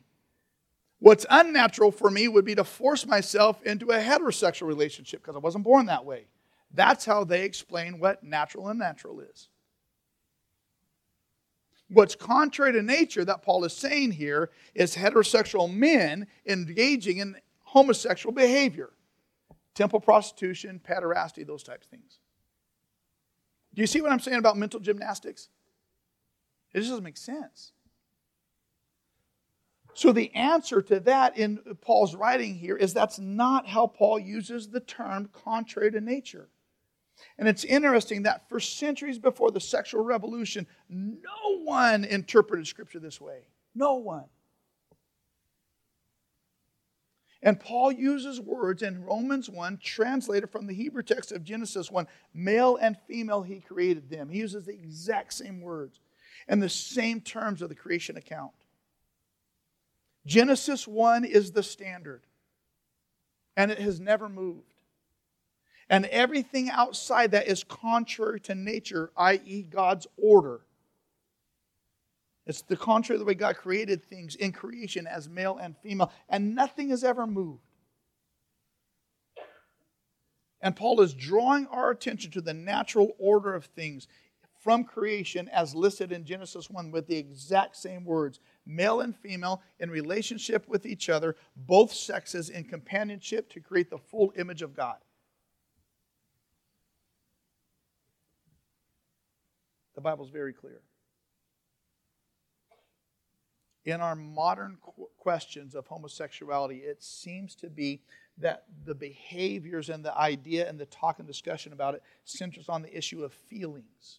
What's 0.99 1.27
unnatural 1.29 1.93
for 1.93 2.11
me 2.11 2.27
would 2.27 2.45
be 2.45 2.55
to 2.55 2.65
force 2.65 3.07
myself 3.07 3.63
into 3.63 3.91
a 3.91 3.99
heterosexual 3.99 4.67
relationship 4.67 5.23
because 5.23 5.37
I 5.37 5.41
wasn't 5.41 5.65
born 5.65 5.87
that 5.87 6.05
way. 6.05 6.27
That's 6.73 7.05
how 7.05 7.25
they 7.25 7.45
explain 7.45 8.01
what 8.01 8.23
natural 8.23 8.69
and 8.69 8.79
natural 8.79 9.21
is. 9.21 9.49
What's 11.89 12.17
contrary 12.17 12.73
to 12.73 12.83
nature 12.83 13.25
that 13.25 13.43
Paul 13.43 13.65
is 13.65 13.73
saying 13.73 14.13
here 14.13 14.51
is 14.75 14.97
heterosexual 14.97 15.73
men 15.73 16.27
engaging 16.45 17.19
in 17.19 17.37
homosexual 17.63 18.35
behavior 18.35 18.91
temple 19.77 20.01
prostitution, 20.01 20.81
pederasty, 20.85 21.47
those 21.47 21.63
types 21.63 21.87
of 21.87 21.91
things. 21.91 22.19
Do 23.75 23.83
you 23.83 23.87
see 23.87 24.01
what 24.01 24.11
I'm 24.11 24.19
saying 24.19 24.39
about 24.39 24.57
mental 24.57 24.81
gymnastics? 24.81 25.49
It 26.73 26.79
just 26.79 26.91
doesn't 26.91 27.05
make 27.05 27.19
sense. 27.19 27.73
So, 29.95 30.13
the 30.13 30.35
answer 30.35 30.83
to 30.83 31.01
that 31.01 31.39
in 31.39 31.59
Paul's 31.81 32.15
writing 32.15 32.55
here 32.55 32.77
is 32.77 32.93
that's 32.93 33.19
not 33.19 33.67
how 33.67 33.87
Paul 33.87 34.19
uses 34.19 34.69
the 34.69 34.81
term 34.81 35.31
contrary 35.33 35.91
to 35.93 36.01
nature. 36.01 36.49
And 37.39 37.49
it's 37.49 37.65
interesting 37.65 38.25
that 38.25 38.47
for 38.49 38.61
centuries 38.61 39.19
before 39.19 39.51
the 39.51 39.61
sexual 39.61 40.05
revolution, 40.05 40.67
no 40.89 41.61
one 41.63 42.05
interpreted 42.05 42.67
Scripture 42.67 42.99
this 42.99 43.21
way. 43.21 43.47
No 43.75 43.95
one. 43.95 44.27
And 47.47 47.61
Paul 47.61 47.93
uses 47.93 48.41
words 48.41 48.83
in 48.83 49.05
Romans 49.05 49.49
1, 49.49 49.79
translated 49.79 50.51
from 50.51 50.67
the 50.67 50.75
Hebrew 50.75 51.05
text 51.05 51.31
of 51.31 51.45
Genesis 51.45 51.93
1 51.93 52.09
male 52.35 52.77
and 52.77 52.99
female, 53.07 53.43
he 53.43 53.61
created 53.61 54.11
them. 54.11 54.29
He 54.29 54.41
uses 54.41 54.65
the 54.65 54.73
exact 54.73 55.33
same 55.33 55.61
words 55.61 56.01
and 56.49 56.61
the 56.61 56.69
same 56.69 57.21
terms 57.21 57.63
of 57.63 57.69
the 57.69 57.77
creation 57.77 58.17
account. 58.17 58.51
Genesis 60.27 60.89
1 60.89 61.25
is 61.25 61.53
the 61.53 61.63
standard, 61.63 62.23
and 63.57 63.71
it 63.71 63.79
has 63.79 64.01
never 64.01 64.29
moved. 64.29 64.75
And 65.89 66.07
everything 66.07 66.69
outside 66.69 67.31
that 67.31 67.47
is 67.47 67.63
contrary 67.63 68.41
to 68.41 68.57
nature, 68.57 69.13
i.e., 69.17 69.63
God's 69.63 70.09
order. 70.17 70.63
It's 72.47 72.63
the 72.63 72.77
contrary 72.77 73.17
of 73.17 73.21
the 73.21 73.27
way 73.27 73.35
God 73.35 73.57
created 73.57 74.05
things 74.05 74.37
in 74.37 74.53
creation 74.53 75.07
as 75.07 75.29
male 75.29 75.59
and 75.61 75.77
female, 75.77 76.13
and 76.29 76.55
nothing 76.55 76.91
has 76.91 77.03
ever 77.03 77.27
moved. 77.27 77.63
And 80.61 80.75
Paul 80.75 81.01
is 81.01 81.13
drawing 81.13 81.67
our 81.67 81.91
attention 81.91 82.31
to 82.33 82.41
the 82.41 82.55
natural 82.55 83.13
order 83.19 83.55
of 83.55 83.67
things 83.67 84.07
from 84.63 84.85
creation 84.85 85.49
as 85.51 85.75
listed 85.75 86.13
in 86.13 86.25
Genesis 86.25 86.71
1 86.71 86.91
with 86.91 87.07
the 87.07 87.17
exact 87.17 87.77
same 87.77 88.05
words 88.05 88.41
male 88.65 89.01
and 89.01 89.17
female 89.17 89.63
in 89.79 89.91
relationship 89.91 90.67
with 90.69 90.87
each 90.87 91.09
other, 91.09 91.37
both 91.57 91.93
sexes 91.93 92.49
in 92.49 92.65
companionship 92.65 93.49
to 93.51 93.61
create 93.61 93.91
the 93.91 93.99
full 93.99 94.33
image 94.37 94.63
of 94.63 94.75
God. 94.75 94.97
The 99.95 100.01
Bible's 100.01 100.31
very 100.31 100.53
clear. 100.53 100.81
In 103.87 104.01
our 104.01 104.17
modern 104.17 104.79
questions 105.17 105.77
of 105.77 105.87
homosexuality, 105.87 106.79
it 106.79 107.03
seems 107.03 107.55
to 107.55 107.71
be 107.71 108.01
that 108.39 108.65
the 108.85 108.97
behaviors 108.97 109.89
and 109.89 110.05
the 110.05 110.17
idea 110.19 110.69
and 110.69 110.79
the 110.79 110.87
talk 110.87 111.21
and 111.21 111.27
discussion 111.27 111.73
about 111.73 111.95
it 111.95 112.03
centers 112.25 112.69
on 112.69 112.83
the 112.83 112.95
issue 112.95 113.25
of 113.25 113.33
feelings. 113.33 114.19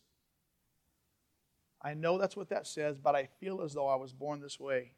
I 1.82 1.94
know 1.94 2.18
that's 2.18 2.38
what 2.38 2.50
that 2.50 2.66
says, 2.66 2.98
but 2.98 3.14
I 3.14 3.28
feel 3.40 3.62
as 3.62 3.74
though 3.74 3.88
I 3.88 3.96
was 3.96 4.14
born 4.14 4.40
this 4.40 4.58
way. 4.58 4.94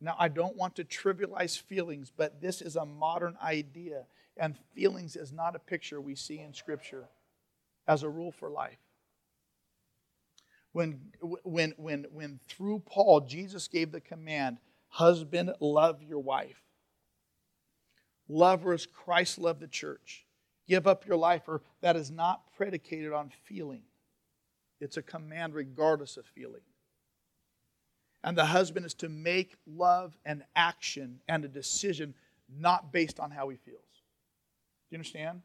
Now, 0.00 0.14
I 0.18 0.28
don't 0.28 0.56
want 0.56 0.76
to 0.76 0.84
trivialize 0.84 1.60
feelings, 1.60 2.12
but 2.14 2.40
this 2.40 2.62
is 2.62 2.76
a 2.76 2.84
modern 2.84 3.36
idea, 3.42 4.04
and 4.36 4.56
feelings 4.74 5.16
is 5.16 5.32
not 5.32 5.56
a 5.56 5.58
picture 5.58 6.00
we 6.00 6.14
see 6.14 6.38
in 6.38 6.52
Scripture 6.52 7.08
as 7.88 8.02
a 8.02 8.08
rule 8.08 8.30
for 8.30 8.50
life. 8.50 8.78
When, 10.78 11.00
when, 11.42 11.74
when, 11.76 12.06
when 12.12 12.38
through 12.46 12.84
Paul, 12.86 13.22
Jesus 13.22 13.66
gave 13.66 13.90
the 13.90 14.00
command, 14.00 14.58
husband, 14.86 15.50
love 15.58 16.04
your 16.04 16.20
wife. 16.20 16.62
Love 18.28 18.62
her 18.62 18.74
as 18.74 18.86
Christ 18.86 19.38
loved 19.38 19.58
the 19.58 19.66
church. 19.66 20.24
Give 20.68 20.86
up 20.86 21.04
your 21.04 21.16
life 21.16 21.46
for 21.46 21.62
that 21.80 21.96
is 21.96 22.12
not 22.12 22.42
predicated 22.56 23.12
on 23.12 23.32
feeling. 23.42 23.82
It's 24.80 24.96
a 24.96 25.02
command 25.02 25.52
regardless 25.52 26.16
of 26.16 26.26
feeling. 26.26 26.62
And 28.22 28.38
the 28.38 28.46
husband 28.46 28.86
is 28.86 28.94
to 28.94 29.08
make 29.08 29.56
love 29.66 30.16
an 30.24 30.44
action 30.54 31.18
and 31.26 31.44
a 31.44 31.48
decision 31.48 32.14
not 32.48 32.92
based 32.92 33.18
on 33.18 33.32
how 33.32 33.48
he 33.48 33.56
feels. 33.56 33.80
Do 33.80 34.90
you 34.90 34.98
understand? 34.98 35.42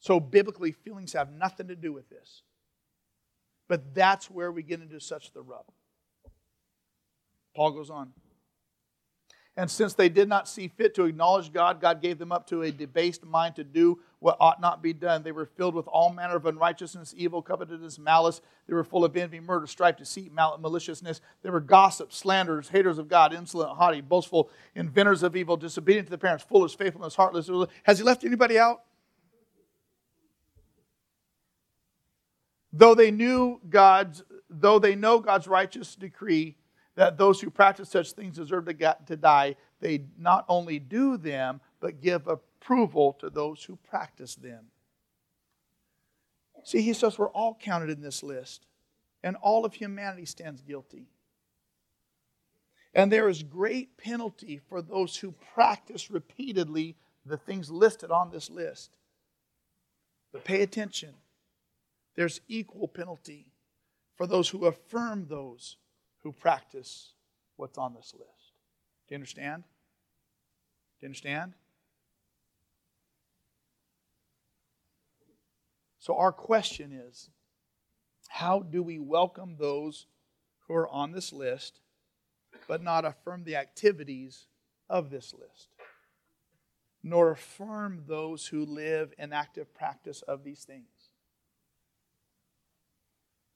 So, 0.00 0.18
biblically, 0.18 0.72
feelings 0.72 1.12
have 1.12 1.30
nothing 1.30 1.68
to 1.68 1.76
do 1.76 1.92
with 1.92 2.10
this. 2.10 2.42
But 3.70 3.94
that's 3.94 4.28
where 4.28 4.50
we 4.50 4.64
get 4.64 4.80
into 4.80 4.98
such 4.98 5.32
the 5.32 5.42
rub. 5.42 5.64
Paul 7.54 7.70
goes 7.70 7.88
on. 7.88 8.12
And 9.56 9.70
since 9.70 9.94
they 9.94 10.08
did 10.08 10.28
not 10.28 10.48
see 10.48 10.66
fit 10.66 10.92
to 10.96 11.04
acknowledge 11.04 11.52
God, 11.52 11.80
God 11.80 12.02
gave 12.02 12.18
them 12.18 12.32
up 12.32 12.48
to 12.48 12.62
a 12.62 12.72
debased 12.72 13.24
mind 13.24 13.54
to 13.56 13.64
do 13.64 14.00
what 14.18 14.36
ought 14.40 14.60
not 14.60 14.82
be 14.82 14.92
done. 14.92 15.22
They 15.22 15.30
were 15.30 15.46
filled 15.46 15.76
with 15.76 15.86
all 15.86 16.12
manner 16.12 16.34
of 16.34 16.46
unrighteousness, 16.46 17.14
evil, 17.16 17.42
covetousness, 17.42 17.96
malice. 17.96 18.40
They 18.66 18.74
were 18.74 18.82
full 18.82 19.04
of 19.04 19.16
envy, 19.16 19.38
murder, 19.38 19.68
strife, 19.68 19.98
deceit, 19.98 20.32
mal- 20.32 20.58
maliciousness. 20.58 21.20
They 21.42 21.50
were 21.50 21.60
gossips, 21.60 22.16
slanderers, 22.16 22.70
haters 22.70 22.98
of 22.98 23.06
God, 23.06 23.32
insolent, 23.32 23.76
haughty, 23.76 24.00
boastful, 24.00 24.50
inventors 24.74 25.22
of 25.22 25.36
evil, 25.36 25.56
disobedient 25.56 26.08
to 26.08 26.10
the 26.10 26.18
parents, 26.18 26.42
foolish, 26.42 26.76
faithfulness, 26.76 27.14
heartless. 27.14 27.48
Has 27.84 27.98
he 27.98 28.04
left 28.04 28.24
anybody 28.24 28.58
out? 28.58 28.82
Though 32.72 32.94
they 32.94 33.10
knew 33.10 33.60
God's, 33.68 34.22
though 34.48 34.78
they 34.78 34.94
know 34.94 35.18
God's 35.18 35.48
righteous 35.48 35.94
decree 35.96 36.56
that 36.94 37.18
those 37.18 37.40
who 37.40 37.50
practice 37.50 37.88
such 37.88 38.12
things 38.12 38.36
deserve 38.36 38.66
to, 38.66 38.72
get, 38.72 39.06
to 39.06 39.16
die, 39.16 39.56
they 39.80 40.04
not 40.18 40.44
only 40.48 40.78
do 40.78 41.16
them, 41.16 41.60
but 41.80 42.00
give 42.00 42.26
approval 42.26 43.14
to 43.20 43.30
those 43.30 43.64
who 43.64 43.76
practice 43.76 44.34
them. 44.34 44.66
See, 46.62 46.82
he 46.82 46.92
says 46.92 47.18
we're 47.18 47.30
all 47.30 47.58
counted 47.60 47.90
in 47.90 48.02
this 48.02 48.22
list, 48.22 48.66
and 49.22 49.36
all 49.36 49.64
of 49.64 49.74
humanity 49.74 50.26
stands 50.26 50.60
guilty. 50.60 51.06
And 52.92 53.10
there 53.10 53.28
is 53.28 53.42
great 53.42 53.96
penalty 53.96 54.60
for 54.68 54.82
those 54.82 55.16
who 55.16 55.34
practice 55.54 56.10
repeatedly 56.10 56.96
the 57.24 57.36
things 57.36 57.70
listed 57.70 58.10
on 58.10 58.30
this 58.30 58.50
list. 58.50 58.96
But 60.32 60.44
pay 60.44 60.62
attention 60.62 61.14
there's 62.20 62.42
equal 62.48 62.86
penalty 62.86 63.46
for 64.14 64.26
those 64.26 64.46
who 64.50 64.66
affirm 64.66 65.24
those 65.26 65.78
who 66.22 66.30
practice 66.32 67.14
what's 67.56 67.78
on 67.78 67.94
this 67.94 68.12
list. 68.12 68.52
Do 69.08 69.14
you 69.14 69.16
understand? 69.16 69.62
Do 69.62 71.06
you 71.06 71.08
understand? 71.08 71.54
So, 75.98 76.14
our 76.14 76.30
question 76.30 76.92
is 76.92 77.30
how 78.28 78.60
do 78.60 78.82
we 78.82 78.98
welcome 78.98 79.56
those 79.58 80.04
who 80.68 80.74
are 80.74 80.90
on 80.90 81.12
this 81.12 81.32
list 81.32 81.80
but 82.68 82.82
not 82.82 83.06
affirm 83.06 83.44
the 83.44 83.56
activities 83.56 84.46
of 84.90 85.08
this 85.08 85.32
list? 85.32 85.68
Nor 87.02 87.30
affirm 87.30 88.02
those 88.06 88.48
who 88.48 88.66
live 88.66 89.14
in 89.16 89.32
active 89.32 89.72
practice 89.72 90.20
of 90.20 90.44
these 90.44 90.64
things? 90.64 90.99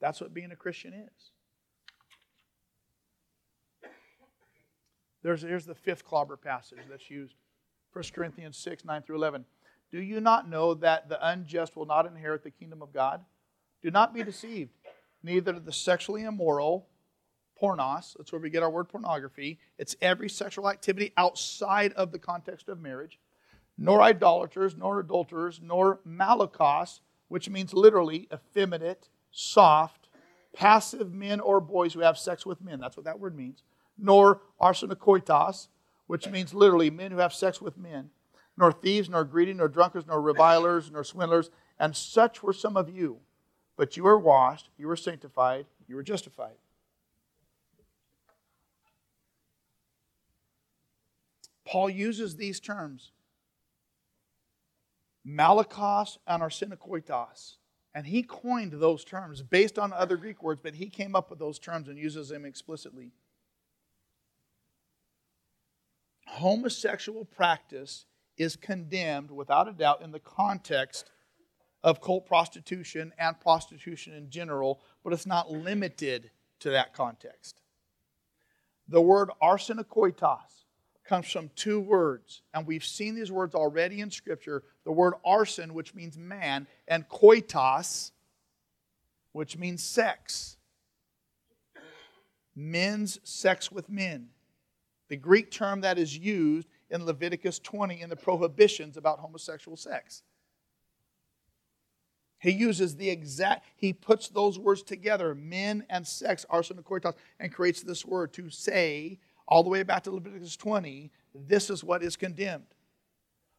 That's 0.04 0.20
what 0.20 0.34
being 0.34 0.52
a 0.52 0.56
Christian 0.56 0.92
is. 0.92 1.30
There's, 5.22 5.40
here's 5.40 5.64
the 5.64 5.74
fifth 5.74 6.04
clobber 6.04 6.36
passage 6.36 6.80
that's 6.90 7.08
used 7.08 7.32
1 7.94 8.04
Corinthians 8.12 8.58
6, 8.58 8.84
9 8.84 9.00
through 9.00 9.16
11. 9.16 9.46
Do 9.90 10.02
you 10.02 10.20
not 10.20 10.46
know 10.46 10.74
that 10.74 11.08
the 11.08 11.26
unjust 11.26 11.74
will 11.74 11.86
not 11.86 12.04
inherit 12.04 12.42
the 12.42 12.50
kingdom 12.50 12.82
of 12.82 12.92
God? 12.92 13.24
Do 13.82 13.90
not 13.90 14.12
be 14.12 14.22
deceived. 14.22 14.72
Neither 15.22 15.58
the 15.58 15.72
sexually 15.72 16.24
immoral, 16.24 16.86
pornos, 17.58 18.14
that's 18.18 18.30
where 18.30 18.42
we 18.42 18.50
get 18.50 18.62
our 18.62 18.68
word 18.68 18.90
pornography, 18.90 19.58
it's 19.78 19.96
every 20.02 20.28
sexual 20.28 20.68
activity 20.68 21.14
outside 21.16 21.94
of 21.94 22.12
the 22.12 22.18
context 22.18 22.68
of 22.68 22.78
marriage, 22.78 23.18
nor 23.78 24.02
idolaters, 24.02 24.76
nor 24.76 25.00
adulterers, 25.00 25.60
nor 25.62 26.00
malakos, 26.06 27.00
which 27.28 27.48
means 27.48 27.72
literally 27.72 28.28
effeminate, 28.30 29.08
soft, 29.34 30.08
passive 30.54 31.12
men 31.12 31.40
or 31.40 31.60
boys 31.60 31.92
who 31.92 32.00
have 32.00 32.16
sex 32.16 32.46
with 32.46 32.62
men. 32.62 32.80
That's 32.80 32.96
what 32.96 33.04
that 33.04 33.18
word 33.18 33.36
means. 33.36 33.62
Nor 33.98 34.40
arsenokoitos, 34.60 35.68
which 36.06 36.28
means 36.28 36.54
literally 36.54 36.88
men 36.88 37.10
who 37.10 37.18
have 37.18 37.34
sex 37.34 37.60
with 37.60 37.76
men. 37.76 38.10
Nor 38.56 38.70
thieves, 38.70 39.10
nor 39.10 39.24
greedy, 39.24 39.52
nor 39.52 39.68
drunkards, 39.68 40.06
nor 40.06 40.22
revilers, 40.22 40.90
nor 40.90 41.02
swindlers. 41.02 41.50
And 41.78 41.96
such 41.96 42.42
were 42.42 42.52
some 42.52 42.76
of 42.76 42.88
you. 42.88 43.18
But 43.76 43.96
you 43.96 44.04
were 44.04 44.18
washed, 44.18 44.68
you 44.78 44.86
were 44.86 44.96
sanctified, 44.96 45.66
you 45.88 45.96
were 45.96 46.04
justified. 46.04 46.54
Paul 51.66 51.90
uses 51.90 52.36
these 52.36 52.60
terms 52.60 53.10
malakos 55.26 56.18
and 56.26 56.42
arsenokoitos 56.42 57.54
And 57.94 58.06
he 58.06 58.22
coined 58.24 58.72
those 58.72 59.04
terms 59.04 59.42
based 59.42 59.78
on 59.78 59.92
other 59.92 60.16
Greek 60.16 60.42
words, 60.42 60.60
but 60.62 60.74
he 60.74 60.88
came 60.88 61.14
up 61.14 61.30
with 61.30 61.38
those 61.38 61.58
terms 61.58 61.88
and 61.88 61.96
uses 61.96 62.28
them 62.28 62.44
explicitly. 62.44 63.12
Homosexual 66.26 67.24
practice 67.24 68.06
is 68.36 68.56
condemned 68.56 69.30
without 69.30 69.68
a 69.68 69.72
doubt 69.72 70.02
in 70.02 70.10
the 70.10 70.18
context 70.18 71.10
of 71.84 72.00
cult 72.00 72.26
prostitution 72.26 73.12
and 73.18 73.38
prostitution 73.38 74.14
in 74.14 74.30
general, 74.30 74.80
but 75.04 75.12
it's 75.12 75.26
not 75.26 75.52
limited 75.52 76.30
to 76.58 76.70
that 76.70 76.94
context. 76.94 77.60
The 78.88 79.00
word 79.00 79.30
arsenokoitos 79.40 80.63
comes 81.04 81.30
from 81.30 81.50
two 81.54 81.80
words, 81.80 82.42
and 82.54 82.66
we've 82.66 82.84
seen 82.84 83.14
these 83.14 83.30
words 83.30 83.54
already 83.54 84.00
in 84.00 84.10
Scripture. 84.10 84.62
The 84.84 84.92
word 84.92 85.14
arsen, 85.26 85.72
which 85.72 85.94
means 85.94 86.16
man, 86.16 86.66
and 86.88 87.08
koitos, 87.08 88.10
which 89.32 89.58
means 89.58 89.82
sex. 89.82 90.56
Men's 92.56 93.18
sex 93.24 93.70
with 93.70 93.90
men. 93.90 94.28
The 95.08 95.16
Greek 95.16 95.50
term 95.50 95.82
that 95.82 95.98
is 95.98 96.16
used 96.16 96.68
in 96.88 97.04
Leviticus 97.04 97.58
20 97.58 98.00
in 98.00 98.08
the 98.08 98.16
prohibitions 98.16 98.96
about 98.96 99.18
homosexual 99.18 99.76
sex. 99.76 100.22
He 102.38 102.50
uses 102.50 102.96
the 102.96 103.08
exact, 103.08 103.64
he 103.76 103.92
puts 103.92 104.28
those 104.28 104.58
words 104.58 104.82
together, 104.82 105.34
men 105.34 105.84
and 105.88 106.06
sex, 106.06 106.44
arsen 106.50 106.72
and 106.72 106.84
koitos, 106.84 107.14
and 107.40 107.52
creates 107.52 107.82
this 107.82 108.04
word 108.04 108.32
to 108.34 108.50
say, 108.50 109.18
all 109.46 109.62
the 109.62 109.70
way 109.70 109.82
back 109.82 110.04
to 110.04 110.10
Leviticus 110.10 110.56
20, 110.56 111.10
this 111.34 111.70
is 111.70 111.84
what 111.84 112.02
is 112.02 112.16
condemned. 112.16 112.66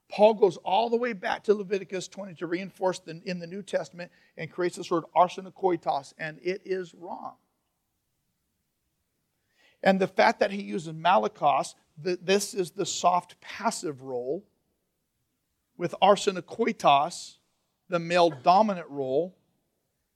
Paul 0.09 0.35
goes 0.35 0.57
all 0.57 0.89
the 0.89 0.97
way 0.97 1.13
back 1.13 1.43
to 1.45 1.53
Leviticus 1.53 2.07
20 2.07 2.35
to 2.35 2.47
reinforce 2.47 2.99
the, 2.99 3.21
in 3.25 3.39
the 3.39 3.47
New 3.47 3.63
Testament 3.63 4.11
and 4.37 4.51
creates 4.51 4.77
this 4.77 4.91
word 4.91 5.03
arsenokoitos, 5.15 6.13
and 6.17 6.39
it 6.43 6.61
is 6.63 6.93
wrong. 6.93 7.35
And 9.83 9.99
the 9.99 10.07
fact 10.07 10.39
that 10.39 10.51
he 10.51 10.61
uses 10.61 10.93
malakos, 10.93 11.75
the, 12.01 12.17
this 12.21 12.53
is 12.53 12.71
the 12.71 12.85
soft 12.85 13.39
passive 13.41 14.01
role, 14.01 14.43
with 15.77 15.93
arsenokoitos, 16.01 17.37
the 17.89 17.99
male 17.99 18.29
dominant 18.29 18.89
role. 18.89 19.35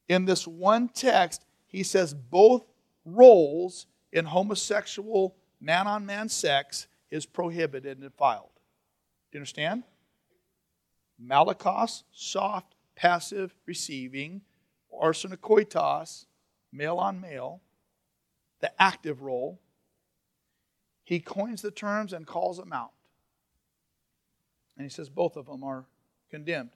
In 0.08 0.26
this 0.26 0.48
one 0.48 0.90
text, 0.90 1.46
he 1.68 1.84
says 1.84 2.14
both 2.14 2.66
roles 3.06 3.86
in 4.12 4.26
homosexual 4.26 5.36
man 5.60 5.88
on 5.88 6.06
man 6.06 6.30
sex 6.30 6.88
is 7.12 7.26
prohibited 7.26 7.98
and 7.98 8.02
defiled. 8.02 8.52
Do 9.32 9.38
you 9.38 9.40
understand? 9.40 9.84
Malakos, 11.22 12.04
soft, 12.12 12.76
passive, 12.96 13.54
receiving, 13.66 14.42
arsenokoitos, 14.94 16.26
male 16.72 16.98
on 16.98 17.20
male, 17.20 17.62
the 18.62 18.82
active 18.82 19.22
role. 19.22 19.60
He 21.04 21.20
coins 21.20 21.62
the 21.62 21.72
terms 21.72 22.14
and 22.14 22.26
calls 22.26 22.58
them 22.58 22.72
out. 22.72 22.92
And 24.78 24.86
he 24.86 24.90
says 24.90 25.10
both 25.10 25.36
of 25.36 25.48
them 25.48 25.64
are 25.64 25.86
condemned. 26.30 26.70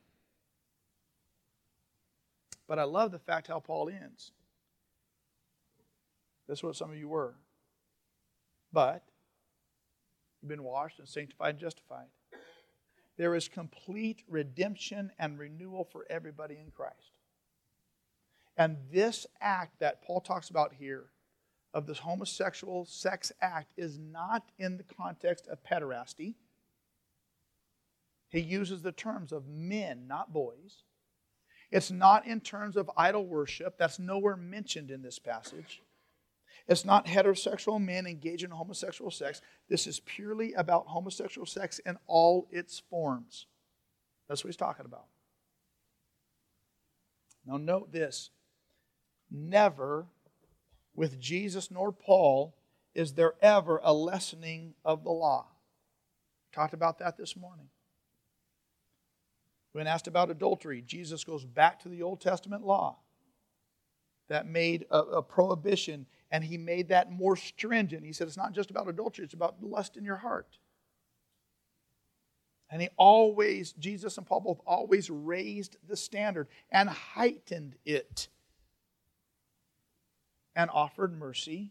But 2.67 2.79
I 2.79 2.83
love 2.83 3.11
the 3.11 3.19
fact 3.19 3.47
how 3.47 3.59
Paul 3.59 3.89
ends. 3.89 4.31
That's 6.47 6.63
what 6.63 6.75
some 6.75 6.91
of 6.91 6.97
you 6.97 7.07
were. 7.07 7.35
But 8.73 9.03
you've 10.41 10.49
been 10.49 10.63
washed 10.63 10.99
and 10.99 11.07
sanctified 11.07 11.51
and 11.51 11.59
justified. 11.59 12.07
There 13.15 13.35
is 13.35 13.47
complete 13.47 14.23
redemption 14.27 15.11
and 15.19 15.37
renewal 15.37 15.87
for 15.91 16.05
everybody 16.09 16.55
in 16.55 16.71
Christ. 16.71 17.19
And 18.57 18.77
this 18.91 19.27
act 19.39 19.79
that 19.79 20.03
Paul 20.03 20.21
talks 20.21 20.49
about 20.49 20.73
here 20.73 21.05
of 21.73 21.85
this 21.85 21.99
homosexual 21.99 22.85
sex 22.85 23.31
act 23.41 23.73
is 23.77 23.97
not 23.97 24.43
in 24.57 24.77
the 24.77 24.83
context 24.83 25.47
of 25.47 25.63
pederasty. 25.63 26.35
He 28.29 28.39
uses 28.39 28.81
the 28.81 28.91
terms 28.91 29.31
of 29.31 29.47
men, 29.47 30.07
not 30.07 30.33
boys. 30.33 30.83
It's 31.71 31.91
not 31.91 32.27
in 32.27 32.41
terms 32.41 32.75
of 32.77 32.89
idol 32.97 33.25
worship. 33.25 33.77
That's 33.77 33.99
nowhere 33.99 34.35
mentioned 34.35 34.91
in 34.91 35.01
this 35.01 35.19
passage. 35.19 35.81
It's 36.67 36.85
not 36.85 37.07
heterosexual 37.07 37.81
men 37.83 38.07
engaged 38.07 38.43
in 38.43 38.51
homosexual 38.51 39.11
sex. 39.11 39.41
This 39.69 39.85
is 39.85 39.99
purely 39.99 40.53
about 40.53 40.87
homosexual 40.87 41.45
sex 41.45 41.79
in 41.79 41.97
all 42.07 42.47
its 42.51 42.81
forms. 42.89 43.47
That's 44.29 44.43
what 44.43 44.49
he's 44.49 44.57
talking 44.57 44.85
about. 44.85 45.05
Now, 47.45 47.57
note 47.57 47.91
this 47.91 48.29
never 49.29 50.05
with 50.95 51.19
Jesus 51.19 51.69
nor 51.69 51.91
Paul 51.91 52.55
is 52.93 53.13
there 53.13 53.33
ever 53.41 53.81
a 53.83 53.91
lessening 53.91 54.75
of 54.85 55.03
the 55.03 55.11
law. 55.11 55.47
Talked 56.53 56.73
about 56.73 56.99
that 56.99 57.17
this 57.17 57.35
morning. 57.35 57.69
When 59.71 59.87
asked 59.87 60.07
about 60.07 60.29
adultery, 60.29 60.83
Jesus 60.85 61.23
goes 61.23 61.43
back 61.43 61.79
to 61.81 61.89
the 61.89 62.03
Old 62.03 62.21
Testament 62.21 62.63
law 62.63 62.97
that 64.29 64.45
made 64.47 64.85
a, 64.91 64.99
a, 64.99 65.23
prohibition, 65.23 66.05
and 66.33 66.43
he 66.43 66.57
made 66.57 66.87
that 66.87 67.11
more 67.11 67.37
stringent. 67.37 68.03
He 68.03 68.11
said 68.11 68.27
it's 68.27 68.35
not 68.35 68.53
just 68.53 68.71
about 68.71 68.89
adultery, 68.89 69.23
it's 69.23 69.35
about 69.35 69.61
lust 69.61 69.95
in 69.95 70.03
your 70.03 70.17
heart. 70.17 70.57
And 72.71 72.81
he 72.81 72.89
always, 72.97 73.71
Jesus 73.73 74.17
and 74.17 74.25
Paul 74.25 74.39
both 74.39 74.59
always 74.65 75.11
raised 75.11 75.77
the 75.87 75.95
standard 75.95 76.47
and 76.71 76.89
heightened 76.89 77.75
it 77.85 78.29
and 80.55 80.71
offered 80.71 81.15
mercy 81.15 81.69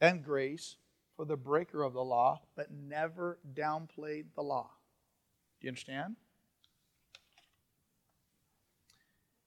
and 0.00 0.24
grace 0.24 0.74
for 1.14 1.24
the 1.24 1.36
breaker 1.36 1.84
of 1.84 1.92
the 1.92 2.02
law, 2.02 2.40
but 2.56 2.72
never 2.72 3.38
downplayed 3.54 4.24
the 4.34 4.42
law. 4.42 4.70
Do 5.60 5.66
you 5.66 5.70
understand? 5.70 6.16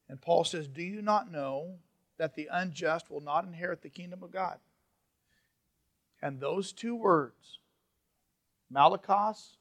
And 0.07 0.21
Paul 0.21 0.45
says, 0.45 0.69
Do 0.69 0.81
you 0.81 1.01
not 1.01 1.29
know 1.29 1.79
that 2.18 2.35
the 2.35 2.49
unjust 2.52 3.10
will 3.10 3.22
not 3.22 3.45
inherit 3.45 3.81
the 3.81 3.90
kingdom 3.90 4.23
of 4.23 4.31
God? 4.31 4.60
And 6.22 6.40
those 6.40 6.72
two 6.72 6.95
words, 6.95 7.60
malakos, 8.73 9.57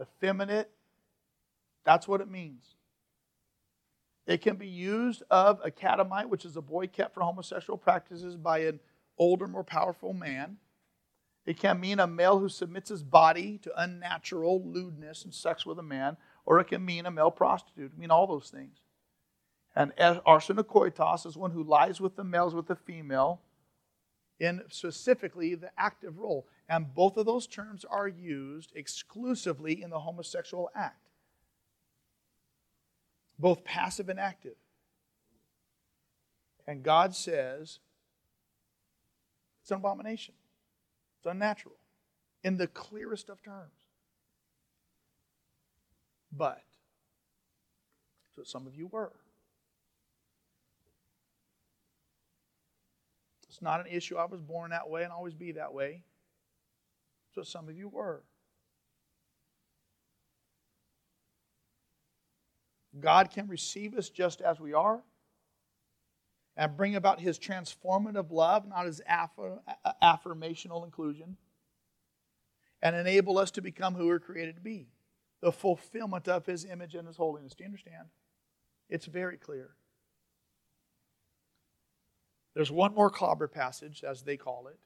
effeminate, 0.00 0.70
that's 1.84 2.06
what 2.06 2.20
it 2.20 2.30
means. 2.30 2.74
It 4.26 4.42
can 4.42 4.56
be 4.56 4.68
used 4.68 5.22
of 5.30 5.58
a 5.64 5.70
catamite, 5.70 6.28
which 6.28 6.44
is 6.44 6.56
a 6.56 6.60
boy 6.60 6.86
kept 6.86 7.14
for 7.14 7.22
homosexual 7.22 7.78
practices 7.78 8.36
by 8.36 8.58
an 8.58 8.78
older, 9.16 9.48
more 9.48 9.64
powerful 9.64 10.12
man. 10.12 10.58
It 11.46 11.58
can 11.58 11.80
mean 11.80 11.98
a 11.98 12.06
male 12.06 12.38
who 12.38 12.50
submits 12.50 12.90
his 12.90 13.02
body 13.02 13.56
to 13.62 13.80
unnatural 13.80 14.62
lewdness 14.62 15.24
and 15.24 15.32
sex 15.32 15.64
with 15.64 15.78
a 15.78 15.82
man, 15.82 16.18
or 16.44 16.60
it 16.60 16.66
can 16.66 16.84
mean 16.84 17.06
a 17.06 17.10
male 17.10 17.30
prostitute. 17.30 17.92
I 17.96 17.98
mean 17.98 18.10
all 18.10 18.26
those 18.26 18.50
things. 18.50 18.76
And 19.78 19.92
arsenokoitos 19.96 21.24
is 21.24 21.36
one 21.36 21.52
who 21.52 21.62
lies 21.62 22.00
with 22.00 22.16
the 22.16 22.24
males 22.24 22.52
with 22.52 22.66
the 22.66 22.74
female 22.74 23.40
in 24.40 24.62
specifically 24.70 25.54
the 25.54 25.70
active 25.78 26.18
role. 26.18 26.48
And 26.68 26.92
both 26.92 27.16
of 27.16 27.26
those 27.26 27.46
terms 27.46 27.84
are 27.88 28.08
used 28.08 28.72
exclusively 28.74 29.80
in 29.80 29.90
the 29.90 30.00
homosexual 30.00 30.68
act, 30.74 31.10
both 33.38 33.62
passive 33.62 34.08
and 34.08 34.18
active. 34.18 34.56
And 36.66 36.82
God 36.82 37.14
says 37.14 37.78
it's 39.62 39.70
an 39.70 39.76
abomination, 39.76 40.34
it's 41.20 41.26
unnatural 41.26 41.76
in 42.42 42.56
the 42.56 42.66
clearest 42.66 43.28
of 43.28 43.40
terms. 43.44 43.70
But, 46.32 46.64
so 48.34 48.42
some 48.42 48.66
of 48.66 48.74
you 48.74 48.88
were. 48.88 49.12
It's 53.58 53.62
not 53.64 53.80
an 53.80 53.86
issue. 53.90 54.16
I 54.16 54.24
was 54.26 54.40
born 54.40 54.70
that 54.70 54.88
way 54.88 55.02
and 55.02 55.10
always 55.10 55.34
be 55.34 55.50
that 55.52 55.74
way. 55.74 56.04
So 57.34 57.42
some 57.42 57.68
of 57.68 57.76
you 57.76 57.88
were. 57.88 58.22
God 63.00 63.32
can 63.32 63.48
receive 63.48 63.98
us 63.98 64.10
just 64.10 64.40
as 64.40 64.60
we 64.60 64.74
are 64.74 65.02
and 66.56 66.76
bring 66.76 66.94
about 66.94 67.18
his 67.18 67.36
transformative 67.36 68.30
love, 68.30 68.68
not 68.68 68.86
his 68.86 69.02
affirmational 70.00 70.84
inclusion, 70.84 71.36
and 72.80 72.94
enable 72.94 73.38
us 73.38 73.50
to 73.50 73.60
become 73.60 73.96
who 73.96 74.06
we're 74.06 74.20
created 74.20 74.54
to 74.54 74.62
be 74.62 74.86
the 75.40 75.50
fulfillment 75.50 76.28
of 76.28 76.46
his 76.46 76.64
image 76.64 76.94
and 76.94 77.08
his 77.08 77.16
holiness. 77.16 77.56
Do 77.56 77.64
you 77.64 77.68
understand? 77.68 78.06
It's 78.88 79.06
very 79.06 79.36
clear. 79.36 79.70
There's 82.58 82.72
one 82.72 82.92
more 82.92 83.08
clobber 83.08 83.46
passage, 83.46 84.02
as 84.02 84.22
they 84.22 84.36
call 84.36 84.66
it, 84.66 84.80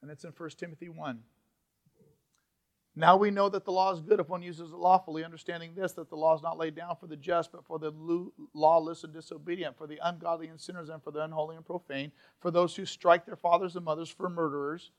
and 0.00 0.08
it's 0.08 0.22
in 0.22 0.30
1 0.30 0.50
Timothy 0.50 0.88
1. 0.88 1.18
Now 2.94 3.16
we 3.16 3.32
know 3.32 3.48
that 3.48 3.64
the 3.64 3.72
law 3.72 3.92
is 3.92 3.98
good 3.98 4.20
if 4.20 4.28
one 4.28 4.40
uses 4.40 4.70
it 4.70 4.76
lawfully, 4.76 5.24
understanding 5.24 5.74
this, 5.74 5.94
that 5.94 6.10
the 6.10 6.16
law 6.16 6.36
is 6.36 6.40
not 6.40 6.58
laid 6.58 6.76
down 6.76 6.94
for 6.94 7.08
the 7.08 7.16
just, 7.16 7.50
but 7.50 7.66
for 7.66 7.80
the 7.80 7.90
lawless 8.54 9.02
and 9.02 9.12
disobedient, 9.12 9.76
for 9.76 9.88
the 9.88 9.98
ungodly 10.00 10.46
and 10.46 10.60
sinners, 10.60 10.90
and 10.90 11.02
for 11.02 11.10
the 11.10 11.24
unholy 11.24 11.56
and 11.56 11.66
profane, 11.66 12.12
for 12.38 12.52
those 12.52 12.76
who 12.76 12.86
strike 12.86 13.26
their 13.26 13.34
fathers 13.34 13.74
and 13.74 13.84
mothers, 13.84 14.08
for 14.08 14.28
murderers, 14.28 14.92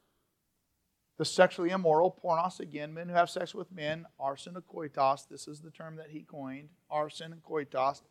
the 1.17 1.23
sexually 1.23 1.69
immoral, 1.69 2.19
pornos 2.21 2.59
again, 2.59 2.93
men 2.93 3.07
who 3.07 3.15
have 3.15 3.29
sex 3.29 3.55
with 3.55 3.71
men, 3.71 4.05
arsen 4.19 4.55
and 4.55 4.67
koitos, 4.67 5.29
this 5.29 5.47
is 5.47 5.61
the 5.61 5.71
term 5.71 5.95
that 5.95 6.09
he 6.09 6.23
coined, 6.23 6.67
arsen 6.91 7.31
and 7.31 7.41
koitos, 7.43 8.01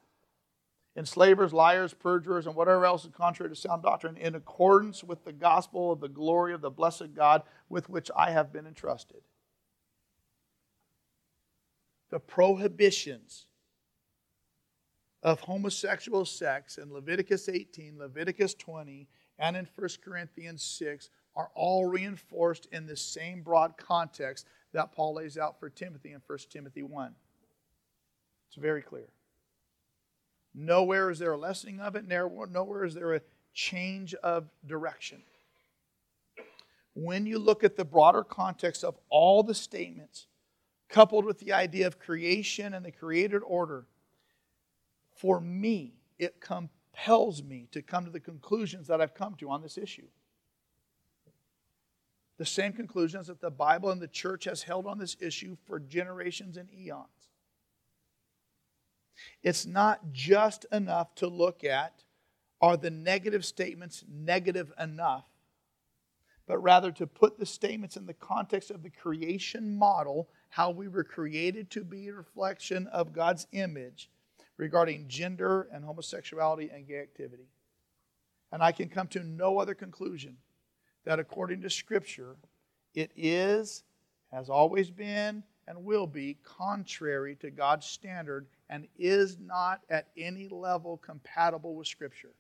enslavers, 0.97 1.53
liars, 1.53 1.95
perjurers, 1.95 2.47
and 2.47 2.55
whatever 2.55 2.85
else 2.85 3.05
is 3.05 3.11
contrary 3.17 3.51
to 3.51 3.57
sound 3.57 3.83
doctrine, 3.83 4.17
in 4.17 4.35
accordance 4.35 5.03
with 5.03 5.25
the 5.25 5.33
gospel 5.33 5.93
of 5.93 6.01
the 6.01 6.09
glory 6.09 6.53
of 6.53 6.61
the 6.61 6.71
blessed 6.71 7.15
God 7.15 7.43
with 7.69 7.89
which 7.89 8.11
I 8.17 8.31
have 8.31 8.53
been 8.53 8.67
entrusted 8.67 9.23
the 12.13 12.21
prohibitions 12.21 13.47
of 15.23 15.41
homosexual 15.41 16.27
sex 16.27 16.77
in 16.77 16.93
Leviticus 16.93 17.49
18, 17.49 17.99
Leviticus 17.99 18.53
20, 18.55 19.09
and 19.39 19.57
in 19.57 19.67
1 19.75 19.89
Corinthians 20.05 20.63
6 20.63 21.09
are 21.35 21.51
all 21.55 21.87
reinforced 21.87 22.69
in 22.71 22.87
the 22.87 22.97
same 22.97 23.41
broad 23.41 23.79
context 23.79 24.47
that 24.75 24.93
Paul 24.93 25.15
lays 25.15 25.39
out 25.39 25.59
for 25.59 25.71
Timothy 25.71 26.13
in 26.13 26.21
1 26.27 26.39
Timothy 26.51 26.83
1. 26.83 27.15
It's 28.49 28.57
very 28.57 28.83
clear. 28.83 29.09
Nowhere 30.55 31.11
is 31.11 31.19
there 31.19 31.33
a 31.33 31.39
lessening 31.39 31.81
of 31.81 31.97
it, 31.97 32.07
nowhere 32.07 32.85
is 32.85 32.95
there 32.95 33.15
a 33.15 33.21
change 33.55 34.15
of 34.15 34.49
direction. 34.67 35.23
When 36.95 37.25
you 37.25 37.39
look 37.39 37.65
at 37.65 37.77
the 37.77 37.85
broader 37.85 38.23
context 38.23 38.85
of 38.85 38.99
all 39.09 39.43
the 39.43 39.55
statements 39.55 40.27
coupled 40.89 41.25
with 41.25 41.39
the 41.39 41.53
idea 41.53 41.87
of 41.87 41.99
creation 41.99 42.75
and 42.75 42.85
the 42.85 42.93
created 42.93 43.41
order, 43.47 43.87
for 45.17 45.41
me, 45.41 45.95
it 46.19 46.41
compels 46.41 47.43
me 47.43 47.67
to 47.73 47.81
come 47.81 48.05
to 48.05 48.11
the 48.11 48.21
conclusions 48.21 48.89
that 48.89 49.01
I've 49.01 49.15
come 49.15 49.35
to 49.37 49.49
on 49.49 49.63
this 49.63 49.79
issue. 49.79 50.07
The 52.37 52.45
same 52.45 52.73
conclusions 52.73 53.29
that 53.29 53.41
the 53.41 53.51
Bible 53.51 53.91
and 53.91 54.03
the 54.03 54.09
church 54.09 54.45
has 54.45 54.63
held 54.63 54.87
on 54.87 54.99
this 54.99 55.17
issue 55.21 55.57
for 55.65 55.79
generations 55.79 56.59
and 56.59 56.69
eons. 56.75 57.07
It's 59.43 59.67
not 59.67 60.13
just 60.13 60.67
enough 60.73 61.15
to 61.17 61.27
look 61.27 61.65
at 61.65 62.03
are 62.61 62.77
the 62.77 62.91
negative 62.91 63.45
statements 63.45 64.05
negative 64.09 64.73
enough, 64.79 65.25
but 66.47 66.59
rather 66.59 66.93
to 66.93 67.07
put 67.07 67.39
the 67.39 67.47
statements 67.47 67.97
in 67.97 68.07
the 68.07 68.15
context 68.15 68.71
of 68.71 68.83
the 68.83 68.91
creation 68.91 69.77
model 69.77 70.29
how 70.49 70.71
we 70.71 70.87
were 70.87 71.05
created 71.05 71.71
to 71.71 71.83
be 71.83 72.09
a 72.09 72.15
reflection 72.15 72.87
of 72.89 73.13
God's 73.13 73.47
image 73.53 74.11
regarding 74.57 75.09
gender 75.09 75.69
and 75.73 75.85
homosexuality 75.85 76.71
and 76.73 76.87
gay 76.87 77.01
activity. 77.01 77.49
And 78.53 78.63
I 78.63 78.71
can 78.71 78.89
come 78.89 79.09
to 79.09 79.25
no 79.25 79.59
other 79.59 79.75
conclusion 79.75 80.37
that 81.05 81.19
according 81.19 81.63
to 81.63 81.71
Scripture, 81.71 82.37
it 82.95 83.11
is, 83.17 83.83
has 84.31 84.49
always 84.49 84.91
been, 84.91 85.43
and 85.67 85.85
will 85.85 86.07
be 86.07 86.39
contrary 86.45 87.37
to 87.37 87.51
God's 87.51 87.87
standard 87.87 88.47
and 88.73 88.89
is 88.99 89.37
not 89.39 89.83
at 89.91 90.09
any 90.17 90.49
level 90.49 90.97
compatible 90.97 91.77
with 91.77 91.87
Scripture. 91.87 92.33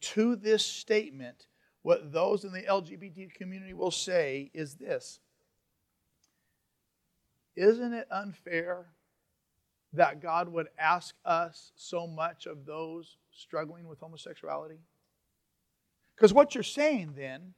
to 0.00 0.36
this 0.36 0.64
statement, 0.64 1.46
what 1.82 2.12
those 2.12 2.44
in 2.44 2.52
the 2.52 2.62
LGBT 2.62 3.34
community 3.34 3.74
will 3.74 3.90
say 3.90 4.50
is 4.54 4.74
this 4.74 5.20
Isn't 7.56 7.92
it 7.92 8.08
unfair 8.10 8.86
that 9.92 10.22
God 10.22 10.48
would 10.48 10.68
ask 10.78 11.14
us 11.24 11.72
so 11.76 12.06
much 12.06 12.46
of 12.46 12.64
those 12.64 13.18
struggling 13.32 13.86
with 13.86 14.00
homosexuality? 14.00 14.80
Because 16.16 16.32
what 16.32 16.54
you're 16.54 16.64
saying 16.64 17.12
then, 17.14 17.54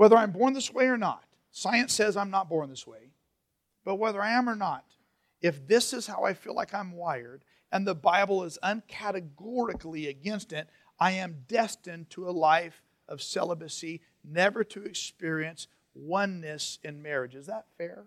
whether 0.00 0.16
I'm 0.16 0.30
born 0.30 0.54
this 0.54 0.72
way 0.72 0.86
or 0.86 0.96
not, 0.96 1.24
science 1.50 1.92
says 1.92 2.16
I'm 2.16 2.30
not 2.30 2.48
born 2.48 2.70
this 2.70 2.86
way, 2.86 3.12
but 3.84 3.96
whether 3.96 4.22
I 4.22 4.30
am 4.30 4.48
or 4.48 4.56
not, 4.56 4.86
if 5.42 5.68
this 5.68 5.92
is 5.92 6.06
how 6.06 6.24
I 6.24 6.32
feel 6.32 6.54
like 6.54 6.72
I'm 6.72 6.92
wired, 6.92 7.44
and 7.70 7.86
the 7.86 7.94
Bible 7.94 8.44
is 8.44 8.58
uncategorically 8.62 10.08
against 10.08 10.54
it, 10.54 10.68
I 10.98 11.10
am 11.10 11.44
destined 11.48 12.08
to 12.12 12.26
a 12.26 12.30
life 12.30 12.82
of 13.10 13.20
celibacy, 13.20 14.00
never 14.24 14.64
to 14.64 14.84
experience 14.84 15.66
oneness 15.94 16.78
in 16.82 17.02
marriage. 17.02 17.34
Is 17.34 17.48
that 17.48 17.66
fair? 17.76 18.06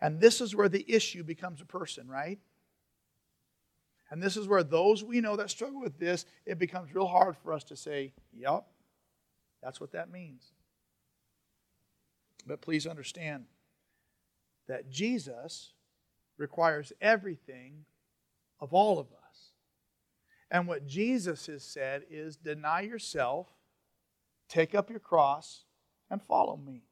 And 0.00 0.18
this 0.18 0.40
is 0.40 0.56
where 0.56 0.70
the 0.70 0.90
issue 0.90 1.24
becomes 1.24 1.60
a 1.60 1.66
person, 1.66 2.08
right? 2.08 2.38
And 4.10 4.22
this 4.22 4.38
is 4.38 4.48
where 4.48 4.64
those 4.64 5.04
we 5.04 5.20
know 5.20 5.36
that 5.36 5.50
struggle 5.50 5.82
with 5.82 5.98
this, 5.98 6.24
it 6.46 6.58
becomes 6.58 6.94
real 6.94 7.06
hard 7.06 7.36
for 7.36 7.52
us 7.52 7.64
to 7.64 7.76
say, 7.76 8.14
yep, 8.32 8.64
that's 9.64 9.80
what 9.80 9.92
that 9.92 10.12
means. 10.12 10.52
But 12.46 12.60
please 12.60 12.86
understand 12.86 13.46
that 14.68 14.90
Jesus 14.90 15.72
requires 16.36 16.92
everything 17.00 17.86
of 18.60 18.74
all 18.74 18.98
of 18.98 19.06
us. 19.06 19.52
And 20.50 20.68
what 20.68 20.86
Jesus 20.86 21.46
has 21.46 21.64
said 21.64 22.02
is 22.10 22.36
deny 22.36 22.82
yourself, 22.82 23.48
take 24.48 24.74
up 24.74 24.90
your 24.90 25.00
cross, 25.00 25.64
and 26.10 26.22
follow 26.22 26.56
me. 26.56 26.82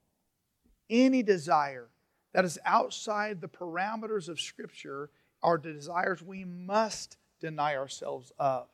Any 0.89 1.23
desire 1.23 1.89
that 2.33 2.45
is 2.47 2.59
outside 2.65 3.41
the 3.41 3.49
parameters 3.49 4.29
of 4.29 4.41
Scripture 4.41 5.11
are 5.43 5.59
desires 5.59 6.23
we 6.23 6.45
must 6.45 7.19
deny 7.41 7.77
ourselves 7.77 8.33
of, 8.39 8.69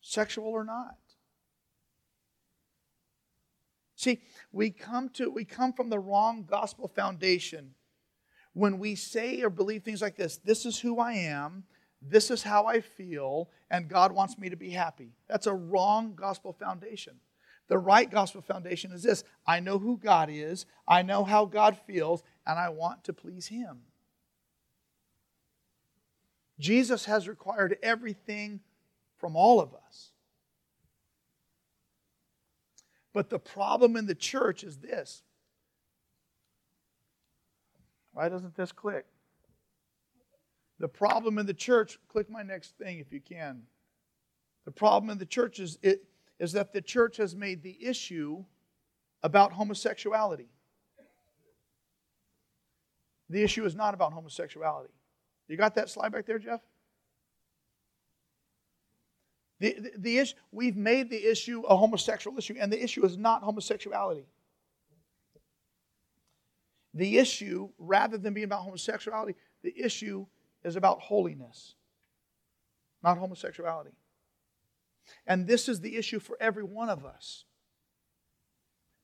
sexual 0.00 0.48
or 0.48 0.64
not. 0.64 0.96
See, 4.04 4.20
we 4.52 4.70
come 4.70 5.08
to 5.14 5.30
we 5.30 5.46
come 5.46 5.72
from 5.72 5.88
the 5.88 5.98
wrong 5.98 6.44
gospel 6.44 6.88
foundation 6.88 7.74
when 8.52 8.78
we 8.78 8.96
say 8.96 9.40
or 9.40 9.48
believe 9.48 9.82
things 9.82 10.02
like 10.02 10.16
this. 10.16 10.36
This 10.36 10.66
is 10.66 10.78
who 10.78 10.98
I 10.98 11.12
am. 11.14 11.64
This 12.02 12.30
is 12.30 12.42
how 12.42 12.66
I 12.66 12.82
feel, 12.82 13.48
and 13.70 13.88
God 13.88 14.12
wants 14.12 14.36
me 14.36 14.50
to 14.50 14.56
be 14.56 14.68
happy. 14.68 15.14
That's 15.26 15.46
a 15.46 15.54
wrong 15.54 16.14
gospel 16.14 16.52
foundation. 16.52 17.14
The 17.68 17.78
right 17.78 18.10
gospel 18.10 18.42
foundation 18.42 18.92
is 18.92 19.02
this 19.02 19.24
I 19.46 19.60
know 19.60 19.78
who 19.78 19.96
God 19.96 20.28
is, 20.30 20.66
I 20.86 21.00
know 21.00 21.24
how 21.24 21.46
God 21.46 21.78
feels, 21.86 22.22
and 22.46 22.58
I 22.58 22.68
want 22.68 23.04
to 23.04 23.14
please 23.14 23.46
Him. 23.46 23.78
Jesus 26.58 27.06
has 27.06 27.26
required 27.26 27.78
everything 27.82 28.60
from 29.16 29.34
all 29.34 29.60
of 29.60 29.72
us. 29.72 30.10
But 33.14 33.30
the 33.30 33.38
problem 33.38 33.96
in 33.96 34.06
the 34.06 34.14
church 34.14 34.64
is 34.64 34.76
this. 34.78 35.22
Why 38.12 38.28
doesn't 38.28 38.56
this 38.56 38.72
click? 38.72 39.06
The 40.80 40.88
problem 40.88 41.38
in 41.38 41.46
the 41.46 41.54
church, 41.54 41.98
click 42.08 42.28
my 42.28 42.42
next 42.42 42.76
thing 42.76 42.98
if 42.98 43.12
you 43.12 43.20
can. 43.20 43.62
The 44.64 44.72
problem 44.72 45.10
in 45.10 45.18
the 45.18 45.26
church 45.26 45.60
is, 45.60 45.78
it, 45.82 46.04
is 46.40 46.52
that 46.52 46.72
the 46.72 46.82
church 46.82 47.16
has 47.18 47.36
made 47.36 47.62
the 47.62 47.78
issue 47.80 48.44
about 49.22 49.52
homosexuality. 49.52 50.48
The 53.30 53.42
issue 53.42 53.64
is 53.64 53.74
not 53.74 53.94
about 53.94 54.12
homosexuality. 54.12 54.92
You 55.48 55.56
got 55.56 55.76
that 55.76 55.88
slide 55.88 56.12
back 56.12 56.26
there, 56.26 56.38
Jeff? 56.38 56.60
The, 59.64 59.76
the, 59.80 59.92
the 59.96 60.18
issue, 60.18 60.34
we've 60.52 60.76
made 60.76 61.08
the 61.08 61.24
issue 61.24 61.62
a 61.62 61.74
homosexual 61.74 62.36
issue, 62.36 62.54
and 62.60 62.70
the 62.70 62.84
issue 62.84 63.02
is 63.02 63.16
not 63.16 63.42
homosexuality. 63.42 64.26
The 66.92 67.16
issue, 67.16 67.70
rather 67.78 68.18
than 68.18 68.34
being 68.34 68.44
about 68.44 68.60
homosexuality, 68.60 69.36
the 69.62 69.72
issue 69.74 70.26
is 70.64 70.76
about 70.76 71.00
holiness, 71.00 71.76
not 73.02 73.16
homosexuality. 73.16 73.92
And 75.26 75.46
this 75.46 75.66
is 75.66 75.80
the 75.80 75.96
issue 75.96 76.18
for 76.18 76.36
every 76.38 76.64
one 76.64 76.90
of 76.90 77.06
us. 77.06 77.46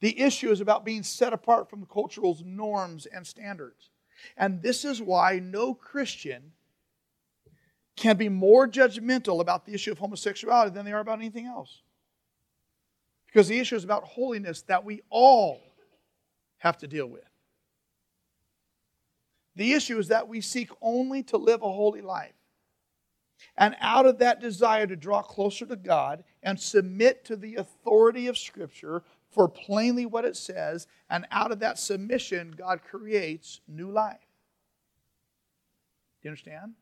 The 0.00 0.20
issue 0.20 0.50
is 0.50 0.60
about 0.60 0.84
being 0.84 1.04
set 1.04 1.32
apart 1.32 1.70
from 1.70 1.86
cultural 1.86 2.36
norms 2.44 3.06
and 3.06 3.26
standards. 3.26 3.88
And 4.36 4.60
this 4.60 4.84
is 4.84 5.00
why 5.00 5.38
no 5.38 5.72
Christian 5.72 6.52
can 8.00 8.16
be 8.16 8.30
more 8.30 8.66
judgmental 8.66 9.40
about 9.40 9.66
the 9.66 9.74
issue 9.74 9.92
of 9.92 9.98
homosexuality 9.98 10.70
than 10.70 10.86
they 10.86 10.92
are 10.92 11.00
about 11.00 11.18
anything 11.18 11.46
else. 11.46 11.82
Because 13.26 13.46
the 13.46 13.58
issue 13.58 13.76
is 13.76 13.84
about 13.84 14.04
holiness 14.04 14.62
that 14.62 14.84
we 14.84 15.02
all 15.10 15.60
have 16.58 16.78
to 16.78 16.88
deal 16.88 17.06
with. 17.06 17.28
The 19.54 19.74
issue 19.74 19.98
is 19.98 20.08
that 20.08 20.28
we 20.28 20.40
seek 20.40 20.70
only 20.80 21.22
to 21.24 21.36
live 21.36 21.60
a 21.60 21.70
holy 21.70 22.00
life. 22.00 22.32
And 23.58 23.76
out 23.80 24.06
of 24.06 24.18
that 24.18 24.40
desire 24.40 24.86
to 24.86 24.96
draw 24.96 25.22
closer 25.22 25.66
to 25.66 25.76
God 25.76 26.24
and 26.42 26.58
submit 26.58 27.24
to 27.26 27.36
the 27.36 27.56
authority 27.56 28.28
of 28.28 28.38
Scripture 28.38 29.02
for 29.30 29.46
plainly 29.46 30.06
what 30.06 30.24
it 30.24 30.36
says, 30.36 30.86
and 31.10 31.26
out 31.30 31.52
of 31.52 31.60
that 31.60 31.78
submission, 31.78 32.54
God 32.56 32.80
creates 32.82 33.60
new 33.68 33.90
life. 33.90 34.16
Do 36.22 36.28
you 36.28 36.30
understand? 36.30 36.72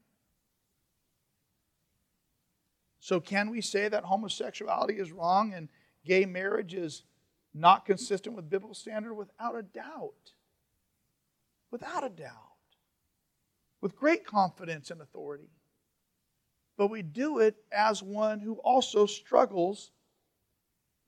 So, 3.00 3.20
can 3.20 3.50
we 3.50 3.60
say 3.60 3.88
that 3.88 4.04
homosexuality 4.04 4.94
is 4.94 5.12
wrong 5.12 5.52
and 5.54 5.68
gay 6.04 6.24
marriage 6.26 6.74
is 6.74 7.04
not 7.54 7.86
consistent 7.86 8.34
with 8.34 8.50
biblical 8.50 8.74
standard? 8.74 9.14
Without 9.14 9.56
a 9.56 9.62
doubt. 9.62 10.32
Without 11.70 12.04
a 12.04 12.08
doubt. 12.08 12.32
With 13.80 13.96
great 13.96 14.26
confidence 14.26 14.90
and 14.90 15.00
authority. 15.00 15.50
But 16.76 16.90
we 16.90 17.02
do 17.02 17.38
it 17.38 17.56
as 17.72 18.02
one 18.02 18.40
who 18.40 18.54
also 18.54 19.06
struggles 19.06 19.90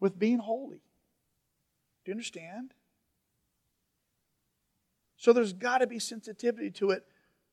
with 0.01 0.19
being 0.19 0.39
holy. 0.39 0.83
Do 2.05 2.11
you 2.11 2.13
understand? 2.13 2.75
So 5.17 5.33
there's 5.33 5.53
got 5.53 5.79
to 5.79 5.87
be 5.87 5.99
sensitivity 5.99 6.71
to 6.73 6.91
it 6.91 7.05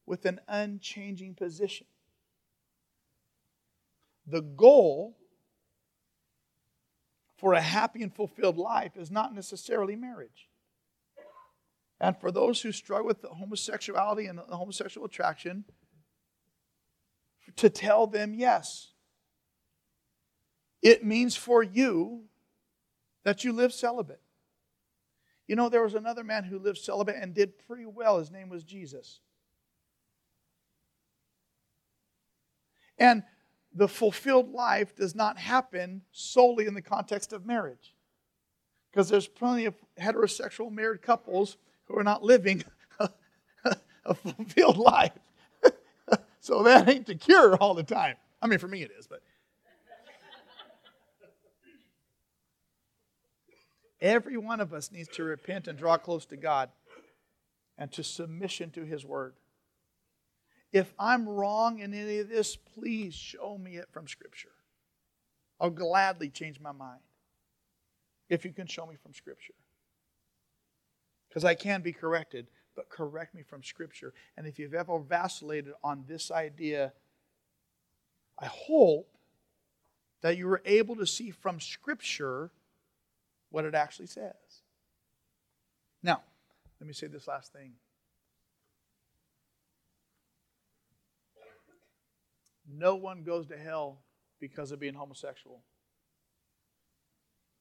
with 0.05 0.25
an 0.25 0.39
unchanging 0.47 1.35
position. 1.35 1.85
The 4.27 4.41
goal 4.41 5.17
for 7.37 7.53
a 7.53 7.61
happy 7.61 8.03
and 8.03 8.13
fulfilled 8.13 8.57
life 8.57 8.97
is 8.97 9.09
not 9.09 9.33
necessarily 9.33 9.95
marriage. 9.95 10.49
And 11.99 12.19
for 12.19 12.31
those 12.31 12.61
who 12.61 12.71
struggle 12.71 13.07
with 13.07 13.23
homosexuality 13.23 14.27
and 14.27 14.39
homosexual 14.39 15.07
attraction, 15.07 15.65
to 17.55 17.69
tell 17.69 18.07
them 18.07 18.33
yes. 18.33 18.91
It 20.81 21.03
means 21.03 21.35
for 21.35 21.63
you 21.63 22.25
that 23.23 23.43
you 23.43 23.51
live 23.51 23.73
celibate. 23.73 24.21
You 25.47 25.55
know, 25.55 25.69
there 25.69 25.81
was 25.81 25.95
another 25.95 26.23
man 26.23 26.43
who 26.43 26.59
lived 26.59 26.77
celibate 26.77 27.15
and 27.15 27.33
did 27.33 27.57
pretty 27.67 27.85
well. 27.85 28.19
His 28.19 28.31
name 28.31 28.49
was 28.49 28.63
Jesus. 28.63 29.21
And 32.99 33.23
the 33.77 33.87
fulfilled 33.87 34.51
life 34.51 34.95
does 34.95 35.13
not 35.13 35.37
happen 35.37 36.01
solely 36.11 36.65
in 36.65 36.73
the 36.73 36.81
context 36.81 37.31
of 37.31 37.45
marriage. 37.45 37.93
Because 38.91 39.07
there's 39.07 39.27
plenty 39.27 39.65
of 39.65 39.75
heterosexual 40.01 40.71
married 40.71 41.03
couples 41.03 41.57
who 41.85 41.95
are 41.95 42.03
not 42.03 42.23
living 42.23 42.63
a, 42.99 43.09
a 44.05 44.15
fulfilled 44.15 44.77
life. 44.77 45.11
so 46.39 46.63
that 46.63 46.89
ain't 46.89 47.05
the 47.05 47.13
cure 47.13 47.55
all 47.57 47.75
the 47.75 47.83
time. 47.83 48.15
I 48.41 48.47
mean, 48.47 48.57
for 48.57 48.67
me 48.67 48.81
it 48.81 48.91
is, 48.97 49.05
but. 49.05 49.21
Every 53.99 54.37
one 54.37 54.59
of 54.59 54.73
us 54.73 54.91
needs 54.91 55.09
to 55.09 55.23
repent 55.23 55.67
and 55.67 55.77
draw 55.77 55.97
close 55.97 56.25
to 56.27 56.37
God 56.37 56.69
and 57.77 57.91
to 57.91 58.03
submission 58.03 58.69
to 58.71 58.83
His 58.83 59.05
Word. 59.05 59.33
If 60.71 60.93
I'm 60.99 61.27
wrong 61.27 61.79
in 61.79 61.93
any 61.93 62.19
of 62.19 62.29
this, 62.29 62.55
please 62.55 63.13
show 63.13 63.57
me 63.57 63.77
it 63.77 63.87
from 63.91 64.07
Scripture. 64.07 64.51
I'll 65.59 65.69
gladly 65.69 66.29
change 66.29 66.59
my 66.59 66.71
mind 66.71 66.99
if 68.29 68.45
you 68.45 68.51
can 68.51 68.67
show 68.67 68.85
me 68.85 68.95
from 69.01 69.13
Scripture. 69.13 69.53
Because 71.29 71.45
I 71.45 71.55
can 71.55 71.81
be 71.81 71.93
corrected, 71.93 72.47
but 72.75 72.89
correct 72.89 73.33
me 73.33 73.43
from 73.43 73.63
Scripture. 73.63 74.13
And 74.35 74.45
if 74.45 74.59
you've 74.59 74.73
ever 74.73 74.99
vacillated 74.99 75.73
on 75.83 76.03
this 76.07 76.31
idea, 76.31 76.93
I 78.37 78.45
hope 78.45 79.09
that 80.21 80.37
you 80.37 80.47
were 80.47 80.61
able 80.65 80.95
to 80.97 81.07
see 81.07 81.31
from 81.31 81.59
Scripture 81.59 82.51
what 83.49 83.65
it 83.65 83.73
actually 83.73 84.07
says. 84.07 84.33
Now, 86.03 86.21
let 86.79 86.87
me 86.87 86.93
say 86.93 87.07
this 87.07 87.27
last 87.27 87.53
thing. 87.53 87.73
No 92.67 92.95
one 92.95 93.23
goes 93.23 93.47
to 93.47 93.57
hell 93.57 93.99
because 94.39 94.71
of 94.71 94.79
being 94.79 94.93
homosexual. 94.93 95.61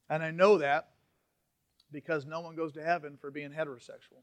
And 0.08 0.22
I 0.22 0.30
know 0.30 0.58
that 0.58 0.88
because 1.92 2.26
no 2.26 2.40
one 2.40 2.56
goes 2.56 2.72
to 2.72 2.82
heaven 2.82 3.16
for 3.20 3.30
being 3.30 3.50
heterosexual. 3.50 4.22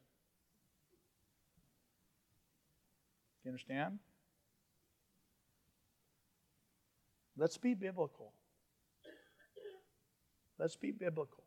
You 3.44 3.50
understand? 3.50 4.00
Let's 7.38 7.58
be 7.58 7.74
biblical. 7.74 8.34
Let's 10.60 10.76
be 10.76 10.92
biblical. 10.92 11.44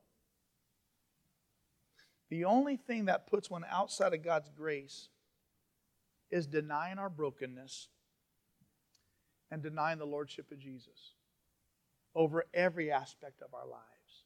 The 2.28 2.44
only 2.44 2.76
thing 2.76 3.04
that 3.04 3.28
puts 3.28 3.48
one 3.48 3.64
outside 3.70 4.12
of 4.12 4.24
God's 4.24 4.50
grace 4.50 5.08
is 6.30 6.46
denying 6.46 6.98
our 6.98 7.08
brokenness 7.08 7.88
and 9.50 9.62
denying 9.62 9.98
the 9.98 10.06
Lordship 10.06 10.50
of 10.50 10.58
Jesus 10.58 11.14
over 12.14 12.44
every 12.54 12.90
aspect 12.90 13.42
of 13.42 13.54
our 13.54 13.66
lives, 13.66 14.24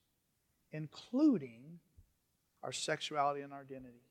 including 0.72 1.80
our 2.62 2.72
sexuality 2.72 3.40
and 3.40 3.52
our 3.52 3.60
identity. 3.60 4.04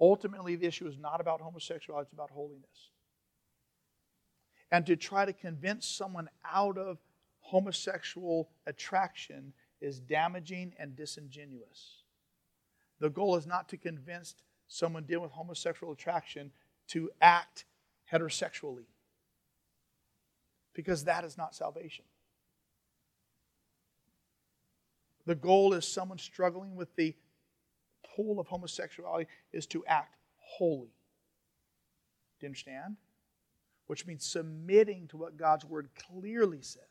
Ultimately, 0.00 0.56
the 0.56 0.66
issue 0.66 0.86
is 0.86 0.98
not 0.98 1.20
about 1.20 1.40
homosexuality, 1.40 2.06
it's 2.06 2.12
about 2.12 2.30
holiness. 2.30 2.90
And 4.72 4.86
to 4.86 4.96
try 4.96 5.24
to 5.24 5.32
convince 5.32 5.86
someone 5.86 6.28
out 6.50 6.78
of 6.78 6.98
homosexual 7.40 8.48
attraction 8.66 9.52
is 9.80 10.00
damaging 10.00 10.74
and 10.78 10.94
disingenuous. 10.94 12.04
The 13.00 13.10
goal 13.10 13.36
is 13.36 13.46
not 13.46 13.68
to 13.70 13.76
convince 13.76 14.36
someone 14.68 15.04
dealing 15.04 15.24
with 15.24 15.32
homosexual 15.32 15.92
attraction 15.92 16.52
to 16.88 17.10
act 17.20 17.64
heterosexually, 18.12 18.86
because 20.74 21.04
that 21.04 21.24
is 21.24 21.36
not 21.36 21.54
salvation. 21.54 22.04
The 25.26 25.34
goal 25.34 25.74
is 25.74 25.86
someone 25.86 26.18
struggling 26.18 26.74
with 26.74 26.94
the 26.96 27.14
pull 28.16 28.40
of 28.40 28.48
homosexuality 28.48 29.28
is 29.52 29.66
to 29.66 29.84
act 29.86 30.16
holy. 30.38 30.88
Do 32.40 32.46
you 32.46 32.48
understand? 32.48 32.96
Which 33.86 34.06
means 34.06 34.24
submitting 34.24 35.08
to 35.08 35.16
what 35.16 35.36
God's 35.36 35.64
word 35.64 35.90
clearly 35.94 36.62
says. 36.62 36.84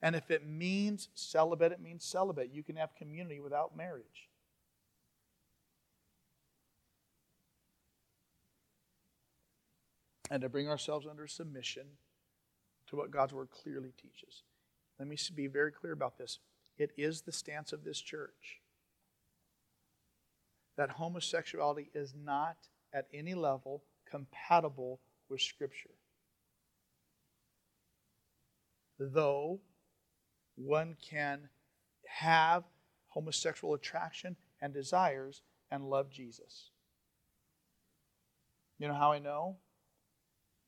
And 0.00 0.14
if 0.14 0.30
it 0.30 0.46
means 0.46 1.08
celibate, 1.14 1.72
it 1.72 1.80
means 1.80 2.04
celibate. 2.04 2.50
You 2.52 2.62
can 2.62 2.76
have 2.76 2.94
community 2.94 3.40
without 3.40 3.76
marriage. 3.76 4.28
And 10.30 10.42
to 10.42 10.48
bring 10.48 10.68
ourselves 10.68 11.06
under 11.06 11.26
submission 11.26 11.86
to 12.88 12.96
what 12.96 13.10
God's 13.10 13.32
word 13.32 13.48
clearly 13.50 13.92
teaches. 14.00 14.42
Let 14.98 15.08
me 15.08 15.16
be 15.34 15.46
very 15.46 15.72
clear 15.72 15.92
about 15.92 16.18
this. 16.18 16.38
It 16.76 16.92
is 16.96 17.22
the 17.22 17.32
stance 17.32 17.72
of 17.72 17.84
this 17.84 18.00
church 18.00 18.60
that 20.76 20.90
homosexuality 20.90 21.90
is 21.92 22.14
not 22.14 22.56
at 22.92 23.06
any 23.12 23.34
level 23.34 23.82
compatible 24.08 25.00
with 25.28 25.40
Scripture. 25.40 25.90
Though 28.98 29.60
one 30.56 30.96
can 31.02 31.48
have 32.06 32.64
homosexual 33.08 33.74
attraction 33.74 34.36
and 34.60 34.72
desires 34.72 35.42
and 35.70 35.88
love 35.88 36.10
Jesus. 36.10 36.70
You 38.78 38.88
know 38.88 38.94
how 38.94 39.12
I 39.12 39.18
know? 39.18 39.56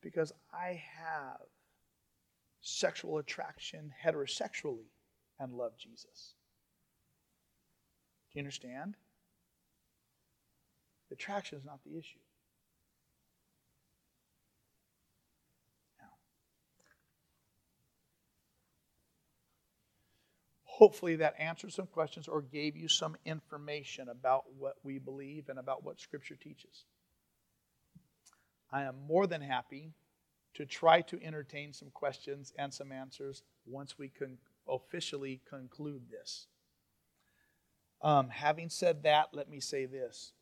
Because 0.03 0.33
I 0.53 0.83
have 0.97 1.41
sexual 2.61 3.19
attraction 3.19 3.93
heterosexually 4.05 4.89
and 5.39 5.53
love 5.53 5.73
Jesus. 5.79 6.35
Do 8.33 8.39
you 8.39 8.41
understand? 8.41 8.97
Attraction 11.11 11.59
is 11.59 11.65
not 11.65 11.81
the 11.85 11.99
issue. 11.99 12.21
hopefully 20.81 21.17
that 21.17 21.35
answered 21.39 21.71
some 21.71 21.87
questions 21.87 22.27
or 22.27 22.41
gave 22.41 22.75
you 22.75 22.89
some 22.89 23.15
information 23.27 24.09
about 24.09 24.45
what 24.57 24.77
we 24.83 24.99
believe 24.99 25.51
and 25.51 25.59
about 25.59 25.85
what 25.85 26.01
Scripture 26.01 26.37
teaches. 26.37 26.87
I 28.73 28.83
am 28.83 28.97
more 29.07 29.27
than 29.27 29.41
happy 29.41 29.93
to 30.55 30.67
try 30.67 31.01
to 31.03 31.23
entertain 31.23 31.73
some 31.73 31.91
questions 31.91 32.53
and 32.59 32.73
some 32.73 32.93
answers 32.93 33.43
once 33.67 33.99
we 33.99 34.09
can 34.09 34.39
officially 34.69 35.41
conclude 35.49 36.03
this. 36.11 36.47
Um, 38.03 38.29
having 38.29 38.69
said 38.69 39.03
that, 39.03 39.29
let 39.33 39.49
me 39.49 39.61
say 39.61 39.87
this 39.87 40.33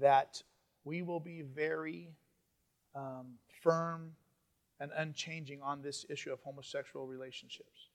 that 0.00 0.42
we 0.84 1.00
will 1.00 1.20
be 1.20 1.42
very 1.42 2.10
um, 2.96 3.34
firm 3.62 4.12
and 4.80 4.90
unchanging 4.96 5.62
on 5.62 5.80
this 5.80 6.04
issue 6.10 6.32
of 6.32 6.40
homosexual 6.40 7.06
relationships. 7.06 7.90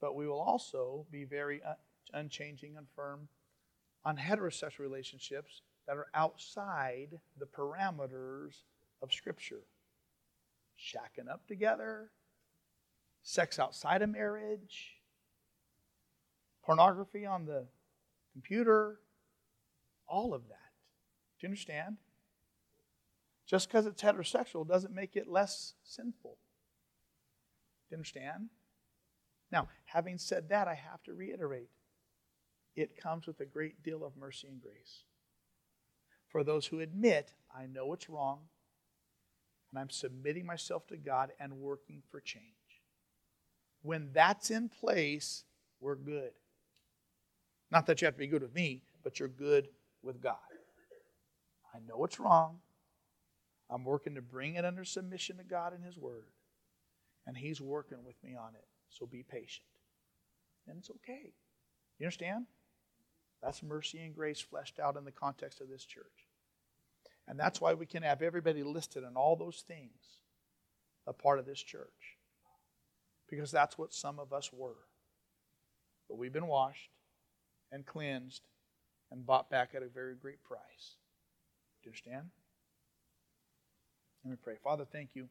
But 0.00 0.16
we 0.16 0.26
will 0.26 0.40
also 0.40 1.06
be 1.10 1.24
very 1.24 1.62
un- 1.62 1.76
unchanging 2.14 2.76
and 2.78 2.86
firm 2.96 3.28
on 4.04 4.16
heterosexual 4.16 4.80
relationships 4.80 5.60
that 5.86 5.96
are 5.96 6.08
outside 6.14 7.18
the 7.38 7.46
parameters 7.46 8.54
of 9.02 9.12
Scripture. 9.12 9.62
Shacking 10.78 11.30
up 11.30 11.46
together, 11.46 12.10
sex 13.22 13.58
outside 13.58 14.02
of 14.02 14.10
marriage, 14.10 14.96
pornography 16.64 17.24
on 17.26 17.46
the 17.46 17.66
computer, 18.32 18.98
all 20.08 20.34
of 20.34 20.48
that. 20.48 20.72
Do 21.38 21.46
you 21.46 21.48
understand? 21.48 21.96
Just 23.46 23.68
because 23.68 23.86
it's 23.86 24.02
heterosexual 24.02 24.66
doesn't 24.66 24.94
make 24.94 25.14
it 25.16 25.28
less 25.28 25.74
sinful. 25.84 26.38
Do 27.88 27.94
you 27.94 27.96
understand? 27.96 28.48
Now, 29.50 29.68
having 29.84 30.18
said 30.18 30.48
that, 30.48 30.66
I 30.66 30.74
have 30.74 31.02
to 31.04 31.12
reiterate 31.12 31.68
it 32.74 32.96
comes 32.96 33.26
with 33.26 33.40
a 33.40 33.44
great 33.44 33.82
deal 33.82 34.04
of 34.04 34.16
mercy 34.16 34.48
and 34.48 34.60
grace. 34.60 35.04
For 36.32 36.42
those 36.42 36.66
who 36.66 36.80
admit, 36.80 37.34
I 37.54 37.66
know 37.66 37.92
it's 37.92 38.08
wrong, 38.08 38.40
and 39.70 39.78
I'm 39.78 39.90
submitting 39.90 40.46
myself 40.46 40.86
to 40.86 40.96
God 40.96 41.30
and 41.38 41.58
working 41.58 42.02
for 42.10 42.20
change. 42.20 42.44
When 43.82 44.08
that's 44.14 44.50
in 44.50 44.70
place, 44.70 45.44
we're 45.78 45.94
good. 45.94 46.30
Not 47.70 47.86
that 47.86 48.00
you 48.00 48.06
have 48.06 48.14
to 48.14 48.18
be 48.18 48.26
good 48.26 48.42
with 48.42 48.54
me, 48.54 48.82
but 49.04 49.18
you're 49.18 49.28
good 49.28 49.68
with 50.02 50.22
God. 50.22 50.36
I 51.74 51.78
know 51.86 52.02
it's 52.04 52.18
wrong. 52.18 52.58
I'm 53.68 53.84
working 53.84 54.14
to 54.14 54.22
bring 54.22 54.54
it 54.54 54.64
under 54.64 54.84
submission 54.84 55.36
to 55.36 55.44
God 55.44 55.74
and 55.74 55.84
His 55.84 55.98
Word. 55.98 56.26
And 57.26 57.36
He's 57.36 57.60
working 57.60 58.04
with 58.04 58.16
me 58.22 58.34
on 58.36 58.54
it. 58.54 58.66
So 58.88 59.06
be 59.06 59.22
patient. 59.22 59.66
And 60.66 60.78
it's 60.78 60.90
okay. 60.90 61.32
You 61.98 62.06
understand? 62.06 62.46
That's 63.42 63.62
mercy 63.62 63.98
and 63.98 64.14
grace 64.14 64.40
fleshed 64.40 64.78
out 64.78 64.96
in 64.96 65.04
the 65.04 65.10
context 65.10 65.60
of 65.60 65.68
this 65.68 65.84
church. 65.84 66.21
And 67.28 67.38
that's 67.38 67.60
why 67.60 67.74
we 67.74 67.86
can 67.86 68.02
have 68.02 68.22
everybody 68.22 68.62
listed 68.62 69.04
in 69.04 69.16
all 69.16 69.36
those 69.36 69.64
things 69.66 70.18
a 71.06 71.12
part 71.12 71.38
of 71.38 71.46
this 71.46 71.62
church. 71.62 72.18
Because 73.28 73.50
that's 73.50 73.78
what 73.78 73.94
some 73.94 74.18
of 74.18 74.32
us 74.32 74.52
were. 74.52 74.86
But 76.08 76.18
we've 76.18 76.32
been 76.32 76.46
washed 76.46 76.90
and 77.70 77.86
cleansed 77.86 78.42
and 79.10 79.26
bought 79.26 79.50
back 79.50 79.70
at 79.74 79.82
a 79.82 79.88
very 79.88 80.14
great 80.14 80.42
price. 80.44 80.96
Do 81.82 81.88
you 81.88 81.90
understand? 81.90 82.30
Let 84.24 84.30
me 84.30 84.36
pray. 84.42 84.56
Father, 84.62 84.84
thank 84.84 85.10
you. 85.14 85.28